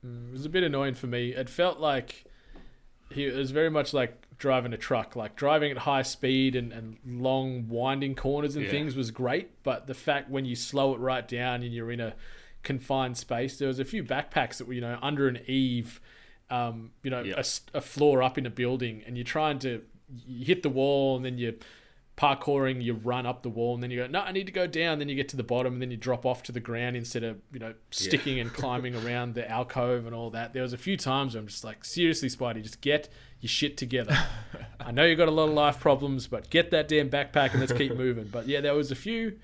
Mm, 0.05 0.29
it 0.29 0.31
was 0.33 0.45
a 0.45 0.49
bit 0.49 0.63
annoying 0.63 0.93
for 0.95 1.07
me. 1.07 1.33
It 1.33 1.49
felt 1.49 1.79
like 1.79 2.25
he 3.11 3.25
it 3.25 3.35
was 3.35 3.51
very 3.51 3.69
much 3.69 3.93
like 3.93 4.27
driving 4.37 4.73
a 4.73 4.77
truck, 4.77 5.15
like 5.15 5.35
driving 5.35 5.71
at 5.71 5.77
high 5.79 6.01
speed 6.01 6.55
and, 6.55 6.73
and 6.73 6.97
long 7.05 7.67
winding 7.69 8.15
corners 8.15 8.55
and 8.55 8.65
Yeah. 8.65 8.71
things 8.71 8.95
was 8.95 9.11
great. 9.11 9.63
But 9.63 9.87
the 9.87 9.93
fact 9.93 10.29
when 10.29 10.45
you 10.45 10.55
slow 10.55 10.93
it 10.93 10.99
right 10.99 11.27
down 11.27 11.63
and 11.63 11.73
you're 11.73 11.91
in 11.91 11.99
a 11.99 12.13
confined 12.63 13.17
space, 13.17 13.57
there 13.59 13.67
was 13.67 13.79
a 13.79 13.85
few 13.85 14.03
backpacks 14.03 14.57
that 14.57 14.67
were 14.67 14.73
you 14.73 14.81
know 14.81 14.97
under 15.01 15.27
an 15.27 15.39
eave, 15.47 16.01
um, 16.49 16.91
you 17.03 17.11
know, 17.11 17.21
Yeah. 17.21 17.35
a 17.37 17.77
a, 17.77 17.81
floor 17.81 18.23
up 18.23 18.37
in 18.37 18.45
a 18.45 18.49
building, 18.49 19.03
and 19.05 19.17
you're 19.17 19.23
trying 19.25 19.59
to 19.59 19.83
you 20.27 20.45
hit 20.45 20.63
the 20.63 20.69
wall 20.69 21.15
and 21.15 21.25
then 21.25 21.37
you 21.37 21.57
parkouring, 22.15 22.83
you 22.83 22.93
run 22.93 23.25
up 23.25 23.41
the 23.41 23.49
wall, 23.49 23.73
and 23.73 23.81
then 23.81 23.89
you 23.89 23.97
go, 23.97 24.05
no, 24.07 24.19
I 24.19 24.31
need 24.31 24.45
to 24.45 24.51
go 24.51 24.67
down. 24.67 24.99
Then 24.99 25.09
you 25.09 25.15
get 25.15 25.29
to 25.29 25.35
the 25.37 25.43
bottom, 25.43 25.73
and 25.73 25.81
then 25.81 25.89
you 25.89 25.97
drop 25.97 26.25
off 26.27 26.43
to 26.43 26.51
the 26.51 26.59
ground 26.59 26.95
instead 26.95 27.23
of 27.23 27.41
you 27.51 27.59
know 27.59 27.73
sticking 27.91 28.39
and 28.39 28.53
climbing 28.53 28.95
around 28.95 29.33
the 29.33 29.49
alcove 29.49 30.05
and 30.05 30.13
all 30.13 30.29
that. 30.31 30.53
There 30.53 30.61
was 30.61 30.73
a 30.73 30.77
few 30.77 30.95
times 30.97 31.33
where 31.33 31.41
I'm 31.41 31.47
just 31.47 31.63
like, 31.63 31.83
seriously, 31.83 32.29
Spidey, 32.29 32.61
just 32.61 32.81
get 32.81 33.09
your 33.39 33.49
shit 33.49 33.77
together. 33.77 34.15
I 34.79 34.91
know 34.91 35.05
you 35.05 35.15
got 35.15 35.27
a 35.27 35.31
lot 35.31 35.49
of 35.49 35.55
life 35.55 35.79
problems, 35.79 36.27
but 36.27 36.49
get 36.49 36.69
that 36.71 36.87
damn 36.87 37.09
backpack 37.09 37.51
and 37.51 37.59
let's 37.59 37.73
keep 37.73 37.95
moving. 37.95 38.27
But 38.31 38.47
yeah, 38.47 38.61
there 38.61 38.75
was 38.75 38.91
a 38.91 38.95
few. 38.95 39.39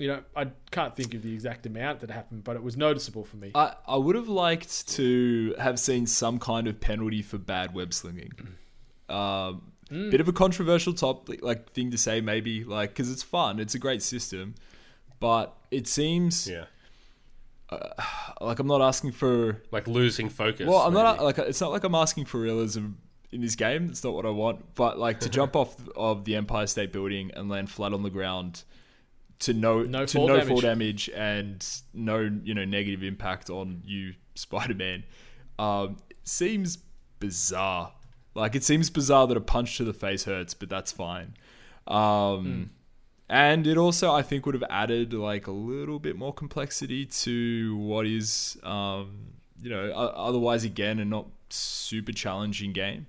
You 0.00 0.08
know, 0.08 0.22
I 0.34 0.46
can't 0.70 0.96
think 0.96 1.12
of 1.12 1.20
the 1.20 1.34
exact 1.34 1.66
amount 1.66 2.00
that 2.00 2.10
happened, 2.10 2.42
but 2.42 2.56
it 2.56 2.62
was 2.62 2.74
noticeable 2.74 3.22
for 3.22 3.36
me. 3.36 3.52
I, 3.54 3.74
I 3.86 3.96
would 3.96 4.16
have 4.16 4.28
liked 4.28 4.88
to 4.94 5.54
have 5.58 5.78
seen 5.78 6.06
some 6.06 6.38
kind 6.38 6.66
of 6.66 6.80
penalty 6.80 7.20
for 7.20 7.36
bad 7.36 7.74
web 7.74 7.92
slinging. 7.92 8.32
Mm. 9.10 9.14
Um, 9.14 9.72
mm. 9.90 10.10
Bit 10.10 10.22
of 10.22 10.28
a 10.28 10.32
controversial 10.32 10.94
topic, 10.94 11.42
like 11.42 11.70
thing 11.70 11.90
to 11.90 11.98
say, 11.98 12.22
maybe, 12.22 12.64
like 12.64 12.90
because 12.90 13.12
it's 13.12 13.22
fun, 13.22 13.60
it's 13.60 13.74
a 13.74 13.78
great 13.78 14.00
system, 14.00 14.54
but 15.20 15.54
it 15.70 15.86
seems 15.86 16.48
Yeah. 16.48 16.64
Uh, 17.68 17.90
like 18.40 18.58
I'm 18.58 18.66
not 18.66 18.80
asking 18.80 19.12
for. 19.12 19.62
Like 19.70 19.86
losing 19.86 20.30
focus. 20.30 20.66
Well, 20.66 20.78
I'm 20.78 20.94
not 20.94 21.22
like 21.22 21.36
it's 21.36 21.60
not 21.60 21.72
like 21.72 21.84
I'm 21.84 21.94
asking 21.94 22.24
for 22.24 22.40
realism 22.40 22.92
in 23.32 23.42
this 23.42 23.54
game. 23.54 23.90
It's 23.90 24.02
not 24.02 24.14
what 24.14 24.24
I 24.24 24.30
want. 24.30 24.74
But 24.74 24.98
like 24.98 25.20
to 25.20 25.28
jump 25.28 25.54
off 25.56 25.76
of 25.94 26.24
the 26.24 26.36
Empire 26.36 26.66
State 26.66 26.90
Building 26.90 27.32
and 27.34 27.50
land 27.50 27.70
flat 27.70 27.92
on 27.92 28.02
the 28.02 28.10
ground 28.10 28.64
to 29.40 29.52
no, 29.54 29.82
No 29.82 30.06
to 30.06 30.18
fall 30.18 30.28
no 30.28 30.34
damage. 30.34 30.48
fall 30.48 30.60
damage 30.60 31.10
and 31.14 31.66
no 31.92 32.18
you 32.42 32.54
know 32.54 32.64
negative 32.64 33.02
impact 33.02 33.50
on 33.50 33.82
you, 33.84 34.14
Spider 34.34 34.74
Man, 34.74 35.04
um, 35.58 35.96
seems 36.24 36.78
bizarre. 37.18 37.92
Like 38.34 38.54
it 38.54 38.62
seems 38.64 38.90
bizarre 38.90 39.26
that 39.26 39.36
a 39.36 39.40
punch 39.40 39.76
to 39.78 39.84
the 39.84 39.92
face 39.92 40.24
hurts, 40.24 40.54
but 40.54 40.68
that's 40.68 40.92
fine. 40.92 41.34
Um, 41.86 42.70
And 43.28 43.66
it 43.66 43.76
also, 43.76 44.12
I 44.12 44.22
think, 44.22 44.44
would 44.46 44.56
have 44.56 44.64
added 44.68 45.12
like 45.12 45.46
a 45.46 45.52
little 45.52 45.98
bit 46.00 46.16
more 46.16 46.32
complexity 46.34 47.06
to 47.06 47.76
what 47.76 48.04
is, 48.06 48.56
um, 48.64 49.34
you 49.62 49.70
know, 49.70 49.92
otherwise 49.92 50.64
again 50.64 50.98
a 50.98 51.04
not 51.04 51.26
super 51.48 52.12
challenging 52.12 52.72
game. 52.72 53.06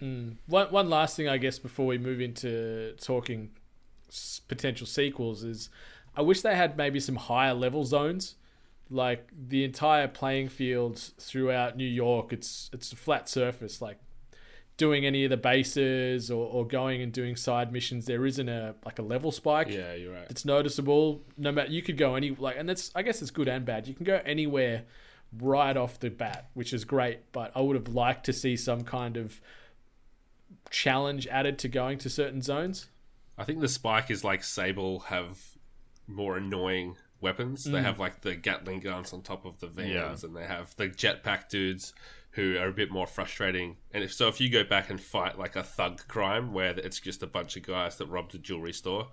Mm. 0.00 0.36
One 0.46 0.68
one 0.70 0.88
last 0.88 1.16
thing, 1.16 1.28
I 1.28 1.38
guess, 1.38 1.58
before 1.58 1.86
we 1.86 1.98
move 1.98 2.20
into 2.20 2.94
talking 3.00 3.50
potential 4.48 4.86
sequels 4.86 5.44
is, 5.44 5.70
I 6.16 6.22
wish 6.22 6.40
they 6.42 6.56
had 6.56 6.76
maybe 6.76 7.00
some 7.00 7.16
higher 7.16 7.54
level 7.54 7.84
zones, 7.84 8.34
like 8.90 9.28
the 9.48 9.64
entire 9.64 10.08
playing 10.08 10.48
field 10.48 10.98
throughout 11.18 11.76
New 11.76 11.86
York. 11.86 12.32
It's 12.32 12.70
it's 12.72 12.92
a 12.92 12.96
flat 12.96 13.28
surface, 13.28 13.80
like 13.82 13.98
doing 14.78 15.04
any 15.04 15.24
of 15.24 15.30
the 15.30 15.36
bases 15.36 16.30
or, 16.30 16.46
or 16.46 16.66
going 16.66 17.02
and 17.02 17.12
doing 17.12 17.36
side 17.36 17.72
missions. 17.72 18.06
There 18.06 18.24
isn't 18.24 18.48
a 18.48 18.74
like 18.84 18.98
a 18.98 19.02
level 19.02 19.30
spike. 19.30 19.68
Yeah, 19.68 19.94
you're 19.94 20.14
right. 20.14 20.26
it's 20.30 20.44
noticeable. 20.44 21.22
No 21.36 21.52
matter 21.52 21.70
you 21.70 21.82
could 21.82 21.98
go 21.98 22.14
any 22.14 22.30
like, 22.30 22.56
and 22.58 22.68
that's 22.68 22.90
I 22.94 23.02
guess 23.02 23.20
it's 23.20 23.30
good 23.30 23.48
and 23.48 23.64
bad. 23.64 23.86
You 23.86 23.94
can 23.94 24.04
go 24.04 24.20
anywhere 24.24 24.84
right 25.40 25.76
off 25.76 26.00
the 26.00 26.10
bat, 26.10 26.48
which 26.54 26.72
is 26.72 26.84
great. 26.84 27.32
But 27.32 27.52
I 27.54 27.60
would 27.60 27.76
have 27.76 27.88
liked 27.88 28.24
to 28.26 28.32
see 28.32 28.56
some 28.56 28.82
kind 28.82 29.16
of 29.16 29.40
challenge 30.70 31.26
added 31.26 31.58
to 31.58 31.68
going 31.68 31.98
to 31.98 32.10
certain 32.10 32.40
zones. 32.42 32.88
I 33.38 33.44
think 33.44 33.60
the 33.60 33.68
spike 33.68 34.10
is 34.10 34.24
like 34.24 34.42
Sable 34.42 35.00
have 35.00 35.38
more 36.06 36.36
annoying 36.36 36.96
weapons. 37.20 37.64
They 37.64 37.78
mm. 37.78 37.82
have 37.82 37.98
like 37.98 38.20
the 38.20 38.34
Gatling 38.34 38.80
guns 38.80 39.12
on 39.12 39.22
top 39.22 39.44
of 39.44 39.58
the 39.60 39.68
vans, 39.68 40.22
Yeah. 40.22 40.26
and 40.26 40.36
they 40.36 40.44
have 40.44 40.74
the 40.76 40.88
jetpack 40.88 41.48
dudes 41.48 41.94
who 42.32 42.56
are 42.58 42.68
a 42.68 42.72
bit 42.72 42.90
more 42.90 43.06
frustrating. 43.06 43.76
And 43.92 44.04
if 44.04 44.12
so, 44.12 44.28
if 44.28 44.40
you 44.40 44.48
go 44.50 44.64
back 44.64 44.90
and 44.90 45.00
fight 45.00 45.38
like 45.38 45.56
a 45.56 45.62
thug 45.62 46.06
crime 46.08 46.52
where 46.52 46.70
it's 46.70 47.00
just 47.00 47.22
a 47.22 47.26
bunch 47.26 47.56
of 47.56 47.62
guys 47.62 47.96
that 47.96 48.06
robbed 48.06 48.34
a 48.34 48.38
jewelry 48.38 48.72
store, 48.72 49.08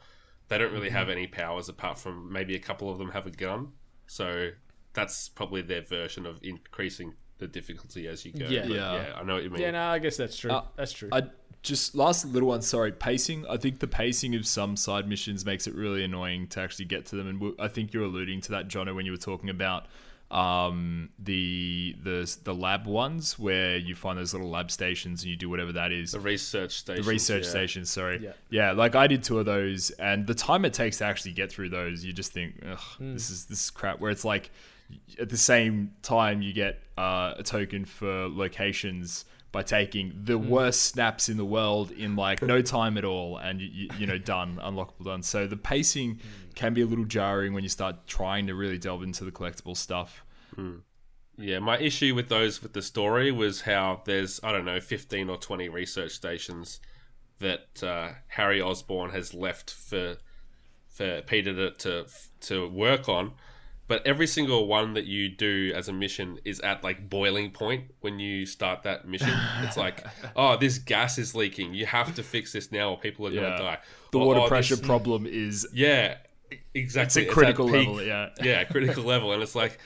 they 0.48 0.58
don't 0.58 0.72
really 0.72 0.88
mm-hmm. 0.88 0.98
have 0.98 1.10
any 1.10 1.28
powers 1.28 1.70
apart 1.70 1.98
from 1.98 2.32
maybe 2.32 2.56
a 2.56 2.60
couple 2.60 2.90
of 2.90 2.98
them 2.98 3.12
have 3.12 3.26
a 3.26 3.32
gun. 3.32 3.70
So 4.08 4.52
that's 4.94 5.30
probably 5.30 5.62
their 5.62 5.82
version 5.82 6.26
of 6.26 6.40
increasing 6.44 7.14
the 7.38 7.48
difficulty 7.48 8.08
as 8.08 8.26
you 8.26 8.32
go. 8.34 8.46
Yeah. 8.46 8.66
Yeah. 8.66 8.94
yeah, 8.96 9.14
I 9.20 9.24
know 9.24 9.36
what 9.36 9.44
you 9.44 9.50
mean. 9.50 9.62
Yeah, 9.62 9.72
no, 9.72 9.82
I 9.88 10.00
guess 10.00 10.18
that's 10.18 10.38
true. 10.38 10.52
Uh, 10.52 10.64
that's 10.76 10.94
true. 10.94 11.10
I 11.12 11.24
just 11.64 11.96
last 11.96 12.26
little 12.26 12.50
one. 12.50 12.62
Sorry, 12.62 12.92
pacing. 12.92 13.46
I 13.50 13.58
think 13.58 13.80
the 13.80 13.88
pacing 13.88 14.36
of 14.36 14.46
some 14.48 14.76
side 14.78 15.08
missions 15.10 15.46
makes 15.46 15.68
it 15.68 15.74
really 15.76 16.04
annoying 16.04 16.48
to 16.50 16.60
actually 16.62 16.86
get 16.86 17.06
to 17.08 17.16
them. 17.16 17.28
And 17.28 17.54
I 17.60 17.68
think 17.68 17.92
you're 17.94 18.04
alluding 18.04 18.42
to 18.42 18.52
that, 18.52 18.68
Jono, 18.68 18.94
when 18.96 19.06
you 19.06 19.12
were 19.12 19.18
talking 19.18 19.50
about 19.50 19.88
um, 20.32 21.10
the 21.20 21.96
the 22.04 22.36
the 22.44 22.54
lab 22.54 22.88
ones 22.88 23.38
where 23.38 23.78
you 23.78 23.96
find 23.96 24.18
those 24.18 24.34
little 24.34 24.50
lab 24.50 24.72
stations 24.72 25.22
and 25.24 25.30
you 25.30 25.36
do 25.38 25.50
whatever 25.50 25.72
that 25.74 25.92
is. 25.92 26.12
The 26.14 26.20
research 26.20 26.72
station. 26.80 27.04
The 27.04 27.10
research 27.10 27.46
stations, 27.46 27.90
sorry. 27.90 28.20
Yeah. 28.24 28.32
Yeah. 28.50 28.72
like 28.72 28.96
I 28.96 29.08
did 29.08 29.24
two 29.24 29.40
of 29.40 29.46
those, 29.46 29.92
and 29.92 30.26
the 30.26 30.34
time 30.36 30.66
it 30.66 30.74
takes 30.74 30.98
to 31.00 31.06
actually 31.06 31.34
get 31.34 31.52
through 31.52 31.70
those, 31.70 32.04
you 32.04 32.12
just 32.14 32.32
think, 32.32 32.56
Ugh, 32.68 32.78
Hmm. 32.98 33.14
this 33.14 33.30
is 33.30 33.46
this 33.46 33.64
is 33.66 33.70
crap. 33.70 34.00
Where 34.00 34.12
it's 34.12 34.26
like, 34.26 34.52
at 35.20 35.30
the 35.30 35.38
same 35.38 35.94
time, 36.02 36.42
you 36.42 36.54
get 36.54 36.82
uh, 36.98 37.34
a 37.38 37.44
token 37.44 37.86
for 37.86 38.28
locations 38.30 39.26
by 39.52 39.64
taking 39.64 40.12
the 40.26 40.38
Hmm. 40.38 40.50
worst 40.50 40.82
snaps 40.84 41.30
in 41.30 41.38
the 41.38 41.46
world 41.46 41.92
in 41.92 42.16
like 42.16 42.42
no 42.42 42.62
time 42.78 42.98
at 42.98 43.06
all, 43.06 43.38
and 43.38 43.62
you, 43.62 43.68
you, 43.68 43.90
you 44.00 44.08
know, 44.08 44.18
done, 44.18 44.60
unlockable 44.62 45.06
done. 45.06 45.24
So 45.24 45.48
the 45.48 45.58
pacing 45.58 46.16
Hmm. 46.16 46.52
can 46.56 46.74
be 46.74 46.82
a 46.82 46.86
little 46.86 47.06
jarring 47.06 47.54
when 47.54 47.64
you 47.64 47.70
start 47.70 48.06
trying 48.08 48.48
to 48.48 48.56
really 48.56 48.78
delve 48.78 49.04
into 49.04 49.24
the 49.24 49.32
collectible 49.32 49.76
stuff. 49.78 50.26
Yeah, 51.38 51.60
my 51.60 51.78
issue 51.80 52.16
with 52.16 52.30
those 52.30 52.64
with 52.64 52.72
the 52.74 52.82
story 52.82 53.30
was 53.32 53.62
how 53.62 54.02
there's 54.06 54.40
I 54.42 54.54
don't 54.54 54.64
know 54.64 54.80
15 54.80 55.30
or 55.30 55.38
20 55.38 55.68
research 55.68 56.12
stations 56.12 56.80
that 57.40 57.84
uh, 57.84 58.12
Harry 58.28 58.62
Osborn 58.62 59.10
has 59.12 59.34
left 59.34 59.70
for 59.70 60.16
for 60.88 61.22
Peter 61.24 61.54
to, 61.54 61.72
to 61.72 62.06
to 62.48 62.70
work 62.70 63.10
on, 63.10 63.34
but 63.88 64.06
every 64.08 64.26
single 64.28 64.68
one 64.68 64.94
that 64.96 65.06
you 65.06 65.30
do 65.30 65.72
as 65.76 65.88
a 65.90 65.94
mission 65.94 66.40
is 66.44 66.60
at 66.62 66.84
like 66.84 67.10
boiling 67.10 67.52
point 67.52 67.92
when 68.02 68.18
you 68.20 68.46
start 68.46 68.84
that 68.84 69.08
mission. 69.08 69.34
It's 69.62 69.78
like, 69.78 70.04
oh, 70.36 70.58
this 70.58 70.78
gas 70.80 71.18
is 71.18 71.36
leaking. 71.36 71.74
You 71.74 71.86
have 71.86 72.16
to 72.16 72.24
fix 72.24 72.52
this 72.54 72.72
now, 72.72 72.90
or 72.92 72.98
people 73.00 73.28
are 73.28 73.32
gonna 73.32 73.58
die. 73.58 73.78
The 74.12 74.20
Or, 74.20 74.28
water 74.28 74.40
"Oh, 74.42 74.48
pressure 74.48 74.76
this- 74.76 74.86
problem 74.86 75.26
is 75.28 75.68
yeah, 75.74 76.18
e- 76.52 76.56
it's 76.74 76.96
exactly. 76.96 77.26
a 77.26 77.28
at 77.28 77.32
critical 77.34 77.66
peak- 77.68 77.88
level. 77.88 78.02
Yeah. 78.02 78.30
yeah, 78.44 78.64
critical 78.64 79.04
level. 79.04 79.32
And 79.34 79.44
it's 79.44 79.56
like, 79.56 79.78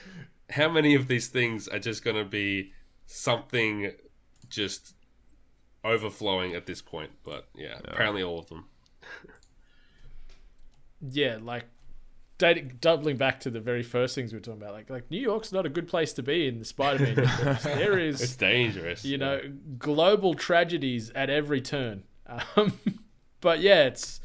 how 0.50 0.70
many 0.70 0.96
of 0.96 1.08
these 1.08 1.28
things 1.28 1.68
are 1.68 1.80
just 1.80 2.04
going 2.04 2.16
to 2.16 2.26
be 2.26 2.72
something 3.06 3.92
just 4.50 4.96
overflowing 5.84 6.56
at 6.56 6.66
this 6.66 6.82
point? 6.82 7.12
But 7.24 7.48
yeah, 7.56 7.80
apparently 7.84 8.24
all 8.24 8.40
of 8.40 8.48
them. 8.48 8.66
yeah, 11.10 11.38
like 11.42 11.66
dating, 12.40 12.78
doubling 12.82 13.18
back 13.18 13.40
to 13.42 13.52
the 13.52 13.60
very 13.60 13.84
first 13.84 14.16
things 14.16 14.34
we 14.34 14.38
were 14.38 14.44
talking 14.44 14.62
about, 14.62 14.74
like 14.74 14.90
like 14.90 15.12
New 15.12 15.20
York's 15.20 15.52
not 15.52 15.68
a 15.68 15.70
good 15.70 15.88
place 15.88 16.14
to 16.14 16.24
be 16.24 16.48
in 16.48 16.58
the 16.58 16.66
Spider-Man 16.66 17.16
universe. 17.16 17.64
There 17.64 18.00
It's 18.00 18.36
dangerous. 18.36 19.06
you 19.06 19.20
know, 19.20 19.42
global 19.78 20.34
tragedies 20.34 21.12
at 21.12 21.30
every 21.30 21.62
turn. 21.62 22.04
Um, 22.26 22.80
but 23.42 23.60
yeah, 23.60 23.84
it's 23.84 24.20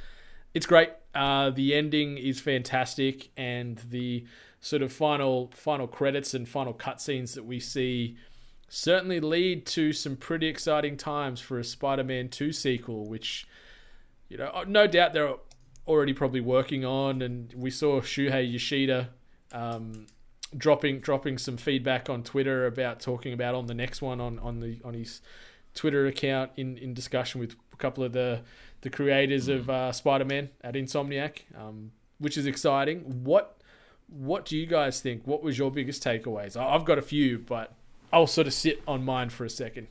it's 0.55 0.65
great. 0.65 0.91
Uh, 1.15 1.51
the 1.51 1.75
ending 1.75 2.17
is 2.17 2.41
fantastic, 2.41 3.31
and 3.37 3.79
the 3.91 4.25
sort 4.61 4.81
of 4.81 4.93
final 4.93 5.53
final 5.55 5.87
credits 5.87 6.33
and 6.33 6.49
final 6.49 6.73
cutscenes 6.73 7.35
that 7.35 7.45
we 7.45 7.61
see 7.61 8.17
certainly 8.69 9.21
lead 9.21 9.67
to 9.67 9.93
some 9.93 10.16
pretty 10.16 10.47
exciting 10.47 10.97
times 10.97 11.41
for 11.41 11.59
a 11.59 11.65
Spider-Man 11.65 12.28
2 12.28 12.51
sequel, 12.51 13.07
which 13.07 13.47
you 14.28 14.39
know, 14.39 14.47
uh, 14.47 14.65
no 14.66 14.86
doubt 14.86 15.12
they're 15.12 15.35
already 15.86 16.12
probably 16.12 16.40
working 16.40 16.85
on. 16.85 17.23
And 17.23 17.52
we 17.55 17.70
saw 17.70 18.01
Shuhei 18.01 18.51
Yoshida 18.51 19.11
um, 19.52 20.06
dropping 20.56 21.01
dropping 21.01 21.39
some 21.39 21.56
feedback 21.56 22.09
on 22.09 22.23
Twitter 22.23 22.66
about 22.66 23.01
talking 23.01 23.32
about 23.32 23.55
on 23.55 23.66
the 23.66 23.74
next 23.74 24.02
one 24.02 24.20
on 24.20 24.39
on 24.39 24.61
the 24.61 24.81
on 24.85 24.94
his 24.94 25.20
Twitter 25.74 26.06
account 26.06 26.52
in 26.56 26.78
in 26.78 26.94
discussion 26.94 27.40
with 27.40 27.56
a 27.73 27.77
couple 27.77 28.05
of 28.05 28.12
the 28.12 28.43
the 28.82 28.90
creators 28.90 29.48
of 29.48 29.70
uh, 29.70 29.90
Spider-Man 29.93 30.51
at 30.62 30.74
Insomniac, 30.74 31.39
um, 31.59 31.90
which 32.19 32.36
is 32.36 32.47
exciting. 32.47 33.24
What 33.24 33.59
what 34.09 34.44
do 34.44 34.56
you 34.56 34.66
guys 34.66 35.01
think? 35.01 35.27
What 35.27 35.43
was 35.43 35.59
your 35.59 35.70
biggest 35.70 36.05
takeaways? 36.05 36.56
I've 36.56 36.85
got 36.85 36.98
a 36.98 37.02
few, 37.02 37.39
but 37.39 37.73
I'll 38.12 38.27
sort 38.27 38.47
of 38.47 38.52
sit 38.52 38.82
on 38.86 39.05
mine 39.05 39.31
for 39.31 39.44
a 39.44 39.51
second. 39.51 39.89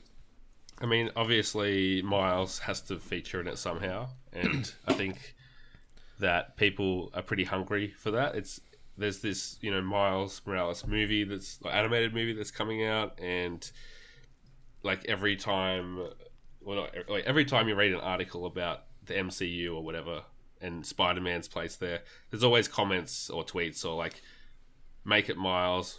I 0.80 0.86
mean, 0.86 1.10
obviously, 1.14 2.02
Miles 2.02 2.60
has 2.60 2.80
to 2.82 2.98
feature 2.98 3.40
in 3.40 3.48
it 3.48 3.58
somehow, 3.58 4.08
and 4.32 4.72
I 4.86 4.92
think 4.94 5.34
that 6.20 6.56
people 6.56 7.10
are 7.14 7.22
pretty 7.22 7.44
hungry 7.44 7.94
for 7.98 8.10
that. 8.12 8.34
It's 8.34 8.60
there's 8.96 9.18
this 9.18 9.58
you 9.60 9.70
know 9.70 9.82
Miles 9.82 10.40
Morales 10.46 10.86
movie 10.86 11.24
that's 11.24 11.58
animated 11.70 12.14
movie 12.14 12.32
that's 12.32 12.50
coming 12.50 12.84
out, 12.86 13.18
and 13.20 13.68
like 14.82 15.04
every 15.06 15.36
time, 15.36 16.08
well, 16.62 16.76
not, 16.76 16.90
like 17.08 17.24
every 17.24 17.44
time 17.44 17.68
you 17.68 17.74
read 17.74 17.92
an 17.92 18.00
article 18.00 18.46
about 18.46 18.84
the 19.06 19.14
MCU 19.14 19.74
or 19.74 19.82
whatever, 19.82 20.22
and 20.60 20.84
Spider 20.84 21.20
Man's 21.20 21.48
place 21.48 21.76
there, 21.76 22.00
there's 22.30 22.44
always 22.44 22.68
comments 22.68 23.30
or 23.30 23.44
tweets 23.44 23.84
or 23.84 23.94
like, 23.94 24.22
make 25.04 25.28
it 25.28 25.36
Miles, 25.36 25.98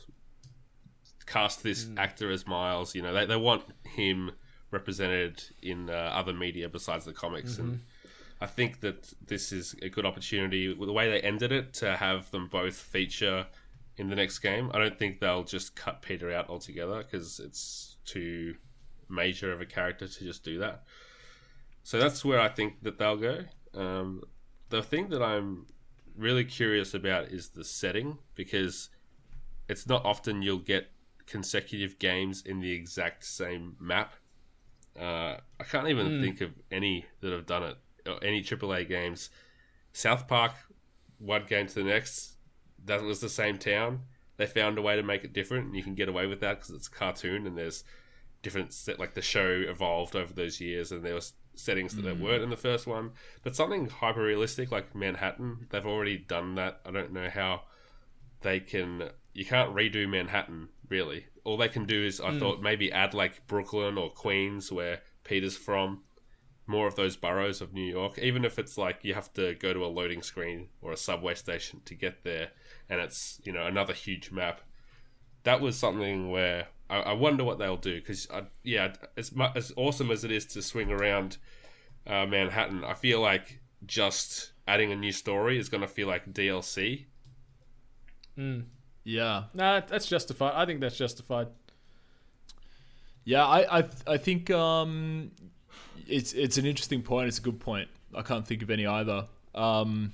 cast 1.26 1.64
this 1.64 1.88
actor 1.98 2.32
as 2.32 2.48
Miles. 2.48 2.96
You 2.96 3.02
know, 3.02 3.14
they, 3.14 3.26
they 3.26 3.36
want 3.36 3.64
him 3.84 4.32
represented 4.72 5.44
in 5.62 5.90
uh, 5.90 5.94
other 5.94 6.34
media 6.34 6.70
besides 6.70 7.06
the 7.06 7.14
comics. 7.14 7.58
And 7.60 7.82
I 8.42 8.48
think 8.48 8.82
that 8.82 9.14
this 9.26 9.52
is 9.52 9.76
a 9.82 9.90
good 9.90 10.06
opportunity 10.06 10.74
with 10.74 10.88
the 10.88 10.94
way 10.94 11.10
they 11.10 11.22
ended 11.22 11.52
it 11.52 11.74
to 11.76 11.96
have 11.96 12.30
them 12.32 12.48
both 12.48 12.76
feature 12.76 13.48
in 13.98 14.10
the 14.10 14.16
next 14.16 14.40
game. 14.40 14.72
I 14.74 14.80
don't 14.80 15.00
think 15.00 15.20
they'll 15.20 15.44
just 15.44 15.76
cut 15.76 16.02
Peter 16.02 16.32
out 16.32 16.50
altogether 16.50 16.98
because 16.98 17.40
it's 17.40 17.96
too 18.06 18.56
major 19.10 19.54
of 19.54 19.62
a 19.62 19.66
character 19.66 20.08
to 20.08 20.24
just 20.24 20.44
do 20.44 20.60
that. 20.60 20.84
So 21.84 22.00
that's 22.00 22.26
where 22.26 22.40
I 22.40 22.50
think 22.50 22.82
that 22.84 22.98
they'll 22.98 23.18
go. 23.18 23.46
Um, 23.74 24.24
the 24.70 24.82
thing 24.82 25.10
that 25.10 25.22
I'm 25.22 25.68
really 26.18 26.44
curious 26.44 26.94
about 26.94 27.26
is 27.26 27.50
the 27.50 27.64
setting 27.64 28.18
because 28.36 28.90
it's 29.70 29.88
not 29.88 30.04
often 30.06 30.42
you'll 30.42 30.58
get 30.58 30.90
consecutive 31.28 32.00
games 32.00 32.44
in 32.46 32.60
the 32.60 32.72
exact 32.72 33.26
same 33.26 33.76
map. 33.80 34.14
Uh, 35.00 35.38
I 35.60 35.64
can't 35.70 35.90
even 35.90 36.22
think 36.22 36.42
of 36.42 36.52
any 36.72 37.06
that 37.20 37.32
have 37.32 37.46
done 37.46 37.64
it, 37.64 37.78
any 38.22 38.42
AAA 38.42 38.88
games. 38.88 39.30
South 39.94 40.28
Park, 40.28 40.54
one 41.20 41.46
game 41.48 41.68
to 41.68 41.76
the 41.76 41.84
next, 41.84 42.34
that 42.86 43.02
was 43.02 43.20
the 43.20 43.30
same 43.30 43.58
town. 43.58 44.02
They 44.38 44.46
found 44.46 44.78
a 44.78 44.82
way 44.82 44.96
to 44.96 45.04
make 45.04 45.24
it 45.24 45.34
different, 45.34 45.68
and 45.68 45.76
you 45.76 45.84
can 45.84 45.96
get 45.96 46.10
away 46.10 46.28
with 46.28 46.42
that 46.42 46.60
because 46.60 46.72
it's 46.72 46.88
a 46.88 46.92
cartoon 46.92 47.48
and 47.48 47.58
there's 47.58 47.84
different 48.42 48.74
set. 48.74 49.00
Like 49.00 49.14
the 49.14 49.22
show 49.22 49.64
evolved 49.68 50.16
over 50.16 50.34
those 50.34 50.60
years, 50.60 50.92
and 50.92 51.04
there 51.04 51.16
was 51.16 51.34
settings 51.56 51.96
that 51.96 52.02
there 52.02 52.16
mm. 52.16 52.22
weren't 52.22 52.44
in 52.44 52.50
the 52.50 52.58
first 52.58 52.86
one. 52.86 53.12
But 53.44 53.56
something 53.56 53.88
hyper 53.88 54.22
realistic 54.22 54.72
like 54.72 54.94
Manhattan, 54.96 55.68
they've 55.70 55.86
already 55.86 56.18
done 56.18 56.56
that. 56.56 56.82
I 56.86 56.92
don't 56.92 57.14
know 57.14 57.30
how 57.30 57.62
they 58.42 58.60
can. 58.60 59.10
You 59.34 59.46
can't 59.46 59.74
redo 59.74 60.08
Manhattan 60.08 60.70
really. 60.90 61.26
All 61.44 61.58
they 61.58 61.70
can 61.70 61.86
do 61.86 62.04
is, 62.06 62.20
I 62.20 62.32
mm. 62.32 62.40
thought, 62.40 62.62
maybe 62.62 62.92
add 62.92 63.14
like 63.14 63.46
Brooklyn 63.48 63.98
or 63.98 64.10
Queens, 64.10 64.72
where 64.72 65.02
Peter's 65.24 65.58
from. 65.58 66.02
More 66.68 66.88
of 66.88 66.96
those 66.96 67.16
boroughs 67.16 67.62
of 67.62 67.74
New 67.74 67.86
York, 67.86 68.18
even 68.18 68.44
if 68.44 68.58
it's 68.58 68.78
like 68.78 69.00
you 69.04 69.14
have 69.14 69.32
to 69.34 69.54
go 69.56 69.72
to 69.74 69.86
a 69.86 69.88
loading 69.88 70.24
screen 70.24 70.70
or 70.82 70.92
a 70.92 70.98
subway 70.98 71.36
station 71.36 71.82
to 71.86 71.94
get 71.96 72.24
there, 72.24 72.50
and 72.90 73.00
it's 73.00 73.40
you 73.44 73.52
know 73.54 73.66
another 73.68 73.94
huge 73.94 74.32
map. 74.32 74.62
That 75.44 75.62
was 75.62 75.78
something 75.78 76.32
where 76.32 76.68
I, 76.90 76.98
I 77.02 77.14
wonder 77.14 77.44
what 77.44 77.60
they'll 77.60 77.78
do 77.78 77.96
because 78.00 78.28
yeah, 78.64 78.94
as 79.16 79.36
mu- 79.36 79.54
as 79.56 79.72
awesome 79.78 80.10
as 80.12 80.24
it 80.24 80.32
is 80.32 80.46
to 80.48 80.62
swing 80.64 80.92
around 80.92 81.38
uh, 82.08 82.26
Manhattan, 82.26 82.84
I 82.84 82.96
feel 82.96 83.22
like 83.22 83.60
just 83.86 84.52
adding 84.68 84.92
a 84.92 84.96
new 84.96 85.12
story 85.12 85.60
is 85.60 85.70
going 85.70 85.82
to 85.82 85.88
feel 85.88 86.08
like 86.08 86.34
DLC. 86.34 87.06
Mm. 88.38 88.66
Yeah, 89.04 89.44
Nah, 89.54 89.82
that's 89.82 90.08
justified. 90.08 90.54
I 90.56 90.66
think 90.66 90.80
that's 90.82 90.98
justified. 90.98 91.48
yeah. 93.24 93.46
I 93.46 93.80
I 93.80 93.84
I 94.08 94.18
think 94.18 94.50
um, 94.52 95.32
it's 96.08 96.34
it's 96.34 96.58
an 96.58 96.66
interesting 96.66 97.02
point. 97.02 97.28
It's 97.28 97.38
a 97.40 97.42
good 97.42 97.60
point. 97.60 97.90
I 98.14 98.22
can't 98.22 98.48
think 98.48 98.62
of 98.64 98.70
any 98.70 98.86
either. 98.86 99.26
Um, 99.54 100.14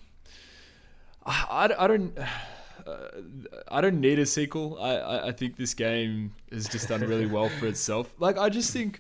I, 1.26 1.68
I, 1.78 1.84
I 1.86 1.88
don't. 1.88 2.18
Uh, 2.82 3.22
I 3.68 3.80
don't 3.80 4.02
need 4.02 4.18
a 4.18 4.26
sequel. 4.26 4.80
I, 4.82 4.96
I, 4.96 5.28
I 5.28 5.32
think 5.34 5.56
this 5.56 5.76
game 5.76 6.34
has 6.52 6.68
just 6.68 6.90
done 6.90 7.02
really 7.02 7.28
well 7.28 7.48
for 7.48 7.68
itself. 7.74 8.12
Like 8.18 8.40
I 8.40 8.50
just 8.50 8.74
think, 8.74 9.00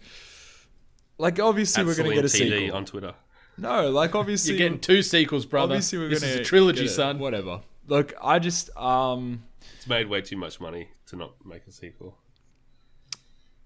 like 1.17 1.39
obviously 1.39 1.81
At 1.81 1.87
we're 1.87 1.95
gonna 1.95 2.13
get 2.13 2.23
a 2.23 2.29
sequel. 2.29 2.75
on 2.77 2.85
Twitter. 2.85 3.15
No, 3.57 3.89
like 3.89 4.13
obviously 4.13 4.51
You're 4.53 4.59
getting 4.59 4.79
two 4.79 5.01
sequels, 5.01 5.47
brother. 5.47 5.73
obviously 5.73 5.97
we're 5.97 6.09
this 6.09 6.19
gonna 6.21 6.33
is 6.33 6.39
a 6.41 6.43
trilogy, 6.43 6.87
son. 6.87 7.17
Whatever. 7.17 7.61
Look, 7.87 8.13
I 8.21 8.37
just 8.37 8.69
um 8.77 9.45
It's 9.77 9.87
made 9.87 10.07
way 10.07 10.21
too 10.21 10.37
much 10.37 10.61
money 10.61 10.89
to 11.07 11.15
not 11.15 11.43
make 11.43 11.65
a 11.65 11.71
sequel. 11.71 12.19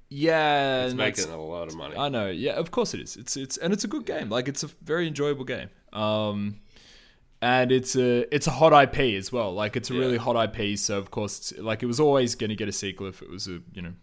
Yeah, 0.09 0.85
It's 0.85 0.93
making 0.93 1.23
that's- 1.25 1.35
a 1.35 1.37
lot 1.37 1.67
of 1.67 1.75
money. 1.75 1.95
I 1.97 2.09
know. 2.09 2.29
Yeah, 2.29 2.53
of 2.53 2.71
course 2.71 2.93
it 2.93 3.01
is. 3.01 3.15
It's 3.15 3.35
it's 3.37 3.57
and 3.57 3.73
it's 3.73 3.83
a 3.83 3.87
good 3.87 4.05
game. 4.05 4.29
Like 4.29 4.47
it's 4.47 4.63
a 4.63 4.67
very 4.83 5.07
enjoyable 5.07 5.45
game. 5.45 5.69
Um, 5.93 6.61
and 7.41 7.71
it's 7.71 7.95
a 7.95 8.33
it's 8.33 8.47
a 8.47 8.51
hot 8.51 8.73
IP 8.73 9.15
as 9.17 9.31
well. 9.31 9.53
Like 9.53 9.75
it's 9.75 9.89
a 9.89 9.93
really 9.93 10.17
hot 10.17 10.35
IP. 10.57 10.77
So 10.77 10.97
of 10.97 11.11
course, 11.11 11.51
it's, 11.51 11.59
like 11.61 11.83
it 11.83 11.85
was 11.85 11.99
always 11.99 12.35
going 12.35 12.49
to 12.49 12.55
get 12.55 12.67
a 12.67 12.71
sequel 12.71 13.07
if 13.07 13.21
it 13.21 13.29
was 13.29 13.47
a 13.47 13.59
you 13.73 13.81
know 13.81 13.93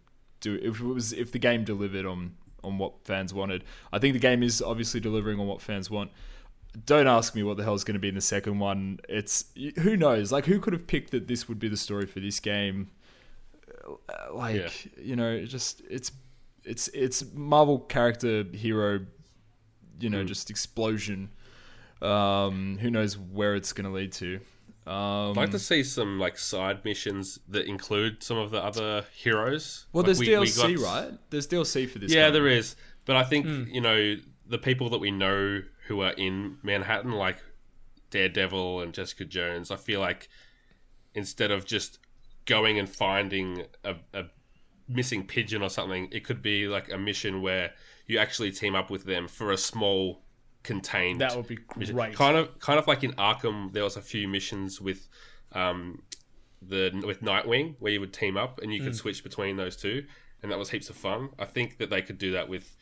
do 0.41 0.55
if 0.63 0.81
it 0.81 0.85
was 0.85 1.13
if 1.13 1.33
the 1.33 1.39
game 1.39 1.65
delivered 1.65 2.07
on 2.07 2.35
on 2.65 2.79
what 2.79 3.05
fans 3.05 3.33
wanted. 3.35 3.65
I 3.93 3.99
think 3.99 4.13
the 4.15 4.21
game 4.21 4.43
is 4.43 4.63
obviously 4.63 5.01
delivering 5.01 5.41
on 5.41 5.47
what 5.47 5.61
fans 5.61 5.91
want. 5.91 6.11
Don't 6.87 7.07
ask 7.07 7.35
me 7.35 7.43
what 7.43 7.57
the 7.59 7.65
hell 7.65 7.75
is 7.75 7.85
going 7.85 7.95
to 7.95 8.01
be 8.01 8.09
in 8.09 8.15
the 8.15 8.21
second 8.21 8.59
one. 8.59 9.01
It's 9.09 9.47
who 9.81 9.97
knows. 9.97 10.33
Like 10.33 10.47
who 10.47 10.59
could 10.61 10.73
have 10.73 10.87
picked 10.87 11.11
that 11.11 11.27
this 11.27 11.49
would 11.49 11.59
be 11.59 11.69
the 11.69 11.77
story 11.77 12.07
for 12.07 12.21
this 12.21 12.41
game? 12.41 12.91
Uh, 14.09 14.35
Like 14.35 14.57
Yeah. 14.57 14.71
you 15.03 15.17
know, 15.17 15.45
just 15.45 15.83
it's 15.91 16.13
it's 16.65 16.89
it's 16.89 17.25
Marvel 17.35 17.79
character 17.81 18.45
hero, 18.53 19.07
you 20.01 20.11
know, 20.11 20.25
just 20.25 20.51
explosion. 20.51 21.31
Um, 22.01 22.79
who 22.81 22.91
knows 22.91 23.17
where 23.17 23.55
it's 23.55 23.73
going 23.73 23.85
to 23.87 23.93
lead 23.93 24.13
to? 24.13 24.41
Um, 24.87 25.31
I'd 25.31 25.37
like 25.37 25.51
to 25.53 25.59
see 25.61 25.85
some 25.85 26.19
like 26.19 26.37
side 26.39 26.85
missions 26.85 27.39
that 27.49 27.67
include 27.67 28.23
some 28.23 28.37
of 28.37 28.51
the 28.51 28.59
other 28.63 29.05
heroes. 29.15 29.87
well, 29.93 30.03
Like, 30.03 30.07
there's 30.07 30.19
we- 30.19 30.27
we 30.39 30.47
DLC, 30.49 30.75
got- 30.77 30.85
right? 30.85 31.19
There's 31.31 31.47
DLC 31.47 31.87
for 31.89 32.01
this. 32.01 32.13
Yeah, 32.13 32.25
game. 32.27 32.33
there 32.33 32.49
is. 32.49 32.75
But 33.05 33.17
I 33.17 33.23
think 33.25 33.47
Hmm. 33.47 33.65
you 33.69 33.81
know 33.81 34.17
the 34.47 34.59
people 34.59 34.91
that 34.91 34.99
we 34.99 35.11
know 35.13 35.63
who 35.87 36.01
are 36.03 36.13
in 36.13 36.59
Manhattan, 36.63 37.13
like 37.13 37.39
Daredevil 38.11 38.81
and 38.81 38.93
Jessica 38.93 39.25
Jones. 39.25 39.71
I 39.71 39.77
feel 39.77 40.01
like 40.01 40.29
instead 41.15 41.51
of 41.51 41.65
just 41.65 41.99
going 42.47 42.79
and 42.79 42.89
finding 42.89 43.65
a, 43.85 43.95
a 44.15 44.25
missing 44.89 45.27
pigeon 45.27 45.63
or 45.63 45.71
something, 45.71 46.09
it 46.13 46.25
could 46.25 46.43
be 46.43 46.69
like 46.69 46.93
a 46.93 46.99
mission 46.99 47.43
where 47.43 47.73
you 48.07 48.19
actually 48.19 48.51
team 48.51 48.75
up 48.75 48.91
with 48.91 49.05
them 49.05 49.29
for 49.29 49.53
a 49.53 49.59
small 49.59 50.23
contained. 50.63 51.21
That 51.21 51.37
would 51.37 51.47
be 51.47 51.59
mission. 51.77 51.97
great. 51.97 52.15
Kind 52.15 52.37
of, 52.37 52.59
kind 52.59 52.79
of 52.79 52.87
like 52.87 53.05
in 53.05 53.13
Arkham, 53.13 53.73
there 53.73 53.85
was 53.85 53.97
a 53.97 54.03
few 54.03 54.29
missions 54.29 54.81
with 54.81 55.09
um, 55.53 56.03
the 56.61 57.03
with 57.05 57.23
Nightwing 57.23 57.77
where 57.79 57.93
you 57.93 58.01
would 58.01 58.13
team 58.13 58.37
up 58.37 58.61
and 58.63 58.73
you 58.73 58.83
could 58.83 58.97
switch 58.97 59.23
between 59.23 59.57
those 59.57 59.77
two, 59.77 60.05
and 60.43 60.51
that 60.51 60.59
was 60.59 60.71
heaps 60.71 60.91
of 60.91 60.97
fun. 60.97 61.31
I 61.39 61.45
think 61.45 61.79
that 61.79 61.91
they 61.91 62.03
could 62.03 62.19
do 62.19 62.33
that 62.33 62.49
with 62.49 62.77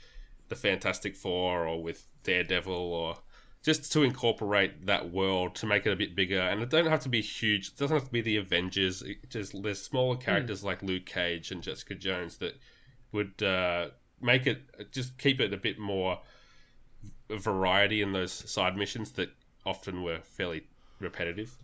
the 0.48 0.56
Fantastic 0.56 1.16
Four 1.16 1.66
or 1.66 1.82
with 1.82 2.06
Daredevil 2.22 2.72
or 2.72 3.16
just 3.62 3.92
to 3.92 4.02
incorporate 4.02 4.86
that 4.86 5.10
world 5.12 5.54
to 5.56 5.66
make 5.66 5.86
it 5.86 5.92
a 5.92 5.96
bit 5.96 6.14
bigger. 6.16 6.40
And 6.40 6.62
it 6.62 6.70
don't 6.70 6.86
have 6.86 7.00
to 7.00 7.08
be 7.10 7.20
huge. 7.20 7.68
It 7.68 7.76
doesn't 7.76 7.94
have 7.96 8.06
to 8.06 8.12
be 8.12 8.20
the 8.22 8.36
Avengers. 8.38 9.02
It 9.02 9.28
just 9.28 9.62
there's 9.62 9.82
smaller 9.82 10.14
Hmm. 10.16 10.22
characters 10.22 10.64
like 10.64 10.82
Luke 10.82 11.06
Cage 11.06 11.50
and 11.50 11.62
Jessica 11.62 11.94
Jones 11.94 12.38
that 12.38 12.54
would 13.12 13.42
uh, 13.42 13.88
make 14.20 14.46
it 14.46 14.90
just 14.92 15.18
keep 15.18 15.40
it 15.40 15.52
a 15.52 15.56
bit 15.58 15.78
more 15.78 16.20
variety 17.30 18.02
in 18.02 18.12
those 18.12 18.32
side 18.32 18.76
missions 18.76 19.12
that 19.12 19.30
often 19.66 20.02
were 20.02 20.20
fairly 20.22 20.62
repetitive. 20.98 21.56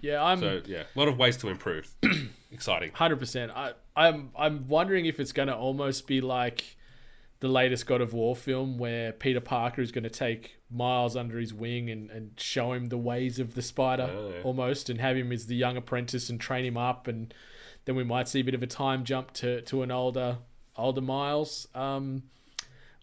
Yeah, 0.00 0.22
I'm 0.22 0.38
So 0.40 0.60
yeah, 0.66 0.82
a 0.94 0.98
lot 0.98 1.08
of 1.08 1.16
ways 1.18 1.36
to 1.38 1.48
improve. 1.48 1.94
Exciting. 2.50 2.90
Hundred 2.92 3.16
percent. 3.20 3.52
I 3.54 3.72
I'm 3.96 4.30
I'm 4.36 4.66
wondering 4.68 5.06
if 5.06 5.20
it's 5.20 5.32
going 5.32 5.48
to 5.48 5.54
almost 5.56 6.06
be 6.06 6.20
like 6.20 6.76
the 7.42 7.48
latest 7.48 7.88
God 7.88 8.00
of 8.00 8.12
War 8.12 8.36
film, 8.36 8.78
where 8.78 9.10
Peter 9.10 9.40
Parker 9.40 9.82
is 9.82 9.90
going 9.90 10.04
to 10.04 10.10
take 10.10 10.60
Miles 10.70 11.16
under 11.16 11.40
his 11.40 11.52
wing 11.52 11.90
and, 11.90 12.08
and 12.08 12.30
show 12.38 12.72
him 12.72 12.86
the 12.86 12.96
ways 12.96 13.40
of 13.40 13.56
the 13.56 13.62
spider, 13.62 14.08
Oh, 14.08 14.32
almost, 14.44 14.88
and 14.88 15.00
have 15.00 15.16
him 15.16 15.32
as 15.32 15.46
the 15.46 15.56
young 15.56 15.76
apprentice 15.76 16.30
and 16.30 16.40
train 16.40 16.64
him 16.64 16.76
up, 16.76 17.08
and 17.08 17.34
then 17.84 17.96
we 17.96 18.04
might 18.04 18.28
see 18.28 18.38
a 18.38 18.44
bit 18.44 18.54
of 18.54 18.62
a 18.62 18.68
time 18.68 19.02
jump 19.02 19.32
to 19.32 19.60
to 19.62 19.82
an 19.82 19.90
older 19.90 20.38
older 20.76 21.00
Miles. 21.00 21.66
Um, 21.74 22.22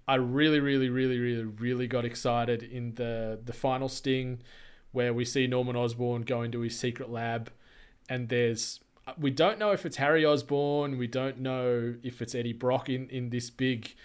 I 0.08 0.16
really, 0.16 0.62
really, 0.62 0.90
really, 0.90 1.20
really, 1.20 1.44
really 1.44 1.88
got 1.88 2.06
excited 2.06 2.64
in 2.64 2.96
the 2.96 3.42
the 3.44 3.54
final 3.54 3.90
sting 3.90 4.42
where 4.94 5.14
we 5.14 5.26
see 5.26 5.48
Norman 5.48 5.76
Osborn 5.76 6.22
go 6.22 6.44
into 6.44 6.62
his 6.62 6.80
secret 6.80 7.10
lab, 7.10 7.52
and 8.08 8.30
there's 8.30 8.80
we 9.18 9.32
don't 9.32 9.60
know 9.60 9.72
if 9.72 9.86
it's 9.86 9.98
Harry 9.98 10.24
Osborn, 10.24 10.98
we 10.98 11.08
don't 11.08 11.40
know 11.40 11.96
if 12.04 12.22
it's 12.22 12.34
Eddie 12.34 12.54
Brock 12.54 12.88
in 12.88 13.10
in 13.10 13.32
this 13.32 13.50
big 13.50 13.96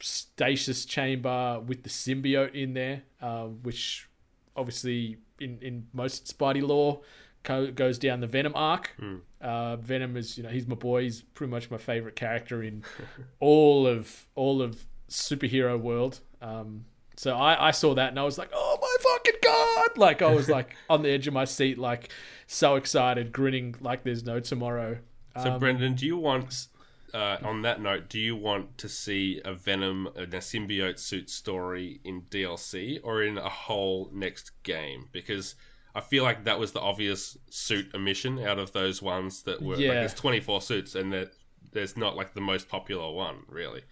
stasis 0.00 0.84
chamber 0.84 1.60
with 1.64 1.82
the 1.82 1.88
symbiote 1.88 2.54
in 2.54 2.74
there, 2.74 3.02
uh, 3.20 3.44
which 3.44 4.08
obviously 4.56 5.16
in 5.40 5.58
in 5.60 5.86
most 5.92 6.36
Spidey 6.36 6.62
lore 6.66 7.00
co- 7.42 7.70
goes 7.70 7.98
down 7.98 8.20
the 8.20 8.26
Venom 8.26 8.52
arc. 8.54 8.94
Uh, 9.40 9.76
Venom 9.76 10.16
is 10.16 10.36
you 10.36 10.42
know 10.44 10.50
he's 10.50 10.66
my 10.66 10.74
boy. 10.76 11.02
He's 11.02 11.22
pretty 11.22 11.50
much 11.50 11.70
my 11.70 11.78
favorite 11.78 12.16
character 12.16 12.62
in 12.62 12.82
all 13.40 13.86
of 13.86 14.26
all 14.34 14.62
of 14.62 14.86
superhero 15.08 15.78
world. 15.80 16.20
Um, 16.40 16.86
so 17.16 17.36
I, 17.36 17.68
I 17.68 17.70
saw 17.70 17.94
that 17.94 18.08
and 18.08 18.18
I 18.18 18.24
was 18.24 18.38
like, 18.38 18.50
oh 18.52 18.78
my 18.80 18.96
fucking 19.12 19.40
god! 19.42 19.98
Like 19.98 20.20
I 20.22 20.34
was 20.34 20.48
like 20.48 20.74
on 20.90 21.02
the 21.02 21.10
edge 21.10 21.26
of 21.28 21.34
my 21.34 21.44
seat, 21.44 21.78
like 21.78 22.10
so 22.46 22.74
excited, 22.76 23.32
grinning 23.32 23.76
like 23.80 24.02
there's 24.02 24.24
no 24.24 24.40
tomorrow. 24.40 24.98
So 25.36 25.58
Brendan, 25.58 25.94
do 25.94 26.06
you 26.06 26.16
want 26.16 26.68
uh, 27.14 27.38
on 27.42 27.62
that 27.62 27.80
note, 27.80 28.08
do 28.08 28.18
you 28.18 28.34
want 28.36 28.76
to 28.78 28.88
see 28.88 29.40
a 29.44 29.54
Venom 29.54 30.08
and 30.16 30.34
a 30.34 30.38
symbiote 30.38 30.98
suit 30.98 31.30
story 31.30 32.00
in 32.04 32.22
DLC 32.22 32.98
or 33.02 33.22
in 33.22 33.38
a 33.38 33.48
whole 33.48 34.10
next 34.12 34.50
game? 34.64 35.08
Because 35.12 35.54
I 35.94 36.00
feel 36.00 36.24
like 36.24 36.44
that 36.44 36.58
was 36.58 36.72
the 36.72 36.80
obvious 36.80 37.38
suit 37.50 37.90
omission 37.94 38.40
out 38.40 38.58
of 38.58 38.72
those 38.72 39.00
ones 39.00 39.42
that 39.44 39.62
were 39.62 39.76
like 39.76 39.84
Yeah. 39.84 39.94
there's 39.94 40.14
24 40.14 40.60
suits 40.60 40.94
and 40.96 41.12
that 41.12 41.32
there's 41.72 41.96
not 41.96 42.16
like 42.16 42.34
the 42.34 42.40
most 42.40 42.68
popular 42.68 43.10
one 43.12 43.44
really. 43.48 43.82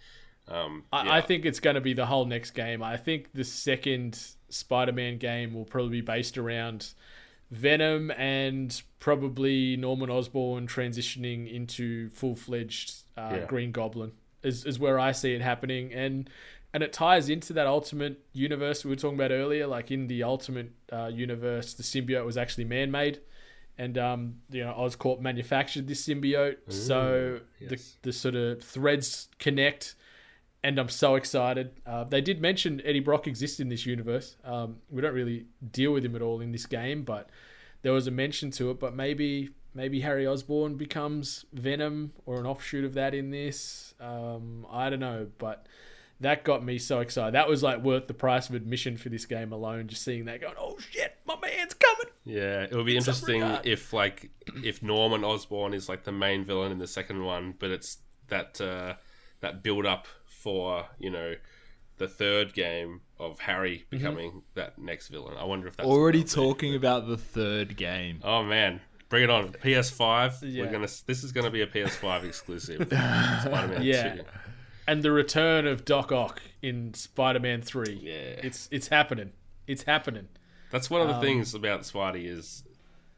Um, 0.49 0.83
I, 0.91 1.05
yeah. 1.05 1.13
I 1.13 1.21
think 1.21 1.45
it's 1.45 1.61
going 1.61 1.75
to 1.75 1.81
be 1.81 1.93
the 1.93 2.05
whole 2.07 2.25
next 2.25 2.51
game. 2.51 2.83
I 2.83 2.97
think 2.97 3.31
the 3.33 3.45
second 3.45 4.19
Spider-Man 4.49 5.17
game 5.17 5.53
will 5.53 5.63
probably 5.63 6.01
be 6.01 6.01
based 6.01 6.37
around 6.37 6.93
Venom 7.49 8.11
and 8.11 8.81
probably 8.99 9.77
Norman 9.77 10.09
Osborn 10.09 10.67
transitioning 10.67 11.49
into 11.51 12.09
full-fledged 12.09 13.02
uh, 13.17 13.29
Yeah. 13.33 13.45
Green 13.45 13.71
Goblin 13.71 14.11
is, 14.41 14.65
is 14.65 14.79
where 14.79 14.99
I 14.99 15.11
see 15.11 15.33
it 15.33 15.41
happening, 15.41 15.93
and 15.93 16.29
and 16.73 16.81
it 16.81 16.91
ties 16.91 17.29
into 17.29 17.53
that 17.53 17.67
Ultimate 17.67 18.19
universe 18.33 18.83
we 18.83 18.89
were 18.89 18.95
talking 18.95 19.17
about 19.17 19.31
earlier. 19.31 19.67
Like 19.67 19.91
in 19.91 20.07
the 20.07 20.23
Ultimate 20.23 20.71
uh, 20.91 21.07
universe, 21.13 21.73
the 21.73 21.83
symbiote 21.83 22.25
was 22.25 22.37
actually 22.37 22.65
man-made, 22.65 23.19
and 23.77 23.97
um, 23.97 24.35
you 24.49 24.63
know 24.63 24.73
Oscorp 24.73 25.19
manufactured 25.21 25.87
this 25.87 26.05
symbiote, 26.05 26.57
so 26.69 27.39
yes. 27.59 27.69
the 27.69 28.09
the 28.09 28.13
sort 28.13 28.35
of 28.35 28.63
threads 28.63 29.29
connect 29.39 29.95
and 30.63 30.79
I'm 30.79 30.89
so 30.89 31.15
excited. 31.15 31.71
Uh, 31.85 32.05
they 32.05 32.21
did 32.21 32.41
mention 32.41 32.81
Eddie 32.85 33.01
Brock 33.01 33.27
exists 33.27 33.59
in 33.59 33.67
this 33.67 33.85
universe. 33.85 34.37
Um, 34.45 34.77
we 34.89 35.01
don't 35.01 35.13
really 35.13 35.45
deal 35.71 35.91
with 35.91 36.05
him 36.05 36.15
at 36.15 36.21
all 36.21 36.39
in 36.39 36.53
this 36.53 36.65
game, 36.65 37.03
but 37.03 37.29
there 37.81 37.91
was 37.91 38.07
a 38.07 38.11
mention 38.11 38.49
to 38.51 38.71
it. 38.71 38.79
But 38.79 38.95
maybe 38.95 39.49
maybe 39.73 40.01
Harry 40.01 40.25
Osborn 40.27 40.75
becomes 40.75 41.45
Venom 41.53 42.13
or 42.25 42.39
an 42.39 42.45
offshoot 42.45 42.85
of 42.85 42.93
that 42.95 43.13
in 43.13 43.31
this. 43.31 43.93
Um, 43.99 44.65
I 44.69 44.89
don't 44.89 44.99
know, 44.99 45.27
but 45.37 45.65
that 46.19 46.43
got 46.43 46.63
me 46.63 46.77
so 46.77 46.99
excited. 46.99 47.33
That 47.33 47.47
was 47.49 47.63
like 47.63 47.79
worth 47.83 48.07
the 48.07 48.13
price 48.13 48.49
of 48.49 48.55
admission 48.55 48.97
for 48.97 49.09
this 49.09 49.25
game 49.25 49.51
alone. 49.51 49.87
Just 49.87 50.03
seeing 50.03 50.25
that 50.25 50.41
going, 50.41 50.55
oh 50.59 50.77
shit, 50.91 51.15
my 51.25 51.35
man's 51.41 51.73
coming. 51.73 52.13
Yeah, 52.25 52.63
it 52.63 52.73
would 52.73 52.85
be 52.85 52.93
some 52.99 53.13
interesting 53.13 53.41
if 53.63 53.91
like 53.93 54.29
if 54.63 54.81
Norman 54.81 55.23
Osborn 55.23 55.73
is 55.73 55.89
like 55.89 56.03
the 56.03 56.11
main 56.13 56.45
villain 56.45 56.71
in 56.71 56.77
the 56.79 56.87
second 56.87 57.23
one, 57.23 57.53
but 57.59 57.69
it's 57.71 57.97
that 58.29 58.61
uh, 58.61 58.93
that 59.41 59.61
build 59.63 59.85
up 59.85 60.07
for 60.25 60.85
you 60.99 61.09
know 61.09 61.35
the 61.97 62.07
third 62.07 62.53
game 62.53 63.01
of 63.19 63.39
Harry 63.39 63.79
Mm-hmm. 63.91 63.97
becoming 63.97 64.41
that 64.55 64.79
next 64.79 65.09
villain. 65.09 65.35
I 65.37 65.43
wonder 65.43 65.67
if 65.67 65.75
that's 65.75 65.87
Already 65.87 66.19
what 66.19 66.27
it'll 66.31 66.43
be. 66.43 66.49
talking 66.53 66.75
about 66.75 67.07
the 67.07 67.17
third 67.17 67.75
game. 67.75 68.19
Oh 68.23 68.43
man, 68.43 68.79
bring 69.13 69.23
it 69.23 69.29
on! 69.29 69.49
PS5. 69.49 70.39
Yeah. 70.41 70.63
We're 70.65 70.71
gonna. 70.71 70.87
This 71.05 71.23
is 71.23 71.31
gonna 71.31 71.51
be 71.51 71.61
a 71.61 71.67
PS5 71.67 72.23
exclusive. 72.23 72.81
Spider-Man 72.87 73.83
Yeah. 73.83 74.15
2. 74.15 74.21
And 74.87 75.03
the 75.03 75.11
return 75.11 75.67
of 75.67 75.85
Doc 75.85 76.11
Ock 76.11 76.41
in 76.63 76.93
Spider-Man 76.95 77.61
Three. 77.61 77.99
Yeah. 78.01 78.11
it's 78.47 78.67
it's 78.71 78.87
happening. 78.87 79.31
It's 79.67 79.83
happening. 79.83 80.27
That's 80.71 80.89
one 80.89 81.01
of 81.01 81.09
Um, 81.09 81.15
the 81.15 81.21
things 81.27 81.53
about 81.53 81.81
Spidey 81.81 82.25
is, 82.25 82.63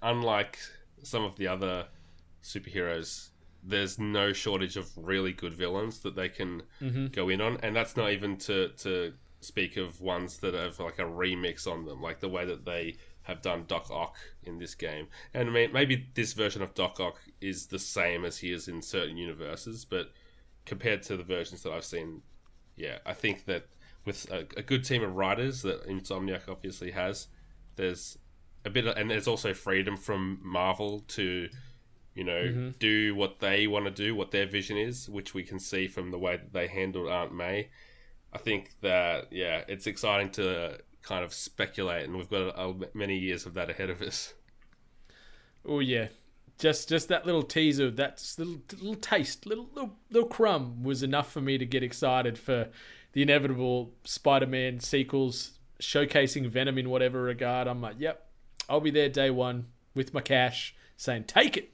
unlike 0.01 0.59
some 1.03 1.23
of 1.23 1.37
the 1.37 1.47
other 1.47 1.85
superheroes, 2.43 3.29
there's 3.63 3.97
no 3.97 4.33
shortage 4.33 4.75
of 4.75 4.89
really 4.97 5.31
good 5.31 5.53
villains 5.53 5.99
that 5.99 6.15
they 6.15 6.27
can 6.29 6.61
Mm-hmm. 6.81 7.07
go 7.07 7.29
in 7.29 7.39
on, 7.39 7.57
and 7.63 7.73
that's 7.75 7.95
not 7.95 8.11
even 8.11 8.35
to 8.39 8.69
to 8.79 9.13
speak 9.39 9.77
of 9.77 10.01
ones 10.01 10.37
that 10.39 10.53
have 10.53 10.77
like 10.79 10.99
a 10.99 11.03
remix 11.03 11.65
on 11.71 11.85
them, 11.85 12.01
like 12.01 12.19
the 12.19 12.27
way 12.29 12.43
that 12.45 12.65
they 12.65 12.95
have 13.25 13.41
done 13.41 13.65
Doc 13.67 13.89
Ock 13.91 14.15
in 14.43 14.59
this 14.59 14.75
game. 14.75 15.07
And 15.33 15.49
I 15.49 15.51
mean, 15.51 15.73
maybe 15.73 16.07
this 16.13 16.33
version 16.33 16.61
of 16.61 16.73
Doc 16.73 16.99
Ock 16.99 17.19
is 17.41 17.67
the 17.67 17.79
same 17.79 18.23
as 18.23 18.37
he 18.37 18.51
is 18.51 18.67
in 18.67 18.81
certain 18.81 19.17
universes, 19.17 19.83
but 19.83 20.11
compared 20.65 21.01
to 21.03 21.17
the 21.17 21.23
versions 21.23 21.63
that 21.63 21.73
I've 21.73 21.85
seen, 21.85 22.21
yeah, 22.75 22.99
I 23.05 23.13
think 23.13 23.45
that 23.45 23.65
with 24.05 24.31
a, 24.31 24.45
a 24.57 24.61
good 24.61 24.83
team 24.83 25.03
of 25.03 25.15
writers 25.15 25.63
that 25.63 25.87
Insomniac 25.87 26.47
obviously 26.47 26.91
has, 26.91 27.27
there's 27.75 28.17
a 28.63 28.69
bit 28.69 28.85
of, 28.85 28.95
and 28.95 29.09
there's 29.09 29.27
also 29.27 29.53
freedom 29.53 29.97
from 29.97 30.39
Marvel 30.43 30.99
to, 31.09 31.49
you 32.13 32.23
know, 32.23 32.43
mm-hmm. 32.43 32.69
do 32.77 33.15
what 33.15 33.39
they 33.39 33.65
want 33.65 33.85
to 33.85 33.91
do, 33.91 34.13
what 34.13 34.29
their 34.29 34.45
vision 34.45 34.77
is, 34.77 35.09
which 35.09 35.33
we 35.33 35.41
can 35.41 35.59
see 35.59 35.87
from 35.87 36.11
the 36.11 36.19
way 36.19 36.37
that 36.37 36.53
they 36.53 36.67
handled 36.67 37.09
Aunt 37.09 37.33
May. 37.33 37.69
I 38.31 38.37
think 38.37 38.75
that 38.81 39.31
yeah, 39.31 39.63
it's 39.67 39.87
exciting 39.87 40.29
to 40.31 40.77
kind 41.05 41.23
of 41.23 41.33
speculate, 41.33 42.05
and 42.05 42.15
we've 42.15 42.29
got 42.29 42.95
many 42.95 43.17
years 43.17 43.45
of 43.45 43.53
that 43.53 43.69
ahead 43.69 43.89
of 43.89 44.01
us. 44.01 44.33
Oh 45.65 45.79
yeah, 45.79 46.07
just 46.57 46.89
just 46.89 47.07
that 47.09 47.25
little 47.25 47.43
teaser, 47.43 47.91
that 47.91 48.23
little 48.37 48.61
little 48.73 48.95
taste, 48.95 49.45
little 49.45 49.69
little 49.73 49.93
little 50.09 50.29
crumb 50.29 50.83
was 50.83 51.03
enough 51.03 51.31
for 51.31 51.41
me 51.41 51.57
to 51.57 51.65
get 51.65 51.83
excited 51.83 52.37
for 52.37 52.69
the 53.13 53.21
inevitable 53.21 53.93
Spider-Man 54.03 54.79
sequels 54.79 55.59
showcasing 55.79 56.47
Venom 56.47 56.77
in 56.77 56.89
whatever 56.89 57.23
regard. 57.23 57.67
I'm 57.67 57.81
like, 57.81 57.95
yep, 57.99 58.27
I'll 58.69 58.81
be 58.81 58.91
there 58.91 59.09
day 59.09 59.29
one 59.29 59.67
with 59.93 60.13
my 60.13 60.21
cash, 60.21 60.75
saying 60.97 61.25
take 61.25 61.55
it. 61.55 61.71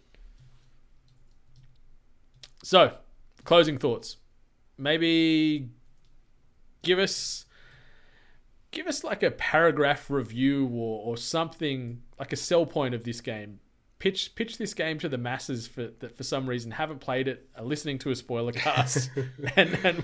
So, 2.63 2.97
closing 3.43 3.77
thoughts. 3.77 4.17
Maybe 4.77 5.69
give 6.83 6.99
us 6.99 7.45
give 8.71 8.87
us 8.87 9.03
like 9.03 9.21
a 9.21 9.31
paragraph 9.31 10.09
review 10.09 10.65
or, 10.67 11.05
or 11.05 11.17
something 11.17 12.01
like 12.17 12.33
a 12.33 12.37
sell 12.37 12.65
point 12.65 12.95
of 12.95 13.03
this 13.03 13.21
game. 13.21 13.59
Pitch 13.99 14.33
pitch 14.33 14.57
this 14.57 14.73
game 14.73 14.97
to 14.99 15.07
the 15.07 15.17
masses 15.17 15.67
for 15.67 15.89
that 15.99 16.17
for 16.17 16.23
some 16.23 16.47
reason 16.49 16.71
haven't 16.71 16.99
played 16.99 17.27
it, 17.27 17.49
are 17.55 17.63
listening 17.63 17.99
to 17.99 18.09
a 18.09 18.15
spoiler 18.15 18.51
cast, 18.51 19.11
and 19.55 19.77
and 19.83 20.03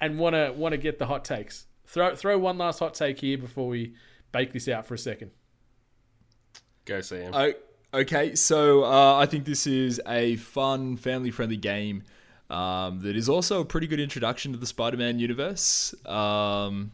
and 0.00 0.18
want 0.18 0.34
to 0.34 0.52
want 0.54 0.72
to 0.72 0.76
get 0.76 0.98
the 0.98 1.06
hot 1.06 1.24
takes. 1.24 1.66
Throw 1.86 2.14
throw 2.14 2.38
one 2.38 2.58
last 2.58 2.78
hot 2.78 2.92
take 2.92 3.20
here 3.20 3.38
before 3.38 3.68
we 3.68 3.94
bake 4.32 4.52
this 4.52 4.68
out 4.68 4.84
for 4.84 4.92
a 4.92 4.98
second. 4.98 5.30
Go 6.84 7.00
Sam. 7.00 7.34
O- 7.34 7.54
okay, 7.94 8.34
so 8.34 8.84
uh, 8.84 9.16
I 9.16 9.24
think 9.24 9.46
this 9.46 9.66
is 9.66 10.00
a 10.06 10.36
fun, 10.36 10.96
family-friendly 10.96 11.56
game 11.58 12.02
um, 12.50 13.00
that 13.00 13.16
is 13.16 13.28
also 13.28 13.60
a 13.60 13.64
pretty 13.64 13.86
good 13.86 14.00
introduction 14.00 14.52
to 14.52 14.58
the 14.58 14.66
Spider-Man 14.66 15.18
universe. 15.18 15.94
Um, 16.06 16.92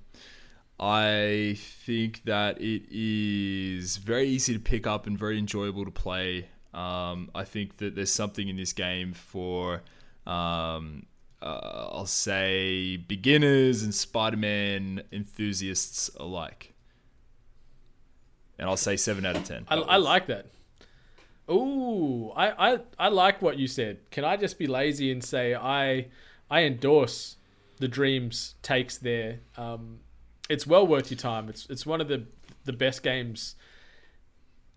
I 0.79 1.57
think 1.59 2.25
that 2.25 2.61
it 2.61 2.83
is 2.91 3.97
very 3.99 4.29
easy 4.29 4.55
to 4.55 4.61
pick 4.61 4.87
up 4.87 5.07
and 5.07 5.19
very 5.19 5.39
enjoyable 5.39 5.85
to 5.85 5.91
play. 5.91 6.49
Um, 6.73 7.31
I 7.35 7.45
think 7.45 7.77
that 7.79 7.95
there's 7.95 8.13
something 8.13 8.49
in 8.49 8.57
this 8.57 8.73
game 8.73 9.13
for, 9.13 9.83
um, 10.27 11.07
uh, 11.41 11.89
I'll 11.93 12.07
say, 12.07 12.97
beginners 12.97 13.85
and 13.85 13.95
Spider-Man 13.95 15.05
enthusiasts 15.13 16.11
alike. 16.19 16.75
And 18.59 18.69
I'll 18.69 18.77
say 18.77 18.97
seven 18.97 19.25
out 19.25 19.37
of 19.37 19.45
ten. 19.45 19.67
I, 19.69 19.77
I 19.77 19.97
like 19.97 20.27
that. 20.27 20.47
Ooh, 21.51 22.33
I, 22.35 22.73
I 22.73 22.79
I 22.99 23.09
like 23.09 23.43
what 23.43 23.59
you 23.59 23.67
said. 23.67 23.99
Can 24.11 24.25
I 24.25 24.37
just 24.37 24.59
be 24.59 24.67
lazy 24.67 25.13
and 25.13 25.23
say 25.23 25.55
I 25.55 26.07
I 26.51 26.63
endorse 26.63 27.37
the 27.79 27.89
dreams 27.89 28.55
takes 28.63 28.97
there. 28.97 29.41
Um, 29.57 29.99
it's 30.51 30.67
well 30.67 30.87
worth 30.87 31.11
your 31.11 31.19
time. 31.19 31.49
It's 31.49 31.67
it's 31.71 31.87
one 31.87 32.01
of 32.01 32.09
the 32.09 32.27
the 32.65 32.73
best 32.73 33.03
games 33.03 33.55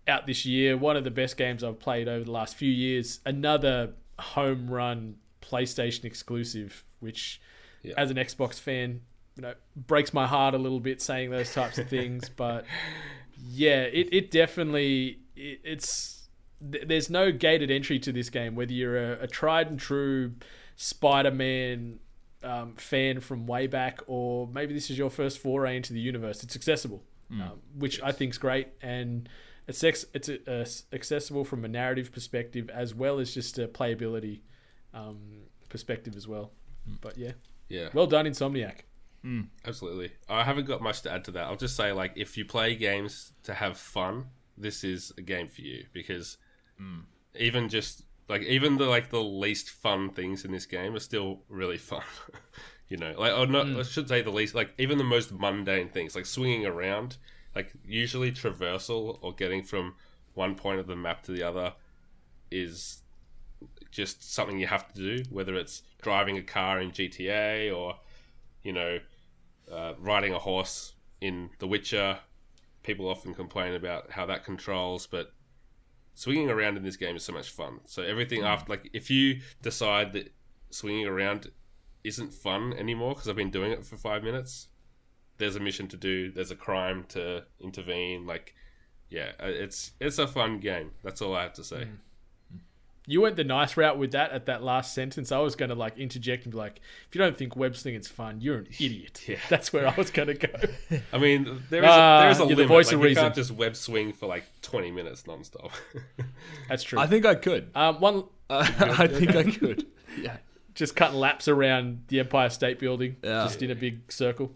out 0.06 0.26
this 0.26 0.46
year. 0.46 0.76
One 0.76 0.96
of 0.96 1.04
the 1.04 1.10
best 1.10 1.36
games 1.36 1.62
I've 1.62 1.78
played 1.78 2.08
over 2.08 2.24
the 2.24 2.30
last 2.32 2.54
few 2.56 2.70
years. 2.70 3.20
Another 3.26 3.92
home 4.18 4.70
run 4.70 5.16
PlayStation 5.42 6.04
exclusive, 6.04 6.84
which 7.00 7.40
Yeah. 7.82 7.94
as 7.96 8.10
an 8.10 8.16
Xbox 8.16 8.58
fan, 8.58 9.02
you 9.36 9.42
know, 9.42 9.54
breaks 9.76 10.12
my 10.12 10.26
heart 10.26 10.54
a 10.54 10.58
little 10.58 10.80
bit 10.80 11.00
saying 11.02 11.30
those 11.30 11.52
types 11.52 11.78
of 11.78 11.88
things. 11.88 12.28
But 12.36 12.64
yeah, 13.38 13.82
it, 13.82 14.08
it 14.12 14.30
definitely 14.30 15.20
it, 15.36 15.60
it's 15.62 16.28
th- 16.72 16.84
there's 16.88 17.08
no 17.10 17.30
gated 17.30 17.70
entry 17.70 17.98
to 18.00 18.10
this 18.12 18.30
game. 18.30 18.54
Whether 18.54 18.72
you're 18.72 19.12
a, 19.12 19.22
a 19.24 19.26
tried 19.26 19.68
and 19.70 19.78
true 19.78 20.32
Spider-Man 20.76 21.98
um, 22.42 22.74
fan 22.74 23.20
from 23.20 23.46
way 23.46 23.66
back, 23.66 24.00
or 24.06 24.46
maybe 24.46 24.74
this 24.74 24.90
is 24.90 24.98
your 24.98 25.10
first 25.10 25.38
foray 25.38 25.76
into 25.76 25.92
the 25.92 26.00
universe, 26.00 26.42
it's 26.42 26.56
accessible, 26.56 27.02
um, 27.42 27.60
which 27.76 28.00
I 28.02 28.12
think 28.12 28.32
is 28.32 28.38
great, 28.38 28.68
and 28.82 29.28
it's 29.66 29.82
ex- 29.84 30.06
it's 30.14 30.28
uh, 30.28 30.36
s- 30.46 30.84
accessible 30.92 31.44
from 31.44 31.64
a 31.64 31.68
narrative 31.68 32.12
perspective 32.12 32.70
as 32.70 32.94
well 32.94 33.18
as 33.18 33.34
just 33.34 33.58
a 33.58 33.68
playability 33.68 34.40
um, 34.94 35.42
perspective 35.68 36.16
as 36.16 36.26
well. 36.26 36.52
But 37.00 37.18
yeah, 37.18 37.32
yeah. 37.68 37.88
well 37.92 38.06
done, 38.06 38.24
Insomniac. 38.24 38.80
Absolutely. 39.66 40.12
I 40.28 40.44
haven't 40.44 40.66
got 40.66 40.80
much 40.80 41.02
to 41.02 41.12
add 41.12 41.24
to 41.24 41.32
that. 41.32 41.44
I'll 41.44 41.56
just 41.56 41.76
say, 41.76 41.92
like, 41.92 42.12
if 42.16 42.38
you 42.38 42.44
play 42.46 42.74
games 42.76 43.32
to 43.42 43.52
have 43.52 43.76
fun, 43.76 44.26
this 44.56 44.84
is 44.84 45.12
a 45.18 45.22
game 45.22 45.48
for 45.48 45.60
you 45.60 45.84
because 45.92 46.38
even 47.34 47.68
just 47.68 48.04
like 48.28 48.42
even 48.42 48.76
the 48.76 48.86
like 48.86 49.10
the 49.10 49.22
least 49.22 49.70
fun 49.70 50.10
things 50.10 50.44
in 50.44 50.52
this 50.52 50.66
game 50.66 50.94
are 50.94 51.00
still 51.00 51.40
really 51.48 51.78
fun. 51.78 52.02
you 52.88 52.96
know, 52.96 53.14
like 53.18 53.32
or 53.32 53.46
not. 53.46 53.66
I 53.66 53.82
should 53.82 54.08
say 54.08 54.22
the 54.22 54.30
least. 54.30 54.54
Like 54.54 54.70
even 54.78 54.98
the 54.98 55.04
most 55.04 55.32
mundane 55.32 55.88
things, 55.88 56.14
like 56.14 56.26
swinging 56.26 56.66
around, 56.66 57.16
like 57.54 57.72
usually 57.86 58.32
traversal 58.32 59.18
or 59.22 59.32
getting 59.34 59.62
from 59.62 59.94
one 60.34 60.54
point 60.54 60.80
of 60.80 60.86
the 60.86 60.96
map 60.96 61.22
to 61.24 61.32
the 61.32 61.42
other, 61.42 61.72
is 62.50 63.02
just 63.90 64.32
something 64.32 64.58
you 64.58 64.66
have 64.66 64.92
to 64.92 64.94
do. 64.94 65.24
Whether 65.30 65.54
it's 65.54 65.82
driving 66.02 66.36
a 66.36 66.42
car 66.42 66.80
in 66.80 66.90
GTA 66.90 67.74
or 67.76 67.96
you 68.62 68.72
know, 68.72 68.98
uh, 69.72 69.94
riding 69.98 70.32
a 70.32 70.38
horse 70.38 70.92
in 71.20 71.50
The 71.58 71.66
Witcher. 71.66 72.18
People 72.82 73.08
often 73.08 73.34
complain 73.34 73.74
about 73.74 74.10
how 74.10 74.26
that 74.26 74.44
controls, 74.44 75.06
but 75.06 75.32
swinging 76.18 76.50
around 76.50 76.76
in 76.76 76.82
this 76.82 76.96
game 76.96 77.14
is 77.14 77.22
so 77.22 77.32
much 77.32 77.50
fun. 77.50 77.78
So 77.84 78.02
everything 78.02 78.42
after, 78.42 78.70
like, 78.70 78.90
if 78.92 79.08
you 79.08 79.40
decide 79.62 80.12
that 80.14 80.34
swinging 80.70 81.06
around 81.06 81.48
isn't 82.02 82.34
fun 82.34 82.72
anymore 82.72 83.14
because 83.14 83.28
I've 83.28 83.36
been 83.36 83.52
doing 83.52 83.70
it 83.70 83.86
for 83.86 83.96
five 83.96 84.24
minutes. 84.24 84.66
There's 85.36 85.54
a 85.54 85.60
mission 85.60 85.86
to 85.88 85.96
do. 85.96 86.32
There's 86.32 86.50
a 86.50 86.56
crime 86.56 87.04
to 87.10 87.44
intervene. 87.60 88.26
Like, 88.26 88.56
yeah, 89.10 89.30
uh, 89.40 89.46
it's 89.46 89.92
it's 90.00 90.18
a 90.18 90.26
fun 90.26 90.58
game. 90.58 90.90
That's 91.04 91.22
all 91.22 91.36
I 91.36 91.42
have 91.44 91.52
to 91.54 91.64
say. 91.64 91.82
Mm. 91.84 91.98
You 93.10 93.22
went 93.22 93.36
the 93.36 93.44
nice 93.44 93.74
route 93.76 93.96
with 93.96 94.12
that 94.12 94.32
at 94.32 94.44
that 94.46 94.62
last 94.62 94.92
sentence. 94.94 95.32
I 95.32 95.38
was 95.38 95.56
going 95.56 95.70
to 95.70 95.74
like 95.74 95.96
interject 95.96 96.44
and 96.44 96.52
be 96.52 96.58
like, 96.58 96.80
if 97.08 97.14
you 97.14 97.18
don't 97.20 97.34
think 97.34 97.56
web 97.56 97.74
slinging's 97.74 98.06
fun, 98.06 98.40
you're 98.42 98.58
an 98.58 98.66
idiot. 98.78 99.22
Yeah. 99.26 99.38
That's 99.48 99.72
where 99.72 99.88
I 99.88 99.94
was 99.96 100.10
going 100.10 100.28
to 100.28 100.34
go. 100.34 100.48
I 101.12 101.16
mean, 101.18 101.62
there 101.70 101.82
is 101.82 101.88
Ah, 101.90 102.18
a, 102.18 102.20
there 102.22 102.30
is 102.30 102.36
a 102.36 102.40
you're 102.40 102.48
the 102.50 102.54
limit. 102.56 102.68
voice 102.68 102.86
like, 102.88 102.94
of 102.96 103.00
you 103.00 103.06
reason. 103.06 103.22
can't 103.22 103.34
just 103.34 103.50
web 103.50 103.76
swing 103.76 104.12
for 104.12 104.26
like 104.26 104.44
20 104.60 104.90
minutes 104.90 105.22
nonstop. 105.22 105.70
That's 106.68 106.82
true. 106.82 106.98
I 106.98 107.06
think 107.06 107.24
I 107.24 107.34
could. 107.34 107.70
um, 107.74 107.98
one 108.00 108.24
I 108.50 109.06
think 109.06 109.34
I 109.34 109.44
could. 109.44 109.86
Yeah. 110.20 110.36
just 110.74 110.94
cutting 110.94 111.18
laps 111.18 111.48
around 111.48 112.04
the 112.08 112.20
Empire 112.20 112.50
State 112.50 112.78
Building, 112.78 113.16
Yeah. 113.22 113.44
just 113.44 113.62
in 113.62 113.70
a 113.70 113.74
big 113.74 114.12
circle. 114.12 114.52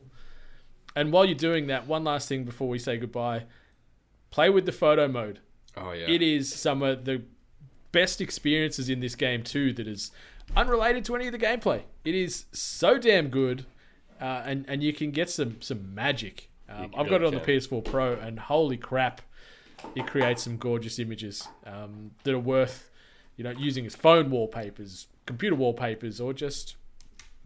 And 0.94 1.10
while 1.10 1.24
you're 1.24 1.34
doing 1.34 1.68
that, 1.68 1.86
one 1.86 2.04
last 2.04 2.28
thing 2.28 2.44
before 2.44 2.68
we 2.68 2.78
say 2.78 2.98
goodbye: 2.98 3.44
play 4.30 4.50
with 4.50 4.66
the 4.66 4.72
photo 4.72 5.08
mode. 5.08 5.40
oh 5.76 5.92
yeah, 5.92 6.06
It 6.06 6.20
is 6.20 6.52
some 6.52 6.82
of 6.82 7.06
the 7.06 7.22
best 7.92 8.20
experiences 8.20 8.88
in 8.88 9.00
this 9.00 9.14
game 9.14 9.42
too. 9.42 9.72
That 9.72 9.86
is 9.86 10.10
unrelated 10.56 11.04
to 11.06 11.16
any 11.16 11.26
of 11.26 11.32
the 11.32 11.38
gameplay. 11.38 11.82
It 12.04 12.14
is 12.14 12.46
so 12.52 12.98
damn 12.98 13.28
good, 13.28 13.66
uh, 14.20 14.42
and 14.44 14.64
and 14.68 14.82
you 14.82 14.92
can 14.92 15.10
get 15.10 15.30
some 15.30 15.60
some 15.60 15.94
magic. 15.94 16.48
Um, 16.68 16.90
I've 16.96 17.08
got 17.08 17.22
it 17.22 17.26
on 17.26 17.34
the. 17.34 17.40
PS4 17.40 17.84
Pro, 17.84 18.14
and 18.14 18.38
holy 18.38 18.78
crap, 18.78 19.20
it 19.94 20.06
creates 20.06 20.42
some 20.42 20.56
gorgeous 20.56 20.98
images 20.98 21.46
um, 21.66 22.12
that 22.24 22.34
are 22.34 22.38
worth 22.38 22.90
you 23.36 23.44
know 23.44 23.50
using 23.50 23.86
as 23.86 23.94
phone 23.94 24.30
wallpapers, 24.30 25.06
computer 25.26 25.56
wallpapers, 25.56 26.20
or 26.20 26.32
just 26.32 26.76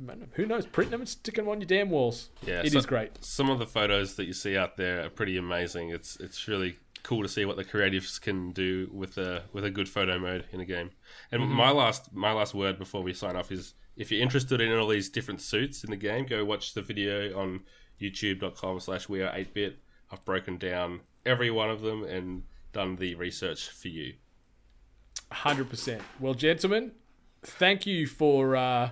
I 0.02 0.08
don't 0.08 0.20
know, 0.20 0.26
who 0.32 0.46
knows, 0.46 0.66
printing 0.66 0.92
them 0.92 1.00
and 1.00 1.08
sticking 1.08 1.44
them 1.44 1.50
on 1.50 1.60
your 1.60 1.66
damn 1.66 1.90
walls. 1.90 2.28
Yeah, 2.46 2.60
it 2.60 2.66
is 2.66 2.72
so- 2.84 2.88
great. 2.88 3.24
Some 3.24 3.50
of 3.50 3.58
the 3.58 3.66
photos 3.66 4.14
that 4.16 4.26
you 4.26 4.32
see 4.32 4.56
out 4.56 4.76
there 4.76 5.04
are 5.04 5.10
pretty 5.10 5.36
amazing. 5.36 5.90
It's 5.90 6.16
it's 6.16 6.46
really 6.48 6.76
cool 7.06 7.22
to 7.22 7.28
see 7.28 7.44
what 7.44 7.56
the 7.56 7.64
creatives 7.64 8.20
can 8.20 8.50
do 8.50 8.90
with 8.92 9.16
a 9.16 9.44
with 9.52 9.64
a 9.64 9.70
good 9.70 9.88
photo 9.88 10.18
mode 10.18 10.44
in 10.52 10.60
a 10.60 10.64
game. 10.64 10.90
And 11.30 11.40
Mm-hmm. 11.42 11.52
my 11.54 11.70
last 11.70 12.12
my 12.12 12.32
last 12.32 12.52
word 12.52 12.78
before 12.78 13.02
we 13.02 13.12
sign 13.14 13.36
off 13.36 13.52
is 13.52 13.74
if 13.96 14.10
you're 14.10 14.20
interested 14.20 14.60
in 14.60 14.72
all 14.76 14.88
these 14.88 15.08
different 15.08 15.40
suits 15.40 15.84
in 15.84 15.90
the 15.90 15.96
game, 15.96 16.26
go 16.26 16.44
watch 16.44 16.74
the 16.74 16.82
video 16.82 17.38
on 17.38 17.60
youtube.com 18.00 18.80
slash 18.80 19.08
we 19.08 19.22
are 19.22 19.30
8bit. 19.32 19.74
I've 20.10 20.24
broken 20.24 20.58
down 20.58 21.00
every 21.24 21.50
one 21.50 21.70
of 21.70 21.80
them 21.80 22.04
and 22.04 22.42
done 22.72 22.96
the 22.96 23.14
research 23.14 23.68
for 23.70 23.88
you. 23.88 24.14
Hundred 25.32 25.70
percent. 25.70 26.02
Well, 26.20 26.34
gentlemen, 26.34 26.92
thank 27.42 27.86
you 27.86 28.06
for 28.06 28.54
uh, 28.56 28.90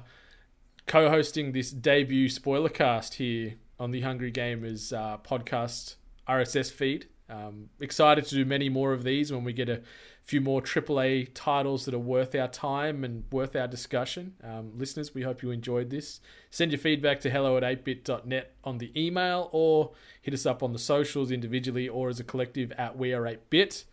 co-hosting 0.87 1.53
this 1.53 1.71
debut 1.71 2.29
spoiler 2.29 2.69
cast 2.71 3.15
here 3.15 3.55
on 3.79 3.91
the 3.91 4.01
Hungry 4.03 4.33
Gamers 4.33 4.93
uh, 4.97 5.19
podcast 5.19 5.97
RSS 6.29 6.71
feed. 6.73 7.09
Um, 7.29 7.71
excited 7.81 8.27
to 8.27 8.35
do 8.35 8.45
many 8.45 8.69
more 8.69 8.93
of 8.93 9.03
these 9.03 9.33
when 9.33 9.45
we 9.45 9.53
get 9.53 9.69
a 9.69 9.81
few 10.25 10.41
more 10.41 10.61
AAA 10.61 11.31
titles 11.35 11.85
that 11.85 11.95
are 11.95 11.99
worth 11.99 12.35
our 12.35 12.49
time 12.49 13.05
and 13.05 13.25
worth 13.31 13.57
our 13.57 13.67
discussion. 13.67 14.35
Um, 14.43 14.73
listeners, 14.77 15.15
we 15.15 15.23
hope 15.23 15.43
you 15.43 15.51
enjoyed 15.51 15.91
this. 15.91 16.21
Send 16.51 16.71
your 16.71 16.79
feedback 16.79 17.21
to 17.21 17.31
hello 17.31 17.57
at 17.57 17.63
8bit.net 17.63 18.55
on 18.63 18.79
the 18.79 18.93
email 19.01 19.49
or 19.53 19.93
hit 20.21 20.35
us 20.35 20.47
up 20.47 20.63
on 20.63 20.73
the 20.73 20.79
socials 20.79 21.31
individually 21.31 21.89
or 21.89 22.09
as 22.09 22.21
a 22.21 22.25
collective 22.25 22.73
at 22.73 22.97
We 22.97 23.13
Are 23.13 23.23
8bit. 23.23 23.85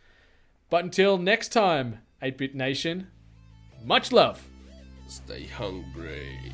But 0.70 0.86
until 0.86 1.18
next 1.18 1.49
time, 1.49 1.99
8 2.22 2.38
Bit 2.38 2.56
Nation, 2.56 3.08
much 3.84 4.12
love. 4.12 4.48
Stay 5.08 5.45
hungry. 5.45 6.53